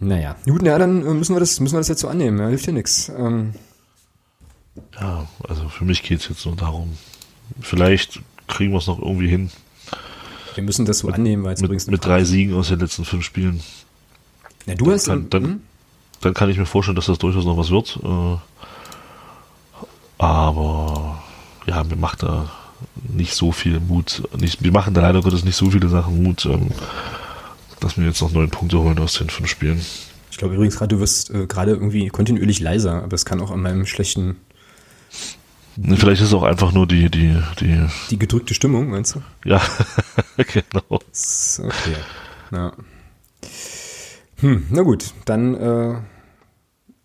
Naja, 0.00 0.36
gut, 0.44 0.62
ja, 0.64 0.78
dann 0.78 1.06
äh, 1.06 1.14
müssen 1.14 1.34
wir 1.34 1.40
das, 1.40 1.58
müssen 1.60 1.74
wir 1.74 1.80
das 1.80 1.88
jetzt 1.88 2.00
so 2.00 2.08
annehmen, 2.08 2.38
ja, 2.38 2.48
hilft 2.48 2.66
ja 2.66 2.72
nichts. 2.72 3.10
Ähm, 3.16 3.54
ja, 5.00 5.26
also 5.48 5.68
für 5.70 5.86
mich 5.86 6.02
geht 6.02 6.20
es 6.20 6.28
jetzt 6.28 6.44
nur 6.44 6.56
darum, 6.56 6.98
vielleicht 7.60 8.20
kriegen 8.48 8.72
wir 8.72 8.78
es 8.78 8.86
noch 8.86 9.00
irgendwie 9.00 9.28
hin, 9.28 9.50
wir 10.54 10.64
müssen 10.64 10.84
das 10.84 10.98
so 11.00 11.06
mit, 11.06 11.16
annehmen, 11.16 11.44
weil 11.44 11.54
es 11.54 11.62
übrigens 11.62 11.86
mit 11.86 12.04
drei 12.04 12.24
Siegen 12.24 12.54
aus 12.54 12.68
den 12.68 12.80
letzten 12.80 13.04
fünf 13.04 13.24
Spielen. 13.24 13.60
Ja, 14.66 14.74
du 14.74 14.90
hast 14.90 15.06
kann, 15.06 15.28
dann, 15.30 15.44
hm? 15.44 15.60
dann 16.20 16.34
kann 16.34 16.50
ich 16.50 16.58
mir 16.58 16.66
vorstellen, 16.66 16.96
dass 16.96 17.06
das 17.06 17.18
durchaus 17.18 17.44
noch 17.44 17.56
was 17.56 17.70
wird. 17.70 17.98
Äh, 18.02 18.36
aber 20.18 21.22
ja, 21.66 21.84
mir 21.84 21.96
macht 21.96 22.22
da 22.22 22.50
nicht 23.12 23.34
so 23.34 23.52
viel 23.52 23.80
Mut. 23.80 24.22
Nicht, 24.38 24.62
wir 24.62 24.72
machen 24.72 24.94
da 24.94 25.02
leider 25.02 25.20
Gottes 25.22 25.44
nicht 25.44 25.56
so 25.56 25.70
viele 25.70 25.88
Sachen 25.88 26.22
Mut, 26.22 26.46
ähm, 26.46 26.70
dass 27.80 27.98
wir 27.98 28.06
jetzt 28.06 28.22
noch 28.22 28.32
neun 28.32 28.50
Punkte 28.50 28.78
holen 28.78 28.98
aus 28.98 29.14
den 29.14 29.28
fünf 29.28 29.48
Spielen. 29.48 29.80
Ich 30.30 30.38
glaube 30.38 30.54
übrigens 30.54 30.76
gerade, 30.76 30.94
du 30.94 31.00
wirst 31.00 31.30
äh, 31.30 31.46
gerade 31.46 31.72
irgendwie 31.72 32.08
kontinuierlich 32.08 32.60
leiser, 32.60 33.02
aber 33.02 33.14
es 33.14 33.24
kann 33.24 33.40
auch 33.40 33.50
an 33.50 33.62
meinem 33.62 33.86
schlechten 33.86 34.36
Vielleicht 35.74 36.22
ist 36.22 36.28
es 36.28 36.34
auch 36.34 36.44
einfach 36.44 36.72
nur 36.72 36.86
die, 36.86 37.10
die, 37.10 37.36
die. 37.58 37.86
Die 38.10 38.18
gedrückte 38.18 38.54
Stimmung, 38.54 38.90
meinst 38.90 39.16
du? 39.16 39.22
Ja, 39.44 39.60
genau. 40.36 40.84
Okay. 40.90 41.96
Ja. 42.52 42.72
Hm, 44.40 44.66
na 44.70 44.82
gut, 44.82 45.12
dann 45.24 45.54
äh, 45.54 45.94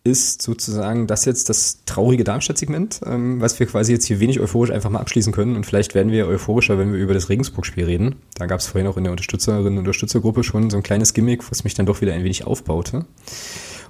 ist 0.04 0.42
sozusagen 0.42 1.08
das 1.08 1.26
jetzt 1.26 1.50
das 1.50 1.84
traurige 1.86 2.24
Darmstadt-Segment, 2.24 3.02
ähm, 3.06 3.42
was 3.42 3.60
wir 3.60 3.66
quasi 3.68 3.92
jetzt 3.92 4.06
hier 4.06 4.20
wenig 4.20 4.40
euphorisch 4.40 4.72
einfach 4.72 4.90
mal 4.90 5.00
abschließen 5.00 5.34
können. 5.34 5.56
Und 5.56 5.66
vielleicht 5.66 5.96
werden 5.96 6.12
wir 6.12 6.28
euphorischer, 6.28 6.78
wenn 6.78 6.94
wir 6.94 7.00
über 7.00 7.14
das 7.14 7.30
Regensburg-Spiel 7.30 7.86
reden. 7.86 8.16
Da 8.36 8.46
gab 8.46 8.60
es 8.60 8.68
vorhin 8.68 8.88
auch 8.88 8.98
in 8.98 9.04
der 9.04 9.14
Unterstützerinnen- 9.14 9.68
und 9.68 9.78
Unterstützergruppe 9.80 10.44
schon 10.44 10.70
so 10.70 10.78
ein 10.78 10.84
kleines 10.84 11.14
Gimmick, 11.14 11.50
was 11.52 11.64
mich 11.64 11.74
dann 11.74 11.86
doch 11.86 12.02
wieder 12.02 12.14
ein 12.14 12.24
wenig 12.24 12.46
aufbaute. 12.46 13.06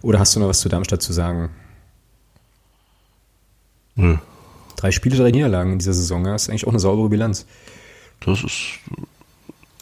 Oder 0.02 0.20
hast 0.20 0.36
du 0.36 0.40
noch 0.40 0.48
was 0.48 0.60
zu 0.62 0.70
Darmstadt 0.70 1.02
zu 1.02 1.14
sagen? 1.14 1.50
Nö. 3.96 4.18
Drei 4.80 4.92
Spiele, 4.92 5.18
drei 5.18 5.32
Niederlagen 5.32 5.74
in 5.74 5.80
dieser 5.80 5.92
Saison. 5.92 6.24
Das 6.24 6.44
ist 6.44 6.50
eigentlich 6.50 6.66
auch 6.66 6.72
eine 6.72 6.80
saubere 6.80 7.10
Bilanz. 7.10 7.46
Das 8.22 8.46
ist, 8.46 8.80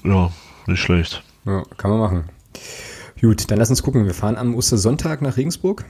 ja, 0.03 0.31
nicht 0.65 0.79
schlecht. 0.81 1.23
Ja, 1.45 1.63
kann 1.77 1.91
man 1.91 1.99
machen. 1.99 2.23
Gut, 3.21 3.51
dann 3.51 3.59
lass 3.59 3.69
uns 3.69 3.83
gucken. 3.83 4.05
Wir 4.05 4.15
fahren 4.15 4.37
am 4.37 4.55
Ostersonntag 4.55 5.21
nach 5.21 5.37
Regensburg. 5.37 5.85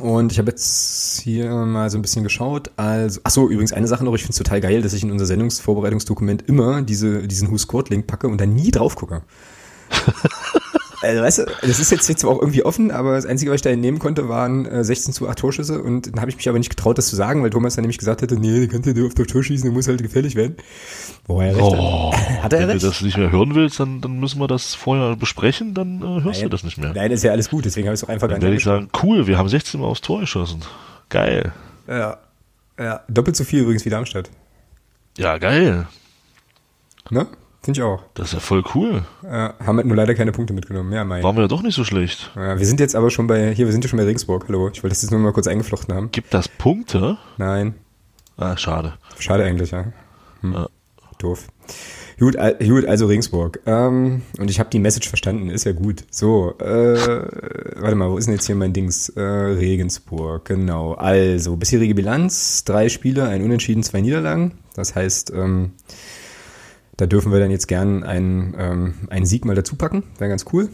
Und 0.00 0.32
ich 0.32 0.38
habe 0.38 0.50
jetzt 0.50 1.20
hier 1.20 1.50
mal 1.50 1.90
so 1.90 1.98
ein 1.98 2.02
bisschen 2.02 2.24
geschaut. 2.24 2.70
Also, 2.76 3.20
ach 3.24 3.30
so, 3.30 3.50
übrigens 3.50 3.74
eine 3.74 3.86
Sache 3.86 4.04
noch, 4.04 4.14
ich 4.14 4.22
finde 4.22 4.32
es 4.32 4.38
total 4.38 4.62
geil, 4.62 4.80
dass 4.80 4.94
ich 4.94 5.02
in 5.02 5.10
unser 5.10 5.26
Sendungsvorbereitungsdokument 5.26 6.48
immer 6.48 6.80
diese, 6.80 7.28
diesen 7.28 7.50
Who 7.50 7.58
Scored 7.58 7.90
Link 7.90 8.06
packe 8.06 8.26
und 8.26 8.40
da 8.40 8.46
nie 8.46 8.70
drauf 8.70 8.96
gucke. 8.96 9.20
Also, 11.02 11.22
weißt 11.22 11.38
du, 11.38 11.46
das 11.62 11.80
ist 11.80 11.90
jetzt, 11.90 12.08
jetzt 12.08 12.20
zwar 12.20 12.30
auch 12.30 12.40
irgendwie 12.40 12.64
offen, 12.64 12.92
aber 12.92 13.14
das 13.16 13.26
Einzige, 13.26 13.50
was 13.50 13.56
ich 13.56 13.62
da 13.62 13.70
entnehmen 13.70 13.98
konnte, 13.98 14.28
waren 14.28 14.66
äh, 14.66 14.84
16 14.84 15.12
zu 15.12 15.28
8 15.28 15.38
Torschüsse 15.38 15.82
und 15.82 16.06
dann 16.06 16.20
habe 16.20 16.30
ich 16.30 16.36
mich 16.36 16.48
aber 16.48 16.58
nicht 16.58 16.70
getraut, 16.70 16.96
das 16.96 17.08
zu 17.08 17.16
sagen, 17.16 17.42
weil 17.42 17.50
Thomas 17.50 17.74
dann 17.74 17.82
nämlich 17.82 17.98
gesagt 17.98 18.22
hätte, 18.22 18.36
nee, 18.36 18.60
du 18.60 18.68
kannst 18.68 18.86
ja 18.86 18.94
nur 18.94 19.08
auf 19.08 19.14
das 19.14 19.26
Tor 19.26 19.42
schießen, 19.42 19.68
du 19.68 19.74
musst 19.74 19.88
halt 19.88 20.00
gefährlich 20.00 20.36
werden. 20.36 20.56
Wo 21.26 21.40
er 21.40 21.56
recht 21.56 21.60
oh, 21.60 22.12
hat. 22.12 22.42
hat 22.44 22.52
er 22.52 22.60
wenn 22.60 22.70
recht? 22.70 22.82
du 22.82 22.86
das 22.86 23.00
nicht 23.00 23.16
mehr 23.16 23.32
hören 23.32 23.54
willst, 23.54 23.80
dann, 23.80 24.00
dann 24.00 24.20
müssen 24.20 24.40
wir 24.40 24.46
das 24.46 24.74
vorher 24.74 25.16
besprechen, 25.16 25.74
dann 25.74 26.00
äh, 26.02 26.22
hörst 26.22 26.40
Nein. 26.40 26.42
du 26.42 26.48
das 26.50 26.62
nicht 26.62 26.78
mehr. 26.78 26.92
Nein, 26.94 27.10
ist 27.10 27.24
ja 27.24 27.32
alles 27.32 27.50
gut, 27.50 27.64
deswegen 27.64 27.88
habe 27.88 27.94
ich 27.94 28.00
es 28.00 28.04
auch 28.04 28.08
einfach 28.08 28.28
dann 28.28 28.40
werde 28.40 28.56
ich 28.56 28.64
sagen, 28.64 28.88
cool, 29.02 29.26
wir 29.26 29.38
haben 29.38 29.48
16 29.48 29.80
Mal 29.80 29.86
aufs 29.86 30.02
Tor 30.02 30.20
geschossen. 30.20 30.60
Geil. 31.08 31.52
Ja, 31.88 32.18
ja, 32.78 33.00
doppelt 33.08 33.36
so 33.36 33.44
viel 33.44 33.62
übrigens 33.62 33.84
wie 33.84 33.90
Darmstadt. 33.90 34.30
Ja, 35.18 35.38
geil. 35.38 35.86
Ne? 37.10 37.26
Finde 37.64 37.78
ich 37.78 37.84
auch. 37.84 38.02
Das 38.14 38.28
ist 38.28 38.32
ja 38.34 38.40
voll 38.40 38.64
cool. 38.74 39.04
Ja, 39.22 39.54
haben 39.64 39.76
halt 39.76 39.86
nur 39.86 39.96
leider 39.96 40.16
keine 40.16 40.32
Punkte 40.32 40.52
mitgenommen. 40.52 40.92
Ja, 40.92 41.04
Mai. 41.04 41.22
Waren 41.22 41.36
wir 41.36 41.42
ja 41.42 41.48
doch 41.48 41.62
nicht 41.62 41.76
so 41.76 41.84
schlecht. 41.84 42.32
Ja, 42.34 42.58
wir 42.58 42.66
sind 42.66 42.80
jetzt 42.80 42.96
aber 42.96 43.10
schon 43.10 43.28
bei, 43.28 43.54
hier, 43.54 43.66
wir 43.66 43.72
sind 43.72 43.84
ja 43.84 43.88
schon 43.88 43.98
bei 43.98 44.04
Regensburg. 44.04 44.46
Hallo, 44.48 44.68
ich 44.72 44.82
wollte 44.82 44.94
das 44.94 45.02
jetzt 45.02 45.12
nur 45.12 45.20
mal 45.20 45.32
kurz 45.32 45.46
eingeflochten 45.46 45.94
haben. 45.94 46.10
Gibt 46.10 46.34
das 46.34 46.48
Punkte? 46.48 47.18
Nein. 47.38 47.74
Ah, 48.36 48.56
schade. 48.56 48.94
Schade 49.18 49.44
eigentlich, 49.44 49.70
ja. 49.70 49.92
Hm. 50.40 50.54
ja. 50.54 50.68
Doof. 51.18 51.46
Gut, 52.18 52.36
gut, 52.58 52.84
also 52.84 53.06
Regensburg. 53.06 53.60
Ähm, 53.66 54.22
und 54.38 54.50
ich 54.50 54.58
habe 54.58 54.70
die 54.70 54.80
Message 54.80 55.08
verstanden, 55.08 55.48
ist 55.50 55.64
ja 55.64 55.72
gut. 55.72 56.04
So, 56.10 56.54
äh, 56.58 56.96
warte 57.80 57.94
mal, 57.94 58.10
wo 58.10 58.18
ist 58.18 58.26
denn 58.26 58.34
jetzt 58.34 58.46
hier 58.46 58.56
mein 58.56 58.72
Dings? 58.72 59.08
Äh, 59.10 59.20
Regensburg, 59.20 60.44
genau. 60.44 60.94
Also, 60.94 61.56
bisherige 61.56 61.94
Bilanz, 61.94 62.64
drei 62.64 62.88
Spiele, 62.88 63.28
ein 63.28 63.42
Unentschieden, 63.42 63.84
zwei 63.84 64.00
Niederlagen. 64.00 64.58
Das 64.74 64.94
heißt, 64.96 65.32
ähm, 65.34 65.72
da 66.96 67.06
dürfen 67.06 67.32
wir 67.32 67.40
dann 67.40 67.50
jetzt 67.50 67.68
gern 67.68 68.04
einen, 68.04 68.54
ähm, 68.58 68.94
einen 69.08 69.26
Sieg 69.26 69.44
mal 69.44 69.54
dazu 69.54 69.76
packen. 69.76 70.04
Wäre 70.18 70.30
ganz 70.30 70.44
cool. 70.52 70.68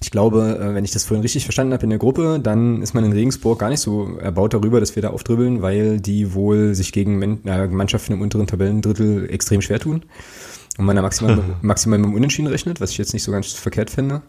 Ich 0.00 0.10
glaube, 0.10 0.58
äh, 0.60 0.74
wenn 0.74 0.84
ich 0.84 0.90
das 0.90 1.04
vorhin 1.04 1.22
richtig 1.22 1.44
verstanden 1.44 1.72
habe 1.72 1.84
in 1.84 1.90
der 1.90 1.98
Gruppe, 1.98 2.38
dann 2.40 2.82
ist 2.82 2.94
man 2.94 3.04
in 3.04 3.12
Regensburg 3.12 3.58
gar 3.58 3.70
nicht 3.70 3.80
so 3.80 4.18
erbaut 4.18 4.54
darüber, 4.54 4.80
dass 4.80 4.94
wir 4.96 5.02
da 5.02 5.10
aufdribbeln, 5.10 5.62
weil 5.62 6.00
die 6.00 6.34
wohl 6.34 6.74
sich 6.74 6.92
gegen 6.92 7.18
Mannschaften 7.44 8.12
im 8.12 8.20
unteren 8.20 8.46
Tabellendrittel 8.46 9.30
extrem 9.30 9.62
schwer 9.62 9.80
tun. 9.80 10.04
Und 10.76 10.84
man 10.84 10.96
da 10.96 11.02
maximal, 11.02 11.42
maximal 11.62 11.98
mit 11.98 12.08
dem 12.10 12.14
Unentschieden 12.14 12.48
rechnet, 12.48 12.80
was 12.80 12.90
ich 12.90 12.98
jetzt 12.98 13.12
nicht 13.12 13.22
so 13.22 13.32
ganz 13.32 13.52
verkehrt 13.52 13.90
fände. 13.90 14.22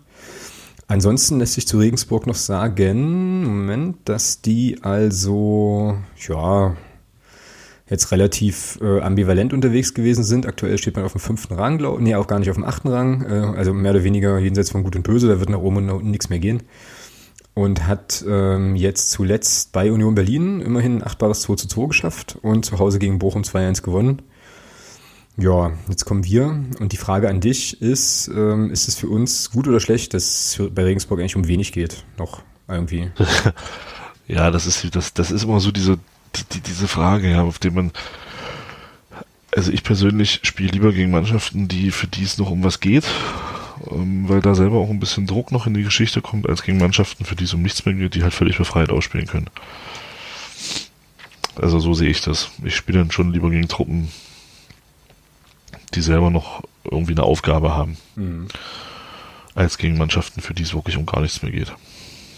Ansonsten 0.88 1.40
lässt 1.40 1.54
sich 1.54 1.68
zu 1.68 1.80
Regensburg 1.80 2.28
noch 2.28 2.36
sagen, 2.36 3.44
Moment, 3.44 3.98
dass 4.06 4.42
die 4.42 4.84
also, 4.84 5.98
ja, 6.28 6.76
jetzt 7.90 8.12
relativ 8.12 8.80
äh, 8.82 9.02
ambivalent 9.02 9.54
unterwegs 9.54 9.94
gewesen 9.94 10.24
sind. 10.24 10.48
Aktuell 10.48 10.78
steht 10.78 10.96
man 10.96 11.06
auf 11.06 11.12
dem 11.12 11.22
fünften 11.22 11.54
Rang, 11.54 11.78
glaube 11.78 12.02
nee, 12.02 12.16
auch 12.16 12.28
gar 12.28 12.40
nicht 12.40 12.50
auf 12.50 12.56
dem 12.56 12.64
achten 12.64 12.88
Rang, 12.88 13.24
äh, 13.24 13.58
also 13.58 13.74
mehr 13.74 13.92
oder 13.92 14.04
weniger 14.04 14.40
jenseits 14.40 14.72
von 14.72 14.84
Gut 14.84 14.96
und 14.96 15.04
Böse, 15.04 15.28
da 15.28 15.40
wird 15.40 15.50
nach 15.50 15.60
oben 15.60 15.78
und 15.78 15.86
nach 15.86 15.94
unten 15.96 16.12
nichts 16.12 16.30
mehr 16.30 16.40
gehen. 16.40 16.64
Und 17.54 17.88
hat 17.88 18.26
ähm, 18.28 18.76
jetzt 18.76 19.12
zuletzt 19.12 19.72
bei 19.72 19.92
Union 19.92 20.16
Berlin 20.16 20.60
immerhin 20.60 20.98
ein 20.98 21.04
achtbares 21.04 21.42
2 21.42 21.56
zu 21.56 21.68
2 21.68 21.88
geschafft 21.88 22.38
und 22.42 22.66
zu 22.66 22.80
Hause 22.80 23.00
gegen 23.00 23.20
Bochum 23.20 23.44
2-1 23.44 23.82
gewonnen. 23.82 24.24
Ja, 25.38 25.72
jetzt 25.90 26.06
kommen 26.06 26.26
wir 26.26 26.48
und 26.80 26.92
die 26.92 26.98
Frage 26.98 27.30
an 27.30 27.40
dich 27.40 27.82
ist, 27.82 28.30
ähm, 28.30 28.72
ist 28.72 28.88
es 28.88 28.96
für 28.96 29.08
uns 29.08 29.52
gut 29.52 29.68
oder 29.68 29.80
schlecht, 29.80 30.14
dass 30.14 30.58
es 30.58 30.70
bei 30.74 30.84
Regensburg 30.84 31.20
eigentlich 31.20 31.36
um 31.36 31.48
wenig 31.48 31.72
geht, 31.72 32.06
noch 32.18 32.42
irgendwie? 32.68 33.12
ja, 34.28 34.50
das 34.50 34.66
ist, 34.66 34.96
das, 34.96 35.14
das 35.14 35.32
ist 35.32 35.44
immer 35.44 35.60
so 35.60 35.72
diese 35.72 35.98
die, 36.44 36.62
diese 36.62 36.88
Frage, 36.88 37.30
ja, 37.30 37.44
auf 37.44 37.60
die 37.60 37.70
man, 37.70 37.92
also 39.56 39.72
ich 39.72 39.84
persönlich 39.84 40.42
spiele 40.44 40.72
lieber 40.72 40.92
gegen 40.92 41.12
Mannschaften, 41.12 41.68
die 41.68 41.92
für 41.92 42.08
die 42.08 42.24
es 42.24 42.38
noch 42.38 42.52
um 42.52 42.64
was 42.64 42.80
geht, 42.80 43.06
ähm, 43.92 44.28
weil 44.28 44.42
da 44.42 44.56
selber 44.56 44.78
auch 44.78 44.90
ein 44.90 45.00
bisschen 45.00 45.28
Druck 45.28 45.52
noch 45.52 45.68
in 45.68 45.74
die 45.74 45.84
Geschichte 45.84 46.22
kommt, 46.22 46.48
als 46.50 46.64
gegen 46.64 46.78
Mannschaften, 46.78 47.26
für 47.26 47.36
die 47.36 47.46
es 47.46 47.54
um 47.54 47.62
nichts 47.62 47.86
mehr 47.86 47.96
geht, 47.96 48.16
die 48.16 48.24
halt 48.24 48.34
völlig 48.34 48.58
befreit 48.58 48.90
ausspielen 48.90 49.28
können. 49.28 49.50
Also 51.56 51.80
so 51.80 51.94
sehe 51.94 52.10
ich 52.10 52.22
das. 52.22 52.52
Ich 52.64 52.76
spiele 52.76 53.00
dann 53.00 53.12
schon 53.12 53.32
lieber 53.32 53.50
gegen 53.50 53.68
Truppen, 53.68 54.10
die 55.94 56.02
selber 56.02 56.30
noch 56.30 56.64
irgendwie 56.84 57.14
eine 57.14 57.24
Aufgabe 57.24 57.74
haben, 57.74 57.98
mhm. 58.16 58.48
als 59.54 59.78
gegen 59.78 59.98
Mannschaften, 59.98 60.42
für 60.42 60.54
die 60.54 60.64
es 60.64 60.74
wirklich 60.74 60.98
um 60.98 61.06
gar 61.06 61.22
nichts 61.22 61.42
mehr 61.42 61.52
geht. 61.52 61.74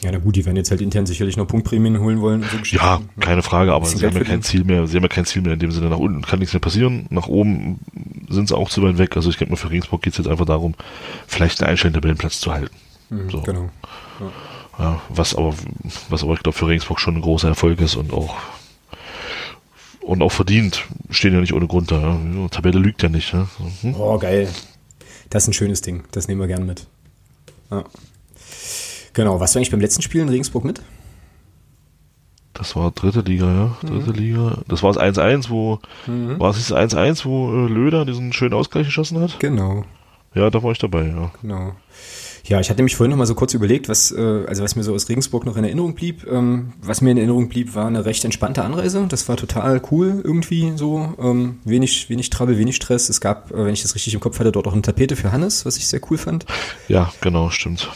Ja, 0.02 0.12
na 0.12 0.20
gut, 0.20 0.36
die 0.36 0.46
werden 0.46 0.58
jetzt 0.58 0.70
halt 0.70 0.82
intern 0.82 1.08
sicherlich 1.08 1.38
noch 1.38 1.48
Punktprämien 1.48 2.00
holen 2.00 2.22
wollen. 2.22 2.44
So 2.44 2.76
ja, 2.76 3.02
keine 3.20 3.42
Frage, 3.42 3.74
aber 3.74 3.86
sie 3.86 4.06
haben 4.06 4.16
ja 4.16 4.24
kein 4.24 4.44
Ziel 4.44 4.64
mehr, 4.64 4.86
sie 4.86 4.96
haben 4.96 5.04
ja 5.04 5.10
kein 5.10 5.26
Ziel 5.26 5.42
mehr 5.42 5.54
in 5.54 5.60
dem 5.60 5.72
Sinne. 5.72 5.90
Nach 5.90 5.98
unten 5.98 6.22
kann 6.22 6.40
nichts 6.40 6.54
mehr 6.54 6.60
passieren, 6.60 7.08
nach 7.10 7.28
oben 7.28 7.80
sind 8.30 8.48
sie 8.48 8.56
auch 8.56 8.70
zu 8.70 8.84
weit 8.84 9.00
weg. 9.00 9.16
Also 9.16 9.30
ich 9.30 9.38
denke 9.38 9.54
mal, 9.54 9.58
für 9.58 9.72
Regensburg 9.72 10.04
geht 10.04 10.14
es 10.14 10.18
jetzt 10.18 10.28
einfach 10.28 10.46
darum, 10.46 10.76
vielleicht 11.26 11.62
einen 11.62 11.72
einstellenden 11.72 12.02
Tabellenplatz 12.02 12.40
zu 12.40 12.54
halten. 12.54 12.76
Mhm, 13.10 13.30
so. 13.32 13.42
Genau. 13.42 13.70
Ja. 14.20 14.84
ja. 14.84 15.02
was 15.10 15.34
aber, 15.34 15.56
was 16.10 16.24
aber 16.24 16.34
ich 16.34 16.44
glaube 16.44 16.58
für 16.58 16.68
Regensburg 16.68 17.00
schon 17.00 17.16
ein 17.16 17.22
großer 17.22 17.48
Erfolg 17.48 17.82
ist 17.82 17.96
und 17.96 18.14
auch 18.14 18.36
und 20.02 20.22
auch 20.22 20.32
verdient, 20.32 20.86
stehen 21.10 21.34
ja 21.34 21.42
nicht 21.42 21.54
ohne 21.54 21.68
Grund 21.68 21.92
da. 21.92 22.00
Ja. 22.00 22.48
Tabelle 22.50 22.80
lügt 22.80 23.04
ja 23.04 23.10
nicht. 23.10 23.34
Ja. 23.34 23.48
Hm? 23.82 23.96
Oh, 23.96 24.18
geil. 24.18 24.48
Das 25.30 25.44
ist 25.44 25.50
ein 25.50 25.54
schönes 25.54 25.82
Ding. 25.82 26.04
Das 26.12 26.28
nehmen 26.28 26.40
wir 26.40 26.48
gern 26.48 26.66
mit. 26.66 26.88
Ja. 27.70 27.84
Genau, 29.18 29.40
warst 29.40 29.56
du 29.56 29.58
eigentlich 29.58 29.72
beim 29.72 29.82
letzten 29.82 30.04
Spiel 30.04 30.22
in 30.22 30.30
Regensburg 30.30 30.64
mit? 30.64 30.80
Das 32.54 32.76
war 32.76 32.92
dritte 32.92 33.22
Liga, 33.22 33.52
ja. 33.52 33.78
Dritte 33.90 34.12
mhm. 34.12 34.16
Liga. 34.16 34.58
Das 34.68 34.84
war 34.84 34.94
das 34.94 35.02
1-1, 35.02 35.50
wo, 35.50 35.80
mhm. 36.06 36.40
war 36.40 36.52
es 36.52 36.68
das 36.68 36.78
1-1, 36.78 37.26
wo 37.26 37.52
äh, 37.52 37.68
Löder 37.68 38.06
diesen 38.06 38.32
schönen 38.32 38.54
Ausgleich 38.54 38.86
geschossen 38.86 39.20
hat? 39.20 39.40
Genau. 39.40 39.86
Ja, 40.36 40.52
da 40.52 40.62
war 40.62 40.72
ich 40.72 40.78
dabei, 40.78 41.08
ja. 41.08 41.32
Genau. 41.42 41.74
Ja, 42.46 42.60
ich 42.60 42.70
hatte 42.70 42.84
mich 42.84 42.96
vorhin 42.96 43.10
noch 43.10 43.18
mal 43.18 43.26
so 43.26 43.34
kurz 43.34 43.56
überlegt, 43.56 43.90
was, 43.90 44.12
äh, 44.12 44.46
also 44.48 44.64
was 44.64 44.76
mir 44.76 44.84
so 44.84 44.94
aus 44.94 45.10
Regensburg 45.10 45.48
noch 45.48 45.58
in 45.58 45.64
Erinnerung 45.64 45.96
blieb. 45.96 46.28
Ähm, 46.30 46.74
was 46.80 47.02
mir 47.02 47.10
in 47.10 47.18
Erinnerung 47.18 47.50
blieb, 47.50 47.74
war 47.74 47.88
eine 47.88 48.06
recht 48.06 48.24
entspannte 48.24 48.64
Anreise. 48.64 49.08
Das 49.10 49.28
war 49.28 49.36
total 49.36 49.82
cool 49.90 50.22
irgendwie 50.24 50.74
so. 50.76 51.16
Ähm, 51.20 51.58
wenig, 51.66 52.12
wenig 52.12 52.30
Trouble, 52.30 52.60
wenig 52.60 52.76
Stress. 52.76 53.10
Es 53.10 53.20
gab, 53.20 53.50
äh, 53.50 53.66
wenn 53.66 53.74
ich 53.74 53.82
das 53.82 53.96
richtig 53.96 54.14
im 54.14 54.20
Kopf 54.20 54.38
hatte, 54.38 54.52
dort 54.52 54.68
auch 54.68 54.74
eine 54.74 54.84
Tapete 54.84 55.16
für 55.16 55.32
Hannes, 55.32 55.66
was 55.66 55.78
ich 55.78 55.88
sehr 55.88 56.02
cool 56.12 56.20
fand. 56.20 56.46
Ja, 56.88 57.12
genau, 57.20 57.50
stimmt. 57.50 57.90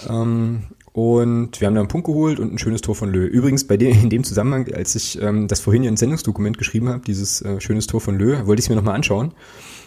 Und 0.94 1.62
wir 1.62 1.68
haben 1.68 1.76
da 1.76 1.82
einen 1.82 1.88
Punkt 1.88 2.06
geholt 2.06 2.40
und 2.40 2.54
ein 2.54 2.58
schönes 2.58 2.82
Tor 2.82 2.96
von 2.96 3.12
Lö. 3.12 3.26
Übrigens, 3.26 3.66
bei 3.66 3.78
dem, 3.78 3.92
in 3.92 4.10
dem 4.10 4.24
Zusammenhang, 4.24 4.72
als 4.74 4.96
ich 4.96 5.22
ähm, 5.22 5.48
das 5.48 5.62
vorhin 5.62 5.84
hier 5.84 5.90
ins 5.90 6.02
Sendungsdokument 6.02 6.58
geschrieben 6.58 6.90
habe, 6.90 7.02
dieses 7.06 7.42
äh, 7.42 7.62
schönes 7.62 7.88
Tor 7.88 8.02
von 8.02 8.18
Lö, 8.18 8.46
wollte 8.46 8.60
ich 8.60 8.66
es 8.66 8.70
mir 8.70 8.76
nochmal 8.76 8.96
anschauen 8.96 9.34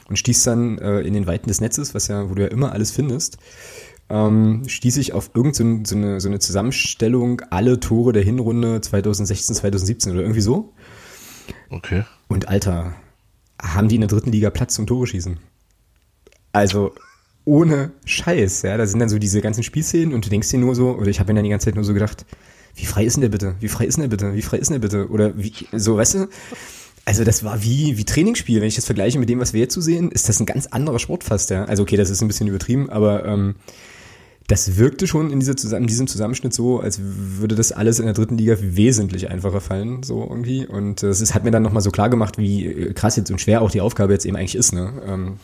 und 0.09 0.19
stieß 0.19 0.45
dann 0.45 0.79
äh, 0.79 1.01
in 1.01 1.13
den 1.13 1.27
Weiten 1.27 1.49
des 1.49 1.61
Netzes, 1.61 1.95
was 1.95 2.09
ja, 2.09 2.31
wo 2.31 2.35
du 2.35 2.43
ja 2.43 2.49
immer 2.49 2.73
alles 2.73 2.91
findest, 2.91 3.39
ähm, 4.09 4.63
stieß 4.67 4.97
ich 4.99 5.13
auf 5.13 5.31
irgendeine 5.35 5.85
so, 5.85 5.95
so, 5.95 5.97
eine, 5.97 6.21
so 6.21 6.29
eine 6.29 6.39
Zusammenstellung 6.39 7.41
alle 7.51 7.81
Tore 7.81 8.13
der 8.13 8.23
Hinrunde 8.23 8.81
2016, 8.81 9.57
2017 9.57 10.13
oder 10.13 10.23
irgendwie 10.23 10.41
so. 10.41 10.73
Okay. 11.71 12.05
Und 12.29 12.49
Alter, 12.49 12.95
haben 13.61 13.89
die 13.89 13.95
in 13.97 14.03
der 14.03 14.09
dritten 14.09 14.33
Liga 14.33 14.51
Platz 14.51 14.75
zum 14.75 14.87
Tore 14.87 15.07
schießen? 15.07 15.39
Also, 16.53 16.95
ohne 17.45 17.93
Scheiß, 18.05 18.63
ja. 18.63 18.77
Da 18.77 18.87
sind 18.87 19.01
dann 19.01 19.09
so 19.09 19.19
diese 19.19 19.41
ganzen 19.41 19.63
Spielszenen 19.63 20.15
und 20.15 20.25
du 20.25 20.31
denkst 20.31 20.49
dir 20.49 20.59
nur 20.59 20.75
so, 20.75 20.93
oder 20.93 21.09
ich 21.09 21.21
habe 21.21 21.33
mir 21.33 21.37
dann 21.37 21.45
die 21.45 21.51
ganze 21.51 21.67
Zeit 21.67 21.75
nur 21.75 21.85
so 21.85 21.95
gedacht, 21.95 22.25
wie 22.77 22.87
frei 22.87 23.05
ist 23.05 23.15
denn 23.15 23.23
der 23.23 23.29
bitte? 23.29 23.55
Wie 23.61 23.69
frei 23.69 23.87
ist 23.87 23.97
denn 23.97 24.03
der 24.03 24.09
bitte? 24.09 24.35
Wie 24.35 24.43
frei 24.43 24.59
ist 24.59 24.69
denn 24.71 24.81
der 24.81 24.89
bitte? 24.89 25.09
Oder 25.09 25.37
wie, 25.37 25.53
so, 25.73 25.97
weißt 25.97 26.15
du? 26.15 26.29
Also 27.05 27.23
das 27.23 27.45
war 27.45 27.63
wie, 27.63 27.99
wie 27.99 28.05
Trainingsspiel. 28.05 28.61
Wenn 28.61 28.69
ich 28.69 28.77
das 28.77 28.87
vergleiche 28.87 29.19
mit 29.19 29.29
dem, 29.29 29.39
was 29.39 29.53
wir 29.53 29.61
jetzt 29.61 29.75
so 29.75 29.81
sehen, 29.81 30.11
ist 30.11 30.29
das 30.29 30.41
ein 30.41 30.47
ganz 30.47 30.67
anderer 30.67 30.99
Sport 30.99 31.23
fast, 31.23 31.51
ja. 31.51 31.65
Also 31.65 31.83
okay, 31.83 31.97
das 31.97 32.11
ist 32.11 32.23
ein 32.23 32.29
bisschen 32.29 32.49
übertrieben, 32.49 32.89
aber 32.89 33.25
ähm, 33.27 33.57
das 34.47 34.77
wirkte 34.77 35.07
schon 35.07 35.31
in, 35.31 35.41
dieser, 35.41 35.77
in 35.77 35.87
diesem 35.87 36.07
Zusammenschnitt 36.07 36.53
so, 36.53 36.81
als 36.81 37.01
würde 37.03 37.55
das 37.55 37.73
alles 37.73 37.99
in 37.99 38.05
der 38.05 38.15
dritten 38.15 38.37
Liga 38.37 38.57
wesentlich 38.61 39.31
einfacher 39.31 39.61
fallen, 39.61 40.03
so 40.03 40.23
irgendwie. 40.23 40.67
Und 40.67 41.03
äh, 41.03 41.09
es 41.09 41.35
hat 41.35 41.45
mir 41.45 41.51
dann 41.51 41.63
nochmal 41.63 41.83
so 41.83 41.91
klar 41.91 42.11
gemacht, 42.11 42.39
wie 42.39 42.67
äh, 42.67 42.93
krass 42.93 43.17
jetzt 43.17 43.31
und 43.31 43.41
schwer 43.41 43.63
auch 43.63 43.71
die 43.71 43.81
Aufgabe 43.81 44.13
jetzt 44.13 44.27
eben 44.27 44.37
eigentlich 44.37 44.57
ist, 44.57 44.73
ne? 44.73 44.93
Ähm, 45.07 45.37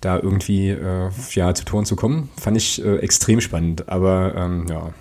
da 0.00 0.16
irgendwie 0.16 0.70
äh, 0.70 1.10
ja, 1.32 1.54
zu 1.54 1.64
Toren 1.64 1.84
zu 1.84 1.96
kommen. 1.96 2.30
Fand 2.40 2.56
ich 2.56 2.84
äh, 2.84 2.98
extrem 2.98 3.40
spannend. 3.40 3.88
Aber 3.88 4.34
ähm, 4.36 4.66
ja, 4.68 4.92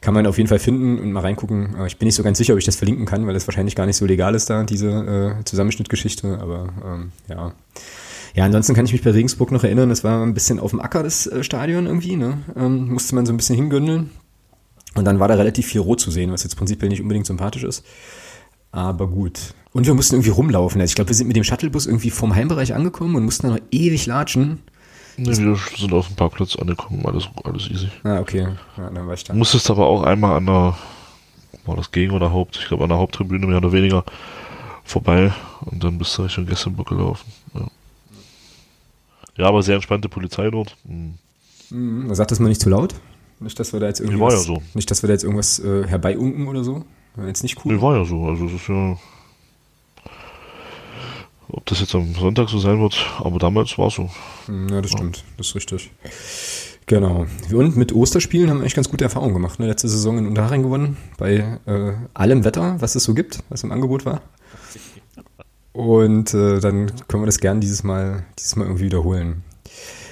kann 0.00 0.14
man 0.14 0.26
auf 0.26 0.36
jeden 0.36 0.48
Fall 0.48 0.58
finden 0.58 0.98
und 0.98 1.12
mal 1.12 1.20
reingucken. 1.20 1.76
Ich 1.86 1.96
bin 1.98 2.06
nicht 2.06 2.16
so 2.16 2.22
ganz 2.22 2.36
sicher, 2.38 2.52
ob 2.52 2.58
ich 2.58 2.64
das 2.64 2.76
verlinken 2.76 3.06
kann, 3.06 3.26
weil 3.26 3.34
das 3.34 3.46
wahrscheinlich 3.46 3.76
gar 3.76 3.86
nicht 3.86 3.96
so 3.96 4.04
legal 4.04 4.34
ist 4.34 4.50
da, 4.50 4.64
diese 4.64 5.36
äh, 5.40 5.44
Zusammenschnittgeschichte. 5.44 6.38
Aber 6.40 6.68
ähm, 6.84 7.12
ja. 7.28 7.52
Ja, 8.34 8.44
ansonsten 8.44 8.74
kann 8.74 8.86
ich 8.86 8.92
mich 8.92 9.02
bei 9.02 9.10
Regensburg 9.10 9.52
noch 9.52 9.62
erinnern, 9.62 9.90
das 9.90 10.04
war 10.04 10.22
ein 10.22 10.34
bisschen 10.34 10.58
auf 10.58 10.70
dem 10.70 10.80
Acker 10.80 11.02
das 11.02 11.26
äh, 11.26 11.44
Stadion 11.44 11.86
irgendwie, 11.86 12.16
ne? 12.16 12.38
Ähm, 12.56 12.88
musste 12.88 13.14
man 13.14 13.26
so 13.26 13.32
ein 13.32 13.36
bisschen 13.36 13.56
hingündeln. 13.56 14.10
Und 14.94 15.04
dann 15.04 15.20
war 15.20 15.28
da 15.28 15.34
relativ 15.34 15.66
viel 15.66 15.80
Rot 15.80 16.00
zu 16.00 16.10
sehen, 16.10 16.32
was 16.32 16.42
jetzt 16.42 16.56
prinzipiell 16.56 16.88
nicht 16.88 17.00
unbedingt 17.00 17.26
sympathisch 17.26 17.64
ist. 17.64 17.84
Aber 18.72 19.08
gut. 19.08 19.54
Und 19.72 19.86
wir 19.86 19.94
mussten 19.94 20.16
irgendwie 20.16 20.30
rumlaufen. 20.30 20.80
Also 20.80 20.90
ich 20.90 20.94
glaube, 20.94 21.08
wir 21.08 21.14
sind 21.14 21.28
mit 21.28 21.36
dem 21.36 21.44
Shuttlebus 21.44 21.86
irgendwie 21.86 22.10
vom 22.10 22.34
Heimbereich 22.34 22.74
angekommen 22.74 23.16
und 23.16 23.24
mussten 23.24 23.46
dann 23.46 23.56
noch 23.56 23.62
ewig 23.70 24.06
latschen. 24.06 24.60
Ne, 25.16 25.26
wir 25.26 25.58
sind 25.78 25.92
auf 25.92 26.06
dem 26.06 26.16
Parkplatz 26.16 26.56
angekommen, 26.56 27.04
alles, 27.04 27.28
alles 27.44 27.70
easy. 27.70 27.88
Ah, 28.02 28.20
okay. 28.20 28.48
Ja, 28.76 28.90
dann 28.90 29.06
war 29.06 29.14
ich 29.14 29.24
da. 29.24 29.34
Musstest 29.34 29.70
aber 29.70 29.86
auch 29.86 30.02
einmal 30.02 30.36
an 30.36 30.46
der, 30.46 30.76
war 31.66 31.76
das 31.76 31.90
gegen 31.92 32.12
oder 32.12 32.32
Haupt, 32.32 32.56
ich 32.56 32.66
glaube 32.66 32.84
an 32.84 32.88
der 32.88 32.98
Haupttribüne 32.98 33.46
mehr 33.46 33.58
oder 33.58 33.72
weniger 33.72 34.04
vorbei 34.84 35.32
und 35.60 35.84
dann 35.84 35.98
bist 35.98 36.16
du 36.16 36.22
Richtung 36.22 36.46
Gästeburg 36.46 36.88
gelaufen. 36.88 37.30
Ja. 37.54 37.66
ja, 39.36 39.46
aber 39.46 39.62
sehr 39.62 39.74
entspannte 39.74 40.08
Polizei 40.08 40.50
dort. 40.50 40.76
Hm. 40.86 41.14
Mhm, 41.70 42.14
sagt 42.14 42.30
das 42.30 42.40
mal 42.40 42.48
nicht 42.48 42.60
zu 42.60 42.70
laut? 42.70 42.94
Nicht, 43.40 43.58
dass 43.58 43.72
wir 43.72 43.80
da 43.80 43.88
jetzt 43.88 44.00
irgendwie. 44.00 44.20
war 44.20 44.30
ja 44.30 44.38
so. 44.38 44.62
Nicht, 44.74 44.90
dass 44.90 45.02
wir 45.02 45.08
da 45.08 45.12
jetzt 45.12 45.24
irgendwas 45.24 45.58
äh, 45.58 45.86
herbeiunken 45.86 46.46
oder 46.48 46.64
so? 46.64 46.84
Jetzt 47.26 47.42
nicht 47.42 47.64
cool. 47.64 47.74
Nee, 47.74 47.82
war 47.82 47.96
ja 47.96 48.04
so. 48.04 48.24
Also 48.26 48.46
es 48.46 48.52
ist 48.52 48.68
ja. 48.68 48.96
Ob 51.52 51.66
das 51.66 51.80
jetzt 51.80 51.94
am 51.94 52.14
Sonntag 52.14 52.48
so 52.48 52.58
sein 52.58 52.80
wird, 52.80 52.96
aber 53.18 53.38
damals 53.38 53.76
war 53.76 53.88
es 53.88 53.94
so. 53.94 54.08
Ja, 54.70 54.80
das 54.80 54.90
stimmt. 54.90 55.22
Das 55.36 55.48
ist 55.48 55.54
richtig. 55.54 55.90
Genau. 56.86 57.26
Und 57.52 57.76
mit 57.76 57.94
Osterspielen 57.94 58.50
haben 58.50 58.60
wir 58.60 58.66
echt 58.66 58.74
ganz 58.74 58.88
gute 58.88 59.04
Erfahrungen 59.04 59.34
gemacht. 59.34 59.60
Ne? 59.60 59.66
Letzte 59.66 59.88
Saison 59.88 60.18
in 60.18 60.26
Unterhaching 60.26 60.62
gewonnen. 60.62 60.96
Bei 61.18 61.58
äh, 61.66 61.92
allem 62.14 62.44
Wetter, 62.44 62.76
was 62.80 62.94
es 62.94 63.04
so 63.04 63.14
gibt, 63.14 63.40
was 63.50 63.62
im 63.62 63.70
Angebot 63.70 64.04
war. 64.06 64.22
Und 65.72 66.34
äh, 66.34 66.60
dann 66.60 66.92
können 67.08 67.22
wir 67.22 67.26
das 67.26 67.40
gern 67.40 67.60
dieses 67.60 67.82
Mal, 67.82 68.24
dieses 68.38 68.56
Mal 68.56 68.64
irgendwie 68.64 68.86
wiederholen. 68.86 69.44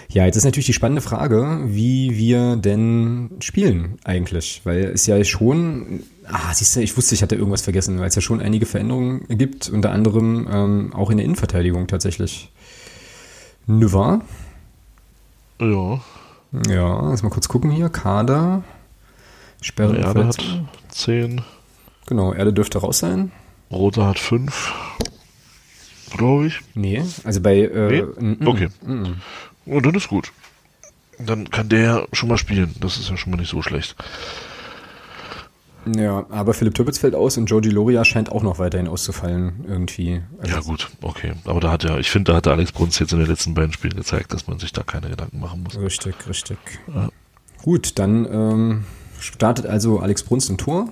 Ja, 0.08 0.26
jetzt 0.26 0.36
ist 0.36 0.44
natürlich 0.44 0.66
die 0.66 0.72
spannende 0.72 1.02
Frage, 1.02 1.60
wie 1.66 2.16
wir 2.16 2.56
denn 2.56 3.30
spielen 3.40 3.98
eigentlich, 4.04 4.60
weil 4.64 4.86
es 4.86 5.06
ja 5.06 5.22
schon, 5.24 6.02
ah, 6.32 6.52
siehst 6.54 6.76
du, 6.76 6.80
ich 6.80 6.96
wusste, 6.96 7.14
ich 7.14 7.22
hatte 7.22 7.36
irgendwas 7.36 7.62
vergessen, 7.62 7.98
weil 7.98 8.08
es 8.08 8.14
ja 8.14 8.22
schon 8.22 8.40
einige 8.40 8.66
Veränderungen 8.66 9.26
gibt, 9.28 9.68
unter 9.68 9.92
anderem 9.92 10.48
ähm, 10.50 10.92
auch 10.94 11.10
in 11.10 11.16
der 11.16 11.24
Innenverteidigung 11.24 11.86
tatsächlich. 11.86 12.50
Növer. 13.66 14.22
Ja. 15.60 16.00
Ja, 16.68 17.08
lass 17.08 17.22
mal 17.22 17.30
kurz 17.30 17.48
gucken 17.48 17.70
hier. 17.70 17.88
Kader. 17.88 18.64
Sperren. 19.60 19.96
Erde 19.96 20.26
hat 20.26 20.38
10. 20.88 21.42
Genau, 22.06 22.32
Erde 22.32 22.52
dürfte 22.52 22.78
raus 22.78 22.98
sein. 22.98 23.30
Rote 23.70 24.04
hat 24.04 24.18
5. 24.18 24.72
Glaube 26.16 26.46
ich. 26.46 26.60
Nee, 26.74 27.04
also 27.24 27.40
bei. 27.40 27.58
Äh, 27.60 28.04
nee? 28.18 28.46
Okay. 28.46 28.68
Und 29.66 29.86
dann 29.86 29.94
ist 29.94 30.08
gut. 30.08 30.32
Dann 31.18 31.50
kann 31.50 31.68
der 31.68 32.08
schon 32.12 32.28
mal 32.28 32.38
spielen. 32.38 32.74
Das 32.80 32.96
ist 32.96 33.10
ja 33.10 33.16
schon 33.16 33.30
mal 33.30 33.36
nicht 33.36 33.50
so 33.50 33.62
schlecht. 33.62 33.94
Ja, 35.86 36.26
aber 36.28 36.54
Philipp 36.54 36.74
Türpitz 36.74 36.98
fällt 36.98 37.14
aus 37.14 37.36
und 37.36 37.46
Joji 37.46 37.70
Loria 37.70 38.04
scheint 38.04 38.30
auch 38.30 38.42
noch 38.42 38.58
weiterhin 38.58 38.88
auszufallen 38.88 39.64
irgendwie. 39.66 40.20
Also 40.38 40.54
ja 40.54 40.60
gut, 40.60 40.90
okay. 41.00 41.32
Aber 41.44 41.60
da 41.60 41.70
hat 41.70 41.84
ja, 41.84 41.98
ich 41.98 42.10
finde, 42.10 42.32
da 42.32 42.36
hat 42.36 42.46
der 42.46 42.52
Alex 42.52 42.72
Bruns 42.72 42.98
jetzt 42.98 43.12
in 43.12 43.18
den 43.18 43.28
letzten 43.28 43.54
beiden 43.54 43.72
Spielen 43.72 43.96
gezeigt, 43.96 44.32
dass 44.32 44.46
man 44.46 44.58
sich 44.58 44.72
da 44.72 44.82
keine 44.82 45.08
Gedanken 45.08 45.40
machen 45.40 45.62
muss. 45.62 45.78
Richtig, 45.78 46.14
richtig. 46.28 46.58
Ja. 46.94 47.08
Gut, 47.62 47.98
dann 47.98 48.26
ähm, 48.30 48.84
startet 49.18 49.66
also 49.66 50.00
Alex 50.00 50.22
Bruns 50.22 50.48
im 50.48 50.58
Tor. 50.58 50.88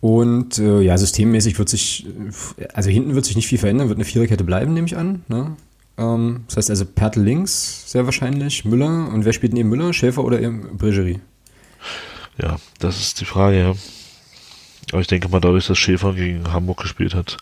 Und 0.00 0.58
äh, 0.58 0.82
ja, 0.82 0.96
systemmäßig 0.96 1.58
wird 1.58 1.68
sich, 1.68 2.06
also 2.74 2.90
hinten 2.90 3.14
wird 3.14 3.24
sich 3.24 3.34
nicht 3.34 3.48
viel 3.48 3.58
verändern, 3.58 3.88
wird 3.88 3.98
eine 3.98 4.04
Viererkette 4.04 4.44
bleiben, 4.44 4.72
nehme 4.74 4.86
ich 4.86 4.96
an. 4.96 5.24
Ne? 5.26 5.56
Ähm, 5.98 6.44
das 6.46 6.58
heißt 6.58 6.70
also 6.70 6.84
Pertl 6.84 7.22
links, 7.22 7.90
sehr 7.90 8.04
wahrscheinlich, 8.04 8.64
Müller. 8.64 9.08
Und 9.12 9.24
wer 9.24 9.32
spielt 9.32 9.52
neben 9.52 9.68
Müller? 9.68 9.92
Schäfer 9.92 10.22
oder 10.22 10.38
Bregerie? 10.38 11.20
Ja, 12.38 12.56
das 12.78 13.00
ist 13.00 13.20
die 13.20 13.24
Frage, 13.24 13.58
ja. 13.58 13.74
Aber 14.92 15.00
ich 15.00 15.06
denke 15.06 15.28
mal, 15.28 15.40
dadurch, 15.40 15.66
dass 15.66 15.78
Schäfer 15.78 16.14
gegen 16.14 16.52
Hamburg 16.52 16.78
gespielt 16.80 17.14
hat, 17.14 17.38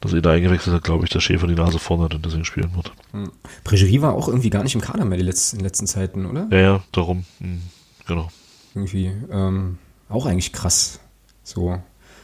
dass 0.00 0.12
er 0.12 0.22
da 0.22 0.30
eingewechselt 0.30 0.74
hat, 0.74 0.84
glaube 0.84 1.04
ich, 1.04 1.10
dass 1.10 1.22
Schäfer 1.22 1.46
die 1.46 1.54
Nase 1.54 1.78
vorne 1.78 2.04
hat 2.04 2.14
und 2.14 2.24
deswegen 2.24 2.44
spielen 2.44 2.74
wird. 2.74 2.92
Hm. 3.12 3.30
Bregerie 3.64 4.00
war 4.00 4.14
auch 4.14 4.28
irgendwie 4.28 4.50
gar 4.50 4.62
nicht 4.62 4.74
im 4.74 4.80
Kader 4.80 5.04
mehr 5.04 5.18
die 5.18 5.24
letzten, 5.24 5.56
in 5.56 5.60
den 5.60 5.66
letzten 5.66 5.86
Zeiten, 5.86 6.24
oder? 6.26 6.46
Ja, 6.50 6.58
ja, 6.58 6.82
darum. 6.92 7.24
Hm, 7.40 7.60
genau. 8.06 8.28
Irgendwie 8.74 9.12
ähm, 9.30 9.78
auch 10.08 10.26
eigentlich 10.26 10.52
krass. 10.52 11.00
So. 11.42 11.78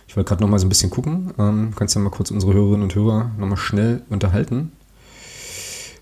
Ich 0.08 0.16
wollte 0.16 0.28
gerade 0.28 0.42
noch 0.42 0.48
mal 0.48 0.58
so 0.58 0.66
ein 0.66 0.70
bisschen 0.70 0.90
gucken. 0.90 1.34
Ähm, 1.38 1.74
kannst 1.74 1.94
ja 1.94 2.00
mal 2.00 2.10
kurz 2.10 2.30
unsere 2.30 2.54
Hörerinnen 2.54 2.84
und 2.84 2.94
Hörer 2.94 3.32
noch 3.36 3.46
mal 3.46 3.56
schnell 3.56 4.02
unterhalten. 4.08 4.72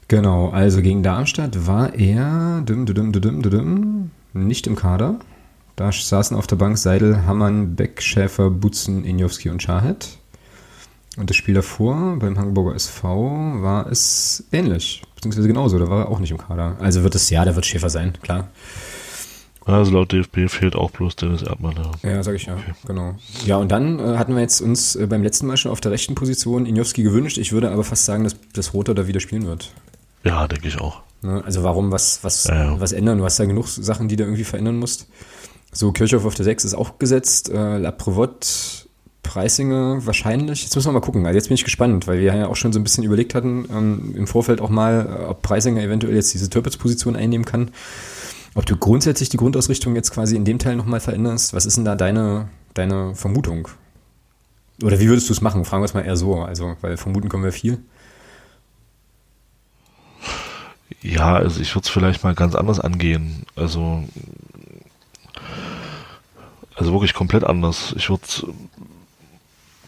Genau, 0.09 0.50
also 0.50 0.82
gegen 0.82 1.02
Darmstadt 1.02 1.66
war 1.66 1.94
er 1.94 2.61
düm, 2.61 2.84
düm, 2.84 3.12
düm, 3.12 3.42
düm, 3.42 4.11
nicht 4.34 4.66
im 4.66 4.76
Kader. 4.76 5.18
Da 5.77 5.91
saßen 5.91 6.37
auf 6.37 6.47
der 6.47 6.57
Bank 6.57 6.79
Seidel, 6.79 7.27
Hammann, 7.27 7.75
Beck, 7.75 8.01
Schäfer, 8.01 8.51
Butzen, 8.51 9.05
Injowski 9.05 9.51
und 9.51 9.62
Schahet. 9.62 10.18
Und 11.16 11.31
das 11.31 11.37
Spiel 11.37 11.55
davor 11.55 12.16
beim 12.18 12.39
Hamburger 12.39 12.75
SV 12.75 13.62
war 13.62 13.87
es 13.87 14.45
ähnlich, 14.53 15.03
beziehungsweise 15.14 15.47
genauso, 15.47 15.79
da 15.79 15.89
war 15.89 16.01
er 16.01 16.09
auch 16.09 16.18
nicht 16.18 16.33
im 16.33 16.39
Kader. 16.39 16.77
Also 16.81 17.03
wird 17.03 17.14
es, 17.14 17.31
ja, 17.31 17.45
da 17.45 17.55
wird 17.55 17.66
Schäfer 17.66 17.91
sein, 17.91 18.14
klar. 18.22 18.49
Also 19.64 19.93
laut 19.93 20.12
DFB 20.12 20.49
fehlt 20.49 20.77
auch 20.77 20.91
bloß 20.91 21.16
Dennis 21.16 21.43
Erdmann. 21.43 21.75
Ja, 22.03 22.11
ja 22.11 22.22
sag 22.22 22.35
ich 22.35 22.45
ja, 22.45 22.55
okay. 22.55 22.75
genau. 22.87 23.14
Ja, 23.47 23.57
und 23.57 23.72
dann 23.72 23.99
äh, 23.99 24.18
hatten 24.18 24.35
wir 24.35 24.43
jetzt 24.43 24.61
uns 24.61 24.95
äh, 24.95 25.07
beim 25.07 25.22
letzten 25.22 25.47
Mal 25.47 25.57
schon 25.57 25.72
auf 25.72 25.81
der 25.81 25.91
rechten 25.91 26.14
Position 26.14 26.66
Injowski 26.66 27.03
gewünscht. 27.03 27.39
Ich 27.39 27.53
würde 27.53 27.70
aber 27.70 27.83
fast 27.83 28.05
sagen, 28.05 28.25
dass, 28.25 28.37
dass 28.53 28.75
Roter 28.75 28.95
da 28.95 29.07
wieder 29.07 29.20
spielen 29.20 29.47
wird. 29.47 29.72
Ja, 30.22 30.47
denke 30.49 30.68
ich 30.68 30.79
auch. 30.79 31.01
Ne? 31.22 31.43
Also 31.47 31.62
warum 31.62 31.91
was, 31.93 32.22
was, 32.22 32.45
ja, 32.45 32.72
ja. 32.72 32.81
was 32.81 32.93
ändern? 32.93 33.18
Du 33.18 33.25
hast 33.25 33.39
ja 33.39 33.47
genug 33.47 33.68
Sachen, 33.68 34.09
die 34.09 34.16
du 34.16 34.25
irgendwie 34.25 34.45
verändern 34.45 34.77
musst. 34.77 35.07
So, 35.75 35.91
Kirchhoff 35.91 36.25
auf 36.25 36.35
der 36.37 36.45
6 36.45 36.64
ist 36.64 36.75
auch 36.75 36.99
gesetzt. 36.99 37.51
Äh, 37.51 37.79
La 37.79 37.91
Prevot, 37.91 38.87
Preisinger 39.25 40.07
wahrscheinlich. 40.07 40.62
Jetzt 40.62 40.77
müssen 40.77 40.89
wir 40.89 40.93
mal 40.93 41.01
gucken. 41.01 41.27
Also 41.27 41.37
jetzt 41.37 41.49
bin 41.49 41.57
ich 41.57 41.64
gespannt, 41.64 42.07
weil 42.07 42.20
wir 42.20 42.35
ja 42.35 42.47
auch 42.47 42.55
schon 42.55 42.72
so 42.72 42.79
ein 42.79 42.85
bisschen 42.85 43.03
überlegt 43.03 43.35
hatten, 43.35 43.66
ähm, 43.72 44.14
im 44.16 44.29
Vorfeld 44.29 44.61
auch 44.61 44.70
mal, 44.70 45.07
äh, 45.07 45.25
ob 45.25 45.43
Preisinger 45.43 45.83
eventuell 45.83 46.14
jetzt 46.14 46.33
diese 46.33 46.49
Türpitz-Position 46.49 47.16
einnehmen 47.16 47.45
kann. 47.45 47.72
Ob 48.55 48.66
du 48.66 48.77
grundsätzlich 48.77 49.31
die 49.31 49.37
Grundausrichtung 49.37 49.97
jetzt 49.97 50.12
quasi 50.12 50.37
in 50.37 50.45
dem 50.45 50.61
Teil 50.61 50.77
nochmal 50.77 51.01
veränderst, 51.01 51.55
was 51.55 51.66
ist 51.66 51.77
denn 51.77 51.85
da 51.85 51.97
deine, 51.97 52.49
deine 52.75 53.16
Vermutung? 53.16 53.66
Oder 54.83 55.01
wie 55.01 55.09
würdest 55.09 55.29
du 55.29 55.33
es 55.33 55.41
machen? 55.41 55.64
Fragen 55.64 55.83
wir 55.83 55.87
es 55.87 55.95
mal 55.95 56.05
eher 56.05 56.16
so. 56.16 56.37
Also, 56.37 56.77
weil 56.81 56.97
vermuten 56.97 57.29
können 57.29 57.43
wir 57.43 57.53
viel. 57.53 57.79
Ja, 61.03 61.35
also 61.35 61.61
ich 61.61 61.75
würde 61.75 61.85
es 61.85 61.91
vielleicht 61.91 62.25
mal 62.25 62.35
ganz 62.35 62.55
anders 62.55 62.81
angehen. 62.81 63.45
Also 63.57 64.05
also 66.77 66.93
wirklich 66.93 67.14
komplett 67.14 67.45
anders. 67.45 67.95
Ich 67.97 68.11
würde 68.11 68.22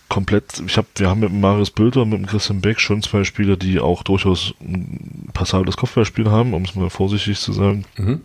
komplett, 0.09 0.63
ich 0.67 0.77
habe, 0.77 0.87
wir 0.97 1.09
haben 1.09 1.21
mit 1.21 1.33
Marius 1.33 1.71
Bülter 1.71 2.03
und 2.03 2.11
mit 2.11 2.19
dem 2.21 2.27
Christian 2.27 2.61
Beck 2.61 2.81
schon 2.81 3.03
zwei 3.03 3.25
Spieler, 3.25 3.57
die 3.57 3.81
auch 3.81 4.03
durchaus 4.03 4.55
ein 4.61 5.29
passables 5.33 5.77
Kopfballspiel 5.77 6.31
haben, 6.31 6.55
um 6.55 6.63
es 6.63 6.75
mal 6.75 6.91
vorsichtig 6.91 7.39
zu 7.41 7.53
sagen. 7.53 7.85
Mhm. 7.97 8.21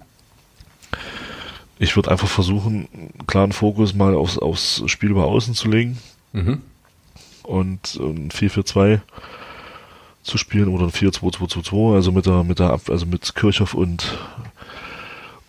Ich 1.79 1.95
würde 1.95 2.11
einfach 2.11 2.27
versuchen, 2.27 2.87
einen 2.93 3.25
klaren 3.25 3.51
Fokus 3.51 3.95
mal 3.95 4.13
aufs, 4.13 4.37
aufs 4.37 4.83
Spiel 4.85 5.09
über 5.09 5.25
Außen 5.25 5.55
zu 5.55 5.67
legen. 5.67 5.97
Mhm. 6.31 6.61
Und 7.43 7.95
ein 7.99 8.29
4-4-2 8.29 8.99
zu 10.21 10.37
spielen 10.37 10.67
oder 10.67 10.83
ein 10.83 10.91
4-2-2-2-2, 10.91 11.95
also 11.95 12.11
mit 12.11 12.27
der, 12.27 12.43
mit 12.43 12.59
der, 12.59 12.79
also 12.87 13.05
mit 13.07 13.33
Kirchhoff 13.33 13.73
und, 13.73 14.19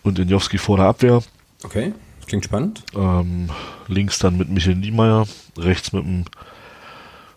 und 0.01 0.17
Injowski 0.17 0.57
vor 0.57 0.77
der 0.77 0.87
Abwehr. 0.87 1.21
Okay. 1.63 1.93
Klingt 2.27 2.45
spannend. 2.45 2.83
Ähm, 2.95 3.49
links 3.87 4.19
dann 4.19 4.37
mit 4.37 4.49
Michael 4.49 4.75
Niemeyer, 4.75 5.27
rechts 5.57 5.93
mit 5.93 6.03
dem 6.03 6.25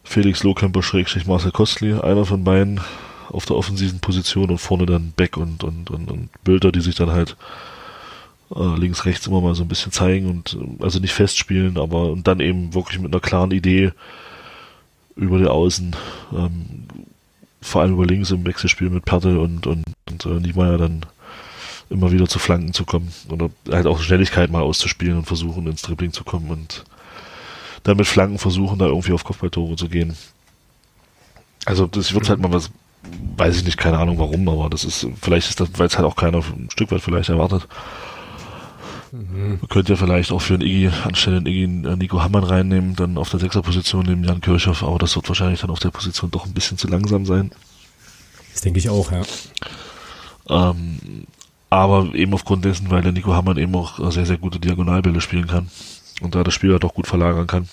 Felix 0.05 0.43
Lohkemper 0.43 0.82
Schrägstrich 0.82 1.26
Marcel 1.26 1.51
Kostli, 1.51 1.99
einer 1.99 2.24
von 2.24 2.45
beiden 2.45 2.80
auf 3.28 3.45
der 3.45 3.57
offensiven 3.57 3.99
Position 4.01 4.51
und 4.51 4.59
vorne 4.59 4.87
dann 4.87 5.12
Beck 5.16 5.37
und, 5.37 5.64
und, 5.64 5.91
und, 5.91 6.11
und 6.11 6.30
Bilder, 6.45 6.70
die 6.70 6.80
sich 6.80 6.95
dann 6.95 7.11
halt 7.11 7.37
äh, 8.55 8.76
links, 8.78 9.05
rechts 9.05 9.26
immer 9.26 9.41
mal 9.41 9.55
so 9.55 9.64
ein 9.64 9.68
bisschen 9.68 9.93
zeigen 9.93 10.30
und 10.30 10.55
äh, 10.55 10.82
also 10.82 11.01
nicht 11.01 11.12
festspielen, 11.12 11.78
aber 11.78 12.12
und 12.12 12.26
dann 12.28 12.41
eben 12.41 12.74
wirklich 12.74 13.01
mit 13.01 13.12
einer 13.12 13.20
klaren 13.20 13.51
Idee 13.51 13.93
über 15.16 15.39
die 15.39 15.49
Außen, 15.49 15.97
ähm, 16.32 16.84
vor 17.61 17.82
allem 17.82 17.95
über 17.95 18.07
links 18.07 18.30
im 18.30 18.47
Wechselspiel 18.47 18.91
mit 18.91 19.05
Pertel 19.05 19.39
und, 19.39 19.66
und, 19.66 19.84
und 20.09 20.26
äh, 20.26 20.41
Niemeyer 20.41 20.78
dann 20.78 21.05
immer 21.89 22.12
wieder 22.12 22.26
zu 22.26 22.39
Flanken 22.39 22.72
zu 22.72 22.84
kommen 22.84 23.12
oder 23.28 23.51
halt 23.70 23.87
auch 23.87 24.01
Schnelligkeit 24.01 24.51
mal 24.51 24.62
auszuspielen 24.62 25.18
und 25.18 25.26
versuchen 25.26 25.66
ins 25.66 25.82
Dribbling 25.82 26.12
zu 26.12 26.24
kommen 26.24 26.51
und 26.51 26.84
dann 27.84 27.97
mit 27.97 28.07
Flanken 28.07 28.39
versuchen, 28.39 28.78
da 28.78 28.87
irgendwie 28.87 29.12
auf 29.12 29.24
Kopfballtore 29.24 29.76
zu 29.76 29.89
gehen. 29.89 30.16
Also 31.64 31.87
das 31.87 32.14
wird 32.14 32.28
halt 32.28 32.41
mal 32.41 32.53
was, 32.53 32.70
weiß 33.37 33.57
ich 33.57 33.64
nicht, 33.64 33.76
keine 33.76 33.99
Ahnung 33.99 34.18
warum, 34.18 34.49
aber 34.49 34.68
das 34.68 34.84
ist, 34.84 35.07
vielleicht 35.20 35.49
ist 35.49 35.61
das, 35.61 35.68
weil 35.76 35.87
es 35.87 35.97
halt 35.97 36.07
auch 36.07 36.16
keiner 36.16 36.39
ein 36.39 36.68
Stück 36.70 36.91
weit 36.91 37.03
vielleicht 37.03 37.28
erwartet. 37.28 37.68
Mhm. 39.12 39.59
Man 39.61 39.68
könnte 39.68 39.93
ja 39.93 39.97
vielleicht 39.97 40.32
auch 40.32 40.43
für 40.43 40.55
einen 40.55 40.62
Iggy, 40.62 40.91
anstelle 41.05 41.37
einen 41.37 41.47
Iggy 41.47 41.89
äh, 41.89 41.97
Nico 41.97 42.22
Hammann 42.22 42.45
reinnehmen, 42.45 42.97
dann 42.97 43.18
auf 43.18 43.30
der 43.30 43.41
Sechserposition 43.41 44.07
neben 44.07 44.24
Jan 44.24 44.41
Kirchhoff, 44.41 44.82
aber 44.82 44.99
das 44.99 45.14
wird 45.16 45.28
wahrscheinlich 45.28 45.61
dann 45.61 45.70
auf 45.70 45.78
der 45.78 45.91
Position 45.91 46.30
doch 46.30 46.47
ein 46.47 46.53
bisschen 46.53 46.78
zu 46.78 46.89
langsam 46.89 47.24
sein. 47.24 47.53
Das 48.53 48.62
denke 48.62 48.78
ich 48.78 48.89
auch, 48.89 49.12
ja. 49.12 49.22
Ähm, 50.49 51.26
aber 51.71 52.14
eben 52.14 52.35
aufgrund 52.35 52.64
dessen, 52.64 52.91
weil 52.91 53.03
der 53.03 53.12
Nico 53.12 53.35
Hammann 53.35 53.57
eben 53.59 53.75
auch 53.75 54.11
sehr, 54.11 54.27
sehr 54.27 54.39
gute 54.39 54.61
Diagonalbälle 54.61 55.21
spielen 55.21 55.47
kann 55.47 55.69
und 56.21 56.35
da 56.35 56.45
das 56.45 56.55
Spiel 56.55 56.73
halt 56.73 56.85
auch 56.85 56.95
gut 56.95 57.07
verlagern 57.07 57.47
kann, 57.47 57.69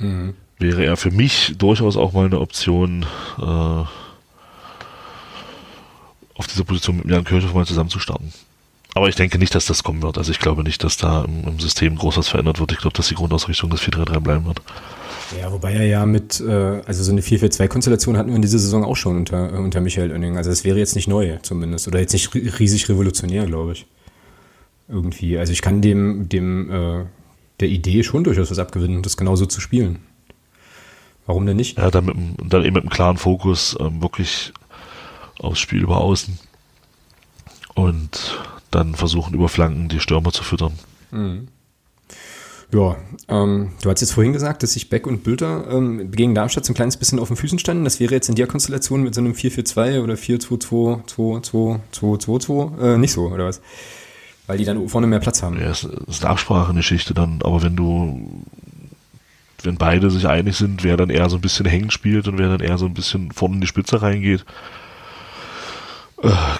mhm. 0.00 0.34
wäre 0.58 0.84
er 0.84 0.96
für 0.96 1.10
mich 1.10 1.54
durchaus 1.58 1.96
auch 1.96 2.12
mal 2.12 2.26
eine 2.26 2.40
Option, 2.40 3.04
äh, 3.38 3.84
auf 6.36 6.46
dieser 6.48 6.64
Position 6.64 6.96
mit 6.98 7.06
Jan 7.06 7.24
Kirchhoff 7.24 7.54
mal 7.54 7.66
zusammen 7.66 7.90
zu 7.90 7.98
starten. 7.98 8.32
aber 8.94 9.08
ich 9.08 9.16
denke 9.16 9.38
nicht, 9.38 9.54
dass 9.54 9.66
das 9.66 9.82
kommen 9.82 10.02
wird. 10.02 10.18
Also 10.18 10.30
ich 10.30 10.38
glaube 10.38 10.62
nicht, 10.62 10.82
dass 10.84 10.96
da 10.96 11.24
im, 11.24 11.46
im 11.48 11.60
System 11.60 11.96
groß 11.96 12.16
was 12.16 12.28
verändert 12.28 12.60
wird. 12.60 12.72
Ich 12.72 12.78
glaube, 12.78 12.96
dass 12.96 13.08
die 13.08 13.14
Grundausrichtung 13.14 13.70
das 13.70 13.82
4-3-3 13.82 14.20
bleiben 14.20 14.46
wird. 14.46 14.62
Ja, 15.40 15.50
wobei 15.52 15.72
er 15.72 15.84
ja 15.84 16.06
mit, 16.06 16.40
äh, 16.40 16.82
also 16.84 17.02
so 17.02 17.12
eine 17.12 17.20
4-4-2-Konstellation 17.20 18.16
hatten 18.16 18.28
wir 18.28 18.36
in 18.36 18.42
dieser 18.42 18.58
Saison 18.58 18.84
auch 18.84 18.96
schon 18.96 19.16
unter, 19.16 19.52
äh, 19.52 19.56
unter 19.56 19.80
Michael 19.80 20.12
Oenning. 20.12 20.36
Also 20.36 20.50
das 20.50 20.64
wäre 20.64 20.78
jetzt 20.78 20.94
nicht 20.94 21.08
neu 21.08 21.38
zumindest. 21.42 21.88
Oder 21.88 22.00
jetzt 22.00 22.12
nicht 22.12 22.34
riesig 22.34 22.88
revolutionär, 22.88 23.46
glaube 23.46 23.72
ich. 23.72 23.86
Irgendwie. 24.88 25.38
Also 25.38 25.52
ich 25.52 25.62
kann 25.62 25.80
dem, 25.80 26.28
dem, 26.28 26.70
äh, 26.70 27.04
der 27.60 27.68
Idee 27.68 28.02
schon 28.02 28.24
durchaus 28.24 28.50
was 28.50 28.58
abgewinnen, 28.58 29.02
das 29.02 29.16
genauso 29.16 29.46
zu 29.46 29.60
spielen. 29.60 30.00
Warum 31.26 31.46
denn 31.46 31.56
nicht? 31.56 31.78
Ja, 31.78 31.90
dann, 31.90 32.04
mit, 32.04 32.16
dann 32.52 32.64
eben 32.64 32.74
mit 32.74 32.82
einem 32.82 32.90
klaren 32.90 33.16
Fokus 33.16 33.76
ähm, 33.80 34.02
wirklich 34.02 34.52
aufs 35.38 35.58
Spiel 35.58 35.82
über 35.82 35.98
Außen 35.98 36.38
und 37.74 38.40
dann 38.70 38.94
versuchen 38.94 39.34
über 39.34 39.48
Flanken 39.48 39.88
die 39.88 40.00
Stürmer 40.00 40.32
zu 40.32 40.44
füttern. 40.44 40.74
Mhm. 41.10 41.48
Ja, 42.74 42.96
ähm, 43.28 43.70
du 43.82 43.90
hast 43.90 44.00
jetzt 44.00 44.12
vorhin 44.12 44.32
gesagt, 44.32 44.64
dass 44.64 44.72
sich 44.72 44.90
Beck 44.90 45.06
und 45.06 45.22
Bülter 45.22 45.70
ähm, 45.70 46.10
gegen 46.10 46.34
Darmstadt 46.34 46.64
so 46.64 46.72
ein 46.72 46.74
kleines 46.74 46.96
bisschen 46.96 47.20
auf 47.20 47.28
den 47.28 47.36
Füßen 47.36 47.60
standen. 47.60 47.84
Das 47.84 48.00
wäre 48.00 48.12
jetzt 48.12 48.28
in 48.28 48.34
der 48.34 48.48
Konstellation 48.48 49.04
mit 49.04 49.14
so 49.14 49.20
einem 49.20 49.32
4-4-2 49.32 50.02
oder 50.02 50.14
4-2-2-2-2-2-2 50.14 52.80
äh, 52.80 52.98
nicht 52.98 53.12
so, 53.12 53.28
oder 53.28 53.46
was? 53.46 53.60
Weil 54.48 54.58
die 54.58 54.64
dann 54.64 54.88
vorne 54.88 55.06
mehr 55.06 55.20
Platz 55.20 55.40
haben. 55.42 55.60
Ja, 55.60 55.70
es 55.70 55.84
ist 55.84 56.24
eine 56.24 56.32
Absprachegeschichte 56.32 57.14
dann, 57.14 57.40
aber 57.42 57.62
wenn 57.62 57.76
du, 57.76 58.42
wenn 59.62 59.76
beide 59.76 60.10
sich 60.10 60.26
einig 60.26 60.56
sind, 60.56 60.82
wer 60.82 60.96
dann 60.96 61.10
eher 61.10 61.30
so 61.30 61.36
ein 61.36 61.42
bisschen 61.42 61.66
hängen 61.66 61.92
spielt 61.92 62.26
und 62.26 62.38
wer 62.38 62.48
dann 62.48 62.60
eher 62.60 62.76
so 62.76 62.86
ein 62.86 62.94
bisschen 62.94 63.30
vorne 63.30 63.54
in 63.54 63.60
die 63.60 63.68
Spitze 63.68 64.02
reingeht, 64.02 64.44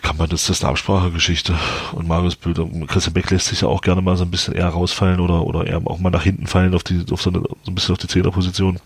kann 0.02 0.16
man, 0.16 0.28
das, 0.28 0.46
das 0.46 0.58
ist 0.58 0.64
eine 0.64 0.70
Absprachegeschichte. 0.70 1.54
Und 1.92 2.06
Marius 2.06 2.36
Bilder, 2.36 2.66
Christian 2.86 3.14
Beck 3.14 3.30
lässt 3.30 3.46
sich 3.46 3.62
ja 3.62 3.68
auch 3.68 3.80
gerne 3.80 4.02
mal 4.02 4.16
so 4.16 4.24
ein 4.24 4.30
bisschen 4.30 4.54
eher 4.54 4.68
rausfallen 4.68 5.20
oder, 5.20 5.44
oder 5.44 5.66
eher 5.66 5.80
auch 5.86 5.98
mal 5.98 6.10
nach 6.10 6.22
hinten 6.22 6.46
fallen 6.46 6.74
auf 6.74 6.82
die, 6.82 7.04
auf 7.10 7.22
so, 7.22 7.30
eine, 7.30 7.40
so 7.40 7.70
ein 7.70 7.74
bisschen 7.74 7.92
auf 7.92 7.98
die 7.98 8.08
Zehnerposition. 8.08 8.78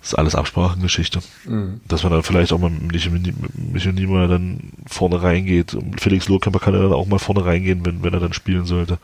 Das 0.00 0.12
ist 0.12 0.14
alles 0.14 0.34
Absprachengeschichte. 0.34 1.20
Mhm. 1.44 1.80
Dass 1.86 2.02
man 2.02 2.12
dann 2.12 2.22
vielleicht 2.22 2.52
auch 2.52 2.58
mal 2.58 2.70
mit 2.70 2.92
Michael 2.92 3.92
Niemeyer 3.92 4.28
dann 4.28 4.72
vorne 4.86 5.22
reingeht. 5.22 5.76
Felix 5.98 6.28
Lohkämper 6.28 6.60
kann 6.60 6.74
ja 6.74 6.82
dann 6.82 6.92
auch 6.92 7.06
mal 7.06 7.18
vorne 7.18 7.44
reingehen, 7.44 7.84
wenn, 7.84 8.02
wenn 8.02 8.14
er 8.14 8.20
dann 8.20 8.32
spielen 8.32 8.64
sollte. 8.64 8.98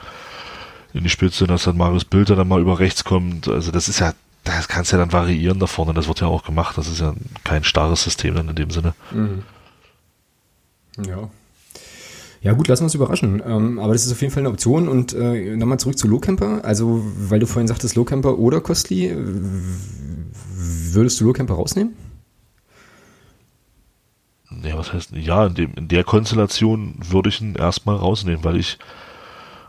In 0.95 1.03
die 1.03 1.11
Spitze, 1.11 1.47
dass 1.47 1.65
dann 1.65 1.77
Marius 1.77 2.05
Bilder 2.05 2.37
dann 2.37 2.49
mal 2.49 2.61
über 2.61 2.79
rechts 2.79 3.05
kommt. 3.05 3.49
Also 3.49 3.71
das 3.71 3.89
ist 3.89 4.01
ja 4.01 4.15
das 4.45 4.69
kannst 4.69 4.93
du 4.93 4.97
ja 4.97 5.01
dann 5.01 5.13
variieren 5.13 5.59
da 5.59 5.67
vorne, 5.67 5.95
das 5.95 6.07
wird 6.09 6.21
ja 6.21 6.27
auch 6.27 6.45
gemacht, 6.45 6.79
das 6.79 6.87
ist 6.87 7.01
ja 7.01 7.15
kein 7.43 7.65
starres 7.65 8.05
System 8.05 8.35
dann 8.35 8.49
in 8.49 8.57
dem 8.57 8.71
Sinne. 8.71 8.95
Mhm. 9.11 9.43
Ja. 11.07 11.31
Ja 12.43 12.53
gut, 12.53 12.69
lassen 12.69 12.83
wir 12.83 12.85
uns 12.85 12.95
überraschen. 12.95 13.43
Ähm, 13.45 13.79
aber 13.79 13.95
das 13.95 14.05
ist 14.05 14.13
auf 14.13 14.21
jeden 14.21 14.33
Fall 14.33 14.43
eine 14.43 14.51
Option. 14.51 14.87
Und 14.87 15.15
äh, 15.15 15.57
nochmal 15.57 15.79
zurück 15.79 15.97
zu 15.97 16.07
Lowcamper. 16.07 16.63
Also, 16.63 17.03
weil 17.17 17.41
du 17.41 17.47
vorhin 17.47 17.69
sagtest, 17.69 17.97
Lowcamper 17.97 18.39
oder 18.39 18.61
Costly, 18.61 19.17
würdest 20.55 21.19
du 21.19 21.25
Lowcamper 21.25 21.55
rausnehmen? 21.55 21.97
Ja, 24.63 24.77
was 24.77 24.93
heißt, 24.93 25.13
ja, 25.13 25.47
in, 25.47 25.55
dem, 25.55 25.73
in 25.75 25.89
der 25.89 26.05
Konstellation 26.05 26.97
würde 26.99 27.31
ich 27.31 27.41
ihn 27.41 27.55
erstmal 27.55 27.97
rausnehmen, 27.97 28.45
weil 28.45 28.57
ich 28.57 28.79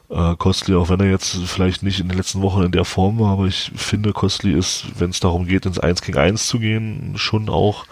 äh, 0.09 0.35
Costly, 0.35 0.75
auch 0.75 0.89
wenn 0.89 0.99
er 0.99 1.09
jetzt 1.09 1.35
vielleicht 1.45 1.83
nicht 1.83 1.99
in 1.99 2.09
den 2.09 2.17
letzten 2.17 2.41
Wochen 2.41 2.63
in 2.63 2.71
der 2.71 2.85
Form 2.85 3.19
war, 3.19 3.33
aber 3.33 3.45
ich 3.45 3.71
finde, 3.75 4.13
Costly 4.13 4.53
ist, 4.53 4.85
wenn 4.99 5.09
es 5.09 5.19
darum 5.19 5.47
geht, 5.47 5.65
ins 5.65 5.79
1 5.79 6.01
gegen 6.01 6.17
1 6.17 6.47
zu 6.47 6.59
gehen, 6.59 7.13
schon 7.15 7.49
auch 7.49 7.85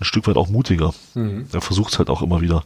ein 0.00 0.04
Stück 0.04 0.26
weit 0.26 0.36
auch 0.36 0.48
mutiger. 0.48 0.94
Mhm. 1.14 1.46
Er 1.52 1.60
versucht 1.60 1.92
es 1.92 1.98
halt 1.98 2.10
auch 2.10 2.22
immer 2.22 2.40
wieder. 2.40 2.64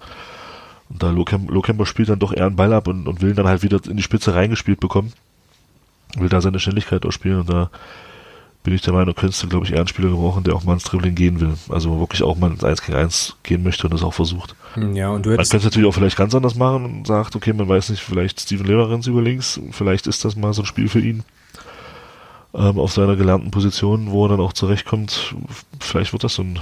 Und 0.88 1.02
da 1.02 1.10
Lokemper 1.10 1.86
spielt 1.86 2.08
dann 2.08 2.18
doch 2.18 2.32
eher 2.32 2.46
einen 2.46 2.56
Ball 2.56 2.72
ab 2.72 2.88
und, 2.88 3.08
und 3.08 3.20
will 3.20 3.30
ihn 3.30 3.36
dann 3.36 3.48
halt 3.48 3.62
wieder 3.62 3.80
in 3.88 3.96
die 3.96 4.02
Spitze 4.02 4.34
reingespielt 4.34 4.80
bekommen. 4.80 5.12
Will 6.16 6.28
da 6.28 6.40
seine 6.40 6.60
Schnelligkeit 6.60 7.04
ausspielen 7.04 7.40
und 7.40 7.50
da 7.50 7.70
bin 8.64 8.74
ich 8.74 8.80
der 8.80 8.94
Meinung, 8.94 9.14
könntest 9.14 9.42
du, 9.42 9.48
glaube 9.48 9.66
ich, 9.66 9.72
eher 9.72 9.78
einen 9.78 9.88
Spieler 9.88 10.08
gebrauchen, 10.08 10.42
der 10.42 10.54
auch 10.54 10.64
mal 10.64 10.72
ins 10.72 10.84
Dribbling 10.84 11.14
gehen 11.14 11.38
will. 11.38 11.54
Also 11.68 12.00
wirklich 12.00 12.22
auch 12.22 12.36
mal 12.36 12.50
ins 12.50 12.64
1 12.64 12.82
gegen 12.82 12.96
1 12.98 13.36
gehen 13.42 13.62
möchte 13.62 13.86
und 13.86 13.92
das 13.92 14.02
auch 14.02 14.14
versucht. 14.14 14.56
Hm, 14.72 14.96
ja, 14.96 15.10
und 15.10 15.26
du 15.26 15.30
man 15.30 15.46
könnte 15.46 15.66
natürlich 15.66 15.86
auch 15.86 15.94
vielleicht 15.94 16.16
ganz 16.16 16.34
anders 16.34 16.54
machen 16.54 16.84
und 16.86 17.06
sagt, 17.06 17.36
okay, 17.36 17.52
man 17.52 17.68
weiß 17.68 17.90
nicht, 17.90 18.02
vielleicht 18.02 18.40
Steven 18.40 18.66
Leverenz 18.66 19.06
über 19.06 19.20
links, 19.20 19.60
vielleicht 19.70 20.06
ist 20.06 20.24
das 20.24 20.34
mal 20.34 20.54
so 20.54 20.62
ein 20.62 20.66
Spiel 20.66 20.88
für 20.88 21.00
ihn 21.00 21.24
ähm, 22.54 22.78
auf 22.78 22.92
seiner 22.92 23.16
gelernten 23.16 23.50
Position, 23.50 24.10
wo 24.10 24.24
er 24.24 24.30
dann 24.30 24.40
auch 24.40 24.54
zurechtkommt. 24.54 25.34
Vielleicht 25.78 26.14
wird 26.14 26.24
das 26.24 26.34
so 26.34 26.42
ein 26.42 26.58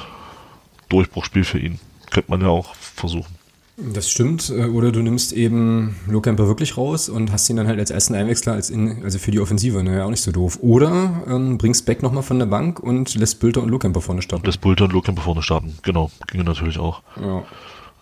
Durchbruchspiel 0.89 1.45
für 1.45 1.61
ihn. 1.61 1.79
Könnte 2.11 2.33
man 2.33 2.41
ja 2.41 2.49
auch 2.49 2.75
versuchen. 2.75 3.42
Das 3.77 4.11
stimmt. 4.11 4.51
Äh, 4.51 4.67
oder 4.67 4.93
du 4.93 5.01
nimmst 5.01 5.33
eben 5.33 5.97
Lohkemper 6.07 6.47
wirklich 6.47 6.77
raus 6.77 7.09
und 7.09 7.33
hast 7.33 7.49
ihn 7.49 7.57
dann 7.57 7.67
halt 7.67 7.79
als 7.79 7.91
ersten 7.91 8.15
Einwechsler 8.15 8.53
als 8.53 8.71
in, 8.71 9.03
also 9.03 9.19
für 9.19 9.31
die 9.31 9.41
Offensive, 9.41 9.83
ne, 9.83 10.05
auch 10.05 10.11
nicht 10.11 10.23
so 10.23 10.31
doof. 10.31 10.59
Oder 10.61 11.23
ähm, 11.27 11.59
bringst 11.59 11.87
Beck 11.87 12.03
nochmal 12.03 12.23
von 12.23 12.39
der 12.39 12.47
Bank 12.47 12.81
und 12.81 13.15
lässt 13.15 13.41
Bülter 13.41 13.63
und 13.63 13.71
Lohkemper 13.71 14.01
vorne 14.01 14.23
starten. 14.23 14.45
Lässt 14.45 14.61
Bülter 14.61 14.85
und 14.85 14.93
Lohkemper 14.93 15.23
vorne 15.23 15.43
starten, 15.43 15.79
genau. 15.83 16.11
Ginge 16.27 16.45
natürlich 16.45 16.79
auch. 16.79 17.03
Ja. 17.21 17.45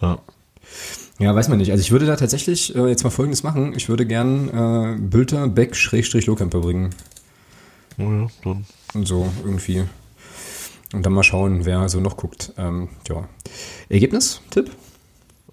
ja. 0.03 0.19
Ja, 1.21 1.35
weiß 1.35 1.51
man 1.51 1.59
nicht. 1.59 1.71
Also 1.71 1.83
ich 1.83 1.91
würde 1.91 2.07
da 2.07 2.17
tatsächlich 2.17 2.75
äh, 2.75 2.89
jetzt 2.89 3.05
mal 3.05 3.11
Folgendes 3.11 3.43
machen. 3.43 3.75
Ich 3.77 3.91
würde 3.91 4.07
gern 4.07 4.49
äh, 4.49 4.97
Bülter, 4.99 5.49
Beck, 5.49 5.77
Schrägstrich, 5.77 6.27
Lohkemper 6.27 6.61
bringen. 6.61 6.91
Oh 7.99 8.11
ja, 8.11 8.27
dann. 8.43 8.65
Und 8.95 9.07
so 9.07 9.31
irgendwie. 9.45 9.85
Und 10.95 11.05
dann 11.05 11.13
mal 11.13 11.23
schauen, 11.23 11.67
wer 11.67 11.89
so 11.91 12.01
noch 12.01 12.17
guckt. 12.17 12.55
Ähm, 12.57 12.89
ja. 13.07 13.29
Ergebnis, 13.91 14.41
Tipp? 14.51 14.71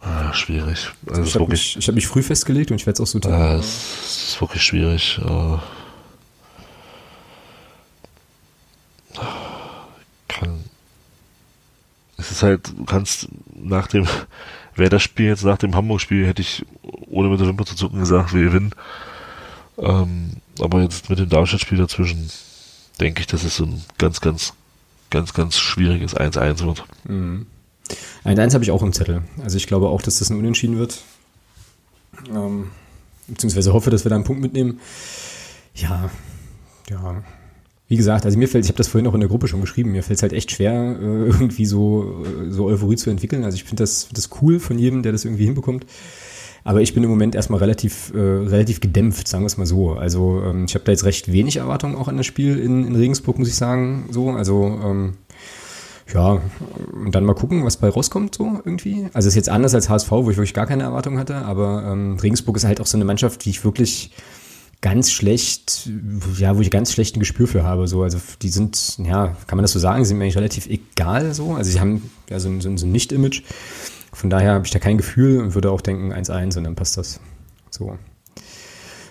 Ah, 0.01 0.33
schwierig. 0.33 0.91
Also 1.07 1.23
ich 1.23 1.35
habe 1.35 1.47
mich, 1.47 1.77
hab 1.81 1.95
mich 1.95 2.07
früh 2.07 2.21
festgelegt 2.21 2.71
und 2.71 2.77
ich 2.77 2.85
werde 2.85 3.01
es 3.01 3.01
auch 3.01 3.11
so 3.11 3.19
tun. 3.19 3.33
Ah, 3.33 3.55
es 3.55 4.29
ist 4.29 4.41
wirklich 4.41 4.61
schwierig. 4.61 5.19
Uh, 5.23 5.57
kann. 10.27 10.63
Es 12.17 12.31
ist 12.31 12.43
halt, 12.43 12.69
du 12.77 12.85
kannst 12.85 13.27
nach 13.55 13.87
dem, 13.87 14.07
wer 14.75 14.89
das 14.89 15.03
Spiel 15.03 15.27
jetzt 15.27 15.43
nach 15.43 15.57
dem 15.57 15.75
Hamburg-Spiel 15.75 16.25
hätte 16.25 16.41
ich 16.41 16.65
ohne 17.07 17.29
mit 17.29 17.39
der 17.39 17.47
Wimper 17.47 17.65
zu 17.65 17.75
zucken 17.75 17.99
gesagt, 17.99 18.33
wir 18.33 18.43
gewinnen. 18.43 18.71
Ähm, 19.77 20.33
aber 20.59 20.81
jetzt 20.81 21.09
mit 21.09 21.19
dem 21.19 21.29
Darmstadt-Spiel 21.29 21.77
dazwischen 21.77 22.29
denke 22.99 23.21
ich, 23.21 23.27
dass 23.27 23.43
es 23.43 23.57
so 23.57 23.65
ein 23.65 23.83
ganz, 23.97 24.21
ganz, 24.21 24.53
ganz, 25.09 25.33
ganz 25.33 25.57
schwieriges 25.57 26.15
1-1 26.15 26.65
wird. 26.65 26.83
Mhm. 27.05 27.47
Ein 28.23 28.39
Eins 28.39 28.53
habe 28.53 28.63
ich 28.63 28.71
auch 28.71 28.83
im 28.83 28.93
Zettel. 28.93 29.21
Also 29.43 29.57
ich 29.57 29.67
glaube 29.67 29.87
auch, 29.87 30.01
dass 30.01 30.19
das 30.19 30.29
ein 30.29 30.37
Unentschieden 30.37 30.77
wird. 30.77 31.03
Ähm, 32.33 32.71
beziehungsweise 33.27 33.73
hoffe, 33.73 33.89
dass 33.89 34.05
wir 34.05 34.09
da 34.09 34.15
einen 34.15 34.25
Punkt 34.25 34.41
mitnehmen. 34.41 34.79
Ja, 35.75 36.09
ja. 36.89 37.23
Wie 37.89 37.95
gesagt, 37.95 38.25
also 38.25 38.37
mir 38.37 38.49
fällt, 38.49 38.65
ich 38.65 38.69
habe 38.69 38.77
das 38.77 38.89
vorhin 38.89 39.07
auch 39.07 39.13
in 39.13 39.21
der 39.21 39.29
Gruppe 39.29 39.47
schon 39.47 39.61
geschrieben, 39.61 39.91
mir 39.91 40.03
fällt 40.03 40.17
es 40.17 40.23
halt 40.23 40.33
echt 40.33 40.51
schwer, 40.51 40.73
äh, 40.73 41.27
irgendwie 41.27 41.65
so, 41.65 42.25
äh, 42.25 42.51
so 42.51 42.65
Euphorie 42.65 42.97
zu 42.97 43.09
entwickeln. 43.09 43.45
Also 43.45 43.55
ich 43.55 43.63
finde 43.63 43.83
das, 43.83 44.09
das 44.11 44.29
cool 44.41 44.59
von 44.59 44.77
jedem, 44.77 45.03
der 45.03 45.13
das 45.13 45.23
irgendwie 45.23 45.45
hinbekommt. 45.45 45.85
Aber 46.65 46.81
ich 46.81 46.93
bin 46.93 47.01
im 47.01 47.09
Moment 47.09 47.33
erstmal 47.33 47.61
relativ, 47.61 48.11
äh, 48.13 48.19
relativ 48.19 48.81
gedämpft, 48.81 49.29
sagen 49.29 49.43
wir 49.43 49.47
es 49.47 49.55
mal 49.55 49.65
so. 49.65 49.93
Also 49.93 50.41
ähm, 50.45 50.65
ich 50.65 50.75
habe 50.75 50.83
da 50.83 50.91
jetzt 50.91 51.05
recht 51.05 51.31
wenig 51.31 51.57
Erwartungen 51.57 51.95
auch 51.95 52.09
an 52.09 52.17
das 52.17 52.25
Spiel 52.25 52.59
in, 52.59 52.85
in 52.85 52.93
Regensburg, 52.93 53.39
muss 53.39 53.47
ich 53.47 53.55
sagen. 53.55 54.09
So, 54.11 54.31
also 54.31 54.65
ähm, 54.83 55.13
ja, 56.13 56.41
und 56.93 57.13
dann 57.13 57.25
mal 57.25 57.33
gucken, 57.33 57.65
was 57.65 57.77
bei 57.77 57.89
rauskommt, 57.89 58.35
so 58.35 58.59
irgendwie. 58.63 59.07
Also 59.13 59.27
ist 59.27 59.35
jetzt 59.35 59.49
anders 59.49 59.75
als 59.75 59.89
HSV, 59.89 60.09
wo 60.11 60.31
ich 60.31 60.37
wirklich 60.37 60.53
gar 60.53 60.65
keine 60.65 60.83
Erwartung 60.83 61.17
hatte, 61.19 61.35
aber 61.35 61.83
ähm, 61.85 62.17
Regensburg 62.17 62.55
ist 62.57 62.65
halt 62.65 62.79
auch 62.79 62.85
so 62.85 62.97
eine 62.97 63.05
Mannschaft, 63.05 63.43
die 63.43 63.49
ich 63.49 63.65
wirklich 63.65 64.11
ganz 64.79 65.11
schlecht, 65.11 65.89
ja, 66.37 66.55
wo 66.55 66.61
ich 66.61 66.71
ganz 66.71 66.93
schlecht 66.93 67.15
ein 67.15 67.19
Gespür 67.19 67.47
für 67.47 67.63
habe. 67.63 67.87
So, 67.87 68.03
also 68.03 68.19
die 68.41 68.49
sind, 68.49 68.99
ja, 68.99 69.35
kann 69.47 69.57
man 69.57 69.63
das 69.63 69.71
so 69.71 69.79
sagen, 69.79 70.05
sind 70.05 70.17
mir 70.17 70.25
eigentlich 70.25 70.37
relativ 70.37 70.67
egal 70.67 71.33
so. 71.33 71.55
Also 71.55 71.71
sie 71.71 71.79
haben 71.79 72.09
ja 72.29 72.39
so 72.39 72.49
ein, 72.49 72.61
so 72.61 72.69
ein, 72.69 72.77
so 72.77 72.85
ein 72.85 72.91
Nicht-Image. 72.91 73.43
Von 74.13 74.29
daher 74.29 74.53
habe 74.53 74.65
ich 74.65 74.71
da 74.71 74.79
kein 74.79 74.97
Gefühl 74.97 75.41
und 75.41 75.55
würde 75.55 75.71
auch 75.71 75.81
denken 75.81 76.13
1-1 76.13 76.57
und 76.57 76.63
dann 76.63 76.75
passt 76.75 76.97
das. 76.97 77.19
So. 77.69 77.97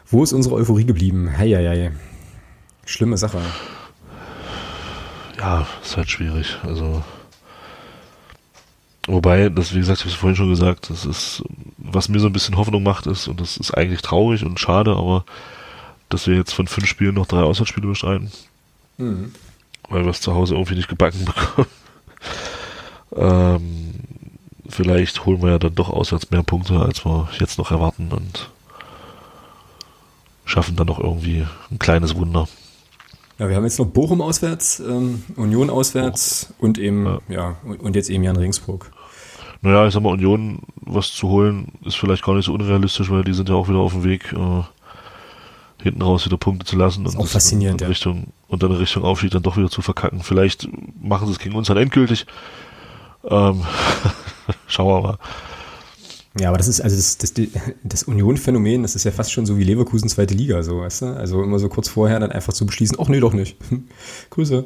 Wo 0.09 0.23
ist 0.23 0.33
unsere 0.33 0.55
Euphorie 0.55 0.87
geblieben? 0.87 1.37
Heieiei. 1.37 1.93
Schlimme 2.85 3.17
Sache 3.17 3.43
ja, 5.39 5.67
ist 5.83 5.97
halt 5.97 6.11
schwierig. 6.11 6.59
Also 6.63 7.03
wobei, 9.07 9.49
das 9.49 9.75
wie 9.75 9.79
gesagt, 9.79 10.01
ich 10.01 10.05
habe 10.05 10.15
es 10.15 10.19
vorhin 10.19 10.37
schon 10.37 10.51
gesagt, 10.51 10.91
das 10.91 11.05
ist, 11.05 11.43
was 11.79 12.09
mir 12.09 12.21
so 12.21 12.27
ein 12.27 12.33
bisschen 12.33 12.57
Hoffnung 12.57 12.83
macht, 12.83 13.07
ist 13.07 13.29
und 13.29 13.41
das 13.41 13.57
ist 13.57 13.73
eigentlich 13.73 14.03
traurig 14.03 14.45
und 14.45 14.59
schade, 14.59 14.93
aber 14.93 15.25
dass 16.09 16.27
wir 16.27 16.37
jetzt 16.37 16.53
von 16.53 16.67
fünf 16.67 16.87
Spielen 16.87 17.15
noch 17.15 17.27
drei 17.27 17.43
Auswärtsspiele 17.43 17.89
bestreiten, 17.89 18.31
mhm. 18.99 19.33
weil 19.89 20.05
wir 20.05 20.11
es 20.11 20.21
zu 20.21 20.35
Hause 20.35 20.55
irgendwie 20.55 20.77
nicht 20.77 20.89
gebacken 20.89 21.25
bekommen. 21.25 21.69
ähm, 23.17 23.95
vielleicht 24.69 25.25
holen 25.25 25.43
wir 25.43 25.51
ja 25.51 25.59
dann 25.59 25.75
doch 25.75 25.91
auswärts 25.91 26.31
mehr 26.31 26.43
Punkte, 26.43 26.81
als 26.81 27.05
wir 27.05 27.29
jetzt 27.39 27.59
noch 27.59 27.71
erwarten 27.71 28.11
und 28.13 28.51
schaffen 30.45 30.77
dann 30.77 30.87
noch 30.87 31.01
irgendwie 31.01 31.47
ein 31.71 31.79
kleines 31.79 32.15
Wunder. 32.15 32.49
Ja, 33.39 33.49
wir 33.49 33.57
haben 33.57 33.65
jetzt 33.65 33.79
noch 33.79 33.87
Bochum 33.87 34.23
auswärts, 34.23 34.81
ähm, 34.81 35.23
Union 35.37 35.69
auswärts 35.69 36.55
oh. 36.59 36.65
und 36.65 36.79
eben, 36.79 37.05
ja. 37.05 37.21
ja. 37.29 37.57
und 37.65 37.95
jetzt 37.95 38.09
eben 38.09 38.25
Jan 38.25 38.37
Regensburg. 38.37 38.91
Naja, 39.61 39.87
ich 39.87 39.95
sag 39.95 40.03
mal, 40.03 40.13
Union 40.13 40.61
was 40.81 41.13
zu 41.13 41.29
holen, 41.29 41.73
ist 41.85 41.97
vielleicht 41.97 42.25
gar 42.25 42.35
nicht 42.35 42.47
so 42.47 42.55
unrealistisch, 42.55 43.11
weil 43.11 43.25
die 43.25 43.35
sind 43.35 43.49
ja 43.49 43.55
auch 43.55 43.69
wieder 43.69 43.79
auf 43.79 43.93
dem 43.93 44.05
Weg, 44.05 44.33
äh, 44.33 44.63
hinten 45.83 46.03
raus 46.03 46.25
wieder 46.25 46.37
Punkte 46.37 46.65
zu 46.65 46.77
lassen 46.77 47.07
und 47.07 47.17
auch 47.17 47.27
faszinierend, 47.27 47.83
in 47.83 47.89
Richtung, 47.89 48.17
ja. 48.17 48.33
und 48.49 48.63
dann 48.63 48.71
in 48.71 48.79
Richtung 48.79 49.05
Aufstieg 49.05 49.31
dann 49.33 49.43
doch 49.43 49.57
wieder 49.57 49.71
zu 49.71 49.83
verkacken. 49.83 50.21
Vielleicht 50.21 50.69
machen 51.01 51.27
sie 51.27 51.33
es 51.33 51.39
gegen 51.39 51.55
uns 51.57 51.69
dann 51.69 51.77
endgültig. 51.77 52.27
Ähm, 53.29 53.65
schauen 54.67 54.89
wir 54.89 55.09
mal. 55.09 55.19
Ja, 56.39 56.49
aber 56.49 56.59
das 56.59 56.69
ist, 56.69 56.81
also 56.81 56.97
das, 56.97 57.19
das, 57.19 57.33
das 57.83 58.03
Union-Phänomen, 58.03 58.83
das 58.83 58.95
ist 58.95 59.05
ja 59.05 59.11
fast 59.11 59.33
schon 59.33 59.47
so 59.47 59.57
wie 59.59 59.65
Leverkusen 59.65 60.09
zweite 60.09 60.35
Liga, 60.35 60.63
so, 60.63 60.81
weißt 60.81 61.03
du? 61.03 61.07
Also 61.07 61.43
immer 61.43 61.59
so 61.59 61.69
kurz 61.69 61.89
vorher 61.89 62.21
dann 62.21 62.31
einfach 62.31 62.53
zu 62.53 62.67
beschließen, 62.67 62.99
ach 63.01 63.09
nee, 63.09 63.21
doch 63.21 63.33
nicht. 63.33 63.57
Grüße. 64.31 64.65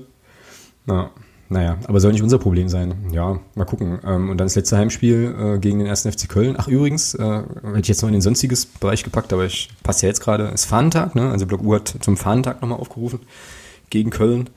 Na, 0.86 1.10
naja, 1.48 1.78
aber 1.86 1.98
soll 1.98 2.12
nicht 2.12 2.22
unser 2.22 2.38
Problem 2.38 2.68
sein. 2.68 2.94
Ja, 3.12 3.40
mal 3.56 3.64
gucken. 3.64 3.98
Ähm, 4.04 4.30
und 4.30 4.38
dann 4.38 4.46
das 4.46 4.54
letzte 4.54 4.78
Heimspiel 4.78 5.34
äh, 5.36 5.58
gegen 5.58 5.80
den 5.80 5.88
1. 5.88 6.02
FC 6.02 6.28
Köln. 6.28 6.54
Ach, 6.56 6.68
übrigens, 6.68 7.14
äh, 7.14 7.42
hätte 7.64 7.80
ich 7.80 7.88
jetzt 7.88 8.02
noch 8.02 8.08
in 8.08 8.12
den 8.12 8.22
sonstiges 8.22 8.66
Bereich 8.66 9.02
gepackt, 9.02 9.32
aber 9.32 9.46
ich 9.46 9.68
passe 9.82 10.06
ja 10.06 10.10
jetzt 10.10 10.20
gerade. 10.20 10.44
Ist 10.44 10.66
Fahnentag, 10.66 11.16
ne? 11.16 11.30
Also 11.30 11.46
Block 11.46 11.64
U 11.64 11.74
hat 11.74 11.92
zum 12.00 12.16
Fahnentag 12.16 12.62
nochmal 12.62 12.78
aufgerufen 12.78 13.18
gegen 13.90 14.10
Köln. 14.10 14.48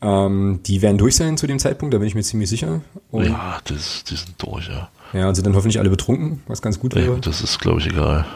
Ähm, 0.00 0.60
die 0.64 0.80
werden 0.80 0.98
durch 0.98 1.16
sein 1.16 1.36
zu 1.36 1.48
dem 1.48 1.58
Zeitpunkt, 1.58 1.92
da 1.92 1.98
bin 1.98 2.06
ich 2.06 2.14
mir 2.14 2.22
ziemlich 2.22 2.48
sicher. 2.48 2.82
Und 3.10 3.26
ja, 3.26 3.58
das, 3.64 4.04
die 4.04 4.14
sind 4.14 4.34
durch, 4.38 4.68
ja. 4.68 4.88
Ja, 5.12 5.28
und 5.28 5.34
sind 5.34 5.46
dann 5.46 5.54
hoffentlich 5.54 5.78
alle 5.78 5.90
betrunken, 5.90 6.42
was 6.46 6.62
ganz 6.62 6.78
gut 6.78 6.94
wäre. 6.94 7.14
Ja, 7.14 7.18
das 7.20 7.40
ist, 7.40 7.58
glaube 7.58 7.80
ich, 7.80 7.86
egal. 7.86 8.26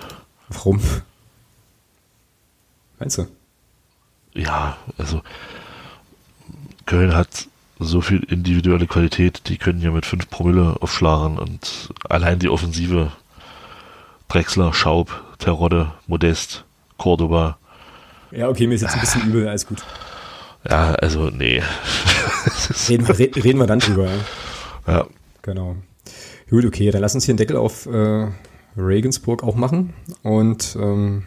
Warum? 0.49 0.81
Meinst 2.99 3.19
du? 3.19 3.27
Ja, 4.35 4.77
also 4.99 5.23
Köln 6.87 7.15
hat 7.15 7.49
so 7.79 8.01
viel 8.01 8.23
individuelle 8.25 8.87
Qualität, 8.87 9.49
die 9.49 9.57
können 9.57 9.81
ja 9.81 9.91
mit 9.91 10.07
5 10.07 10.29
Promille 10.29 10.77
aufschlagen 10.81 11.39
und 11.39 11.89
allein 12.09 12.39
die 12.39 12.49
Offensive 12.49 13.11
Drexler, 14.29 14.73
Schaub, 14.73 15.25
Terodde, 15.39 15.93
Modest, 16.07 16.65
Cordoba. 16.99 17.59
Ja, 18.31 18.49
okay, 18.49 18.67
mir 18.67 18.75
ist 18.75 18.83
jetzt 18.83 18.95
ein 18.95 19.01
bisschen 19.01 19.23
übel, 19.29 19.49
alles 19.49 19.67
gut. 19.67 19.83
Ja, 20.69 20.93
also 20.95 21.31
nee. 21.31 21.63
reden, 22.89 23.09
wir, 23.09 23.19
reden 23.19 23.59
wir 23.59 23.67
dann 23.67 23.79
drüber. 23.79 24.09
Ja. 24.87 24.93
ja. 24.93 25.07
Genau. 25.43 25.77
Gut, 26.51 26.65
okay, 26.65 26.91
dann 26.91 27.01
lass 27.01 27.15
uns 27.15 27.25
hier 27.25 27.33
einen 27.33 27.39
Deckel 27.39 27.57
auf 27.57 27.87
äh, 27.87 28.27
Regensburg 28.77 29.43
auch 29.45 29.55
machen. 29.55 29.95
Und 30.23 30.77
ähm, 30.81 31.23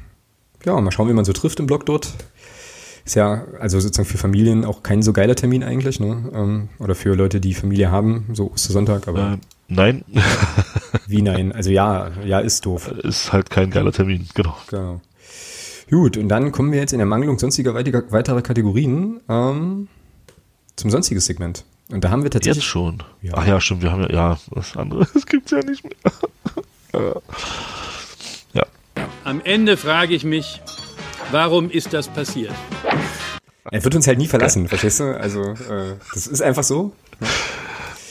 ja, 0.65 0.79
mal 0.79 0.91
schauen, 0.91 1.09
wie 1.09 1.13
man 1.13 1.25
so 1.25 1.33
trifft 1.33 1.59
im 1.59 1.65
Blog 1.65 1.85
dort. 1.85 2.13
Ist 3.05 3.15
ja 3.15 3.45
also 3.59 3.79
sozusagen 3.79 4.07
für 4.07 4.17
Familien 4.17 4.63
auch 4.63 4.83
kein 4.83 5.01
so 5.01 5.11
geiler 5.11 5.35
Termin 5.35 5.63
eigentlich, 5.63 5.99
ne? 5.99 6.31
Ähm, 6.33 6.69
oder 6.79 6.95
für 6.95 7.15
Leute, 7.15 7.41
die 7.41 7.53
Familie 7.53 7.91
haben, 7.91 8.29
so 8.33 8.51
Ostersonntag, 8.51 9.07
aber. 9.07 9.33
Äh, 9.33 9.37
nein. 9.67 10.05
wie 11.07 11.21
nein? 11.21 11.51
Also 11.51 11.69
ja, 11.69 12.11
ja, 12.25 12.39
ist 12.39 12.65
doof. 12.65 12.89
Ist 13.03 13.33
halt 13.33 13.49
kein 13.49 13.71
geiler 13.71 13.91
Termin, 13.91 14.27
genau. 14.33 14.55
Genau. 14.69 15.01
Gut, 15.89 16.17
und 16.17 16.29
dann 16.29 16.51
kommen 16.51 16.71
wir 16.71 16.79
jetzt 16.79 16.93
in 16.93 16.99
der 16.99 17.05
Mangelung 17.05 17.39
sonstiger 17.39 17.73
weiterer 17.73 18.41
Kategorien 18.41 19.19
ähm, 19.29 19.87
zum 20.75 20.89
sonstiges 20.89 21.25
Segment. 21.25 21.65
Und 21.93 22.03
da 22.03 22.09
haben 22.09 22.23
wir 22.23 22.31
tatsächlich. 22.31 22.63
Jetzt 22.63 22.71
schon. 22.71 23.03
Ja. 23.21 23.33
Ach 23.35 23.45
ja, 23.45 23.61
stimmt, 23.61 23.83
wir 23.83 23.91
haben 23.91 24.01
ja, 24.01 24.11
ja, 24.11 24.39
was 24.49 24.75
anderes 24.75 25.25
gibt's 25.27 25.51
ja 25.51 25.59
nicht 25.59 25.83
mehr. 25.83 25.93
ja. 28.53 28.65
Am 29.23 29.41
Ende 29.43 29.77
frage 29.77 30.15
ich 30.15 30.23
mich, 30.23 30.59
warum 31.29 31.69
ist 31.69 31.93
das 31.93 32.07
passiert? 32.07 32.51
Er 33.69 33.83
wird 33.83 33.93
uns 33.93 34.07
halt 34.07 34.17
nie 34.17 34.27
verlassen, 34.27 34.67
verstehst 34.67 35.01
du? 35.01 35.15
Also, 35.15 35.41
äh, 35.41 35.95
das 36.15 36.25
ist 36.25 36.41
einfach 36.41 36.63
so. 36.63 36.93
Ne? 37.19 37.27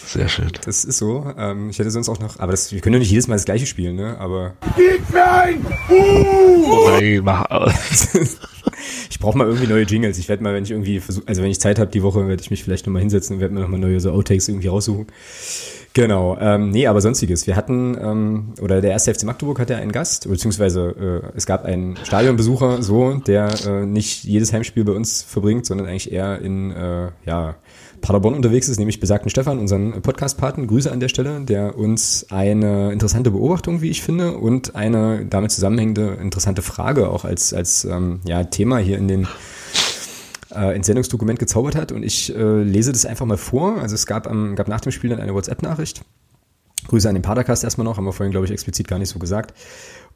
Sehr 0.06 0.28
schön. 0.28 0.52
Das 0.64 0.84
ist 0.84 0.98
so. 0.98 1.34
Ähm, 1.36 1.70
ich 1.70 1.78
hätte 1.80 1.90
sonst 1.90 2.08
auch 2.08 2.20
noch, 2.20 2.38
aber 2.38 2.52
das, 2.52 2.70
wir 2.70 2.80
können 2.80 2.94
ja 2.94 2.98
nicht 3.00 3.10
jedes 3.10 3.26
Mal 3.26 3.34
das 3.34 3.46
gleiche 3.46 3.66
spielen, 3.66 3.96
ne? 3.96 4.16
Aber. 4.18 4.54
Gib 4.76 5.10
mir 5.10 5.28
ein! 5.28 5.66
Uh! 5.88 6.64
Oh 6.68 6.90
nein, 6.90 7.20
mach 7.24 7.50
aus. 7.50 8.08
ich 9.10 9.18
brauche 9.18 9.36
mal 9.36 9.46
irgendwie 9.46 9.66
neue 9.66 9.84
Jingles. 9.84 10.18
Ich 10.18 10.28
werde 10.28 10.42
mal, 10.42 10.54
wenn 10.54 10.64
ich 10.64 10.70
irgendwie 10.70 11.00
versuche, 11.00 11.26
also 11.26 11.42
wenn 11.42 11.50
ich 11.50 11.60
Zeit 11.60 11.78
habe 11.78 11.90
die 11.90 12.02
Woche, 12.02 12.26
werde 12.28 12.42
ich 12.42 12.50
mich 12.50 12.64
vielleicht 12.64 12.86
nochmal 12.86 13.00
hinsetzen 13.00 13.36
und 13.36 13.40
werde 13.40 13.54
mir 13.54 13.60
nochmal 13.60 13.80
neue 13.80 14.00
so 14.00 14.10
Outtakes 14.10 14.48
irgendwie 14.48 14.68
raussuchen. 14.68 15.06
Genau, 15.94 16.38
ähm, 16.40 16.70
nee, 16.70 16.86
aber 16.86 17.02
sonstiges. 17.02 17.46
Wir 17.46 17.54
hatten, 17.54 17.98
ähm, 18.00 18.54
oder 18.62 18.80
der 18.80 18.92
erste 18.92 19.12
FC 19.12 19.24
Magdeburg 19.24 19.58
hatte 19.60 19.76
einen 19.76 19.92
Gast, 19.92 20.26
beziehungsweise 20.26 21.22
äh, 21.24 21.36
es 21.36 21.44
gab 21.44 21.66
einen 21.66 21.96
Stadionbesucher, 22.02 22.82
so, 22.82 23.14
der 23.14 23.50
äh, 23.66 23.84
nicht 23.84 24.24
jedes 24.24 24.54
Heimspiel 24.54 24.84
bei 24.84 24.92
uns 24.92 25.22
verbringt, 25.22 25.66
sondern 25.66 25.86
eigentlich 25.86 26.10
eher 26.10 26.40
in, 26.40 26.70
äh, 26.70 27.10
ja, 27.26 27.56
Paderborn 28.02 28.34
unterwegs 28.34 28.68
ist, 28.68 28.78
nämlich 28.78 29.00
besagten 29.00 29.30
Stefan, 29.30 29.58
unseren 29.58 30.02
Podcast-Paten. 30.02 30.66
Grüße 30.66 30.92
an 30.92 31.00
der 31.00 31.08
Stelle, 31.08 31.40
der 31.40 31.78
uns 31.78 32.26
eine 32.30 32.92
interessante 32.92 33.30
Beobachtung, 33.30 33.80
wie 33.80 33.88
ich 33.88 34.02
finde, 34.02 34.36
und 34.36 34.74
eine 34.74 35.24
damit 35.24 35.52
zusammenhängende 35.52 36.18
interessante 36.20 36.60
Frage 36.60 37.08
auch 37.08 37.24
als, 37.24 37.54
als 37.54 37.84
ähm, 37.84 38.20
ja, 38.26 38.44
Thema 38.44 38.78
hier 38.78 38.98
in 38.98 39.08
den 39.08 39.28
äh, 40.54 40.76
ins 40.76 40.86
Sendungsdokument 40.86 41.38
gezaubert 41.38 41.76
hat. 41.76 41.92
Und 41.92 42.02
ich 42.02 42.34
äh, 42.34 42.62
lese 42.62 42.92
das 42.92 43.06
einfach 43.06 43.24
mal 43.24 43.38
vor. 43.38 43.80
Also 43.80 43.94
es 43.94 44.04
gab, 44.04 44.30
ähm, 44.30 44.56
gab 44.56 44.68
nach 44.68 44.80
dem 44.80 44.92
Spiel 44.92 45.10
dann 45.10 45.20
eine 45.20 45.32
WhatsApp-Nachricht. 45.32 46.02
Grüße 46.88 47.08
an 47.08 47.14
den 47.14 47.22
Padercast 47.22 47.64
erstmal 47.64 47.84
noch, 47.84 47.96
haben 47.96 48.04
wir 48.04 48.12
vorhin, 48.12 48.32
glaube 48.32 48.46
ich, 48.46 48.52
explizit 48.52 48.88
gar 48.88 48.98
nicht 48.98 49.08
so 49.08 49.18
gesagt. 49.18 49.54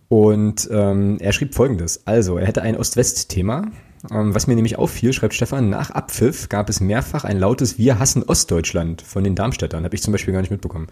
Und 0.09 0.69
ähm, 0.71 1.19
er 1.21 1.33
schrieb 1.33 1.55
folgendes. 1.55 2.07
Also, 2.07 2.37
er 2.37 2.47
hätte 2.47 2.63
ein 2.63 2.77
Ost-West-Thema 2.77 3.71
was 4.11 4.47
mir 4.47 4.55
nämlich 4.55 4.79
auffiel, 4.79 5.13
schreibt 5.13 5.35
Stefan, 5.35 5.71
nach 5.71 5.91
Abpfiff 5.91 6.49
gab 6.49 6.69
es 6.69 6.81
mehrfach 6.81 7.25
ein 7.25 7.39
lautes 7.39 7.79
Wir 7.79 7.99
hassen 7.99 8.23
Ostdeutschland 8.23 9.03
von 9.03 9.25
den 9.25 9.35
Darmstädtern. 9.35 9.85
Habe 9.85 9.95
ich 9.95 10.03
zum 10.03 10.13
Beispiel 10.13 10.33
gar 10.33 10.41
nicht 10.41 10.51
mitbekommen. 10.51 10.89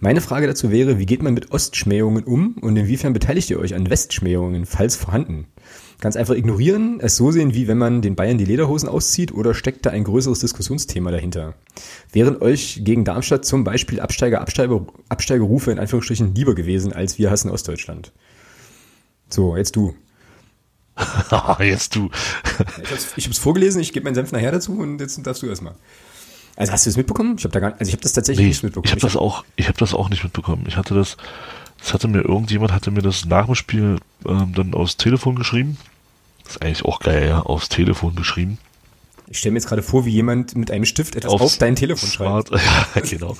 Meine 0.00 0.20
Frage 0.20 0.46
dazu 0.46 0.70
wäre, 0.70 0.98
wie 0.98 1.06
geht 1.06 1.22
man 1.22 1.34
mit 1.34 1.52
Ostschmähungen 1.52 2.24
um 2.24 2.56
und 2.60 2.76
inwiefern 2.76 3.12
beteiligt 3.12 3.48
ihr 3.50 3.58
euch 3.58 3.74
an 3.74 3.88
Westschmähungen, 3.88 4.66
falls 4.66 4.96
vorhanden? 4.96 5.46
Ganz 6.00 6.16
einfach 6.16 6.34
ignorieren, 6.34 6.98
es 7.00 7.16
so 7.16 7.30
sehen, 7.30 7.54
wie 7.54 7.68
wenn 7.68 7.78
man 7.78 8.02
den 8.02 8.16
Bayern 8.16 8.36
die 8.36 8.44
Lederhosen 8.44 8.88
auszieht 8.88 9.32
oder 9.32 9.54
steckt 9.54 9.86
da 9.86 9.90
ein 9.90 10.04
größeres 10.04 10.40
Diskussionsthema 10.40 11.10
dahinter? 11.10 11.54
Wären 12.12 12.42
euch 12.42 12.82
gegen 12.84 13.04
Darmstadt 13.04 13.44
zum 13.44 13.64
Beispiel 13.64 14.00
Absteiger, 14.00 14.40
Absteiger, 14.40 14.86
Absteigerufe 15.08 15.70
in 15.70 15.78
Anführungsstrichen 15.78 16.34
lieber 16.34 16.54
gewesen 16.54 16.92
als 16.92 17.18
wir 17.18 17.30
hassen 17.30 17.50
Ostdeutschland? 17.50 18.12
So, 19.28 19.56
jetzt 19.56 19.76
du. 19.76 19.94
jetzt 21.60 21.94
du. 21.96 22.10
ich 22.82 22.90
hab's, 22.90 23.08
ich 23.16 23.26
hab's 23.26 23.38
vorgelesen, 23.38 23.80
ich 23.80 23.92
gebe 23.92 24.04
meinen 24.04 24.14
Senf 24.14 24.32
nachher 24.32 24.52
dazu 24.52 24.78
und 24.78 25.00
jetzt 25.00 25.24
darfst 25.26 25.42
du 25.42 25.46
erstmal. 25.46 25.74
Also 26.56 26.72
hast 26.72 26.86
du 26.86 26.90
es 26.90 26.96
mitbekommen? 26.96 27.34
Ich 27.36 27.44
habe 27.44 27.52
da 27.52 27.60
gar, 27.60 27.72
also 27.72 27.88
ich 27.88 27.92
habe 27.92 28.02
das 28.02 28.12
tatsächlich 28.12 28.44
nee, 28.44 28.48
nicht 28.50 28.62
mitbekommen. 28.62 28.86
Ich 28.86 28.92
habe 28.92 29.00
das 29.00 29.16
auch, 29.16 29.44
ich 29.56 29.66
habe 29.66 29.78
das 29.78 29.92
auch 29.92 30.08
nicht 30.08 30.22
mitbekommen. 30.22 30.64
Ich 30.68 30.76
hatte 30.76 30.94
das, 30.94 31.16
das 31.78 31.94
hatte 31.94 32.06
mir 32.06 32.20
irgendjemand 32.20 32.72
hatte 32.72 32.90
mir 32.90 33.02
das 33.02 33.24
nach 33.24 33.46
dem 33.46 33.56
Spiel 33.56 33.98
ähm, 34.26 34.52
dann 34.54 34.74
aufs 34.74 34.96
Telefon 34.96 35.34
geschrieben. 35.34 35.78
Das 36.44 36.56
ist 36.56 36.62
eigentlich 36.62 36.84
auch 36.84 37.00
geil, 37.00 37.28
ja, 37.28 37.40
aufs 37.40 37.68
Telefon 37.68 38.14
geschrieben. 38.14 38.58
Ich 39.28 39.38
stelle 39.38 39.52
mir 39.52 39.58
jetzt 39.58 39.68
gerade 39.68 39.82
vor, 39.82 40.04
wie 40.04 40.10
jemand 40.10 40.54
mit 40.54 40.70
einem 40.70 40.84
Stift 40.84 41.16
etwas 41.16 41.32
Aufs 41.32 41.42
auf 41.42 41.58
dein 41.58 41.74
Telefon 41.74 42.08
schreibt. 42.08 42.50
Ja, 42.94 43.00
genau. 43.00 43.36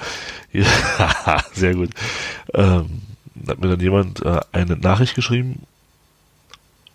Ja, 0.52 1.44
sehr 1.52 1.74
gut. 1.74 1.90
Ähm, 2.52 3.02
hat 3.46 3.61
mir 3.61 3.68
dann 3.68 3.80
jemand 3.80 4.22
äh, 4.22 4.40
eine 4.52 4.76
Nachricht 4.76 5.14
geschrieben 5.14 5.66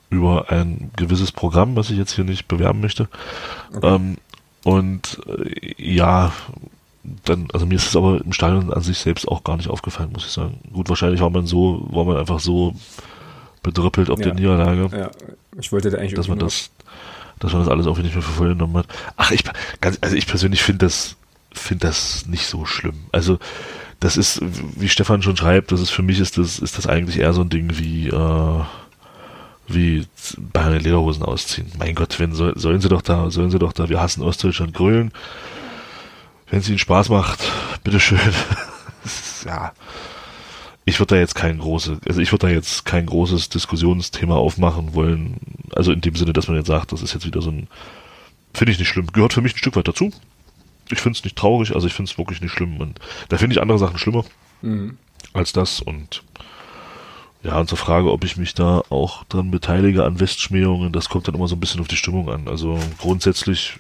über 0.10 0.52
ein 0.52 0.92
gewisses 0.96 1.32
Programm, 1.32 1.76
was 1.76 1.90
ich 1.90 1.98
jetzt 1.98 2.14
hier 2.14 2.24
nicht 2.24 2.48
bewerben 2.48 2.82
möchte. 2.82 3.08
Okay. 3.74 3.96
Ähm, 3.96 4.18
und 4.64 5.22
äh, 5.28 5.74
ja, 5.78 6.34
dann, 7.26 7.48
also 7.54 7.66
mir 7.66 7.76
ist 7.76 7.88
es 7.88 7.96
aber 7.96 8.22
im 8.24 8.34
Stadion 8.34 8.74
an 8.74 8.82
sich 8.82 8.98
selbst 8.98 9.28
auch 9.28 9.44
gar 9.44 9.58
nicht 9.58 9.70
aufgefallen, 9.70 10.12
muss 10.12 10.26
ich 10.26 10.32
sagen. 10.32 10.60
Gut, 10.74 10.90
wahrscheinlich 10.90 11.22
war 11.22 11.30
man 11.30 11.46
so, 11.46 11.88
war 11.92 12.06
man 12.06 12.18
einfach 12.18 12.40
so 12.40 12.76
bedrüppelt 13.64 14.10
ob 14.10 14.20
ja. 14.20 14.26
der 14.26 14.34
Niederlage. 14.36 14.98
Ja, 14.98 15.12
ich 15.60 15.72
wollte 15.72 15.90
da 15.90 15.98
eigentlich 15.98 16.14
dass 16.14 16.28
man 16.28 16.40
das, 16.40 16.72
dass 17.40 17.54
man 17.54 17.62
das 17.62 17.70
alles 17.70 17.88
auch 17.88 17.98
nicht 17.98 18.14
mehr 18.14 18.24
für 18.24 18.32
voll 18.32 18.50
genommen 18.50 18.78
hat. 18.78 18.88
Ach, 19.18 19.32
ich, 19.32 19.44
ganz, 19.82 19.98
also 20.02 20.16
ich 20.16 20.28
persönlich 20.28 20.64
finde 20.64 20.86
das, 20.86 21.16
finde 21.52 21.88
das 21.88 22.26
nicht 22.26 22.48
so 22.48 22.66
schlimm. 22.66 23.06
Also, 23.12 23.38
das 24.00 24.16
ist, 24.16 24.42
wie 24.78 24.88
Stefan 24.88 25.22
schon 25.22 25.36
schreibt, 25.36 25.74
das 25.74 25.82
ist 25.82 25.90
für 25.90 26.04
mich 26.04 26.20
ist 26.20 26.38
das, 26.38 26.60
ist 26.60 26.78
das 26.78 26.88
eigentlich 26.88 27.20
eher 27.20 27.34
so 27.34 27.42
ein 27.42 27.50
Ding 27.50 27.78
wie, 27.78 28.08
äh, 28.08 28.62
wie 29.74 30.06
bei 30.38 30.78
Lederhosen 30.78 31.24
ausziehen. 31.24 31.72
Mein 31.78 31.96
Gott, 31.96 32.20
wenn 32.20 32.34
soll, 32.34 32.58
sollen 32.58 32.82
sie 32.82 32.90
doch 32.90 33.02
da, 33.02 33.30
sollen 33.32 33.52
sie 33.52 33.60
doch 33.60 33.74
da, 33.74 33.90
wir 33.90 34.02
hassen 34.02 34.24
Ostdeutschland 34.24 34.74
grölen. 34.74 35.12
Wenn 36.50 36.60
es 36.60 36.70
ihnen 36.70 36.80
Spaß 36.80 37.10
macht, 37.10 37.40
bitteschön. 37.84 38.20
ja. 39.46 39.74
Ich 40.86 41.00
würde 41.00 41.16
da 41.16 41.20
jetzt 41.22 41.36
kein 41.36 41.60
großes, 41.60 42.00
also 42.08 42.20
ich 42.20 42.32
würde 42.32 42.48
da 42.48 42.54
jetzt 42.54 42.84
kein 42.86 43.06
großes 43.06 43.50
Diskussionsthema 43.50 44.36
aufmachen 44.36 44.96
wollen. 44.96 45.38
Also 45.76 45.92
in 45.92 46.02
dem 46.02 46.16
Sinne, 46.16 46.34
dass 46.34 46.48
man 46.48 46.58
jetzt 46.58 46.68
sagt, 46.68 46.92
das 46.92 47.04
ist 47.04 47.14
jetzt 47.14 47.28
wieder 47.28 47.44
so 47.44 47.52
ein, 47.52 47.68
finde 48.54 48.72
ich 48.72 48.80
nicht 48.80 48.88
schlimm. 48.88 49.08
Gehört 49.14 49.34
für 49.34 49.42
mich 49.42 49.54
ein 49.54 49.60
Stück 49.60 49.76
weit 49.76 49.88
dazu. 49.88 50.12
Ich 50.90 51.00
finde 51.00 51.18
es 51.18 51.24
nicht 51.24 51.36
traurig, 51.36 51.76
also 51.76 51.86
ich 51.86 51.94
finde 51.94 52.12
es 52.12 52.18
wirklich 52.18 52.42
nicht 52.42 52.52
schlimm. 52.52 52.78
Und 52.78 53.00
da 53.30 53.38
finde 53.38 53.54
ich 53.54 53.62
andere 53.62 53.78
Sachen 53.78 54.00
schlimmer 54.00 54.26
mhm. 54.64 54.98
als 55.34 55.54
das 55.54 55.80
und 55.80 56.24
ja, 57.44 57.60
und 57.60 57.70
zur 57.70 57.78
Frage, 57.78 58.12
ob 58.12 58.24
ich 58.24 58.38
mich 58.38 58.54
da 58.54 58.84
auch 58.90 59.24
dran 59.26 59.52
beteilige 59.52 60.04
an 60.04 60.20
Westschmähungen, 60.20 60.92
das 60.92 61.10
kommt 61.10 61.28
dann 61.28 61.36
immer 61.36 61.48
so 61.48 61.56
ein 61.56 61.60
bisschen 61.60 61.80
auf 61.80 61.88
die 61.88 61.96
Stimmung 61.96 62.30
an. 62.30 62.48
Also 62.48 62.78
grundsätzlich 63.00 63.80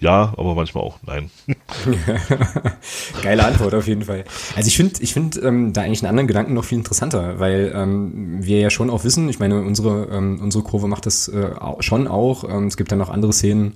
ja, 0.00 0.32
aber 0.38 0.54
manchmal 0.54 0.82
auch 0.82 0.98
nein. 1.04 1.30
Geile 3.22 3.44
Antwort 3.44 3.74
auf 3.74 3.86
jeden 3.86 4.04
Fall. 4.04 4.24
Also 4.56 4.68
ich 4.68 4.76
finde 4.76 5.02
ich 5.02 5.12
finde 5.12 5.40
ähm, 5.40 5.74
da 5.74 5.82
eigentlich 5.82 6.02
einen 6.02 6.08
anderen 6.08 6.26
Gedanken 6.26 6.54
noch 6.54 6.64
viel 6.64 6.78
interessanter, 6.78 7.38
weil 7.38 7.70
ähm, 7.74 8.38
wir 8.40 8.60
ja 8.60 8.70
schon 8.70 8.88
auch 8.88 9.04
wissen, 9.04 9.28
ich 9.28 9.38
meine, 9.38 9.60
unsere, 9.60 10.08
ähm, 10.10 10.40
unsere 10.40 10.64
Kurve 10.64 10.88
macht 10.88 11.04
das 11.04 11.28
äh, 11.28 11.50
schon 11.80 12.08
auch. 12.08 12.44
Ähm, 12.44 12.66
es 12.66 12.78
gibt 12.78 12.90
dann 12.90 12.98
noch 12.98 13.10
andere 13.10 13.34
Szenen, 13.34 13.74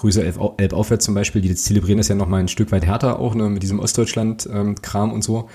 Grüße 0.00 0.24
Elb, 0.24 0.38
Elb 0.56 0.72
aufwärts 0.72 1.04
zum 1.04 1.14
Beispiel, 1.14 1.42
die 1.42 1.54
zelebrieren 1.54 1.98
das 1.98 2.08
ja 2.08 2.14
noch 2.14 2.26
mal 2.26 2.40
ein 2.40 2.48
Stück 2.48 2.72
weit 2.72 2.86
härter 2.86 3.18
auch, 3.18 3.34
ne, 3.34 3.50
mit 3.50 3.62
diesem 3.62 3.80
Ostdeutschland-Kram 3.80 5.10
ähm, 5.10 5.14
und 5.14 5.22
so. 5.22 5.50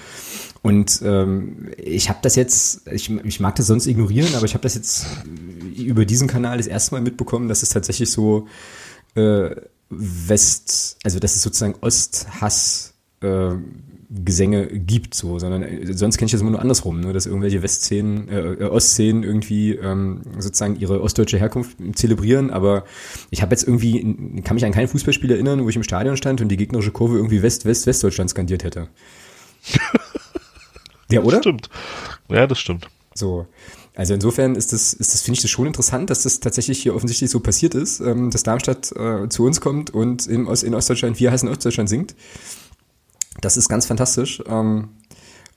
Und 0.61 1.01
ähm, 1.03 1.71
ich 1.77 2.09
habe 2.09 2.19
das 2.21 2.35
jetzt, 2.35 2.87
ich, 2.91 3.09
ich 3.09 3.39
mag 3.39 3.55
das 3.55 3.65
sonst 3.65 3.87
ignorieren, 3.87 4.35
aber 4.35 4.45
ich 4.45 4.53
habe 4.53 4.61
das 4.61 4.75
jetzt 4.75 5.07
über 5.75 6.05
diesen 6.05 6.27
Kanal 6.27 6.57
das 6.57 6.67
erste 6.67 6.93
Mal 6.93 7.01
mitbekommen, 7.01 7.47
dass 7.47 7.63
es 7.63 7.69
tatsächlich 7.69 8.11
so 8.11 8.47
äh, 9.15 9.55
West, 9.89 10.97
also 11.03 11.17
dass 11.17 11.35
es 11.35 11.41
sozusagen 11.41 11.75
Osthass 11.81 12.93
äh, 13.21 13.49
Gesänge 14.23 14.67
gibt, 14.67 15.13
so, 15.13 15.39
sondern 15.39 15.63
äh, 15.63 15.93
sonst 15.93 16.17
kenne 16.17 16.27
ich 16.27 16.31
das 16.31 16.41
immer 16.41 16.51
nur 16.51 16.61
andersrum, 16.61 17.01
ne, 17.01 17.13
dass 17.13 17.25
irgendwelche 17.25 17.61
Westszenen, 17.61 18.29
äh, 18.29 18.53
äh, 18.53 18.63
Ostszenen 18.63 19.23
irgendwie 19.23 19.71
ähm, 19.73 20.21
sozusagen 20.39 20.79
ihre 20.79 21.01
ostdeutsche 21.01 21.37
Herkunft 21.37 21.77
zelebrieren, 21.95 22.51
aber 22.51 22.85
ich 23.31 23.41
habe 23.41 23.51
jetzt 23.51 23.67
irgendwie, 23.67 24.41
kann 24.43 24.55
mich 24.55 24.65
an 24.65 24.71
kein 24.71 24.87
Fußballspiel 24.87 25.31
erinnern, 25.31 25.63
wo 25.63 25.69
ich 25.69 25.75
im 25.75 25.83
Stadion 25.83 26.17
stand 26.17 26.41
und 26.41 26.49
die 26.49 26.57
gegnerische 26.57 26.91
Kurve 26.91 27.17
irgendwie 27.17 27.41
West, 27.41 27.65
West, 27.65 27.87
Westdeutschland 27.87 28.29
skandiert 28.29 28.63
hätte. 28.63 28.87
ja, 31.11 31.21
oder? 31.21 31.37
Das 31.37 31.43
stimmt. 31.43 31.69
Ja, 32.29 32.47
das 32.47 32.59
stimmt. 32.59 32.87
So. 33.13 33.47
Also 33.95 34.13
insofern 34.13 34.55
ist 34.55 34.73
das, 34.73 34.93
ist 34.93 35.13
das 35.13 35.21
finde 35.21 35.37
ich 35.37 35.41
das 35.41 35.51
schon 35.51 35.67
interessant, 35.67 36.09
dass 36.09 36.23
das 36.23 36.41
tatsächlich 36.41 36.81
hier 36.81 36.95
offensichtlich 36.95 37.29
so 37.29 37.39
passiert 37.39 37.75
ist, 37.75 38.01
ähm, 38.01 38.29
dass 38.29 38.43
Darmstadt 38.43 38.91
äh, 38.91 39.29
zu 39.29 39.45
uns 39.45 39.61
kommt 39.61 39.89
und 39.89 40.27
in, 40.27 40.47
Ost, 40.47 40.63
in 40.63 40.75
Ostdeutschland, 40.75 41.19
wir 41.19 41.31
heißen 41.31 41.47
Ostdeutschland 41.47 41.87
singt. 41.87 42.15
Das 43.41 43.57
ist 43.57 43.69
ganz 43.69 43.85
fantastisch. 43.85 44.41
Ähm, 44.47 44.89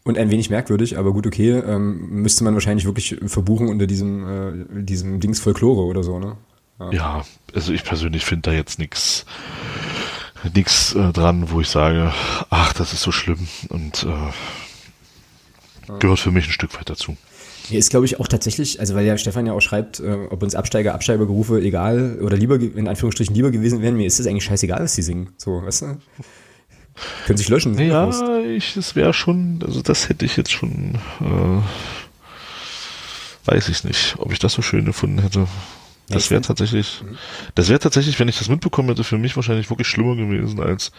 und 0.04 0.16
ein 0.16 0.30
wenig 0.30 0.48
merkwürdig, 0.48 0.96
aber 0.96 1.12
gut, 1.12 1.26
okay, 1.26 1.50
ähm, 1.50 2.22
müsste 2.22 2.42
man 2.42 2.54
wahrscheinlich 2.54 2.86
wirklich 2.86 3.18
verbuchen 3.26 3.68
unter 3.68 3.86
diesem, 3.86 4.78
äh, 4.78 4.82
diesem 4.82 5.20
Dings 5.20 5.38
Folklore 5.38 5.82
oder 5.82 6.02
so, 6.02 6.18
ne? 6.18 6.36
Ja, 6.80 6.92
ja 6.92 7.24
also 7.54 7.72
ich 7.72 7.84
persönlich 7.84 8.24
finde 8.24 8.50
da 8.50 8.56
jetzt 8.56 8.78
nichts 8.78 9.26
nichts 10.54 10.94
äh, 10.94 11.12
dran, 11.12 11.50
wo 11.50 11.60
ich 11.60 11.68
sage, 11.68 12.12
ach, 12.50 12.72
das 12.72 12.92
ist 12.92 13.02
so 13.02 13.12
schlimm 13.12 13.48
und 13.68 14.04
äh, 14.04 14.32
gehört 15.98 16.20
für 16.20 16.30
mich 16.30 16.46
ein 16.46 16.52
Stück 16.52 16.74
weit 16.78 16.88
dazu. 16.88 17.16
Mir 17.70 17.78
ist, 17.78 17.90
glaube 17.90 18.06
ich, 18.06 18.18
auch 18.18 18.28
tatsächlich, 18.28 18.80
also 18.80 18.94
weil 18.94 19.04
ja 19.04 19.18
Stefan 19.18 19.46
ja 19.46 19.52
auch 19.52 19.60
schreibt, 19.60 20.00
äh, 20.00 20.26
ob 20.30 20.42
uns 20.42 20.54
Absteiger, 20.54 20.94
Absteigerberufe 20.94 21.60
egal 21.60 22.18
oder 22.22 22.36
lieber, 22.36 22.58
in 22.58 22.88
Anführungsstrichen 22.88 23.34
lieber 23.34 23.50
gewesen 23.50 23.82
wären, 23.82 23.96
mir 23.96 24.06
ist 24.06 24.20
es 24.20 24.26
eigentlich 24.26 24.44
scheißegal, 24.44 24.84
was 24.84 24.94
sie 24.94 25.02
singen. 25.02 25.30
So, 25.36 25.62
weißt 25.62 25.82
du? 25.82 25.98
Können 27.26 27.36
sich 27.36 27.48
löschen. 27.48 27.78
Ja, 27.78 28.10
ich, 28.40 28.76
es 28.76 28.96
wäre 28.96 29.12
schon, 29.12 29.60
also 29.64 29.82
das 29.82 30.08
hätte 30.08 30.24
ich 30.24 30.36
jetzt 30.36 30.52
schon, 30.52 30.96
äh, 31.20 31.60
weiß 33.50 33.68
ich 33.68 33.84
nicht, 33.84 34.16
ob 34.18 34.32
ich 34.32 34.38
das 34.38 34.52
so 34.52 34.62
schön 34.62 34.84
gefunden 34.84 35.20
hätte. 35.20 35.46
Das 36.08 36.30
wäre 36.30 36.40
tatsächlich, 36.40 37.02
mhm. 37.02 37.18
das 37.54 37.68
wäre 37.68 37.78
tatsächlich, 37.78 38.18
wenn 38.18 38.28
ich 38.28 38.38
das 38.38 38.48
mitbekommen 38.48 38.88
hätte, 38.88 39.04
für 39.04 39.18
mich 39.18 39.36
wahrscheinlich 39.36 39.68
wirklich 39.68 39.88
schlimmer 39.88 40.16
gewesen, 40.16 40.60
als 40.60 40.90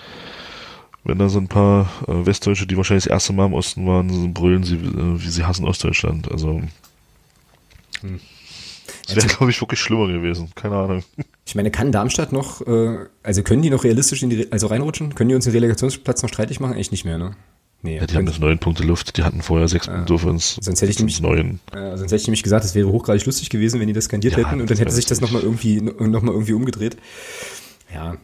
wenn 1.04 1.18
da 1.18 1.30
so 1.30 1.39
ein 1.39 1.47
paar 1.47 1.89
äh, 2.08 2.26
Westdeutsche, 2.26 2.68
die 2.68 2.78
wahrscheinlich 2.78 3.06
das 3.06 3.12
erste 3.12 3.34
Mal 3.34 3.47
im 3.47 3.54
Osten 3.54 3.88
waren, 3.88 4.10
so 4.10 4.28
brüllen 4.28 4.64
sie, 4.64 4.76
äh, 4.76 5.22
wie 5.22 5.30
sie 5.30 5.45
hassen 5.45 5.66
Ostdeutschland. 5.66 6.32
Also, 6.32 6.62
hm. 8.02 8.20
Das 9.08 9.16
wäre, 9.16 9.28
glaube 9.28 9.52
ich, 9.52 9.62
wirklich 9.62 9.80
schlimmer 9.80 10.08
gewesen. 10.08 10.50
Keine 10.56 10.76
Ahnung. 10.76 11.04
Ich 11.46 11.56
meine, 11.56 11.72
kann 11.72 11.92
Darmstadt 11.92 12.32
noch, 12.32 12.66
äh, 12.68 12.98
also 13.24 13.44
können 13.44 13.62
die 13.62 13.70
noch 13.70 13.84
realistisch 13.84 14.22
in 14.22 14.30
die, 14.30 14.52
also 14.52 14.68
reinrutschen? 14.68 15.16
Können 15.16 15.30
die 15.30 15.36
uns 15.36 15.46
den 15.46 15.54
Relegationsplatz 15.54 16.22
noch 16.22 16.30
streitig 16.30 16.60
machen? 16.60 16.74
Eigentlich 16.74 16.92
nicht 16.92 17.06
mehr, 17.06 17.18
ne? 17.18 17.36
Nee, 17.82 17.98
ja, 17.98 18.06
die 18.06 18.16
haben 18.16 18.28
jetzt 18.28 18.40
neun 18.40 18.60
Punkte 18.60 18.84
Luft, 18.84 19.16
die 19.16 19.24
hatten 19.24 19.42
vorher 19.42 19.70
sechs 19.70 19.88
Punkte 19.88 20.18
für 20.18 20.28
uns. 20.28 20.58
Sonst 20.60 20.82
hätte 20.82 20.92
ich 20.92 21.00
nämlich, 21.00 21.22
neun. 21.22 21.60
Äh, 21.72 21.96
sonst 21.96 22.12
hätte 22.12 22.18
ich 22.18 22.28
nämlich 22.28 22.44
gesagt, 22.44 22.66
es 22.66 22.76
wäre 22.76 22.92
hochgradig 22.92 23.26
lustig 23.26 23.50
gewesen, 23.50 23.80
wenn 23.80 23.88
die 23.88 23.94
das 23.94 24.06
skandiert 24.06 24.34
ja, 24.34 24.40
hätten 24.40 24.60
und 24.60 24.70
dann 24.70 24.78
hätte 24.78 24.92
sich 24.92 25.06
das 25.06 25.22
nochmal 25.22 25.44
irgendwie, 25.44 25.80
noch 25.82 26.22
mal 26.22 26.34
irgendwie 26.34 26.54
umgedreht. 26.54 26.98
Ja, 27.94 28.18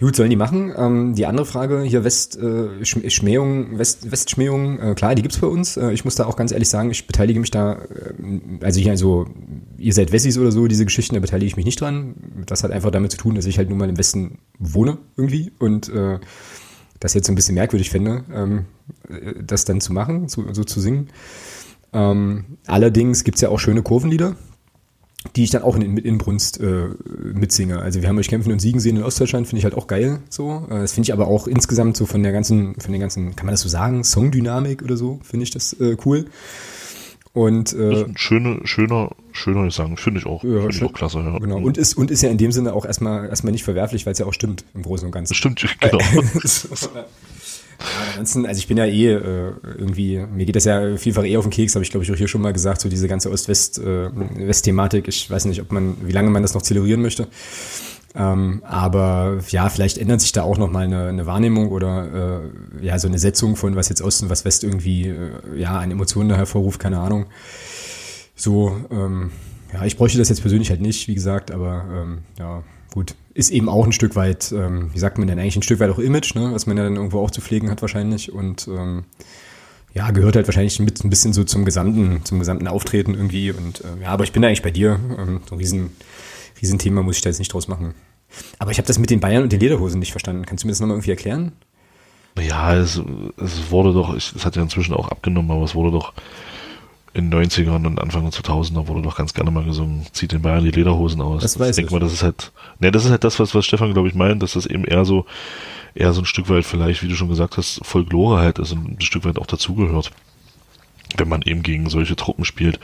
Gut, 0.00 0.16
sollen 0.16 0.30
die 0.30 0.36
machen. 0.36 0.72
Ähm, 0.74 1.14
die 1.14 1.26
andere 1.26 1.44
Frage 1.44 1.82
hier 1.82 2.04
West 2.04 2.38
äh, 2.38 2.84
Schmähung, 2.84 3.78
West, 3.78 4.10
Westschmähung, 4.10 4.78
äh, 4.80 4.94
klar, 4.94 5.14
die 5.14 5.20
gibt's 5.20 5.38
bei 5.38 5.46
uns. 5.46 5.76
Äh, 5.76 5.92
ich 5.92 6.06
muss 6.06 6.14
da 6.14 6.24
auch 6.24 6.36
ganz 6.36 6.52
ehrlich 6.52 6.70
sagen, 6.70 6.90
ich 6.90 7.06
beteilige 7.06 7.38
mich 7.38 7.50
da, 7.50 7.74
äh, 7.74 8.64
also 8.64 8.80
hier 8.80 8.92
also, 8.92 9.26
ihr 9.76 9.92
seid 9.92 10.10
Wessis 10.10 10.38
oder 10.38 10.52
so, 10.52 10.66
diese 10.68 10.86
Geschichten, 10.86 11.16
da 11.16 11.20
beteilige 11.20 11.48
ich 11.48 11.56
mich 11.56 11.66
nicht 11.66 11.82
dran. 11.82 12.14
Das 12.46 12.64
hat 12.64 12.70
einfach 12.70 12.90
damit 12.90 13.10
zu 13.12 13.18
tun, 13.18 13.34
dass 13.34 13.44
ich 13.44 13.58
halt 13.58 13.68
nun 13.68 13.76
mal 13.76 13.90
im 13.90 13.98
Westen 13.98 14.38
wohne 14.58 14.96
irgendwie 15.18 15.52
und 15.58 15.90
äh, 15.90 16.18
das 16.98 17.12
jetzt 17.12 17.26
so 17.26 17.32
ein 17.32 17.36
bisschen 17.36 17.54
merkwürdig 17.54 17.90
fände, 17.90 18.24
ähm, 18.32 18.64
äh, 19.10 19.34
das 19.44 19.66
dann 19.66 19.82
zu 19.82 19.92
machen, 19.92 20.28
so, 20.28 20.50
so 20.54 20.64
zu 20.64 20.80
singen. 20.80 21.08
Ähm, 21.92 22.56
allerdings 22.66 23.22
gibt's 23.22 23.42
ja 23.42 23.50
auch 23.50 23.58
schöne 23.58 23.82
Kurvenlieder 23.82 24.36
die 25.36 25.44
ich 25.44 25.50
dann 25.50 25.62
auch 25.62 25.76
in, 25.76 25.92
mit 25.92 26.04
Inbrunst 26.04 26.60
äh, 26.60 26.88
mitsinge. 27.34 27.80
Also 27.80 28.00
wir 28.00 28.08
haben 28.08 28.18
euch 28.18 28.28
kämpfen 28.28 28.52
und 28.52 28.58
siegen 28.58 28.80
sehen 28.80 28.96
in 28.96 29.02
Ostdeutschland, 29.02 29.46
finde 29.46 29.58
ich 29.58 29.64
halt 29.64 29.74
auch 29.74 29.86
geil. 29.86 30.20
So, 30.28 30.66
äh, 30.70 30.80
das 30.80 30.92
finde 30.92 31.06
ich 31.06 31.12
aber 31.12 31.28
auch 31.28 31.46
insgesamt 31.46 31.96
so 31.96 32.06
von 32.06 32.22
der 32.22 32.32
ganzen, 32.32 32.74
von 32.80 32.92
den 32.92 33.00
ganzen, 33.00 33.36
kann 33.36 33.46
man 33.46 33.52
das 33.52 33.60
so 33.60 33.68
sagen, 33.68 34.02
Songdynamik 34.02 34.82
oder 34.82 34.96
so, 34.96 35.20
finde 35.22 35.44
ich 35.44 35.50
das 35.50 35.74
äh, 35.74 35.96
cool. 36.04 36.26
Und 37.32 37.72
äh, 37.74 37.90
das 37.90 37.98
ist 38.00 38.06
ein 38.08 38.16
schöner, 38.16 38.60
schöner, 38.64 39.10
schöner 39.30 39.64
Gesang, 39.64 39.96
finde 39.96 40.20
ich 40.20 40.26
auch, 40.26 40.42
ja, 40.42 40.62
find 40.62 40.74
ich 40.74 40.82
auch 40.82 40.92
klasse. 40.92 41.18
Ja. 41.18 41.38
Genau. 41.38 41.58
Und 41.58 41.78
ist 41.78 41.94
und 41.94 42.10
ist 42.10 42.22
ja 42.22 42.30
in 42.30 42.38
dem 42.38 42.50
Sinne 42.50 42.72
auch 42.72 42.84
erstmal 42.84 43.28
erstmal 43.28 43.52
nicht 43.52 43.62
verwerflich, 43.62 44.04
weil 44.04 44.14
es 44.14 44.18
ja 44.18 44.26
auch 44.26 44.32
stimmt 44.32 44.64
im 44.74 44.82
Großen 44.82 45.06
und 45.06 45.12
Ganzen. 45.12 45.34
Stimmt, 45.34 45.64
genau. 45.80 45.98
Ansonsten, 48.10 48.46
also 48.46 48.58
ich 48.58 48.66
bin 48.68 48.76
ja 48.76 48.84
eh 48.84 49.14
äh, 49.14 49.52
irgendwie, 49.78 50.18
mir 50.18 50.44
geht 50.44 50.56
das 50.56 50.64
ja 50.64 50.96
vielfach 50.96 51.24
eh 51.24 51.36
auf 51.36 51.44
den 51.44 51.50
Keks, 51.50 51.74
habe 51.74 51.82
ich 51.82 51.90
glaube 51.90 52.04
ich 52.04 52.12
auch 52.12 52.16
hier 52.16 52.28
schon 52.28 52.42
mal 52.42 52.52
gesagt, 52.52 52.80
so 52.80 52.88
diese 52.88 53.08
ganze 53.08 53.30
Ost-West-Thematik. 53.30 55.06
Äh, 55.06 55.08
ich 55.08 55.30
weiß 55.30 55.46
nicht, 55.46 55.60
ob 55.62 55.72
man, 55.72 55.96
wie 56.02 56.12
lange 56.12 56.30
man 56.30 56.42
das 56.42 56.54
noch 56.54 56.62
zelebrieren 56.62 57.00
möchte. 57.00 57.28
Ähm, 58.14 58.62
aber 58.64 59.38
ja, 59.48 59.68
vielleicht 59.68 59.96
ändert 59.96 60.20
sich 60.20 60.32
da 60.32 60.42
auch 60.42 60.58
nochmal 60.58 60.84
eine, 60.84 61.06
eine 61.06 61.26
Wahrnehmung 61.26 61.70
oder 61.70 62.42
äh, 62.80 62.84
ja, 62.84 62.98
so 62.98 63.06
eine 63.06 63.18
Setzung 63.18 63.54
von 63.56 63.76
was 63.76 63.88
jetzt 63.88 64.02
Ost 64.02 64.22
und 64.22 64.30
was 64.30 64.44
West 64.44 64.64
irgendwie 64.64 65.08
äh, 65.08 65.30
ja 65.56 65.78
an 65.78 65.90
Emotionen 65.90 66.28
da 66.28 66.36
hervorruft, 66.36 66.80
keine 66.80 66.98
Ahnung. 66.98 67.26
So, 68.34 68.76
ähm, 68.90 69.30
ja, 69.72 69.84
ich 69.84 69.96
bräuchte 69.96 70.18
das 70.18 70.28
jetzt 70.28 70.40
persönlich 70.40 70.70
halt 70.70 70.80
nicht, 70.80 71.06
wie 71.06 71.14
gesagt, 71.14 71.52
aber 71.52 71.84
ähm, 71.92 72.18
ja, 72.38 72.64
gut, 72.92 73.14
ist 73.40 73.50
eben 73.50 73.68
auch 73.68 73.84
ein 73.84 73.92
Stück 73.92 74.14
weit, 74.14 74.52
ähm, 74.52 74.90
wie 74.92 74.98
sagt 74.98 75.18
man 75.18 75.26
denn 75.26 75.38
eigentlich, 75.38 75.56
ein 75.56 75.62
Stück 75.62 75.80
weit 75.80 75.90
auch 75.90 75.98
Image, 75.98 76.34
ne, 76.34 76.50
was 76.52 76.66
man 76.66 76.76
ja 76.76 76.84
dann 76.84 76.96
irgendwo 76.96 77.20
auch 77.20 77.30
zu 77.30 77.40
pflegen 77.40 77.70
hat 77.70 77.82
wahrscheinlich 77.82 78.32
und 78.32 78.68
ähm, 78.68 79.04
ja, 79.94 80.10
gehört 80.10 80.36
halt 80.36 80.46
wahrscheinlich 80.46 80.78
mit 80.78 81.02
ein 81.02 81.10
bisschen 81.10 81.32
so 81.32 81.42
zum 81.42 81.64
gesamten, 81.64 82.24
zum 82.24 82.38
gesamten 82.38 82.68
Auftreten 82.68 83.14
irgendwie 83.14 83.50
und 83.50 83.80
äh, 83.80 84.02
ja, 84.02 84.08
aber 84.10 84.24
ich 84.24 84.32
bin 84.32 84.42
da 84.42 84.48
eigentlich 84.48 84.62
bei 84.62 84.70
dir, 84.70 85.00
ähm, 85.18 85.40
so 85.48 85.54
ein 85.54 85.58
riesen, 85.58 85.90
riesen 86.60 86.78
Thema 86.78 87.02
muss 87.02 87.16
ich 87.16 87.22
da 87.22 87.30
jetzt 87.30 87.38
nicht 87.38 87.52
draus 87.52 87.66
machen. 87.66 87.94
Aber 88.58 88.70
ich 88.70 88.78
habe 88.78 88.86
das 88.86 88.98
mit 88.98 89.10
den 89.10 89.18
Bayern 89.18 89.42
und 89.42 89.50
den 89.50 89.58
Lederhosen 89.58 89.98
nicht 89.98 90.12
verstanden. 90.12 90.46
Kannst 90.46 90.62
du 90.62 90.68
mir 90.68 90.72
das 90.72 90.80
nochmal 90.80 90.96
irgendwie 90.96 91.10
erklären? 91.10 91.52
Ja, 92.38 92.76
es, 92.76 93.02
es 93.38 93.70
wurde 93.70 93.92
doch, 93.92 94.14
es 94.14 94.44
hat 94.44 94.54
ja 94.54 94.62
inzwischen 94.62 94.94
auch 94.94 95.08
abgenommen, 95.08 95.50
aber 95.50 95.64
es 95.64 95.74
wurde 95.74 95.90
doch 95.90 96.12
in 97.12 97.30
den 97.30 97.44
90ern 97.44 97.86
und 97.86 98.00
Anfang 98.00 98.22
der 98.22 98.32
2000er 98.32 98.86
wurde 98.86 99.02
doch 99.02 99.16
ganz 99.16 99.34
gerne 99.34 99.50
mal 99.50 99.64
gesungen, 99.64 100.06
zieht 100.12 100.32
den 100.32 100.42
Bayern 100.42 100.64
die 100.64 100.70
Lederhosen 100.70 101.20
aus. 101.20 101.42
Das 101.42 101.58
weiß 101.58 101.70
ich. 101.70 101.76
denke 101.76 101.92
mal, 101.92 102.00
das 102.00 102.12
ist 102.12 102.22
halt, 102.22 102.52
ne, 102.78 102.92
das 102.92 103.04
ist 103.04 103.10
halt 103.10 103.24
das, 103.24 103.40
was, 103.40 103.54
was 103.54 103.66
Stefan, 103.66 103.92
glaube 103.92 104.08
ich, 104.08 104.14
meint, 104.14 104.42
dass 104.42 104.52
das 104.52 104.66
eben 104.66 104.84
eher 104.84 105.04
so, 105.04 105.26
eher 105.94 106.12
so 106.12 106.22
ein 106.22 106.26
Stück 106.26 106.48
weit 106.48 106.64
vielleicht, 106.64 107.02
wie 107.02 107.08
du 107.08 107.16
schon 107.16 107.28
gesagt 107.28 107.56
hast, 107.56 107.80
Folklore 107.84 108.40
halt, 108.40 108.60
also 108.60 108.76
ein 108.76 109.00
Stück 109.00 109.24
weit 109.24 109.38
auch 109.38 109.46
dazugehört. 109.46 110.12
Wenn 111.16 111.28
man 111.28 111.42
eben 111.42 111.64
gegen 111.64 111.90
solche 111.90 112.14
Truppen 112.14 112.44
spielt. 112.44 112.78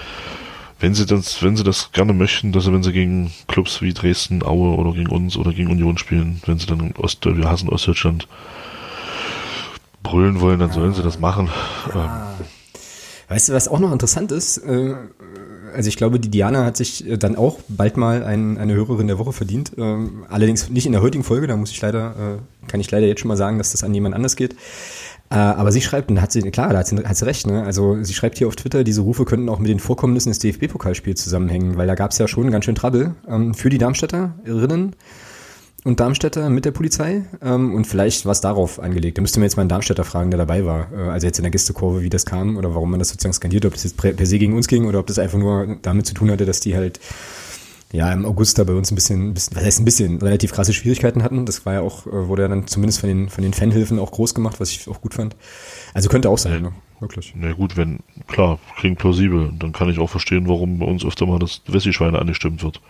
Wenn 0.80 0.94
sie 0.94 1.06
das, 1.06 1.42
wenn 1.42 1.56
sie 1.56 1.62
das 1.62 1.92
gerne 1.92 2.12
möchten, 2.12 2.50
dass 2.50 2.64
sie, 2.64 2.72
wenn 2.72 2.82
sie 2.82 2.92
gegen 2.92 3.32
Clubs 3.46 3.80
wie 3.80 3.94
Dresden, 3.94 4.42
Aue 4.42 4.76
oder 4.76 4.92
gegen 4.92 5.10
uns 5.10 5.36
oder 5.36 5.52
gegen 5.52 5.70
Union 5.70 5.96
spielen, 5.96 6.42
wenn 6.44 6.58
sie 6.58 6.66
dann 6.66 6.92
Ost, 6.98 7.24
wir 7.24 7.48
hassen 7.48 7.68
Ostdeutschland, 7.68 8.26
brüllen 10.02 10.40
wollen, 10.40 10.58
dann 10.58 10.72
sollen 10.72 10.92
sie 10.92 11.02
das 11.02 11.20
machen. 11.20 11.48
Ja. 11.94 12.36
Ähm, 12.40 12.46
Weißt 13.28 13.48
du, 13.48 13.52
was 13.52 13.68
auch 13.68 13.80
noch 13.80 13.92
interessant 13.92 14.32
ist? 14.32 14.58
Äh, 14.58 14.94
also 15.74 15.88
ich 15.88 15.96
glaube, 15.96 16.20
die 16.20 16.30
Diana 16.30 16.64
hat 16.64 16.76
sich 16.76 17.06
äh, 17.06 17.18
dann 17.18 17.36
auch 17.36 17.58
bald 17.68 17.96
mal 17.96 18.24
ein, 18.24 18.56
eine 18.56 18.74
Hörerin 18.74 19.08
der 19.08 19.18
Woche 19.18 19.32
verdient. 19.32 19.72
Ähm, 19.76 20.24
allerdings 20.28 20.70
nicht 20.70 20.86
in 20.86 20.92
der 20.92 21.02
heutigen 21.02 21.24
Folge, 21.24 21.46
da 21.46 21.56
muss 21.56 21.70
ich 21.70 21.80
leider, 21.80 22.10
äh, 22.10 22.68
kann 22.68 22.80
ich 22.80 22.90
leider 22.90 23.06
jetzt 23.06 23.20
schon 23.20 23.28
mal 23.28 23.36
sagen, 23.36 23.58
dass 23.58 23.72
das 23.72 23.82
an 23.82 23.92
jemand 23.94 24.14
anders 24.14 24.36
geht. 24.36 24.56
Aber 25.28 25.72
sie 25.72 25.80
schreibt, 25.80 26.08
und 26.08 26.22
hat 26.22 26.30
sie, 26.30 26.40
klar, 26.52 26.72
da 26.72 26.78
hat 26.78 26.86
sie, 26.86 26.98
hat 26.98 27.16
sie 27.16 27.26
recht, 27.26 27.48
ne? 27.48 27.64
Also 27.64 28.00
sie 28.04 28.14
schreibt 28.14 28.38
hier 28.38 28.46
auf 28.46 28.54
Twitter, 28.54 28.84
diese 28.84 29.00
Rufe 29.00 29.24
könnten 29.24 29.48
auch 29.48 29.58
mit 29.58 29.68
den 29.68 29.80
Vorkommnissen 29.80 30.30
des 30.30 30.38
DFB-Pokalspiels 30.38 31.20
zusammenhängen, 31.20 31.76
weil 31.76 31.88
da 31.88 31.96
gab 31.96 32.12
es 32.12 32.18
ja 32.18 32.28
schon 32.28 32.48
ganz 32.52 32.64
schön 32.64 32.76
Trouble 32.76 33.16
ähm, 33.28 33.52
für 33.52 33.68
die 33.68 33.78
Darmstädterinnen 33.78 34.94
und 35.86 36.00
Darmstädter 36.00 36.50
mit 36.50 36.64
der 36.64 36.72
Polizei 36.72 37.22
ähm, 37.40 37.72
und 37.72 37.86
vielleicht 37.86 38.24
war 38.24 38.32
es 38.32 38.40
darauf 38.40 38.80
angelegt. 38.80 39.18
Da 39.18 39.22
müsste 39.22 39.38
man 39.38 39.44
jetzt 39.44 39.56
mal 39.56 39.62
einen 39.62 39.68
Darmstädter 39.68 40.02
fragen, 40.02 40.32
der 40.32 40.38
dabei 40.38 40.64
war, 40.64 40.92
äh, 40.92 41.10
also 41.10 41.28
jetzt 41.28 41.38
in 41.38 41.44
der 41.44 41.52
Gästekurve, 41.52 42.02
wie 42.02 42.10
das 42.10 42.26
kam 42.26 42.56
oder 42.56 42.74
warum 42.74 42.90
man 42.90 42.98
das 42.98 43.10
sozusagen 43.10 43.32
skandiert, 43.32 43.64
ob 43.64 43.72
das 43.72 43.84
jetzt 43.84 43.96
per 43.96 44.26
se 44.26 44.38
gegen 44.38 44.54
uns 44.54 44.66
ging 44.66 44.86
oder 44.86 44.98
ob 44.98 45.06
das 45.06 45.20
einfach 45.20 45.38
nur 45.38 45.76
damit 45.82 46.04
zu 46.06 46.14
tun 46.14 46.30
hatte, 46.32 46.44
dass 46.44 46.58
die 46.58 46.74
halt 46.74 46.98
ja, 47.92 48.12
im 48.12 48.26
August 48.26 48.58
da 48.58 48.64
bei 48.64 48.72
uns 48.72 48.90
ein 48.90 48.96
bisschen, 48.96 49.28
ein 49.28 49.34
bisschen, 49.34 49.56
was 49.56 49.64
heißt 49.64 49.80
ein 49.80 49.84
bisschen, 49.84 50.18
relativ 50.20 50.52
krasse 50.52 50.72
Schwierigkeiten 50.72 51.22
hatten. 51.22 51.46
Das 51.46 51.64
war 51.64 51.74
ja 51.74 51.80
auch, 51.82 52.04
äh, 52.08 52.26
wurde 52.26 52.42
ja 52.42 52.48
dann 52.48 52.66
zumindest 52.66 52.98
von 52.98 53.08
den, 53.08 53.28
von 53.28 53.44
den 53.44 53.54
Fanhilfen 53.54 54.00
auch 54.00 54.10
groß 54.10 54.34
gemacht, 54.34 54.58
was 54.58 54.72
ich 54.72 54.88
auch 54.88 55.00
gut 55.00 55.14
fand. 55.14 55.36
Also 55.94 56.08
könnte 56.08 56.28
auch 56.28 56.38
sein, 56.38 56.62
ne? 56.62 56.72
Wirklich. 56.98 57.32
Na 57.36 57.52
gut, 57.52 57.76
wenn, 57.76 58.00
klar, 58.26 58.58
klingt 58.76 58.98
plausibel. 58.98 59.52
Dann 59.56 59.72
kann 59.72 59.88
ich 59.88 60.00
auch 60.00 60.10
verstehen, 60.10 60.48
warum 60.48 60.80
bei 60.80 60.86
uns 60.86 61.04
öfter 61.04 61.26
mal 61.26 61.38
das 61.38 61.62
Wessi-Schweine 61.68 62.18
angestimmt 62.18 62.64
wird. 62.64 62.80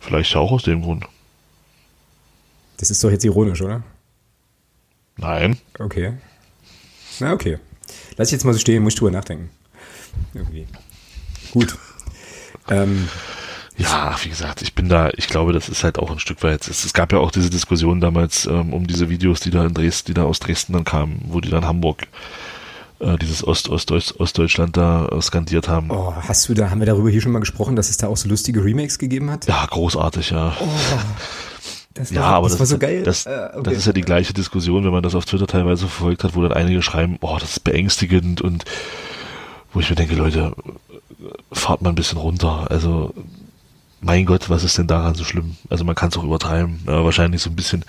Vielleicht 0.00 0.32
ja 0.32 0.40
auch 0.40 0.52
aus 0.52 0.62
dem 0.62 0.80
Grund. 0.80 1.06
Das 2.76 2.90
ist 2.90 3.02
doch 3.02 3.10
jetzt 3.10 3.24
ironisch, 3.24 3.62
oder? 3.62 3.82
Nein. 5.16 5.58
Okay. 5.78 6.14
Na, 7.20 7.32
okay. 7.32 7.58
Lass 8.16 8.28
ich 8.28 8.32
jetzt 8.32 8.44
mal 8.44 8.52
so 8.52 8.58
stehen, 8.58 8.82
muss 8.82 8.94
ich 8.94 8.98
drüber 8.98 9.12
nachdenken. 9.12 9.50
Irgendwie. 10.34 10.66
Gut. 11.52 11.76
ähm, 12.68 13.08
ja, 13.76 14.16
wie 14.22 14.30
gesagt, 14.30 14.62
ich 14.62 14.74
bin 14.74 14.88
da, 14.88 15.10
ich 15.16 15.28
glaube, 15.28 15.52
das 15.52 15.68
ist 15.68 15.84
halt 15.84 15.98
auch 15.98 16.10
ein 16.10 16.18
Stück 16.18 16.42
weit. 16.42 16.66
Es, 16.68 16.84
es 16.84 16.92
gab 16.94 17.12
ja 17.12 17.18
auch 17.18 17.30
diese 17.30 17.50
Diskussion 17.50 18.00
damals 18.00 18.46
ähm, 18.46 18.72
um 18.72 18.86
diese 18.86 19.08
Videos, 19.08 19.40
die 19.40 19.50
da 19.50 19.64
in 19.66 19.74
Dresden, 19.74 20.08
die 20.08 20.14
da 20.14 20.24
aus 20.24 20.40
Dresden 20.40 20.72
dann 20.72 20.84
kamen, 20.84 21.22
wo 21.28 21.40
die 21.40 21.50
dann 21.50 21.66
Hamburg 21.66 22.06
äh, 23.00 23.18
dieses 23.18 23.46
Ost, 23.46 23.68
Ost, 23.68 23.90
Ost, 23.92 24.18
Ostdeutschland 24.18 24.76
da 24.76 25.08
äh, 25.08 25.20
skandiert 25.20 25.68
haben. 25.68 25.90
Oh, 25.90 26.14
hast 26.16 26.48
du 26.48 26.54
da, 26.54 26.70
haben 26.70 26.80
wir 26.80 26.86
darüber 26.86 27.10
hier 27.10 27.20
schon 27.20 27.32
mal 27.32 27.40
gesprochen, 27.40 27.76
dass 27.76 27.90
es 27.90 27.98
da 27.98 28.08
auch 28.08 28.16
so 28.16 28.28
lustige 28.28 28.64
Remakes 28.64 28.98
gegeben 28.98 29.30
hat? 29.30 29.46
Ja, 29.46 29.66
großartig, 29.66 30.30
ja. 30.30 30.56
Oh, 30.58 30.68
das 31.96 32.10
ja, 32.10 32.22
aber 32.22 32.48
das, 32.48 32.52
das, 32.52 32.60
war 32.60 32.66
so 32.66 32.78
geil. 32.78 33.02
Das, 33.02 33.26
Äh, 33.26 33.48
okay. 33.54 33.62
das 33.64 33.74
ist 33.74 33.86
ja 33.86 33.92
die 33.92 34.02
gleiche 34.02 34.32
Diskussion, 34.32 34.84
wenn 34.84 34.92
man 34.92 35.02
das 35.02 35.14
auf 35.14 35.24
Twitter 35.24 35.46
teilweise 35.46 35.88
verfolgt 35.88 36.24
hat, 36.24 36.34
wo 36.34 36.42
dann 36.42 36.52
einige 36.52 36.82
schreiben, 36.82 37.18
oh, 37.20 37.36
das 37.40 37.52
ist 37.52 37.60
beängstigend 37.64 38.40
und 38.40 38.64
wo 39.72 39.80
ich 39.80 39.90
mir 39.90 39.96
denke, 39.96 40.14
Leute, 40.14 40.52
fahrt 41.52 41.82
mal 41.82 41.90
ein 41.90 41.96
bisschen 41.96 42.18
runter. 42.18 42.66
Also, 42.70 43.12
mein 44.00 44.26
Gott, 44.26 44.48
was 44.50 44.64
ist 44.64 44.78
denn 44.78 44.86
daran 44.86 45.14
so 45.14 45.24
schlimm? 45.24 45.56
Also 45.68 45.84
man 45.84 45.94
kann 45.94 46.10
es 46.10 46.16
auch 46.16 46.24
übertreiben. 46.24 46.80
Ja, 46.86 47.04
wahrscheinlich 47.04 47.42
so 47.42 47.50
ein 47.50 47.56
bisschen 47.56 47.84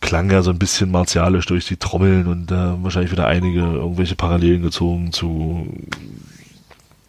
klang 0.00 0.30
ja 0.30 0.42
so 0.42 0.50
ein 0.50 0.58
bisschen 0.58 0.90
martialisch 0.90 1.46
durch 1.46 1.66
die 1.66 1.78
Trommeln 1.78 2.26
und 2.26 2.50
äh, 2.50 2.82
wahrscheinlich 2.82 3.10
wieder 3.10 3.26
einige 3.26 3.60
irgendwelche 3.60 4.16
Parallelen 4.16 4.62
gezogen 4.62 5.12
zu 5.12 5.66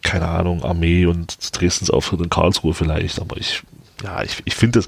keine 0.06 0.28
Ahnung, 0.28 0.62
Armee 0.62 1.04
und 1.04 1.36
Dresdens 1.52 1.90
Auftritt 1.90 2.20
in 2.20 2.30
Karlsruhe 2.30 2.74
vielleicht, 2.74 3.20
aber 3.20 3.36
ich, 3.36 3.62
ja, 4.02 4.22
ich, 4.22 4.40
ich 4.44 4.54
finde 4.54 4.80
das, 4.80 4.86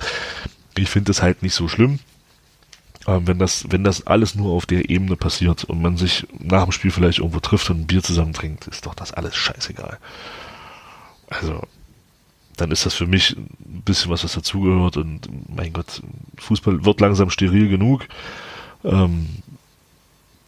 ich 0.83 0.91
finde 0.91 1.09
das 1.09 1.23
halt 1.23 1.43
nicht 1.43 1.55
so 1.55 1.69
schlimm. 1.69 1.99
Ähm, 3.07 3.27
wenn 3.27 3.39
das, 3.39 3.65
wenn 3.71 3.85
das 3.85 4.07
alles 4.07 4.35
nur 4.35 4.53
auf 4.53 4.67
der 4.67 4.91
Ebene 4.91 5.17
passiert 5.17 5.65
und 5.65 5.81
man 5.81 5.97
sich 5.97 6.27
nach 6.39 6.65
dem 6.65 6.73
Spiel 6.73 6.91
vielleicht 6.91 7.19
irgendwo 7.19 7.41
trifft 7.41 7.71
und 7.71 7.81
ein 7.81 7.87
Bier 7.87 8.03
zusammen 8.03 8.33
trinkt, 8.33 8.67
ist 8.67 8.87
doch 8.87 8.95
das 8.95 9.13
alles 9.13 9.35
scheißegal. 9.37 9.99
Also, 11.29 11.63
dann 12.57 12.71
ist 12.71 12.87
das 12.87 12.95
für 12.95 13.07
mich 13.07 13.37
ein 13.37 13.83
bisschen 13.85 14.11
was, 14.11 14.25
was 14.25 14.35
dazugehört 14.35 14.97
und 14.97 15.29
mein 15.49 15.73
Gott, 15.73 16.03
Fußball 16.39 16.85
wird 16.85 17.01
langsam 17.01 17.31
steril 17.31 17.69
genug. 17.69 18.07
Ähm, 18.85 19.29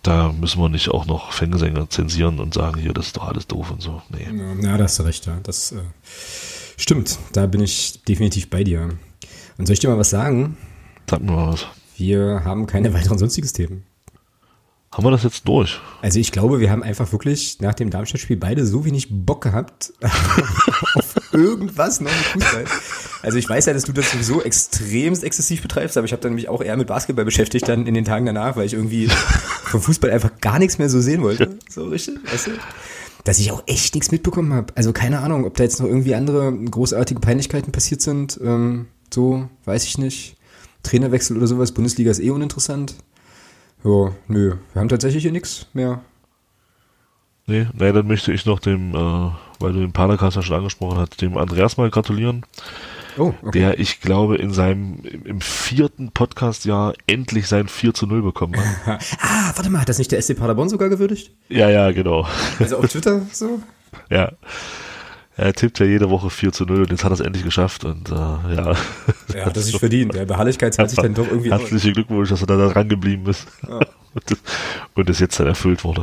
da 0.02 0.32
müssen 0.32 0.60
wir 0.60 0.68
nicht 0.68 0.88
auch 0.88 1.06
noch 1.06 1.32
Fangsänger 1.32 1.88
zensieren 1.90 2.40
und 2.40 2.54
sagen, 2.54 2.80
hier, 2.80 2.92
das 2.92 3.08
ist 3.08 3.16
doch 3.16 3.28
alles 3.28 3.46
doof 3.46 3.70
und 3.70 3.82
so. 3.82 4.02
Nee. 4.08 4.28
Ja, 4.62 4.76
da 4.76 4.84
hast 4.84 4.98
du 4.98 5.02
recht, 5.02 5.26
ja. 5.26 5.38
Das 5.42 5.72
äh, 5.72 5.82
stimmt. 6.76 7.18
Da 7.32 7.46
bin 7.46 7.60
ich 7.60 8.02
definitiv 8.04 8.48
bei 8.48 8.64
dir. 8.64 8.98
Und 9.60 9.66
soll 9.66 9.74
ich 9.74 9.80
dir 9.80 9.90
mal 9.90 9.98
was 9.98 10.08
sagen? 10.08 10.56
Sag 11.06 11.20
mir 11.20 11.32
mal 11.32 11.52
was. 11.52 11.66
Wir 11.98 12.44
haben 12.46 12.66
keine 12.66 12.94
weiteren 12.94 13.18
sonstiges 13.18 13.52
Themen. 13.52 13.84
Haben 14.90 15.04
wir 15.04 15.10
das 15.10 15.22
jetzt 15.22 15.46
durch? 15.46 15.78
Also 16.00 16.18
ich 16.18 16.32
glaube, 16.32 16.60
wir 16.60 16.70
haben 16.70 16.82
einfach 16.82 17.12
wirklich 17.12 17.60
nach 17.60 17.74
dem 17.74 17.90
Darmstadt-Spiel 17.90 18.38
beide 18.38 18.64
so 18.64 18.86
wenig 18.86 19.08
Bock 19.10 19.42
gehabt 19.42 19.92
auf 20.94 21.14
irgendwas 21.34 22.00
noch 22.00 22.10
mit 22.10 22.42
Fußball. 22.42 22.64
Also 23.20 23.36
ich 23.36 23.46
weiß 23.46 23.66
ja, 23.66 23.74
dass 23.74 23.84
du 23.84 23.92
das 23.92 24.10
sowieso 24.10 24.42
extremst 24.42 25.22
exzessiv 25.24 25.60
betreibst, 25.60 25.98
aber 25.98 26.06
ich 26.06 26.12
habe 26.12 26.22
dann 26.22 26.32
mich 26.32 26.48
auch 26.48 26.62
eher 26.62 26.78
mit 26.78 26.86
Basketball 26.86 27.26
beschäftigt 27.26 27.68
dann 27.68 27.86
in 27.86 27.92
den 27.92 28.06
Tagen 28.06 28.24
danach, 28.24 28.56
weil 28.56 28.64
ich 28.64 28.72
irgendwie 28.72 29.08
vom 29.64 29.82
Fußball 29.82 30.10
einfach 30.10 30.40
gar 30.40 30.58
nichts 30.58 30.78
mehr 30.78 30.88
so 30.88 31.02
sehen 31.02 31.20
wollte. 31.20 31.58
So 31.68 31.84
richtig, 31.84 32.16
weißt 32.32 32.46
du? 32.46 32.50
Dass 33.24 33.38
ich 33.38 33.52
auch 33.52 33.62
echt 33.66 33.94
nichts 33.94 34.10
mitbekommen 34.10 34.54
habe. 34.54 34.72
Also 34.74 34.94
keine 34.94 35.18
Ahnung, 35.18 35.44
ob 35.44 35.54
da 35.58 35.64
jetzt 35.64 35.80
noch 35.80 35.86
irgendwie 35.86 36.14
andere 36.14 36.50
großartige 36.50 37.20
Peinlichkeiten 37.20 37.72
passiert 37.72 38.00
sind. 38.00 38.40
Ähm, 38.42 38.86
so, 39.12 39.48
weiß 39.64 39.84
ich 39.84 39.98
nicht. 39.98 40.36
Trainerwechsel 40.82 41.36
oder 41.36 41.46
sowas. 41.46 41.72
Bundesliga 41.72 42.10
ist 42.10 42.20
eh 42.20 42.30
uninteressant. 42.30 42.94
Ja, 43.84 44.12
nö. 44.28 44.56
Wir 44.72 44.80
haben 44.80 44.88
tatsächlich 44.88 45.22
hier 45.22 45.32
nichts 45.32 45.66
mehr. 45.72 46.00
Nee, 47.46 47.66
nee, 47.72 47.92
dann 47.92 48.06
möchte 48.06 48.32
ich 48.32 48.46
noch 48.46 48.60
dem, 48.60 48.94
äh, 48.94 49.30
weil 49.58 49.72
du 49.72 49.80
den 49.80 49.92
Padercast 49.92 50.36
ja 50.36 50.42
schon 50.42 50.56
angesprochen 50.56 50.98
hast, 50.98 51.20
dem 51.20 51.36
Andreas 51.36 51.76
mal 51.76 51.90
gratulieren, 51.90 52.44
Oh, 53.18 53.34
okay. 53.42 53.58
der, 53.58 53.80
ich 53.80 54.00
glaube, 54.00 54.36
in 54.36 54.52
seinem, 54.52 55.00
im, 55.02 55.26
im 55.26 55.40
vierten 55.40 56.12
Podcast-Jahr 56.12 56.94
endlich 57.08 57.48
sein 57.48 57.66
4 57.66 57.92
zu 57.92 58.06
0 58.06 58.22
bekommen 58.22 58.54
hat. 58.86 59.02
Ah, 59.20 59.50
warte 59.56 59.68
mal, 59.68 59.80
hat 59.80 59.88
das 59.88 59.98
nicht 59.98 60.12
der 60.12 60.22
SC 60.22 60.36
Paderborn 60.36 60.68
sogar 60.68 60.88
gewürdigt? 60.88 61.32
ja, 61.48 61.68
ja, 61.68 61.90
genau. 61.90 62.26
Also 62.60 62.76
auf 62.78 62.86
Twitter 62.88 63.22
so? 63.32 63.60
Ja. 64.10 64.32
Er 65.40 65.54
tippt 65.54 65.78
ja 65.78 65.86
jede 65.86 66.10
Woche 66.10 66.28
4 66.28 66.52
zu 66.52 66.66
0 66.66 66.82
und 66.82 66.90
jetzt 66.90 67.02
hat 67.02 67.12
er 67.12 67.14
es 67.14 67.20
endlich 67.20 67.44
geschafft 67.44 67.86
und 67.86 68.10
äh, 68.10 68.12
ja. 68.12 68.74
Er 69.32 69.46
hat 69.46 69.56
das 69.56 69.64
nicht 69.64 69.78
verdient. 69.78 70.12
Der 70.14 70.26
Beharrlichkeit 70.26 70.78
hat 70.78 70.90
sich 70.90 70.98
dann 70.98 71.14
doch 71.14 71.26
irgendwie. 71.26 71.50
Herzlichen 71.50 71.94
Glückwunsch, 71.94 72.28
dass 72.28 72.42
er 72.42 72.46
da 72.46 72.68
dran 72.68 72.90
geblieben 72.90 73.26
ist. 73.26 73.46
Ja. 73.66 73.80
Und, 74.94 75.08
das, 75.08 75.18
jetzt 75.18 75.40
dann 75.40 75.46
erfüllt 75.46 75.82
wurde. 75.82 76.02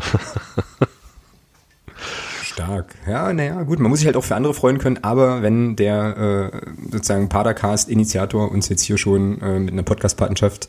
Stark. 2.42 2.96
Ja, 3.08 3.32
naja, 3.32 3.62
gut, 3.62 3.78
man 3.78 3.92
muss 3.92 4.00
sich 4.00 4.08
halt 4.08 4.18
auch 4.18 4.24
für 4.24 4.36
andere 4.36 4.56
freuen 4.56 4.80
können, 4.80 5.04
aber 5.04 5.44
wenn 5.44 5.76
der 5.76 6.52
äh, 6.52 6.92
sozusagen 6.92 7.30
Padercast-Initiator 7.30 8.50
uns 8.50 8.70
jetzt 8.70 8.82
hier 8.82 8.98
schon 8.98 9.40
äh, 9.42 9.60
mit 9.60 9.74
einer 9.74 9.84
Podcast-Patenschaft 9.84 10.68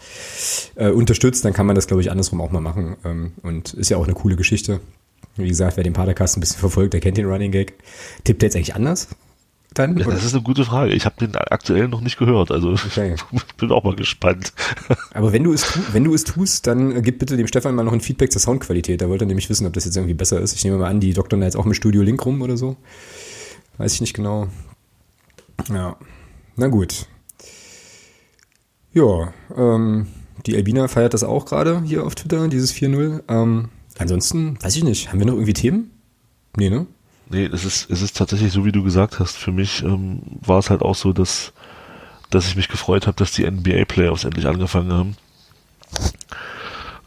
äh, 0.75 0.91
unterstützt, 0.91 1.43
dann 1.47 1.55
kann 1.55 1.65
man 1.65 1.75
das, 1.75 1.87
glaube 1.87 2.03
ich, 2.03 2.11
andersrum 2.11 2.43
auch 2.43 2.51
mal 2.51 2.61
machen. 2.61 2.97
Ähm, 3.07 3.33
und 3.43 3.73
ist 3.73 3.89
ja 3.89 3.97
auch 3.97 4.05
eine 4.05 4.13
coole 4.13 4.37
Geschichte. 4.37 4.81
Wie 5.39 5.49
gesagt, 5.49 5.77
wer 5.77 5.85
den 5.85 5.93
Padercast 5.93 6.37
ein 6.37 6.41
bisschen 6.41 6.61
verfolgt, 6.61 6.93
der 6.93 7.01
kennt 7.01 7.17
den 7.17 7.27
Running 7.27 7.53
Gag. 7.53 7.75
Tippt 8.25 8.43
er 8.43 8.49
jetzt 8.49 8.57
eigentlich 8.57 8.75
anders? 8.75 9.09
Dann? 9.75 9.97
Ja, 9.99 10.07
das 10.07 10.25
ist 10.25 10.35
eine 10.35 10.43
gute 10.43 10.65
Frage. 10.65 10.93
Ich 10.93 11.05
habe 11.05 11.17
den 11.21 11.37
aktuell 11.37 11.89
noch 11.89 12.01
nicht 12.01 12.19
gehört, 12.19 12.51
also 12.51 12.73
Okay. 12.73 13.15
bin 13.59 13.71
auch 13.71 13.85
mal 13.85 13.95
gespannt. 13.95 14.53
Aber 15.15 15.33
wenn 15.33 15.45
du 15.45 15.53
es 15.53 15.79
wenn 15.93 16.05
du 16.05 16.15
es 16.15 16.25
tust, 16.25 16.67
dann 16.67 16.97
äh, 16.97 17.03
gib 17.03 17.19
bitte 17.19 17.37
dem 17.37 17.47
Stefan 17.47 17.75
mal 17.75 17.85
noch 17.85 17.93
ein 17.93 18.01
Feedback 18.01 18.33
zur 18.33 18.41
Soundqualität. 18.41 19.01
Da 19.01 19.09
wollte 19.09 19.25
er 19.25 19.29
nämlich 19.29 19.51
wissen, 19.51 19.67
ob 19.67 19.75
das 19.75 19.85
jetzt 19.85 19.97
irgendwie 19.97 20.15
besser 20.15 20.41
ist. 20.41 20.55
Ich 20.55 20.65
nehme 20.65 20.79
mal 20.79 20.89
an, 20.89 21.01
die 21.01 21.13
doktern 21.13 21.41
da 21.41 21.47
jetzt 21.47 21.57
auch 21.57 21.67
mit 21.67 21.77
Studio 21.77 22.03
Link 22.03 22.25
rum 22.25 22.43
oder 22.43 22.57
so. 22.57 22.77
Weiß 23.77 23.95
ich 23.95 24.01
nicht 24.01 24.15
genau. 24.15 24.49
Ja. 25.69 25.97
Na 26.57 26.67
gut. 26.69 27.07
Ja, 28.93 29.33
ähm, 29.57 30.09
die 30.47 30.57
Albina 30.57 30.89
feiert 30.89 31.15
das 31.15 31.25
auch 31.25 31.45
gerade 31.45 31.83
hier 31.83 32.05
auf 32.05 32.15
Twitter, 32.15 32.49
dieses 32.49 32.73
4-0. 32.73 33.23
Ähm, 33.29 33.69
ansonsten, 33.99 34.63
weiß 34.63 34.77
ich 34.77 34.85
nicht, 34.85 35.11
haben 35.11 35.19
wir 35.19 35.27
noch 35.27 35.35
irgendwie 35.35 35.53
Themen? 35.53 35.91
Nee, 36.57 36.71
ne? 36.71 36.87
Nee, 37.31 37.45
es 37.45 37.65
ist, 37.65 37.91
es 37.91 38.01
ist 38.01 38.17
tatsächlich 38.17 38.53
so, 38.53 38.65
wie 38.65 38.73
du 38.73 38.83
gesagt 38.83 39.21
hast. 39.21 39.37
Für 39.37 39.53
mich 39.53 39.83
ähm, 39.83 40.23
war 40.41 40.59
es 40.59 40.71
halt 40.71 40.83
auch 40.83 40.95
so, 40.95 41.13
dass, 41.13 41.53
dass 42.31 42.49
ich 42.49 42.57
mich 42.57 42.69
gefreut 42.69 43.07
habe, 43.07 43.17
dass 43.17 43.33
die 43.33 43.49
NBA-Playoffs 43.49 44.25
endlich 44.25 44.47
angefangen 44.47 44.93
haben. 44.93 45.17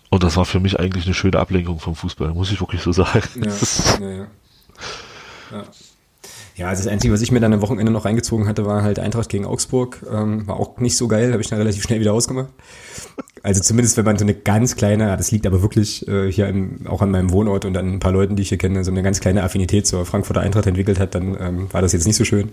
Und 0.10 0.24
das 0.24 0.38
war 0.38 0.46
für 0.46 0.60
mich 0.60 0.80
eigentlich 0.80 1.06
eine 1.06 1.14
schöne 1.14 1.40
Ablenkung 1.40 1.80
vom 1.80 1.96
Fußball, 1.96 2.34
muss 2.34 2.52
ich 2.52 2.60
wirklich 2.60 2.82
so 2.82 2.92
sagen. 2.92 3.44
Ist, 3.44 4.00
ja, 4.02 4.10
ja. 4.10 4.28
ja. 5.52 5.64
Ja, 6.56 6.68
also 6.68 6.84
das 6.84 6.92
Einzige, 6.92 7.14
was 7.14 7.22
ich 7.22 7.32
mir 7.32 7.40
dann 7.40 7.54
am 7.54 7.62
Wochenende 7.62 7.92
noch 7.92 8.06
reingezogen 8.06 8.48
hatte, 8.48 8.66
war 8.66 8.84
halt 8.84 9.00
Eintracht 9.00 9.30
gegen 9.30 9.46
Augsburg. 9.46 10.06
Ähm, 10.12 10.48
war 10.48 10.60
auch 10.60 10.78
nicht 10.78 10.98
so 10.98 11.08
geil, 11.08 11.32
habe 11.32 11.42
ich 11.42 11.50
dann 11.50 11.60
relativ 11.60 11.84
schnell 11.84 12.00
wieder 12.00 12.14
ausgemacht. 12.14 12.50
Also 13.44 13.62
zumindest, 13.62 13.98
wenn 13.98 14.06
man 14.06 14.18
so 14.18 14.26
eine 14.26 14.36
ganz 14.36 14.76
kleine, 14.76 15.18
das 15.18 15.32
liegt 15.32 15.48
aber 15.48 15.64
wirklich 15.64 16.08
äh, 16.08 16.32
hier 16.32 16.48
im, 16.48 16.86
auch 16.88 17.02
an 17.02 17.10
meinem 17.10 17.32
Wohnort 17.32 17.66
und 17.66 17.76
an 17.76 17.94
ein 17.94 18.00
paar 18.00 18.12
Leuten, 18.12 18.36
die 18.36 18.44
ich 18.44 18.50
hier 18.50 18.60
kenne, 18.60 18.84
so 18.84 18.92
eine 18.92 19.02
ganz 19.02 19.20
kleine 19.20 19.44
Affinität 19.44 19.88
zur 19.88 20.06
Frankfurter 20.06 20.42
Eintracht 20.42 20.68
entwickelt 20.68 21.00
hat, 21.00 21.16
dann 21.16 21.36
ähm, 21.40 21.74
war 21.74 21.82
das 21.82 21.94
jetzt 21.94 22.06
nicht 22.06 22.18
so 22.18 22.26
schön. 22.26 22.52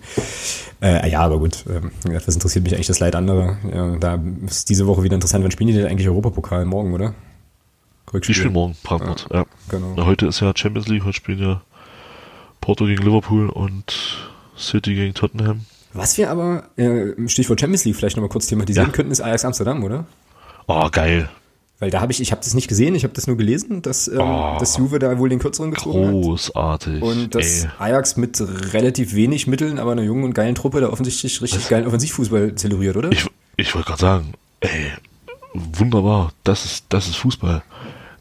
Äh, 0.80 1.10
ja, 1.10 1.20
aber 1.20 1.38
gut, 1.40 1.64
gesagt, 2.04 2.26
was 2.26 2.34
interessiert 2.34 2.64
mich 2.64 2.74
eigentlich 2.74 2.86
das 2.86 3.00
Leid 3.00 3.16
anderer? 3.16 3.58
Ja, 3.70 3.96
da 3.96 4.22
ist 4.46 4.70
diese 4.70 4.86
Woche 4.86 5.02
wieder 5.02 5.14
interessant. 5.14 5.44
Wann 5.44 5.50
spielen 5.50 5.68
die 5.68 5.74
denn 5.74 5.86
eigentlich 5.86 6.08
Europapokal? 6.08 6.64
Morgen, 6.64 6.94
oder? 6.94 7.14
die 8.12 8.32
spielen 8.32 8.54
morgen 8.54 8.74
Frankfurt. 8.74 9.26
Ja, 9.30 9.44
Genau. 9.68 9.92
Na, 9.96 10.06
heute 10.06 10.26
ist 10.26 10.40
ja 10.40 10.52
Champions 10.54 10.88
League, 10.88 11.04
heute 11.04 11.12
spielen 11.16 11.40
ja 11.40 11.62
Porto 12.68 12.84
gegen 12.84 13.02
Liverpool 13.02 13.48
und 13.48 14.18
City 14.54 14.94
gegen 14.94 15.14
Tottenham. 15.14 15.60
Was 15.94 16.18
wir 16.18 16.30
aber, 16.30 16.64
äh, 16.76 17.14
Stichwort 17.26 17.58
Champions 17.58 17.86
League 17.86 17.96
vielleicht 17.96 18.18
nochmal 18.18 18.28
kurz 18.28 18.46
thematisieren 18.46 18.88
Ja. 18.90 18.92
könnten, 18.92 19.10
ist 19.10 19.22
Ajax 19.22 19.46
Amsterdam, 19.46 19.82
oder? 19.82 20.04
Oh, 20.66 20.86
geil. 20.92 21.30
Weil 21.78 21.90
da 21.90 22.02
habe 22.02 22.12
ich, 22.12 22.20
ich 22.20 22.30
habe 22.30 22.42
das 22.44 22.52
nicht 22.52 22.68
gesehen, 22.68 22.94
ich 22.94 23.04
habe 23.04 23.14
das 23.14 23.26
nur 23.26 23.38
gelesen, 23.38 23.80
dass, 23.80 24.06
ähm, 24.06 24.20
Oh. 24.20 24.56
dass 24.60 24.76
Juve 24.76 24.98
da 24.98 25.16
wohl 25.18 25.30
den 25.30 25.38
kürzeren 25.38 25.70
gezogen 25.70 26.08
hat. 26.08 26.12
Großartig. 26.12 27.00
Und 27.00 27.34
dass 27.34 27.64
Ey. 27.64 27.70
Ajax 27.78 28.18
mit 28.18 28.38
relativ 28.74 29.14
wenig 29.14 29.46
Mitteln, 29.46 29.78
aber 29.78 29.92
einer 29.92 30.02
jungen 30.02 30.24
und 30.24 30.34
geilen 30.34 30.54
Truppe 30.54 30.82
da 30.82 30.90
offensichtlich 30.90 31.40
richtig 31.40 31.70
geilen 31.70 31.86
Offensivfußball 31.86 32.54
zelebriert, 32.56 32.98
oder? 32.98 33.10
Ich, 33.12 33.24
ich 33.56 33.74
wollte 33.74 33.86
gerade 33.88 34.00
sagen, 34.02 34.34
ey, 34.60 34.90
wunderbar, 35.54 36.32
das 36.44 36.66
ist, 36.66 36.84
das 36.90 37.06
ist 37.08 37.16
Fußball. 37.16 37.62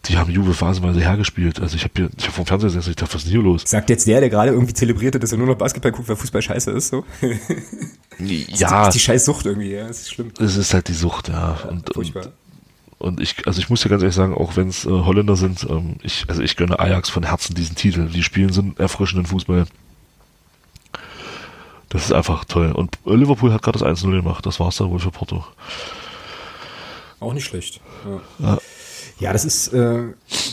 Die 0.06 0.18
haben 0.18 0.32
Juve 0.32 0.54
phasenweise 0.54 1.02
hergespielt. 1.02 1.60
Also 1.60 1.76
ich 1.76 1.84
habe 1.84 1.94
hier, 1.96 2.10
ich 2.18 2.24
habe 2.24 2.34
vom 2.34 2.46
Fernseher 2.46 2.70
gesehen, 2.70 2.92
ich 2.92 2.96
dachte, 2.96 3.14
was 3.14 3.24
ist 3.24 3.26
denn 3.26 3.32
hier 3.34 3.42
los? 3.42 3.64
Sagt 3.66 3.90
jetzt 3.90 4.08
der, 4.08 4.20
der 4.20 4.30
gerade 4.30 4.52
irgendwie 4.52 4.74
zelebriert 4.74 5.16
hat, 5.16 5.24
dass 5.24 5.32
er 5.32 5.38
nur 5.38 5.48
noch 5.48 5.56
Basketball 5.56 5.92
guckt, 5.92 6.08
weil 6.08 6.16
Fußball 6.16 6.42
scheiße 6.42 6.72
ist, 6.72 6.90
so? 6.90 7.04
ja. 8.20 8.70
Das 8.70 8.88
ist 8.88 8.94
die 8.94 9.00
scheiß 9.00 9.26
Sucht 9.26 9.46
irgendwie, 9.46 9.72
ja, 9.72 9.88
das 9.88 10.02
ist 10.02 10.14
schlimm. 10.14 10.32
Es 10.40 10.56
ist 10.56 10.74
halt 10.74 10.88
die 10.88 10.94
Sucht, 10.94 11.28
ja. 11.30 11.58
ja 11.62 11.70
und, 11.70 11.94
furchtbar. 11.94 12.32
Und, 13.00 13.08
und 13.08 13.22
ich, 13.22 13.46
also 13.46 13.60
ich 13.60 13.70
muss 13.70 13.84
ja 13.84 13.90
ganz 13.90 14.02
ehrlich 14.02 14.16
sagen, 14.16 14.34
auch 14.34 14.56
wenn 14.56 14.70
es 14.70 14.86
äh, 14.86 14.90
Holländer 14.90 15.36
sind, 15.36 15.68
ähm, 15.70 15.98
ich, 16.04 16.26
also 16.28 16.42
ich 16.42 16.56
gönne 16.56 16.80
Ajax 16.80 17.10
von 17.10 17.24
Herzen 17.24 17.54
diesen 17.56 17.76
Titel. 17.76 18.08
Die 18.08 18.24
spielen 18.24 18.54
so 18.54 18.62
einen 18.62 18.78
erfrischenden 18.78 19.26
Fußball. 19.26 19.66
Das 21.90 22.06
ist 22.06 22.12
einfach 22.12 22.46
toll. 22.46 22.72
Und 22.72 22.98
Liverpool 23.06 23.54
hat 23.54 23.62
gerade 23.62 23.80
das 23.80 23.88
1-0 23.88 24.12
gemacht. 24.12 24.46
Das 24.46 24.60
war 24.60 24.70
es 24.70 24.78
dann 24.78 24.90
wohl 24.90 25.00
für 25.00 25.12
Porto. 25.12 25.46
Auch 27.20 27.34
nicht 27.34 27.46
schlecht. 27.46 27.82
Ja. 28.06 28.22
ja. 28.46 28.58
Ja, 29.20 29.34
das 29.34 29.46
ist 29.46 29.74
äh, 29.74 30.04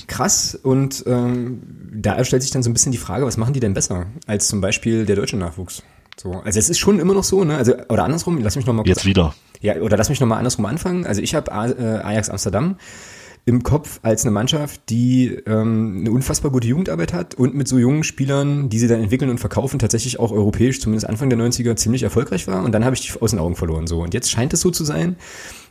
krass 0.06 0.58
und 0.62 1.04
ähm, 1.06 1.62
da 1.92 2.24
stellt 2.24 2.42
sich 2.42 2.50
dann 2.50 2.62
so 2.62 2.70
ein 2.70 2.72
bisschen 2.72 2.92
die 2.92 2.98
Frage, 2.98 3.26
was 3.26 3.36
machen 3.36 3.52
die 3.52 3.60
denn 3.60 3.74
besser 3.74 4.06
als 4.26 4.48
zum 4.48 4.60
Beispiel 4.60 5.04
der 5.04 5.16
deutsche 5.16 5.36
Nachwuchs? 5.36 5.82
So, 6.16 6.32
also 6.32 6.58
es 6.58 6.70
ist 6.70 6.78
schon 6.78 6.98
immer 6.98 7.12
noch 7.12 7.24
so, 7.24 7.44
ne? 7.44 7.56
Also 7.56 7.74
oder 7.88 8.04
andersrum, 8.04 8.38
lass 8.40 8.56
mich 8.56 8.66
noch 8.66 8.72
mal 8.72 8.82
kurz 8.82 8.98
jetzt 8.98 9.06
wieder. 9.06 9.34
Ja, 9.60 9.76
oder 9.76 9.96
lass 9.96 10.08
mich 10.08 10.20
noch 10.20 10.28
mal 10.28 10.38
andersrum 10.38 10.64
anfangen. 10.66 11.06
Also 11.06 11.20
ich 11.20 11.34
habe 11.34 11.50
äh, 11.50 11.54
Ajax 11.54 12.30
Amsterdam 12.30 12.76
im 13.47 13.62
Kopf 13.62 14.01
als 14.03 14.24
eine 14.24 14.30
Mannschaft, 14.30 14.88
die 14.88 15.28
ähm, 15.47 15.99
eine 16.01 16.11
unfassbar 16.11 16.51
gute 16.51 16.66
Jugendarbeit 16.66 17.12
hat 17.12 17.34
und 17.34 17.55
mit 17.55 17.68
so 17.68 17.76
jungen 17.76 18.03
Spielern, 18.03 18.70
die 18.70 18.78
sie 18.78 18.88
dann 18.88 19.03
entwickeln 19.03 19.30
und 19.30 19.38
verkaufen, 19.38 19.78
tatsächlich 19.78 20.18
auch 20.18 20.32
europäisch, 20.32 20.80
zumindest 20.80 21.07
Anfang 21.07 21.28
der 21.28 21.38
90er, 21.38 21.76
ziemlich 21.76 22.03
erfolgreich 22.03 22.47
war. 22.47 22.64
Und 22.64 22.72
dann 22.72 22.86
habe 22.86 22.95
ich 22.97 23.03
die 23.03 23.20
aus 23.20 23.30
den 23.30 23.38
Augen 23.38 23.55
verloren. 23.55 23.86
So. 23.86 24.03
Und 24.03 24.14
jetzt 24.14 24.30
scheint 24.30 24.55
es 24.55 24.61
so 24.61 24.70
zu 24.70 24.84
sein, 24.84 25.16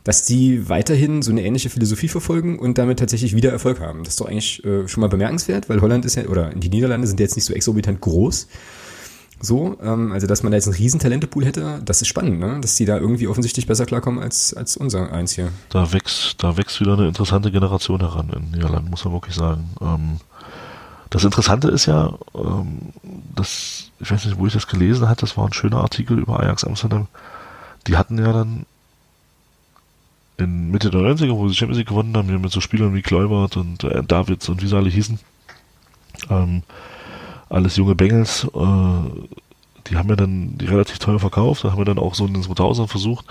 dass 0.04 0.24
die 0.24 0.68
weiterhin 0.68 1.22
so 1.22 1.32
eine 1.32 1.42
ähnliche 1.42 1.68
Philosophie 1.68 2.08
verfolgen 2.08 2.60
und 2.60 2.78
damit 2.78 3.00
tatsächlich 3.00 3.34
wieder 3.34 3.50
Erfolg 3.50 3.80
haben. 3.80 4.04
Das 4.04 4.14
ist 4.14 4.20
doch 4.20 4.26
eigentlich 4.26 4.64
äh, 4.64 4.86
schon 4.86 5.00
mal 5.00 5.08
bemerkenswert, 5.08 5.68
weil 5.68 5.80
Holland 5.80 6.04
ist 6.04 6.14
ja, 6.14 6.26
oder 6.26 6.50
die 6.50 6.68
Niederlande 6.68 7.08
sind 7.08 7.18
jetzt 7.18 7.34
nicht 7.34 7.44
so 7.44 7.54
exorbitant 7.54 8.00
groß. 8.00 8.46
So, 9.44 9.76
ähm, 9.82 10.12
also 10.12 10.26
dass 10.26 10.42
man 10.42 10.52
da 10.52 10.56
jetzt 10.56 10.66
einen 10.66 10.76
riesen 10.76 11.00
Talentepool 11.00 11.44
hätte, 11.44 11.80
das 11.84 12.00
ist 12.00 12.08
spannend, 12.08 12.40
ne? 12.40 12.60
Dass 12.60 12.76
die 12.76 12.84
da 12.84 12.96
irgendwie 12.96 13.28
offensichtlich 13.28 13.66
besser 13.66 13.84
klarkommen 13.84 14.22
als, 14.22 14.54
als 14.54 14.76
unser 14.76 15.12
eins 15.12 15.32
hier. 15.32 15.50
Da 15.68 15.92
wächst, 15.92 16.42
da 16.42 16.56
wächst 16.56 16.80
wieder 16.80 16.94
eine 16.94 17.08
interessante 17.08 17.50
Generation 17.50 18.00
heran 18.00 18.30
in 18.30 18.50
Niederland, 18.52 18.90
muss 18.90 19.04
man 19.04 19.12
wirklich 19.12 19.34
sagen. 19.34 19.68
Ähm, 19.80 20.20
das 21.10 21.24
Interessante 21.24 21.68
ist 21.68 21.86
ja, 21.86 22.14
ähm, 22.34 22.78
dass, 23.34 23.90
ich 24.00 24.10
weiß 24.10 24.24
nicht, 24.24 24.38
wo 24.38 24.46
ich 24.46 24.52
das 24.54 24.66
gelesen 24.66 25.08
hatte, 25.08 25.20
das 25.20 25.36
war 25.36 25.46
ein 25.46 25.52
schöner 25.52 25.78
Artikel 25.78 26.18
über 26.18 26.40
Ajax 26.40 26.64
Amsterdam. 26.64 27.06
Die 27.86 27.96
hatten 27.96 28.18
ja 28.18 28.32
dann 28.32 28.66
in 30.38 30.70
Mitte 30.70 30.90
der 30.90 31.00
90er, 31.00 31.36
wo 31.36 31.48
sie 31.48 31.54
Champions 31.54 31.78
League 31.78 31.88
gewonnen 31.88 32.16
haben, 32.16 32.40
mit 32.40 32.50
so 32.50 32.60
Spielern 32.60 32.94
wie 32.94 33.02
Kleubert 33.02 33.56
und 33.56 33.84
äh, 33.84 34.02
Davids 34.02 34.48
und 34.48 34.62
wie 34.62 34.66
sie 34.66 34.76
alle 34.76 34.90
hießen, 34.90 35.20
ähm, 36.30 36.62
alles 37.48 37.76
junge 37.76 37.94
Bengels, 37.94 38.44
äh, 38.44 39.28
die 39.86 39.96
haben 39.96 40.08
ja 40.08 40.16
dann 40.16 40.56
relativ 40.60 40.98
teuer 40.98 41.18
verkauft, 41.18 41.64
da 41.64 41.70
haben 41.70 41.78
wir 41.78 41.84
dann 41.84 41.98
auch 41.98 42.14
so 42.14 42.26
in 42.26 42.34
den 42.34 42.42
2000 42.42 42.88
versucht, 42.88 43.26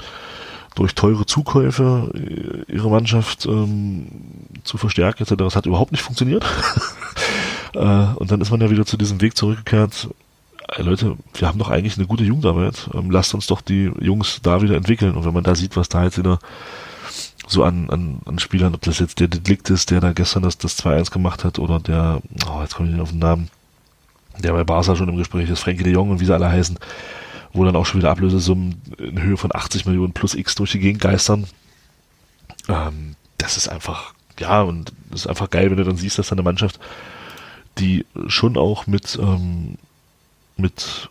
durch 0.75 0.95
teure 0.95 1.25
Zukäufe 1.25 2.11
äh, 2.15 2.71
ihre 2.71 2.89
Mannschaft 2.89 3.45
ähm, 3.45 4.07
zu 4.63 4.77
verstärken 4.77 5.23
etc. 5.23 5.35
Das 5.37 5.55
hat 5.55 5.65
überhaupt 5.65 5.91
nicht 5.91 6.01
funktioniert. 6.01 6.45
äh, 7.73 8.05
und 8.15 8.31
dann 8.31 8.41
ist 8.41 8.51
man 8.51 8.61
ja 8.61 8.69
wieder 8.69 8.85
zu 8.85 8.97
diesem 8.97 9.21
Weg 9.21 9.37
zurückgekehrt. 9.37 10.09
Leute, 10.77 11.17
wir 11.35 11.47
haben 11.47 11.59
doch 11.59 11.69
eigentlich 11.69 11.97
eine 11.97 12.07
gute 12.07 12.23
Jugendarbeit. 12.23 12.89
Ähm, 12.93 13.11
lasst 13.11 13.33
uns 13.35 13.45
doch 13.47 13.61
die 13.61 13.91
Jungs 13.99 14.39
da 14.41 14.61
wieder 14.61 14.75
entwickeln. 14.75 15.15
Und 15.15 15.25
wenn 15.25 15.33
man 15.33 15.43
da 15.43 15.53
sieht, 15.53 15.75
was 15.75 15.89
da 15.89 16.03
jetzt 16.03 16.17
in 16.17 16.23
der 16.23 16.39
so 17.45 17.63
an, 17.63 17.89
an, 17.89 18.19
an 18.25 18.39
Spielern, 18.39 18.73
ob 18.73 18.81
das 18.81 18.99
jetzt 18.99 19.19
der 19.19 19.27
Delikt 19.27 19.69
ist, 19.69 19.91
der 19.91 19.99
da 19.99 20.13
gestern 20.13 20.43
das, 20.43 20.57
das 20.57 20.79
2-1 20.79 21.11
gemacht 21.11 21.43
hat, 21.43 21.59
oder 21.59 21.79
der, 21.79 22.21
oh, 22.47 22.61
jetzt 22.61 22.75
komme 22.75 22.89
ich 22.89 22.95
nicht 22.95 23.01
auf 23.01 23.11
den 23.11 23.19
Namen, 23.19 23.49
der 24.39 24.53
bei 24.53 24.63
Barca 24.63 24.95
schon 24.95 25.09
im 25.09 25.17
Gespräch 25.17 25.49
ist, 25.49 25.59
Frankie 25.59 25.83
de 25.83 25.93
Jong 25.93 26.09
und 26.09 26.19
wie 26.19 26.25
sie 26.25 26.33
alle 26.33 26.49
heißen, 26.49 26.77
wo 27.53 27.63
dann 27.63 27.75
auch 27.75 27.85
schon 27.85 28.01
wieder 28.01 28.11
Ablösesummen 28.11 28.81
in 28.97 29.21
Höhe 29.21 29.37
von 29.37 29.53
80 29.53 29.85
Millionen 29.85 30.13
plus 30.13 30.33
X 30.33 30.55
durch 30.55 30.71
die 30.71 30.79
Gegend 30.79 31.01
geistern. 31.01 31.45
Ähm, 32.67 33.15
das 33.37 33.57
ist 33.57 33.67
einfach, 33.67 34.13
ja, 34.39 34.61
und 34.61 34.91
das 35.09 35.21
ist 35.21 35.27
einfach 35.27 35.49
geil, 35.49 35.69
wenn 35.69 35.77
du 35.77 35.83
dann 35.83 35.97
siehst, 35.97 36.17
dass 36.17 36.27
da 36.27 36.33
eine 36.33 36.43
Mannschaft, 36.43 36.79
die 37.77 38.05
schon 38.27 38.57
auch 38.57 38.87
mit, 38.87 39.17
ähm, 39.21 39.77
mit 40.57 41.09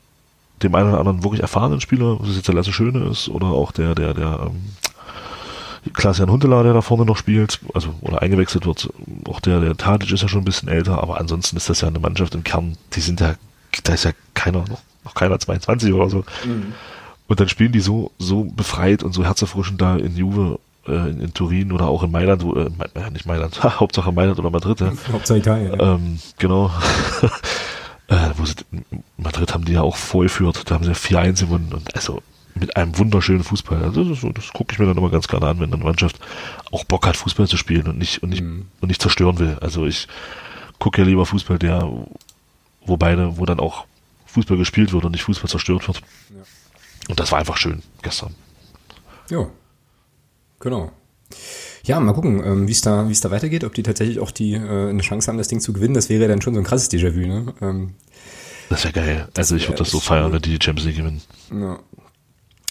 dem 0.63 0.75
einen 0.75 0.89
oder 0.91 0.99
anderen 0.99 1.25
wirklich 1.25 1.43
erfahrenen 1.43 1.81
Spieler, 1.81 2.15
ob 2.15 2.27
es 2.27 2.37
jetzt 2.37 2.49
der 2.49 2.55
Lasse 2.55 2.73
Schöne 2.73 3.05
ist 3.07 3.29
oder 3.29 3.47
auch 3.47 3.73
der, 3.73 3.95
der, 3.95 4.15
der, 4.15 4.47
ähm, 4.47 4.63
Klaas-Jan 5.95 6.31
Huntelaar, 6.31 6.63
der 6.63 6.75
da 6.75 6.81
vorne 6.81 7.05
noch 7.05 7.17
spielt, 7.17 7.61
also 7.75 7.95
oder 8.03 8.23
eingewechselt 8.23 8.67
wird, 8.67 8.89
auch 9.29 9.41
der, 9.41 9.61
der 9.61 9.77
Tadic 9.77 10.13
ist 10.13 10.23
ja 10.23 10.29
schon 10.29 10.43
ein 10.43 10.45
bisschen 10.45 10.69
älter, 10.69 11.03
aber 11.03 11.19
ansonsten 11.19 11.57
ist 11.57 11.69
das 11.69 11.81
ja 11.81 11.89
eine 11.89 11.99
Mannschaft 11.99 12.35
im 12.35 12.45
Kern, 12.45 12.77
die 12.95 13.01
sind 13.01 13.21
ja, 13.21 13.35
da 13.83 13.93
ist 13.93 14.05
ja 14.05 14.13
keiner, 14.35 14.61
noch, 14.61 14.81
noch 15.05 15.15
keiner 15.15 15.39
22 15.39 15.93
oder 15.93 16.09
so. 16.09 16.25
Mhm. 16.45 16.73
Und 17.27 17.41
dann 17.41 17.49
spielen 17.49 17.73
die 17.73 17.81
so, 17.81 18.13
so 18.19 18.45
befreit 18.45 19.03
und 19.03 19.13
so 19.13 19.25
herzerfrischend 19.25 19.81
da 19.81 19.97
in 19.97 20.17
Juve, 20.17 20.61
äh, 20.87 21.11
in, 21.11 21.21
in, 21.21 21.35
Turin 21.35 21.73
oder 21.73 21.89
auch 21.89 22.03
in 22.03 22.11
Mailand, 22.11 22.45
wo, 22.45 22.55
äh, 22.55 22.71
nicht 23.13 23.27
Mailand, 23.27 23.63
Hauptsache 23.81 24.13
Mailand 24.13 24.39
oder 24.39 24.51
Madrid. 24.51 24.81
Ja. 24.81 24.93
Hauptsache 25.13 25.39
Italien. 25.39 25.73
Ja. 25.73 25.95
Ähm, 25.95 26.19
genau. 26.39 26.71
äh, 28.09 28.17
wo 28.37 28.45
sie, 28.45 28.55
Madrid 29.17 29.53
haben 29.55 29.65
die 29.65 29.73
ja 29.73 29.83
auch 29.83 29.97
vorgeführt, 29.97 30.71
da 30.71 30.75
haben 30.77 30.85
sie 30.85 30.93
4-1 30.93 31.41
gewonnen 31.41 31.73
und 31.73 31.95
also 31.95 32.23
mit 32.55 32.77
einem 32.77 32.97
wunderschönen 32.99 33.45
Fußball. 33.45 33.83
Also 33.83 34.05
das, 34.05 34.21
das 34.35 34.53
gucke 34.53 34.73
ich 34.73 34.79
mir 34.79 34.87
dann 34.87 34.99
immer 34.99 35.11
ganz 35.11 35.29
gerne 35.29 35.47
an, 35.47 35.61
wenn 35.61 35.73
eine 35.73 35.83
Mannschaft 35.83 36.19
auch 36.71 36.85
Bock 36.85 37.07
hat, 37.07 37.17
Fußball 37.17 37.49
zu 37.49 37.57
spielen 37.57 37.89
und 37.89 37.99
nicht 37.99 38.23
und 38.23 38.31
nicht 38.31 38.43
mhm. 38.43 38.67
und 38.81 38.89
nicht 38.89 39.01
zerstören 39.01 39.39
will. 39.39 39.57
Also 39.61 39.87
ich 39.87 40.09
gucke 40.79 41.01
ja 41.01 41.07
lieber 41.07 41.27
Fußball, 41.27 41.59
der 41.59 41.89
wo 42.85 42.97
beide, 42.97 43.39
wo 43.39 43.47
dann 43.47 43.61
auch 43.61 43.87
Fußball 44.27 44.57
gespielt 44.57 44.93
wird 44.93 45.05
und 45.05 45.13
nicht 45.13 45.23
Fußball 45.23 45.49
zerstört 45.49 45.87
wird. 45.87 46.01
Ja. 46.31 46.43
Und 47.09 47.21
das 47.21 47.33
war 47.33 47.39
einfach 47.39 47.57
schön 47.57 47.83
gestern. 48.03 48.35
Ja, 49.31 49.47
genau. 50.61 50.93
Ja, 51.85 51.99
mal 52.01 52.13
gucken, 52.13 52.43
ähm, 52.45 52.69
wie 52.69 52.73
es 52.73 52.81
da, 52.81 53.09
wie 53.09 53.13
es 53.13 53.21
da 53.21 53.31
weitergeht, 53.31 53.65
ob 53.65 53.75
die 53.75 53.83
tatsächlich 53.83 54.21
auch 54.21 54.31
die 54.31 54.55
äh, 54.55 54.91
eine 54.91 55.03
Chance 55.03 55.29
haben, 55.29 55.39
das 55.39 55.49
Ding 55.49 55.61
zu 55.61 55.73
gewinnen. 55.73 55.95
Das 55.95 56.09
wäre 56.09 56.29
dann 56.29 56.41
schon 56.41 56.55
so 56.55 56.61
ein 56.61 56.65
krasses 56.65 56.91
Déjà-vu, 56.91 57.27
ne? 57.27 57.55
Ähm, 57.61 57.95
das 58.69 58.85
wäre 58.85 58.93
geil. 58.93 59.29
Also 59.37 59.57
ich 59.57 59.69
würde 59.69 59.79
das 59.79 59.91
so 59.91 60.01
feiern, 60.01 60.33
wenn 60.33 60.41
die 60.41 60.57
die 60.57 60.65
Champions 60.65 60.87
League 60.87 60.97
gewinnen. 60.97 61.21
Ja, 61.51 61.79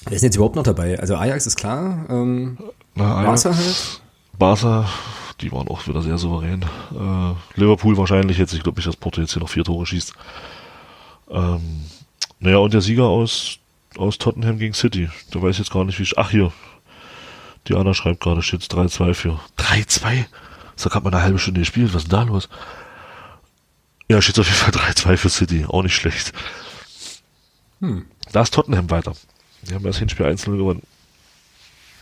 Wer 0.06 0.16
ist 0.16 0.24
jetzt 0.24 0.36
überhaupt 0.36 0.56
noch 0.56 0.64
dabei? 0.64 1.00
Also 1.00 1.16
Ajax 1.16 1.46
ist 1.48 1.58
klar. 1.58 2.06
Ähm, 2.10 2.58
Na, 2.96 3.18
Ajax, 3.18 3.44
Barca 3.44 3.58
halt. 3.58 4.02
Barca, 4.38 4.90
die 5.42 5.52
waren 5.52 5.68
auch 5.68 5.88
wieder 5.88 6.02
sehr 6.02 6.18
souverän. 6.18 6.64
Äh, 6.92 7.60
Liverpool 7.60 7.98
wahrscheinlich 7.98 8.38
jetzt. 8.38 8.54
Ich 8.54 8.64
glaube 8.64 8.78
nicht, 8.78 8.88
dass 8.88 8.96
Porto 8.96 9.22
jetzt 9.22 9.34
hier 9.34 9.42
noch 9.42 9.50
vier 9.50 9.64
Tore 9.64 9.86
schießt. 9.86 10.14
Ähm, 11.30 11.82
naja, 12.40 12.58
und 12.58 12.74
der 12.74 12.82
Sieger 12.82 13.06
aus, 13.06 13.60
aus 13.98 14.18
Tottenham 14.18 14.58
gegen 14.58 14.74
City. 14.74 15.10
Da 15.32 15.42
weiß 15.42 15.52
ich 15.52 15.60
jetzt 15.60 15.72
gar 15.72 15.86
nicht, 15.86 16.00
wie 16.00 16.04
ich. 16.04 16.18
Ach, 16.18 16.32
hier. 16.32 16.52
Die 17.68 17.76
Anna 17.76 17.94
schreibt 17.94 18.22
gerade, 18.22 18.42
steht 18.42 18.62
3-2 18.64 19.14
für. 19.14 19.40
3-2? 19.60 20.26
Das 20.76 20.86
hat 20.86 20.94
gerade 20.94 21.04
mal 21.04 21.14
eine 21.14 21.24
halbe 21.24 21.38
Stunde 21.38 21.60
gespielt. 21.60 21.94
Was 21.94 22.04
ist 22.04 22.12
denn 22.12 22.20
da 22.20 22.24
los? 22.24 22.50
Ja, 24.10 24.22
steht 24.22 24.40
auf 24.40 24.48
jeden 24.48 24.58
Fall 24.58 24.72
3-2 24.72 25.18
für 25.18 25.30
City. 25.30 25.66
Auch 25.68 25.84
nicht 25.84 25.96
schlecht. 25.96 26.34
Hm. 27.82 28.06
Da 28.32 28.42
ist 28.42 28.54
Tottenham 28.54 28.90
weiter. 28.90 29.14
Die 29.64 29.74
haben 29.74 29.84
das 29.84 29.98
Hinspiel 29.98 30.26
1-0 30.26 30.58
gewonnen. 30.58 30.82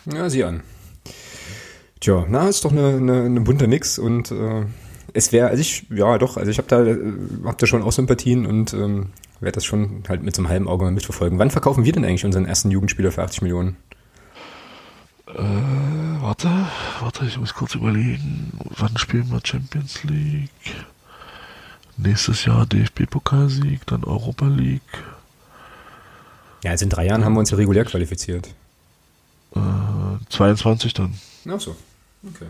Ja, 0.06 0.30
sieh 0.30 0.44
an. 0.44 0.62
Tja, 2.00 2.26
na, 2.30 2.48
ist 2.48 2.64
doch 2.64 2.72
eine, 2.72 2.96
eine, 2.96 3.24
eine 3.24 3.42
bunte 3.42 3.68
Mix 3.68 4.00
und 4.00 4.32
äh, 4.32 4.66
es 5.14 5.32
wäre, 5.32 5.50
also 5.50 5.60
ich, 5.60 5.86
ja 5.90 6.18
doch, 6.18 6.38
also 6.38 6.50
ich 6.50 6.58
habe 6.58 6.68
da, 6.68 6.86
äh, 6.86 6.98
hab 7.44 7.58
da 7.58 7.68
schon 7.68 7.84
auch 7.84 7.92
Sympathien 7.92 8.46
und 8.46 8.74
ähm, 8.74 9.10
werde 9.42 9.56
das 9.56 9.66
schon 9.66 10.04
halt 10.08 10.24
mit 10.24 10.36
so 10.36 10.42
einem 10.42 10.50
halben 10.50 10.68
Auge 10.68 10.86
mal 10.86 10.92
mitverfolgen. 10.92 11.40
Wann 11.40 11.52
verkaufen 11.52 11.84
wir 11.84 11.92
denn 11.92 12.06
eigentlich 12.06 12.26
unseren 12.26 12.46
ersten 12.46 12.72
Jugendspieler 12.72 13.12
für 13.12 13.24
80 13.24 13.42
Millionen? 13.42 13.76
Äh, 15.28 16.22
warte, 16.22 16.50
warte, 17.02 17.26
ich 17.26 17.38
muss 17.38 17.54
kurz 17.54 17.76
überlegen. 17.76 18.52
Wann 18.78 18.98
spielen 18.98 19.30
wir 19.30 19.42
Champions 19.44 20.04
League? 20.04 20.50
Nächstes 21.98 22.46
Jahr 22.46 22.66
DFB-Pokalsieg, 22.66 23.86
dann 23.86 24.06
Europa 24.06 24.48
League. 24.48 24.82
Ja, 26.64 26.72
also 26.72 26.84
in 26.84 26.90
drei 26.90 27.06
Jahren 27.06 27.24
haben 27.26 27.34
wir 27.34 27.40
uns 27.40 27.52
ja 27.52 27.58
regulär 27.58 27.86
qualifiziert. 27.86 28.50
Äh, 29.56 29.60
22 30.30 30.94
dann. 30.94 31.16
Ach 31.48 31.60
so, 31.60 31.76
okay. 32.28 32.48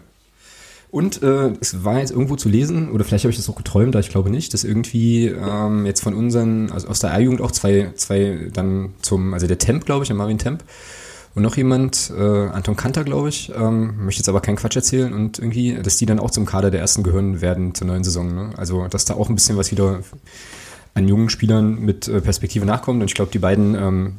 Und 0.91 1.21
äh, 1.21 1.51
es 1.61 1.83
war 1.83 1.99
jetzt 1.99 2.09
irgendwo 2.11 2.35
zu 2.35 2.49
lesen, 2.49 2.89
oder 2.91 3.03
vielleicht 3.03 3.23
habe 3.23 3.29
ich 3.29 3.37
das 3.37 3.47
auch 3.47 3.55
geträumt, 3.55 3.93
da 3.93 3.99
ich 3.99 4.09
glaube 4.09 4.31
nicht, 4.31 4.53
dass 4.55 4.63
irgendwie 4.63 5.27
ähm, 5.27 5.85
jetzt 5.85 6.01
von 6.01 6.15
unseren, 6.15 6.71
also 6.71 6.87
aus 6.87 6.99
der 6.99 7.13
A-Jugend 7.13 7.41
auch 7.41 7.51
zwei, 7.51 7.91
zwei 7.95 8.49
dann 8.51 8.93
zum, 9.01 9.35
also 9.35 9.45
der 9.45 9.59
Temp, 9.59 9.85
glaube 9.85 10.03
ich, 10.03 10.07
der 10.07 10.17
Marvin 10.17 10.39
Temp 10.39 10.63
und 11.35 11.43
noch 11.43 11.57
jemand, 11.57 12.11
äh, 12.17 12.21
Anton 12.47 12.75
Kanter, 12.75 13.03
glaube 13.03 13.29
ich, 13.29 13.51
ähm, 13.55 14.03
möchte 14.05 14.21
jetzt 14.21 14.29
aber 14.29 14.41
keinen 14.41 14.55
Quatsch 14.55 14.77
erzählen 14.77 15.13
und 15.13 15.37
irgendwie, 15.37 15.75
dass 15.75 15.97
die 15.97 16.07
dann 16.07 16.19
auch 16.19 16.31
zum 16.31 16.45
Kader 16.45 16.71
der 16.71 16.81
ersten 16.81 17.03
gehören 17.03 17.39
werden 17.39 17.75
zur 17.75 17.85
neuen 17.85 18.03
Saison. 18.03 18.33
Ne? 18.33 18.49
Also, 18.57 18.87
dass 18.87 19.05
da 19.05 19.13
auch 19.13 19.29
ein 19.29 19.35
bisschen 19.35 19.57
was 19.57 19.69
wieder 19.69 19.99
an 20.93 21.07
jungen 21.07 21.29
Spielern 21.29 21.79
mit 21.79 22.07
äh, 22.07 22.21
Perspektive 22.21 22.65
nachkommt. 22.65 23.01
Und 23.01 23.09
ich 23.09 23.15
glaube, 23.15 23.31
die 23.31 23.39
beiden, 23.39 23.75
ähm, 23.75 24.15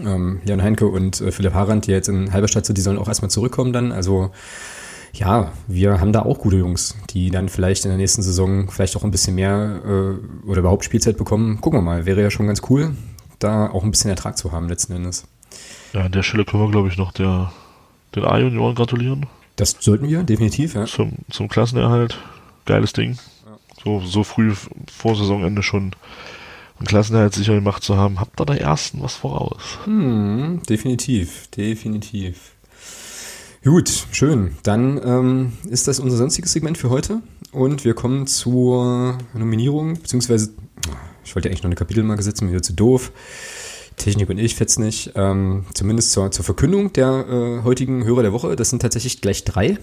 ähm, 0.00 0.40
Jan 0.44 0.62
Heinke 0.62 0.86
und 0.86 1.20
äh, 1.20 1.32
Philipp 1.32 1.54
Harand, 1.54 1.86
die 1.86 1.92
jetzt 1.92 2.08
in 2.08 2.32
Halberstadt 2.32 2.66
sind, 2.66 2.76
die 2.76 2.82
sollen 2.82 2.98
auch 2.98 3.08
erstmal 3.08 3.30
zurückkommen 3.30 3.72
dann. 3.72 3.92
Also 3.92 4.30
Ja, 5.14 5.52
wir 5.66 6.00
haben 6.00 6.12
da 6.12 6.22
auch 6.22 6.38
gute 6.38 6.56
Jungs, 6.56 6.94
die 7.10 7.30
dann 7.30 7.48
vielleicht 7.48 7.84
in 7.84 7.90
der 7.90 7.96
nächsten 7.96 8.22
Saison 8.22 8.68
vielleicht 8.68 8.96
auch 8.96 9.04
ein 9.04 9.10
bisschen 9.10 9.34
mehr 9.34 9.80
äh, 9.84 10.46
oder 10.46 10.60
überhaupt 10.60 10.84
Spielzeit 10.84 11.16
bekommen. 11.16 11.60
Gucken 11.60 11.78
wir 11.78 11.82
mal, 11.82 12.04
wäre 12.04 12.20
ja 12.20 12.30
schon 12.30 12.46
ganz 12.48 12.60
cool, 12.68 12.94
da 13.38 13.70
auch 13.70 13.82
ein 13.82 13.90
bisschen 13.90 14.10
Ertrag 14.10 14.36
zu 14.36 14.52
haben 14.52 14.68
letzten 14.68 14.92
Endes. 14.92 15.26
Ja, 15.94 16.02
an 16.02 16.12
der 16.12 16.22
Stelle 16.22 16.44
können 16.44 16.64
wir, 16.64 16.70
glaube 16.70 16.88
ich, 16.88 16.98
noch 16.98 17.12
der, 17.12 17.50
den 18.14 18.24
A-Junioren 18.24 18.74
gratulieren. 18.74 19.24
Das 19.56 19.76
sollten 19.80 20.08
wir, 20.08 20.22
definitiv, 20.22 20.74
ja. 20.74 20.84
Zum, 20.84 21.12
zum 21.30 21.48
Klassenerhalt. 21.48 22.18
Geiles 22.66 22.92
Ding. 22.92 23.16
So, 23.82 24.00
so 24.00 24.24
früh 24.24 24.54
vor 24.54 25.16
Saisonende 25.16 25.62
schon 25.62 25.92
einen 26.78 26.86
Klassenerhalt 26.86 27.34
sicher 27.34 27.54
gemacht 27.54 27.82
zu 27.82 27.96
haben, 27.96 28.20
habt 28.20 28.40
ihr 28.40 28.46
der 28.46 28.60
ersten 28.60 29.02
was 29.02 29.14
voraus. 29.14 29.78
Hm, 29.84 30.62
definitiv, 30.68 31.48
definitiv. 31.48 32.52
Gut, 33.64 34.06
schön. 34.12 34.56
Dann 34.62 35.00
ähm, 35.04 35.52
ist 35.68 35.88
das 35.88 35.98
unser 35.98 36.16
sonstiges 36.16 36.52
Segment 36.52 36.78
für 36.78 36.90
heute 36.90 37.20
und 37.50 37.84
wir 37.84 37.94
kommen 37.94 38.26
zur 38.26 39.18
Nominierung, 39.34 39.94
beziehungsweise, 39.94 40.50
ich 41.24 41.34
wollte 41.34 41.48
ja 41.48 41.50
eigentlich 41.50 41.62
noch 41.62 41.68
eine 41.68 41.74
Kapitelmarke 41.74 42.22
setzen, 42.22 42.48
wieder 42.48 42.62
zu 42.62 42.74
doof. 42.74 43.10
Technik 43.96 44.28
und 44.28 44.38
ich 44.38 44.54
fetz 44.54 44.78
nicht. 44.78 45.12
Ähm, 45.14 45.64
zumindest 45.74 46.12
zur, 46.12 46.30
zur 46.30 46.44
Verkündung 46.44 46.92
der 46.92 47.26
äh, 47.28 47.64
heutigen 47.64 48.04
Hörer 48.04 48.22
der 48.22 48.32
Woche. 48.32 48.54
Das 48.54 48.70
sind 48.70 48.82
tatsächlich 48.82 49.20
gleich 49.20 49.44
drei. 49.44 49.78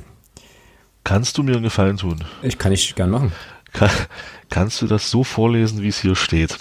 Kannst 1.04 1.38
du 1.38 1.44
mir 1.44 1.54
einen 1.54 1.64
Gefallen 1.64 1.98
tun? 1.98 2.24
Ich 2.44 2.58
kann 2.58 2.72
ich 2.72 2.96
gern 2.96 3.10
machen. 3.10 3.34
Kann, 3.74 3.90
kannst 4.50 4.82
du 4.82 4.88
das 4.88 5.10
so 5.10 5.24
vorlesen, 5.24 5.82
wie 5.82 5.90
es 5.90 6.00
hier 6.00 6.16
steht? 6.16 6.58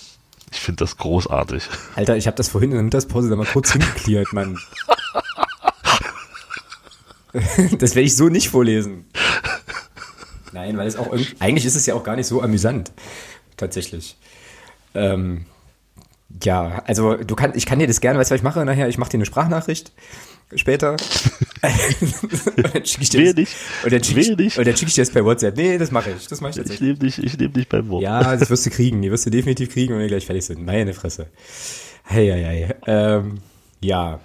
Ich 0.50 0.60
finde 0.60 0.80
das 0.84 0.96
großartig. 0.98 1.64
Alter, 1.94 2.16
ich 2.16 2.26
habe 2.26 2.36
das 2.36 2.48
vorhin 2.48 2.70
in 2.70 2.76
der 2.76 2.84
Mittagspause 2.84 3.30
da 3.30 3.36
mal 3.36 3.46
kurz 3.46 3.72
hingeklärt, 3.72 4.32
Mann. 4.32 4.58
das 7.32 7.94
werde 7.94 8.02
ich 8.02 8.16
so 8.16 8.28
nicht 8.28 8.50
vorlesen. 8.50 9.06
Nein, 10.52 10.76
weil 10.76 10.86
es 10.86 10.96
auch 10.96 11.10
eigentlich 11.38 11.64
ist 11.64 11.76
es 11.76 11.86
ja 11.86 11.94
auch 11.94 12.04
gar 12.04 12.16
nicht 12.16 12.26
so 12.26 12.42
amüsant. 12.42 12.92
Tatsächlich. 13.56 14.16
Ähm, 14.94 15.46
ja, 16.42 16.82
also 16.86 17.16
du 17.16 17.34
kannst, 17.34 17.56
ich 17.56 17.64
kann 17.64 17.78
dir 17.78 17.86
das 17.86 18.00
gerne, 18.00 18.18
weißt 18.18 18.30
du, 18.30 18.34
was 18.34 18.40
ich 18.40 18.44
mache 18.44 18.64
nachher? 18.64 18.88
Ich 18.88 18.98
mache 18.98 19.10
dir 19.10 19.16
eine 19.18 19.26
Sprachnachricht 19.26 19.92
später. 20.54 20.96
Und 21.62 22.74
dann 22.74 22.84
schicke 22.84 23.02
ich 23.02 23.10
dir 23.10 23.34
das, 23.34 23.48
und 23.84 23.92
dann 23.92 24.02
schicke 24.02 24.20
ich, 24.42 24.58
und 24.58 24.66
dann 24.66 24.76
schick 24.76 24.88
ich 24.88 24.94
dir 24.94 25.02
das 25.02 25.10
per 25.10 25.24
WhatsApp. 25.24 25.56
Nee, 25.56 25.78
das 25.78 25.90
mache 25.92 26.10
ich. 26.10 26.26
Das 26.26 26.40
mache 26.40 26.50
ich 26.50 26.56
jetzt. 26.56 26.72
Ich 26.72 26.80
nehme 26.80 26.96
dich, 26.96 27.22
ich 27.22 27.38
nehme 27.38 27.50
dich 27.50 27.68
beim 27.68 27.88
Wort. 27.88 28.02
Ja, 28.02 28.36
das 28.36 28.50
wirst 28.50 28.66
du 28.66 28.70
kriegen. 28.70 29.00
Die 29.00 29.10
wirst 29.10 29.26
du 29.26 29.30
definitiv 29.30 29.70
kriegen, 29.70 29.94
wenn 29.94 30.00
wir 30.00 30.08
gleich 30.08 30.26
fertig 30.26 30.44
sind. 30.44 30.64
Meine 30.64 30.92
Fresse. 30.92 31.28
Hey, 32.04 32.28
hey, 32.28 32.42
hey. 32.42 32.74
Ähm, 32.86 33.38
ja. 33.80 34.20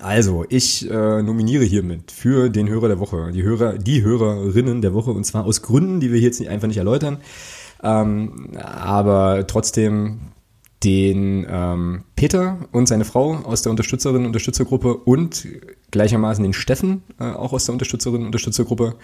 Also, 0.00 0.44
ich 0.48 0.90
äh, 0.90 1.22
nominiere 1.22 1.64
hiermit 1.64 2.12
für 2.12 2.48
den 2.48 2.68
Hörer 2.68 2.88
der 2.88 2.98
Woche, 2.98 3.30
die 3.32 3.42
Hörer, 3.42 3.78
die 3.78 4.02
Hörerinnen 4.02 4.80
der 4.80 4.94
Woche, 4.94 5.10
und 5.10 5.24
zwar 5.24 5.44
aus 5.44 5.62
Gründen, 5.62 6.00
die 6.00 6.10
wir 6.10 6.18
hier 6.18 6.28
jetzt 6.28 6.40
nicht, 6.40 6.48
einfach 6.48 6.68
nicht 6.68 6.78
erläutern. 6.78 7.18
Ähm, 7.82 8.56
aber 8.56 9.46
trotzdem 9.46 10.20
den 10.84 11.46
ähm, 11.48 12.04
Peter 12.16 12.58
und 12.72 12.86
seine 12.86 13.04
Frau 13.04 13.34
aus 13.44 13.62
der 13.62 13.70
Unterstützerinnen 13.70 14.26
Unterstützergruppe 14.26 14.94
und 14.94 15.46
gleichermaßen 15.90 16.42
den 16.42 16.52
Steffen 16.52 17.02
äh, 17.20 17.24
auch 17.24 17.52
aus 17.52 17.66
der 17.66 17.74
Unterstützerinnen 17.74 18.26
Unterstützergruppe, 18.26 18.96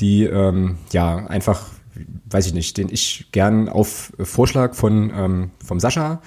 die 0.00 0.24
ähm, 0.24 0.76
ja 0.92 1.16
einfach, 1.26 1.68
weiß 2.28 2.46
ich 2.46 2.54
nicht, 2.54 2.76
den 2.76 2.88
ich 2.90 3.28
gern 3.32 3.68
auf 3.68 4.12
Vorschlag 4.18 4.74
von 4.74 5.12
ähm, 5.14 5.50
vom 5.64 5.80
Sascha, 5.80 6.20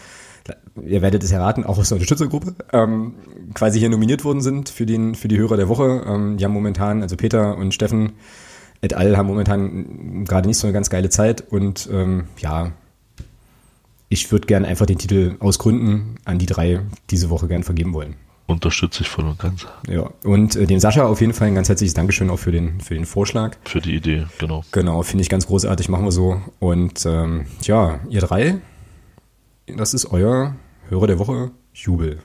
ihr 0.84 1.02
werdet 1.02 1.24
es 1.24 1.32
erraten, 1.32 1.64
auch 1.64 1.78
aus 1.78 1.90
der 1.90 1.98
Unterstützergruppe, 1.98 2.56
ähm, 2.74 3.16
quasi 3.54 3.80
hier 3.80 3.90
nominiert 3.90 4.24
worden 4.24 4.42
sind 4.42 4.70
für 4.70 4.86
den 4.86 5.16
für 5.16 5.28
die 5.28 5.38
Hörer 5.38 5.58
der 5.58 5.70
Woche. 5.70 6.04
Ähm, 6.08 6.38
die 6.38 6.46
haben 6.46 6.54
momentan, 6.54 7.02
also 7.02 7.16
Peter 7.16 7.58
und 7.58 7.74
Steffen 7.74 8.14
et 8.82 8.94
al. 8.94 9.18
haben 9.18 9.28
momentan 9.28 10.26
gerade 10.26 10.48
nicht 10.48 10.58
so 10.58 10.68
eine 10.68 10.74
ganz 10.74 10.90
geile 10.90 11.10
Zeit 11.10 11.44
und 11.52 11.90
ähm, 11.92 12.26
ja, 12.40 12.72
ich 14.10 14.32
würde 14.32 14.47
gern 14.47 14.66
einfach 14.66 14.88
den 14.88 14.97
Titel 14.97 15.36
aus 15.39 15.60
Gründen 15.60 16.16
an 16.26 16.39
die 16.39 16.47
drei 16.47 16.82
diese 17.12 17.30
Woche 17.30 17.47
gern 17.47 17.64
vergeben 17.64 17.93
wollen. 17.93 18.16
Unterstütze 18.47 19.03
ich 19.03 19.10
voll 19.10 19.28
und 19.28 19.38
ganz. 19.38 19.68
Ja, 19.88 20.10
und 20.24 20.55
äh, 20.55 20.66
dem 20.66 20.80
Sascha 20.80 21.05
auf 21.05 21.22
jeden 21.22 21.34
Fall 21.34 21.49
ein 21.49 21.55
ganz 21.55 21.70
herzliches 21.70 21.93
Dankeschön 21.93 22.32
auch 22.32 22.39
für 22.39 22.51
den, 22.51 22.82
für 22.82 22.95
den 22.95 23.05
Vorschlag. 23.05 23.55
Für 23.66 23.80
die 23.80 23.93
Idee, 23.93 24.26
genau. 24.39 24.64
Genau, 24.72 25.03
finde 25.03 25.22
ich 25.22 25.30
ganz 25.30 25.45
großartig, 25.45 25.88
machen 25.88 26.05
wir 26.05 26.12
so. 26.12 26.41
Und 26.57 27.05
ähm, 27.05 27.45
ja, 27.62 27.99
ihr 28.10 28.22
drei, 28.22 28.60
das 29.68 29.93
ist 29.93 30.07
euer 30.07 30.55
Hörer 30.89 31.05
der 31.05 31.20
Woche, 31.20 31.51
Jubel. 31.76 32.18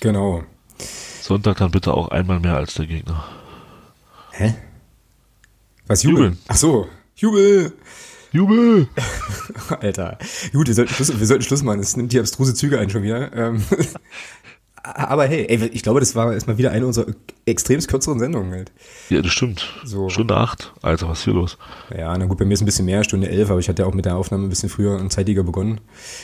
Genau. 0.00 0.42
Sonntag 1.22 1.58
dann 1.58 1.70
bitte 1.70 1.94
auch 1.94 2.08
einmal 2.08 2.40
mehr 2.40 2.56
als 2.56 2.74
der 2.74 2.86
Gegner. 2.86 3.24
Hä? 4.32 4.54
Was, 5.86 6.02
Jubel? 6.02 6.24
Jubeln. 6.24 6.38
Ach 6.48 6.56
so, 6.56 6.88
Jubel! 7.14 7.72
Jubel! 8.32 8.88
Alter. 9.80 10.18
Gut, 10.52 10.66
wir 10.66 10.74
sollten, 10.74 10.92
Schluss, 10.92 11.18
wir 11.18 11.26
sollten 11.26 11.44
Schluss 11.44 11.62
machen. 11.62 11.80
Es 11.80 11.96
nimmt 11.96 12.12
die 12.12 12.18
abstruse 12.18 12.54
Züge 12.54 12.78
ein 12.78 12.90
schon 12.90 13.02
wieder. 13.02 13.32
Ähm, 13.34 13.62
aber 14.82 15.26
hey, 15.26 15.46
ey, 15.48 15.68
ich 15.68 15.82
glaube, 15.82 16.00
das 16.00 16.16
war 16.16 16.32
erstmal 16.32 16.58
wieder 16.58 16.72
eine 16.72 16.86
unserer 16.86 17.06
extremst 17.46 17.88
kürzeren 17.88 18.18
Sendungen 18.18 18.52
halt. 18.52 18.72
Ja, 19.10 19.22
das 19.22 19.32
stimmt. 19.32 19.68
So. 19.84 20.08
Stunde 20.08 20.36
acht. 20.36 20.72
Alter, 20.82 21.08
was 21.08 21.20
ist 21.20 21.24
hier 21.24 21.34
los? 21.34 21.56
Ja, 21.96 22.16
na 22.18 22.26
gut, 22.26 22.38
bei 22.38 22.44
mir 22.44 22.54
ist 22.54 22.62
ein 22.62 22.66
bisschen 22.66 22.86
mehr, 22.86 23.04
Stunde 23.04 23.28
elf, 23.28 23.50
aber 23.50 23.60
ich 23.60 23.68
hatte 23.68 23.86
auch 23.86 23.94
mit 23.94 24.04
der 24.04 24.16
Aufnahme 24.16 24.44
ein 24.44 24.48
bisschen 24.48 24.68
früher 24.68 24.96
und 24.96 25.12
zeitiger 25.12 25.44
begonnen. 25.44 25.80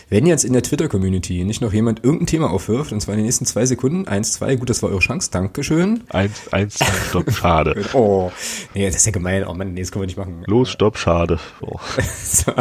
Wenn 0.09 0.27
jetzt 0.27 0.45
in 0.45 0.53
der 0.53 0.63
Twitter-Community 0.63 1.45
nicht 1.45 1.61
noch 1.61 1.73
jemand 1.73 2.03
irgendein 2.05 2.27
Thema 2.27 2.51
aufwirft, 2.51 2.93
und 2.93 3.01
zwar 3.01 3.15
in 3.15 3.19
den 3.19 3.27
nächsten 3.27 3.47
zwei 3.47 3.65
Sekunden, 3.65 4.09
eins, 4.09 4.33
zwei, 4.33 4.57
gut, 4.57 4.71
das 4.71 4.83
war 4.83 4.91
eure 4.91 5.01
Chance, 5.01 5.31
Dankeschön. 5.31 6.03
Eins, 6.09 6.53
eins, 6.53 6.79
stopp, 7.09 7.31
schade. 7.33 7.85
oh, 7.93 8.33
nee, 8.75 8.87
das 8.87 8.97
ist 8.97 9.07
ja 9.07 9.13
gemein. 9.13 9.45
Oh 9.47 9.55
Mann, 9.55 9.75
nee, 9.75 9.81
das 9.81 9.93
können 9.93 10.03
wir 10.03 10.07
nicht 10.07 10.19
machen. 10.19 10.43
Los, 10.47 10.71
stopp, 10.71 10.99
schade. 10.99 11.39
Oh. 11.61 11.79
so. 12.25 12.53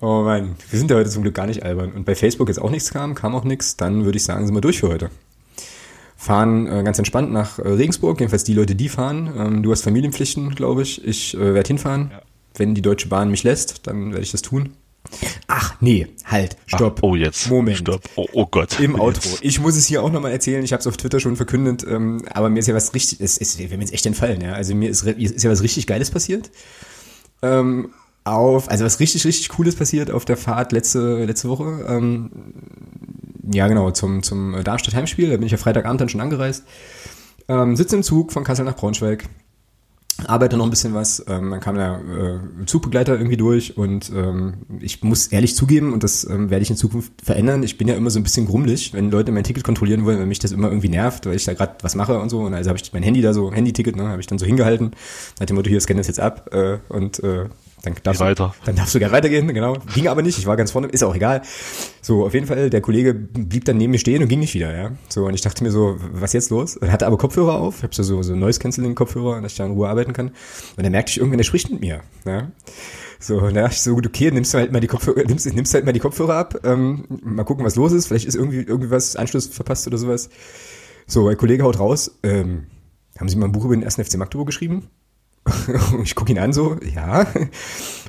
Oh 0.00 0.22
Mann, 0.22 0.56
wir 0.70 0.78
sind 0.78 0.90
ja 0.90 0.96
heute 0.96 1.10
zum 1.10 1.22
Glück 1.22 1.34
gar 1.34 1.46
nicht 1.46 1.64
albern. 1.64 1.92
Und 1.92 2.04
bei 2.04 2.14
Facebook 2.14 2.48
jetzt 2.48 2.60
auch 2.60 2.70
nichts 2.70 2.90
kam, 2.90 3.14
kam 3.14 3.34
auch 3.34 3.44
nichts, 3.44 3.76
dann 3.76 4.04
würde 4.04 4.16
ich 4.16 4.24
sagen, 4.24 4.46
sind 4.46 4.54
wir 4.54 4.60
durch 4.60 4.77
für 4.80 4.88
heute. 4.88 5.10
Fahren 6.16 6.66
äh, 6.66 6.82
ganz 6.82 6.98
entspannt 6.98 7.32
nach 7.32 7.58
äh, 7.58 7.68
Regensburg, 7.68 8.18
jedenfalls 8.18 8.44
die 8.44 8.54
Leute, 8.54 8.74
die 8.74 8.88
fahren. 8.88 9.32
Ähm, 9.36 9.62
du 9.62 9.70
hast 9.70 9.82
Familienpflichten, 9.82 10.54
glaube 10.54 10.82
ich. 10.82 11.04
Ich 11.06 11.34
äh, 11.34 11.54
werde 11.54 11.68
hinfahren. 11.68 12.10
Ja. 12.12 12.22
Wenn 12.56 12.74
die 12.74 12.82
Deutsche 12.82 13.08
Bahn 13.08 13.30
mich 13.30 13.44
lässt, 13.44 13.86
dann 13.86 14.10
werde 14.10 14.24
ich 14.24 14.32
das 14.32 14.42
tun. 14.42 14.70
Ach, 15.46 15.76
nee, 15.80 16.08
halt, 16.24 16.56
stopp. 16.66 16.98
Ach, 16.98 17.02
oh, 17.02 17.14
jetzt. 17.14 17.48
Moment. 17.48 17.78
Stopp. 17.78 18.02
Oh, 18.16 18.26
oh 18.32 18.46
Gott. 18.46 18.78
Im 18.80 19.00
Outro. 19.00 19.30
Jetzt. 19.30 19.44
Ich 19.44 19.60
muss 19.60 19.76
es 19.76 19.86
hier 19.86 20.02
auch 20.02 20.10
nochmal 20.10 20.32
erzählen. 20.32 20.62
Ich 20.64 20.72
habe 20.72 20.80
es 20.80 20.86
auf 20.86 20.96
Twitter 20.96 21.20
schon 21.20 21.36
verkündet, 21.36 21.86
ähm, 21.88 22.22
aber 22.30 22.50
mir 22.50 22.58
ist 22.58 22.66
ja 22.66 22.74
was 22.74 22.94
richtig, 22.94 23.20
es 23.20 23.38
ist, 23.38 23.58
wir 23.58 23.68
jetzt 23.68 23.92
echt 23.92 24.04
entfallen, 24.04 24.40
ja. 24.40 24.52
Also 24.52 24.74
mir 24.74 24.90
ist, 24.90 25.04
ist 25.04 25.44
ja 25.44 25.50
was 25.50 25.62
richtig 25.62 25.86
Geiles 25.86 26.10
passiert. 26.10 26.50
Ähm, 27.42 27.90
auf, 28.24 28.68
also 28.68 28.84
was 28.84 29.00
richtig, 29.00 29.24
richtig 29.24 29.48
Cooles 29.48 29.76
passiert 29.76 30.10
auf 30.10 30.24
der 30.24 30.36
Fahrt 30.36 30.72
letzte, 30.72 31.24
letzte 31.24 31.48
Woche. 31.48 31.86
Ähm, 31.88 32.30
ja, 33.52 33.68
genau, 33.68 33.90
zum, 33.90 34.22
zum 34.22 34.62
Darmstadt-Heimspiel. 34.62 35.30
Da 35.30 35.36
bin 35.36 35.46
ich 35.46 35.52
ja 35.52 35.58
Freitagabend 35.58 36.00
dann 36.00 36.08
schon 36.08 36.20
angereist. 36.20 36.64
Ähm, 37.48 37.76
sitze 37.76 37.96
im 37.96 38.02
Zug 38.02 38.32
von 38.32 38.44
Kassel 38.44 38.64
nach 38.64 38.76
Braunschweig. 38.76 39.24
Arbeite 40.26 40.56
noch 40.56 40.64
ein 40.64 40.70
bisschen 40.70 40.94
was. 40.94 41.24
Ähm, 41.28 41.50
dann 41.50 41.60
kam 41.60 41.76
der 41.76 42.00
äh, 42.00 42.66
Zugbegleiter 42.66 43.16
irgendwie 43.16 43.36
durch 43.36 43.76
und 43.76 44.10
ähm, 44.14 44.54
ich 44.80 45.04
muss 45.04 45.28
ehrlich 45.28 45.54
zugeben, 45.54 45.92
und 45.92 46.02
das 46.02 46.28
ähm, 46.28 46.50
werde 46.50 46.62
ich 46.62 46.70
in 46.70 46.76
Zukunft 46.76 47.12
verändern, 47.22 47.62
ich 47.62 47.78
bin 47.78 47.86
ja 47.86 47.94
immer 47.94 48.10
so 48.10 48.18
ein 48.18 48.24
bisschen 48.24 48.46
grummelig, 48.46 48.92
wenn 48.94 49.12
Leute 49.12 49.30
mein 49.30 49.44
Ticket 49.44 49.62
kontrollieren 49.62 50.04
wollen, 50.04 50.18
weil 50.18 50.26
mich 50.26 50.40
das 50.40 50.50
immer 50.50 50.68
irgendwie 50.68 50.88
nervt, 50.88 51.24
weil 51.26 51.36
ich 51.36 51.44
da 51.44 51.54
gerade 51.54 51.76
was 51.82 51.94
mache 51.94 52.18
und 52.18 52.30
so. 52.30 52.40
Und 52.40 52.52
also 52.52 52.68
habe 52.68 52.80
ich 52.82 52.92
mein 52.92 53.04
Handy 53.04 53.22
da 53.22 53.32
so, 53.32 53.52
Handy-Ticket, 53.52 53.94
ne, 53.94 54.08
habe 54.08 54.20
ich 54.20 54.26
dann 54.26 54.38
so 54.38 54.46
hingehalten, 54.46 54.90
nach 55.38 55.46
dem 55.46 55.54
Motto, 55.54 55.70
hier 55.70 55.80
scanne 55.80 56.00
das 56.00 56.08
jetzt 56.08 56.20
ab 56.20 56.52
äh, 56.52 56.78
und 56.88 57.22
äh, 57.22 57.44
dann 57.82 57.94
darfst, 58.02 58.20
weiter. 58.20 58.54
Du, 58.60 58.66
dann 58.66 58.76
darfst 58.76 58.94
du 58.94 58.98
gerne 58.98 59.12
weitergehen, 59.12 59.46
genau. 59.48 59.76
Ging 59.94 60.08
aber 60.08 60.22
nicht, 60.22 60.38
ich 60.38 60.46
war 60.46 60.56
ganz 60.56 60.70
vorne, 60.70 60.88
ist 60.88 61.02
auch 61.04 61.14
egal. 61.14 61.42
So, 62.02 62.26
auf 62.26 62.34
jeden 62.34 62.46
Fall, 62.46 62.70
der 62.70 62.80
Kollege 62.80 63.14
blieb 63.14 63.64
dann 63.64 63.76
neben 63.76 63.92
mir 63.92 63.98
stehen 63.98 64.22
und 64.22 64.28
ging 64.28 64.40
nicht 64.40 64.54
wieder, 64.54 64.76
ja. 64.76 64.92
So, 65.08 65.26
und 65.26 65.34
ich 65.34 65.42
dachte 65.42 65.62
mir 65.62 65.70
so, 65.70 65.96
was 66.12 66.32
jetzt 66.32 66.50
los? 66.50 66.76
Und 66.76 66.90
hatte 66.90 67.06
aber 67.06 67.18
Kopfhörer 67.18 67.54
auf, 67.54 67.78
ich 67.78 67.82
habe 67.84 67.94
so, 67.94 68.22
so 68.22 68.34
Noise-Canceling-Kopfhörer, 68.34 69.40
dass 69.40 69.52
ich 69.52 69.58
da 69.58 69.66
in 69.66 69.72
Ruhe 69.72 69.88
arbeiten 69.88 70.12
kann. 70.12 70.28
Und 70.76 70.82
dann 70.82 70.92
merkte 70.92 71.10
ich 71.10 71.18
irgendwann, 71.18 71.38
der 71.38 71.44
spricht 71.44 71.70
mit 71.70 71.80
mir, 71.80 72.00
ja. 72.24 72.50
So, 73.20 73.38
und 73.38 73.54
da 73.54 73.62
dachte 73.62 73.74
ich 73.74 73.82
so, 73.82 73.94
gut, 73.94 74.06
okay, 74.06 74.30
nimmst 74.30 74.54
du 74.54 74.58
halt 74.58 74.72
mal 74.72 74.80
die 74.80 74.86
Kopfhörer, 74.86 75.24
nimmst, 75.24 75.52
nimmst 75.52 75.74
halt 75.74 75.84
mal 75.84 75.92
die 75.92 76.00
Kopfhörer 76.00 76.34
ab, 76.34 76.60
ähm, 76.64 77.04
mal 77.08 77.44
gucken, 77.44 77.64
was 77.64 77.74
los 77.76 77.92
ist. 77.92 78.06
Vielleicht 78.06 78.26
ist 78.26 78.36
irgendwie, 78.36 78.62
irgendwie 78.62 78.90
was, 78.90 79.16
Anschluss 79.16 79.46
verpasst 79.48 79.86
oder 79.86 79.98
sowas. 79.98 80.30
So, 81.06 81.26
der 81.26 81.36
Kollege 81.36 81.64
haut 81.64 81.78
raus, 81.80 82.18
ähm, 82.22 82.66
haben 83.18 83.28
Sie 83.28 83.36
mal 83.36 83.46
ein 83.46 83.52
Buch 83.52 83.64
über 83.64 83.74
den 83.74 83.82
ersten 83.82 84.04
FC 84.04 84.16
Magdeburg 84.16 84.46
geschrieben? 84.46 84.88
ich 86.02 86.14
gucke 86.14 86.32
ihn 86.32 86.38
an 86.38 86.52
so, 86.52 86.76
ja. 86.94 87.26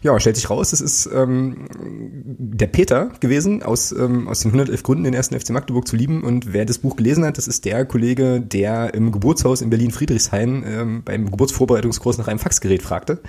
Ja, 0.02 0.18
stellt 0.20 0.38
sich 0.38 0.50
raus, 0.50 0.70
das 0.70 0.80
ist 0.80 1.10
ähm, 1.14 1.66
der 1.76 2.68
Peter 2.68 3.12
gewesen, 3.20 3.64
aus, 3.64 3.92
ähm, 3.92 4.28
aus 4.28 4.40
den 4.40 4.50
111 4.50 4.84
Gründen, 4.84 5.04
den 5.04 5.14
ersten 5.14 5.38
FC 5.38 5.50
Magdeburg 5.50 5.88
zu 5.88 5.96
lieben. 5.96 6.24
Und 6.24 6.54
wer 6.54 6.66
das 6.66 6.78
Buch 6.78 6.96
gelesen 6.96 7.26
hat, 7.26 7.38
das 7.38 7.48
ist 7.48 7.66
der 7.66 7.86
Kollege, 7.86 8.40
der 8.40 8.94
im 8.94 9.12
Geburtshaus 9.12 9.62
in 9.62 9.70
Berlin-Friedrichshain 9.70 10.64
ähm, 10.66 11.02
beim 11.04 11.30
Geburtsvorbereitungskurs 11.30 12.18
nach 12.18 12.28
einem 12.28 12.40
Faxgerät 12.40 12.82
fragte. 12.82 13.20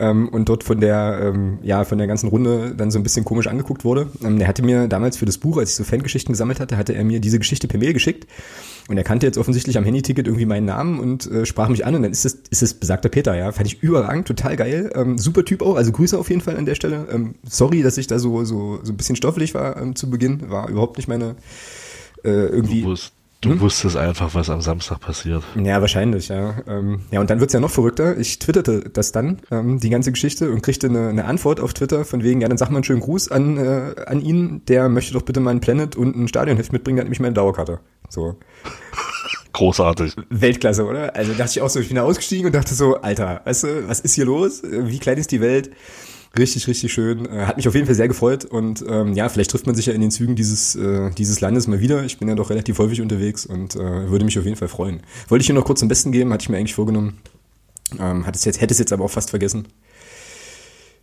Ähm, 0.00 0.28
und 0.28 0.48
dort 0.48 0.64
von 0.64 0.80
der, 0.80 1.20
ähm, 1.22 1.58
ja, 1.62 1.84
von 1.84 1.98
der 1.98 2.06
ganzen 2.06 2.28
Runde 2.28 2.74
dann 2.76 2.90
so 2.90 2.98
ein 2.98 3.02
bisschen 3.02 3.24
komisch 3.24 3.46
angeguckt 3.46 3.84
wurde. 3.84 4.08
Ähm, 4.24 4.38
der 4.38 4.48
hatte 4.48 4.62
mir 4.62 4.88
damals 4.88 5.18
für 5.18 5.26
das 5.26 5.38
Buch, 5.38 5.58
als 5.58 5.70
ich 5.70 5.76
so 5.76 5.84
Fangeschichten 5.84 6.32
gesammelt 6.32 6.58
hatte, 6.58 6.76
hatte 6.76 6.94
er 6.94 7.04
mir 7.04 7.20
diese 7.20 7.38
Geschichte 7.38 7.68
per 7.68 7.78
Mail 7.78 7.92
geschickt 7.92 8.26
und 8.88 8.96
er 8.96 9.04
kannte 9.04 9.26
jetzt 9.26 9.38
offensichtlich 9.38 9.78
am 9.78 9.84
Handyticket 9.84 10.26
irgendwie 10.26 10.46
meinen 10.46 10.64
Namen 10.64 10.98
und 10.98 11.30
äh, 11.30 11.46
sprach 11.46 11.68
mich 11.68 11.84
an 11.86 11.94
und 11.94 12.02
dann 12.02 12.12
ist 12.12 12.24
es, 12.24 12.34
ist 12.50 12.62
es 12.62 12.74
besagter 12.74 13.08
Peter, 13.08 13.36
ja. 13.36 13.52
Fand 13.52 13.66
ich 13.66 13.82
überragend, 13.82 14.26
total 14.26 14.56
geil. 14.56 14.90
Ähm, 14.94 15.18
super 15.18 15.44
Typ 15.44 15.62
auch, 15.62 15.76
also 15.76 15.92
Grüße 15.92 16.18
auf 16.18 16.30
jeden 16.30 16.40
Fall 16.40 16.56
an 16.56 16.66
der 16.66 16.74
Stelle. 16.74 17.06
Ähm, 17.12 17.34
sorry, 17.44 17.82
dass 17.82 17.98
ich 17.98 18.06
da 18.06 18.18
so, 18.18 18.44
so, 18.44 18.80
so 18.82 18.92
ein 18.92 18.96
bisschen 18.96 19.16
stofflich 19.16 19.54
war 19.54 19.80
ähm, 19.80 19.94
zu 19.94 20.10
Beginn. 20.10 20.50
War 20.50 20.68
überhaupt 20.68 20.96
nicht 20.96 21.08
meine 21.08 21.36
äh, 22.24 22.30
irgendwie. 22.30 22.82
Du, 22.82 22.88
wusst, 22.88 23.12
du 23.40 23.50
hm? 23.50 23.60
wusstest 23.60 23.96
einfach, 23.96 24.34
was 24.34 24.50
am 24.50 24.60
Samstag 24.60 25.00
passiert. 25.00 25.42
Ja, 25.62 25.80
wahrscheinlich, 25.80 26.28
ja. 26.28 26.62
Ähm, 26.66 27.00
ja, 27.10 27.20
und 27.20 27.30
dann 27.30 27.40
wird's 27.40 27.52
ja 27.52 27.60
noch 27.60 27.70
verrückter. 27.70 28.16
Ich 28.18 28.38
twitterte 28.38 28.90
das 28.92 29.12
dann, 29.12 29.40
ähm, 29.50 29.80
die 29.80 29.90
ganze 29.90 30.12
Geschichte, 30.12 30.50
und 30.50 30.62
kriegte 30.62 30.88
eine, 30.88 31.08
eine 31.08 31.24
Antwort 31.24 31.60
auf 31.60 31.74
Twitter 31.74 32.04
von 32.04 32.22
wegen, 32.22 32.40
ja, 32.40 32.48
dann 32.48 32.58
sag 32.58 32.70
mal 32.70 32.76
einen 32.76 32.84
schönen 32.84 33.00
Gruß 33.00 33.30
an, 33.30 33.56
äh, 33.56 33.94
an 34.06 34.20
ihn, 34.20 34.62
der 34.66 34.88
möchte 34.88 35.14
doch 35.14 35.22
bitte 35.22 35.40
mal 35.40 35.50
ein 35.50 35.60
Planet 35.60 35.96
und 35.96 36.16
ein 36.16 36.28
Stadionheft 36.28 36.72
mitbringen, 36.72 36.96
der 36.96 37.02
hat 37.02 37.06
nämlich 37.06 37.20
meine 37.20 37.34
Dauerkarte. 37.34 37.80
So. 38.08 38.36
Großartig. 39.52 40.16
Weltklasse, 40.28 40.86
oder? 40.86 41.14
Also 41.16 41.32
dachte 41.32 41.50
ich 41.50 41.62
auch 41.62 41.68
so, 41.68 41.80
ich 41.80 41.88
bin 41.88 41.96
da 41.96 42.02
ausgestiegen 42.02 42.46
und 42.46 42.54
dachte 42.54 42.74
so, 42.74 42.96
Alter, 43.00 43.40
weißt 43.44 43.64
du, 43.64 43.88
was 43.88 44.00
ist 44.00 44.14
hier 44.14 44.24
los? 44.24 44.62
Wie 44.62 44.98
klein 44.98 45.18
ist 45.18 45.32
die 45.32 45.40
Welt? 45.40 45.70
Richtig, 46.38 46.68
richtig 46.68 46.92
schön. 46.92 47.26
Äh, 47.26 47.46
hat 47.46 47.56
mich 47.56 47.66
auf 47.66 47.74
jeden 47.74 47.86
Fall 47.86 47.94
sehr 47.94 48.08
gefreut 48.08 48.44
und 48.44 48.84
ähm, 48.88 49.14
ja, 49.14 49.28
vielleicht 49.28 49.50
trifft 49.50 49.66
man 49.66 49.74
sich 49.74 49.86
ja 49.86 49.92
in 49.92 50.00
den 50.00 50.10
Zügen 50.12 50.36
dieses, 50.36 50.76
äh, 50.76 51.10
dieses 51.10 51.40
Landes 51.40 51.66
mal 51.66 51.80
wieder. 51.80 52.04
Ich 52.04 52.18
bin 52.18 52.28
ja 52.28 52.34
doch 52.36 52.50
relativ 52.50 52.78
häufig 52.78 53.00
unterwegs 53.00 53.46
und 53.46 53.74
äh, 53.74 54.10
würde 54.10 54.24
mich 54.24 54.38
auf 54.38 54.44
jeden 54.44 54.56
Fall 54.56 54.68
freuen. 54.68 55.00
Wollte 55.28 55.42
ich 55.42 55.46
hier 55.46 55.56
noch 55.56 55.64
kurz 55.64 55.80
zum 55.80 55.88
Besten 55.88 56.12
geben, 56.12 56.32
hatte 56.32 56.42
ich 56.42 56.48
mir 56.48 56.56
eigentlich 56.56 56.74
vorgenommen. 56.74 57.18
Ähm, 57.98 58.26
hat 58.26 58.36
es 58.36 58.44
jetzt, 58.44 58.60
hätte 58.60 58.72
es 58.72 58.78
jetzt 58.78 58.92
aber 58.92 59.04
auch 59.04 59.10
fast 59.10 59.30
vergessen. 59.30 59.66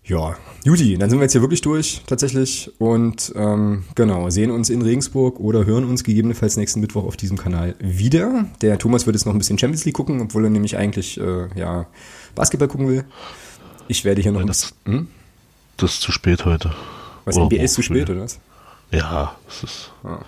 Ja, 0.06 0.38
Juti, 0.64 0.98
dann 0.98 1.10
sind 1.10 1.20
wir 1.20 1.24
jetzt 1.24 1.34
hier 1.34 1.42
wirklich 1.42 1.60
durch, 1.60 2.02
tatsächlich. 2.08 2.72
Und 2.80 3.34
ähm, 3.36 3.84
genau, 3.96 4.30
sehen 4.30 4.52
uns 4.52 4.70
in 4.70 4.82
Regensburg 4.82 5.42
oder 5.42 5.66
hören 5.66 5.84
uns 5.84 6.06
gegebenenfalls 6.06 6.56
nächsten 6.56 6.80
Mittwoch 6.80 7.04
auf 7.04 7.18
diesem 7.18 7.38
Kanal 7.38 7.76
wieder. 7.80 8.46
Der 8.62 8.78
Thomas 8.78 9.06
wird 9.06 9.18
jetzt 9.18 9.26
noch 9.26 9.34
ein 9.34 9.38
bisschen 9.38 9.60
Champions 9.60 9.84
League 9.84 9.96
gucken, 9.96 10.22
obwohl 10.22 10.46
er 10.46 10.50
nämlich 10.50 10.78
eigentlich 10.78 11.20
äh, 11.20 11.48
ja, 11.60 11.88
Basketball 12.36 12.70
gucken 12.70 12.88
will. 12.88 13.04
Ich 13.88 14.06
werde 14.06 14.22
hier 14.22 14.32
noch 14.32 14.40
Nein, 14.40 14.48
das, 14.48 14.74
hm? 14.86 15.08
das 15.78 15.94
ist 15.96 16.02
zu 16.02 16.12
spät 16.12 16.46
heute. 16.46 16.74
Was, 17.26 17.36
oder 17.36 17.46
NBA 17.46 17.64
ist 17.64 17.74
zu 17.74 17.82
spät, 17.82 18.10
oder 18.10 18.22
was? 18.22 18.40
Ja, 18.92 19.36
es 19.50 19.64
ist. 19.64 19.92
Ah. 20.04 20.20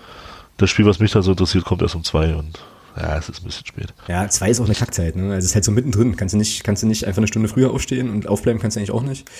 Das 0.56 0.70
Spiel, 0.70 0.84
was 0.84 0.98
mich 0.98 1.12
da 1.12 1.22
so 1.22 1.30
interessiert, 1.30 1.64
kommt 1.64 1.82
erst 1.82 1.94
um 1.94 2.04
zwei 2.04 2.34
und 2.34 2.60
ja, 2.96 3.16
es 3.16 3.28
ist 3.28 3.40
ein 3.40 3.46
bisschen 3.46 3.66
spät. 3.66 3.94
Ja, 4.08 4.28
zwei 4.28 4.50
ist 4.50 4.60
auch 4.60 4.66
eine 4.66 4.74
Kackzeit, 4.74 5.16
ne? 5.16 5.32
Also 5.32 5.38
es 5.38 5.44
ist 5.46 5.54
halt 5.54 5.64
so 5.64 5.70
mittendrin. 5.70 6.16
Kannst 6.16 6.34
du 6.34 6.38
nicht, 6.38 6.64
kannst 6.64 6.82
du 6.82 6.86
nicht 6.86 7.06
einfach 7.06 7.18
eine 7.18 7.28
Stunde 7.28 7.48
früher 7.48 7.70
aufstehen 7.70 8.10
und 8.10 8.26
aufbleiben 8.26 8.60
kannst 8.60 8.76
du 8.76 8.80
eigentlich 8.80 8.90
auch 8.90 9.02
nicht. 9.02 9.30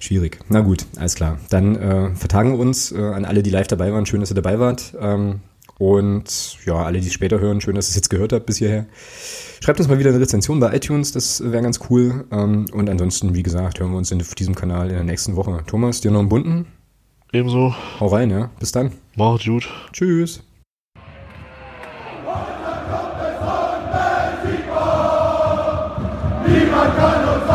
Schwierig. 0.00 0.38
Na 0.48 0.60
gut, 0.60 0.86
alles 0.96 1.14
klar. 1.14 1.38
Dann 1.50 1.76
äh, 1.76 2.14
vertagen 2.14 2.52
wir 2.52 2.58
uns 2.58 2.92
äh, 2.92 2.98
an 2.98 3.24
alle, 3.24 3.42
die 3.42 3.50
live 3.50 3.66
dabei 3.66 3.92
waren. 3.92 4.06
Schön, 4.06 4.20
dass 4.20 4.30
ihr 4.30 4.34
dabei 4.34 4.58
wart. 4.58 4.94
Ähm, 4.98 5.40
und 5.84 6.56
ja, 6.64 6.76
alle, 6.76 6.98
die 6.98 7.08
es 7.08 7.12
später 7.12 7.40
hören, 7.40 7.60
schön, 7.60 7.74
dass 7.74 7.88
ihr 7.88 7.90
es 7.90 7.96
jetzt 7.96 8.08
gehört 8.08 8.32
habt 8.32 8.46
bis 8.46 8.56
hierher. 8.56 8.86
Schreibt 9.62 9.78
uns 9.80 9.88
mal 9.88 9.98
wieder 9.98 10.10
eine 10.10 10.20
Rezension 10.20 10.58
bei 10.58 10.74
iTunes, 10.74 11.12
das 11.12 11.42
wäre 11.44 11.62
ganz 11.62 11.78
cool. 11.90 12.24
Ähm, 12.32 12.64
und 12.72 12.88
ansonsten, 12.88 13.34
wie 13.34 13.42
gesagt, 13.42 13.80
hören 13.80 13.90
wir 13.90 13.98
uns 13.98 14.10
in, 14.10 14.18
auf 14.22 14.34
diesem 14.34 14.54
Kanal 14.54 14.88
in 14.88 14.94
der 14.94 15.04
nächsten 15.04 15.36
Woche. 15.36 15.62
Thomas, 15.66 16.00
dir 16.00 16.10
noch 16.10 16.20
einen 16.20 16.30
bunten? 16.30 16.66
Ebenso. 17.34 17.74
Hau 18.00 18.06
rein, 18.06 18.30
ja. 18.30 18.50
Bis 18.58 18.72
dann. 18.72 18.92
Macht's 19.14 19.44
gut. 19.44 19.68
Tschüss. 19.92 20.42
Niemand 26.46 26.96
kann 26.96 27.28
uns 27.28 27.50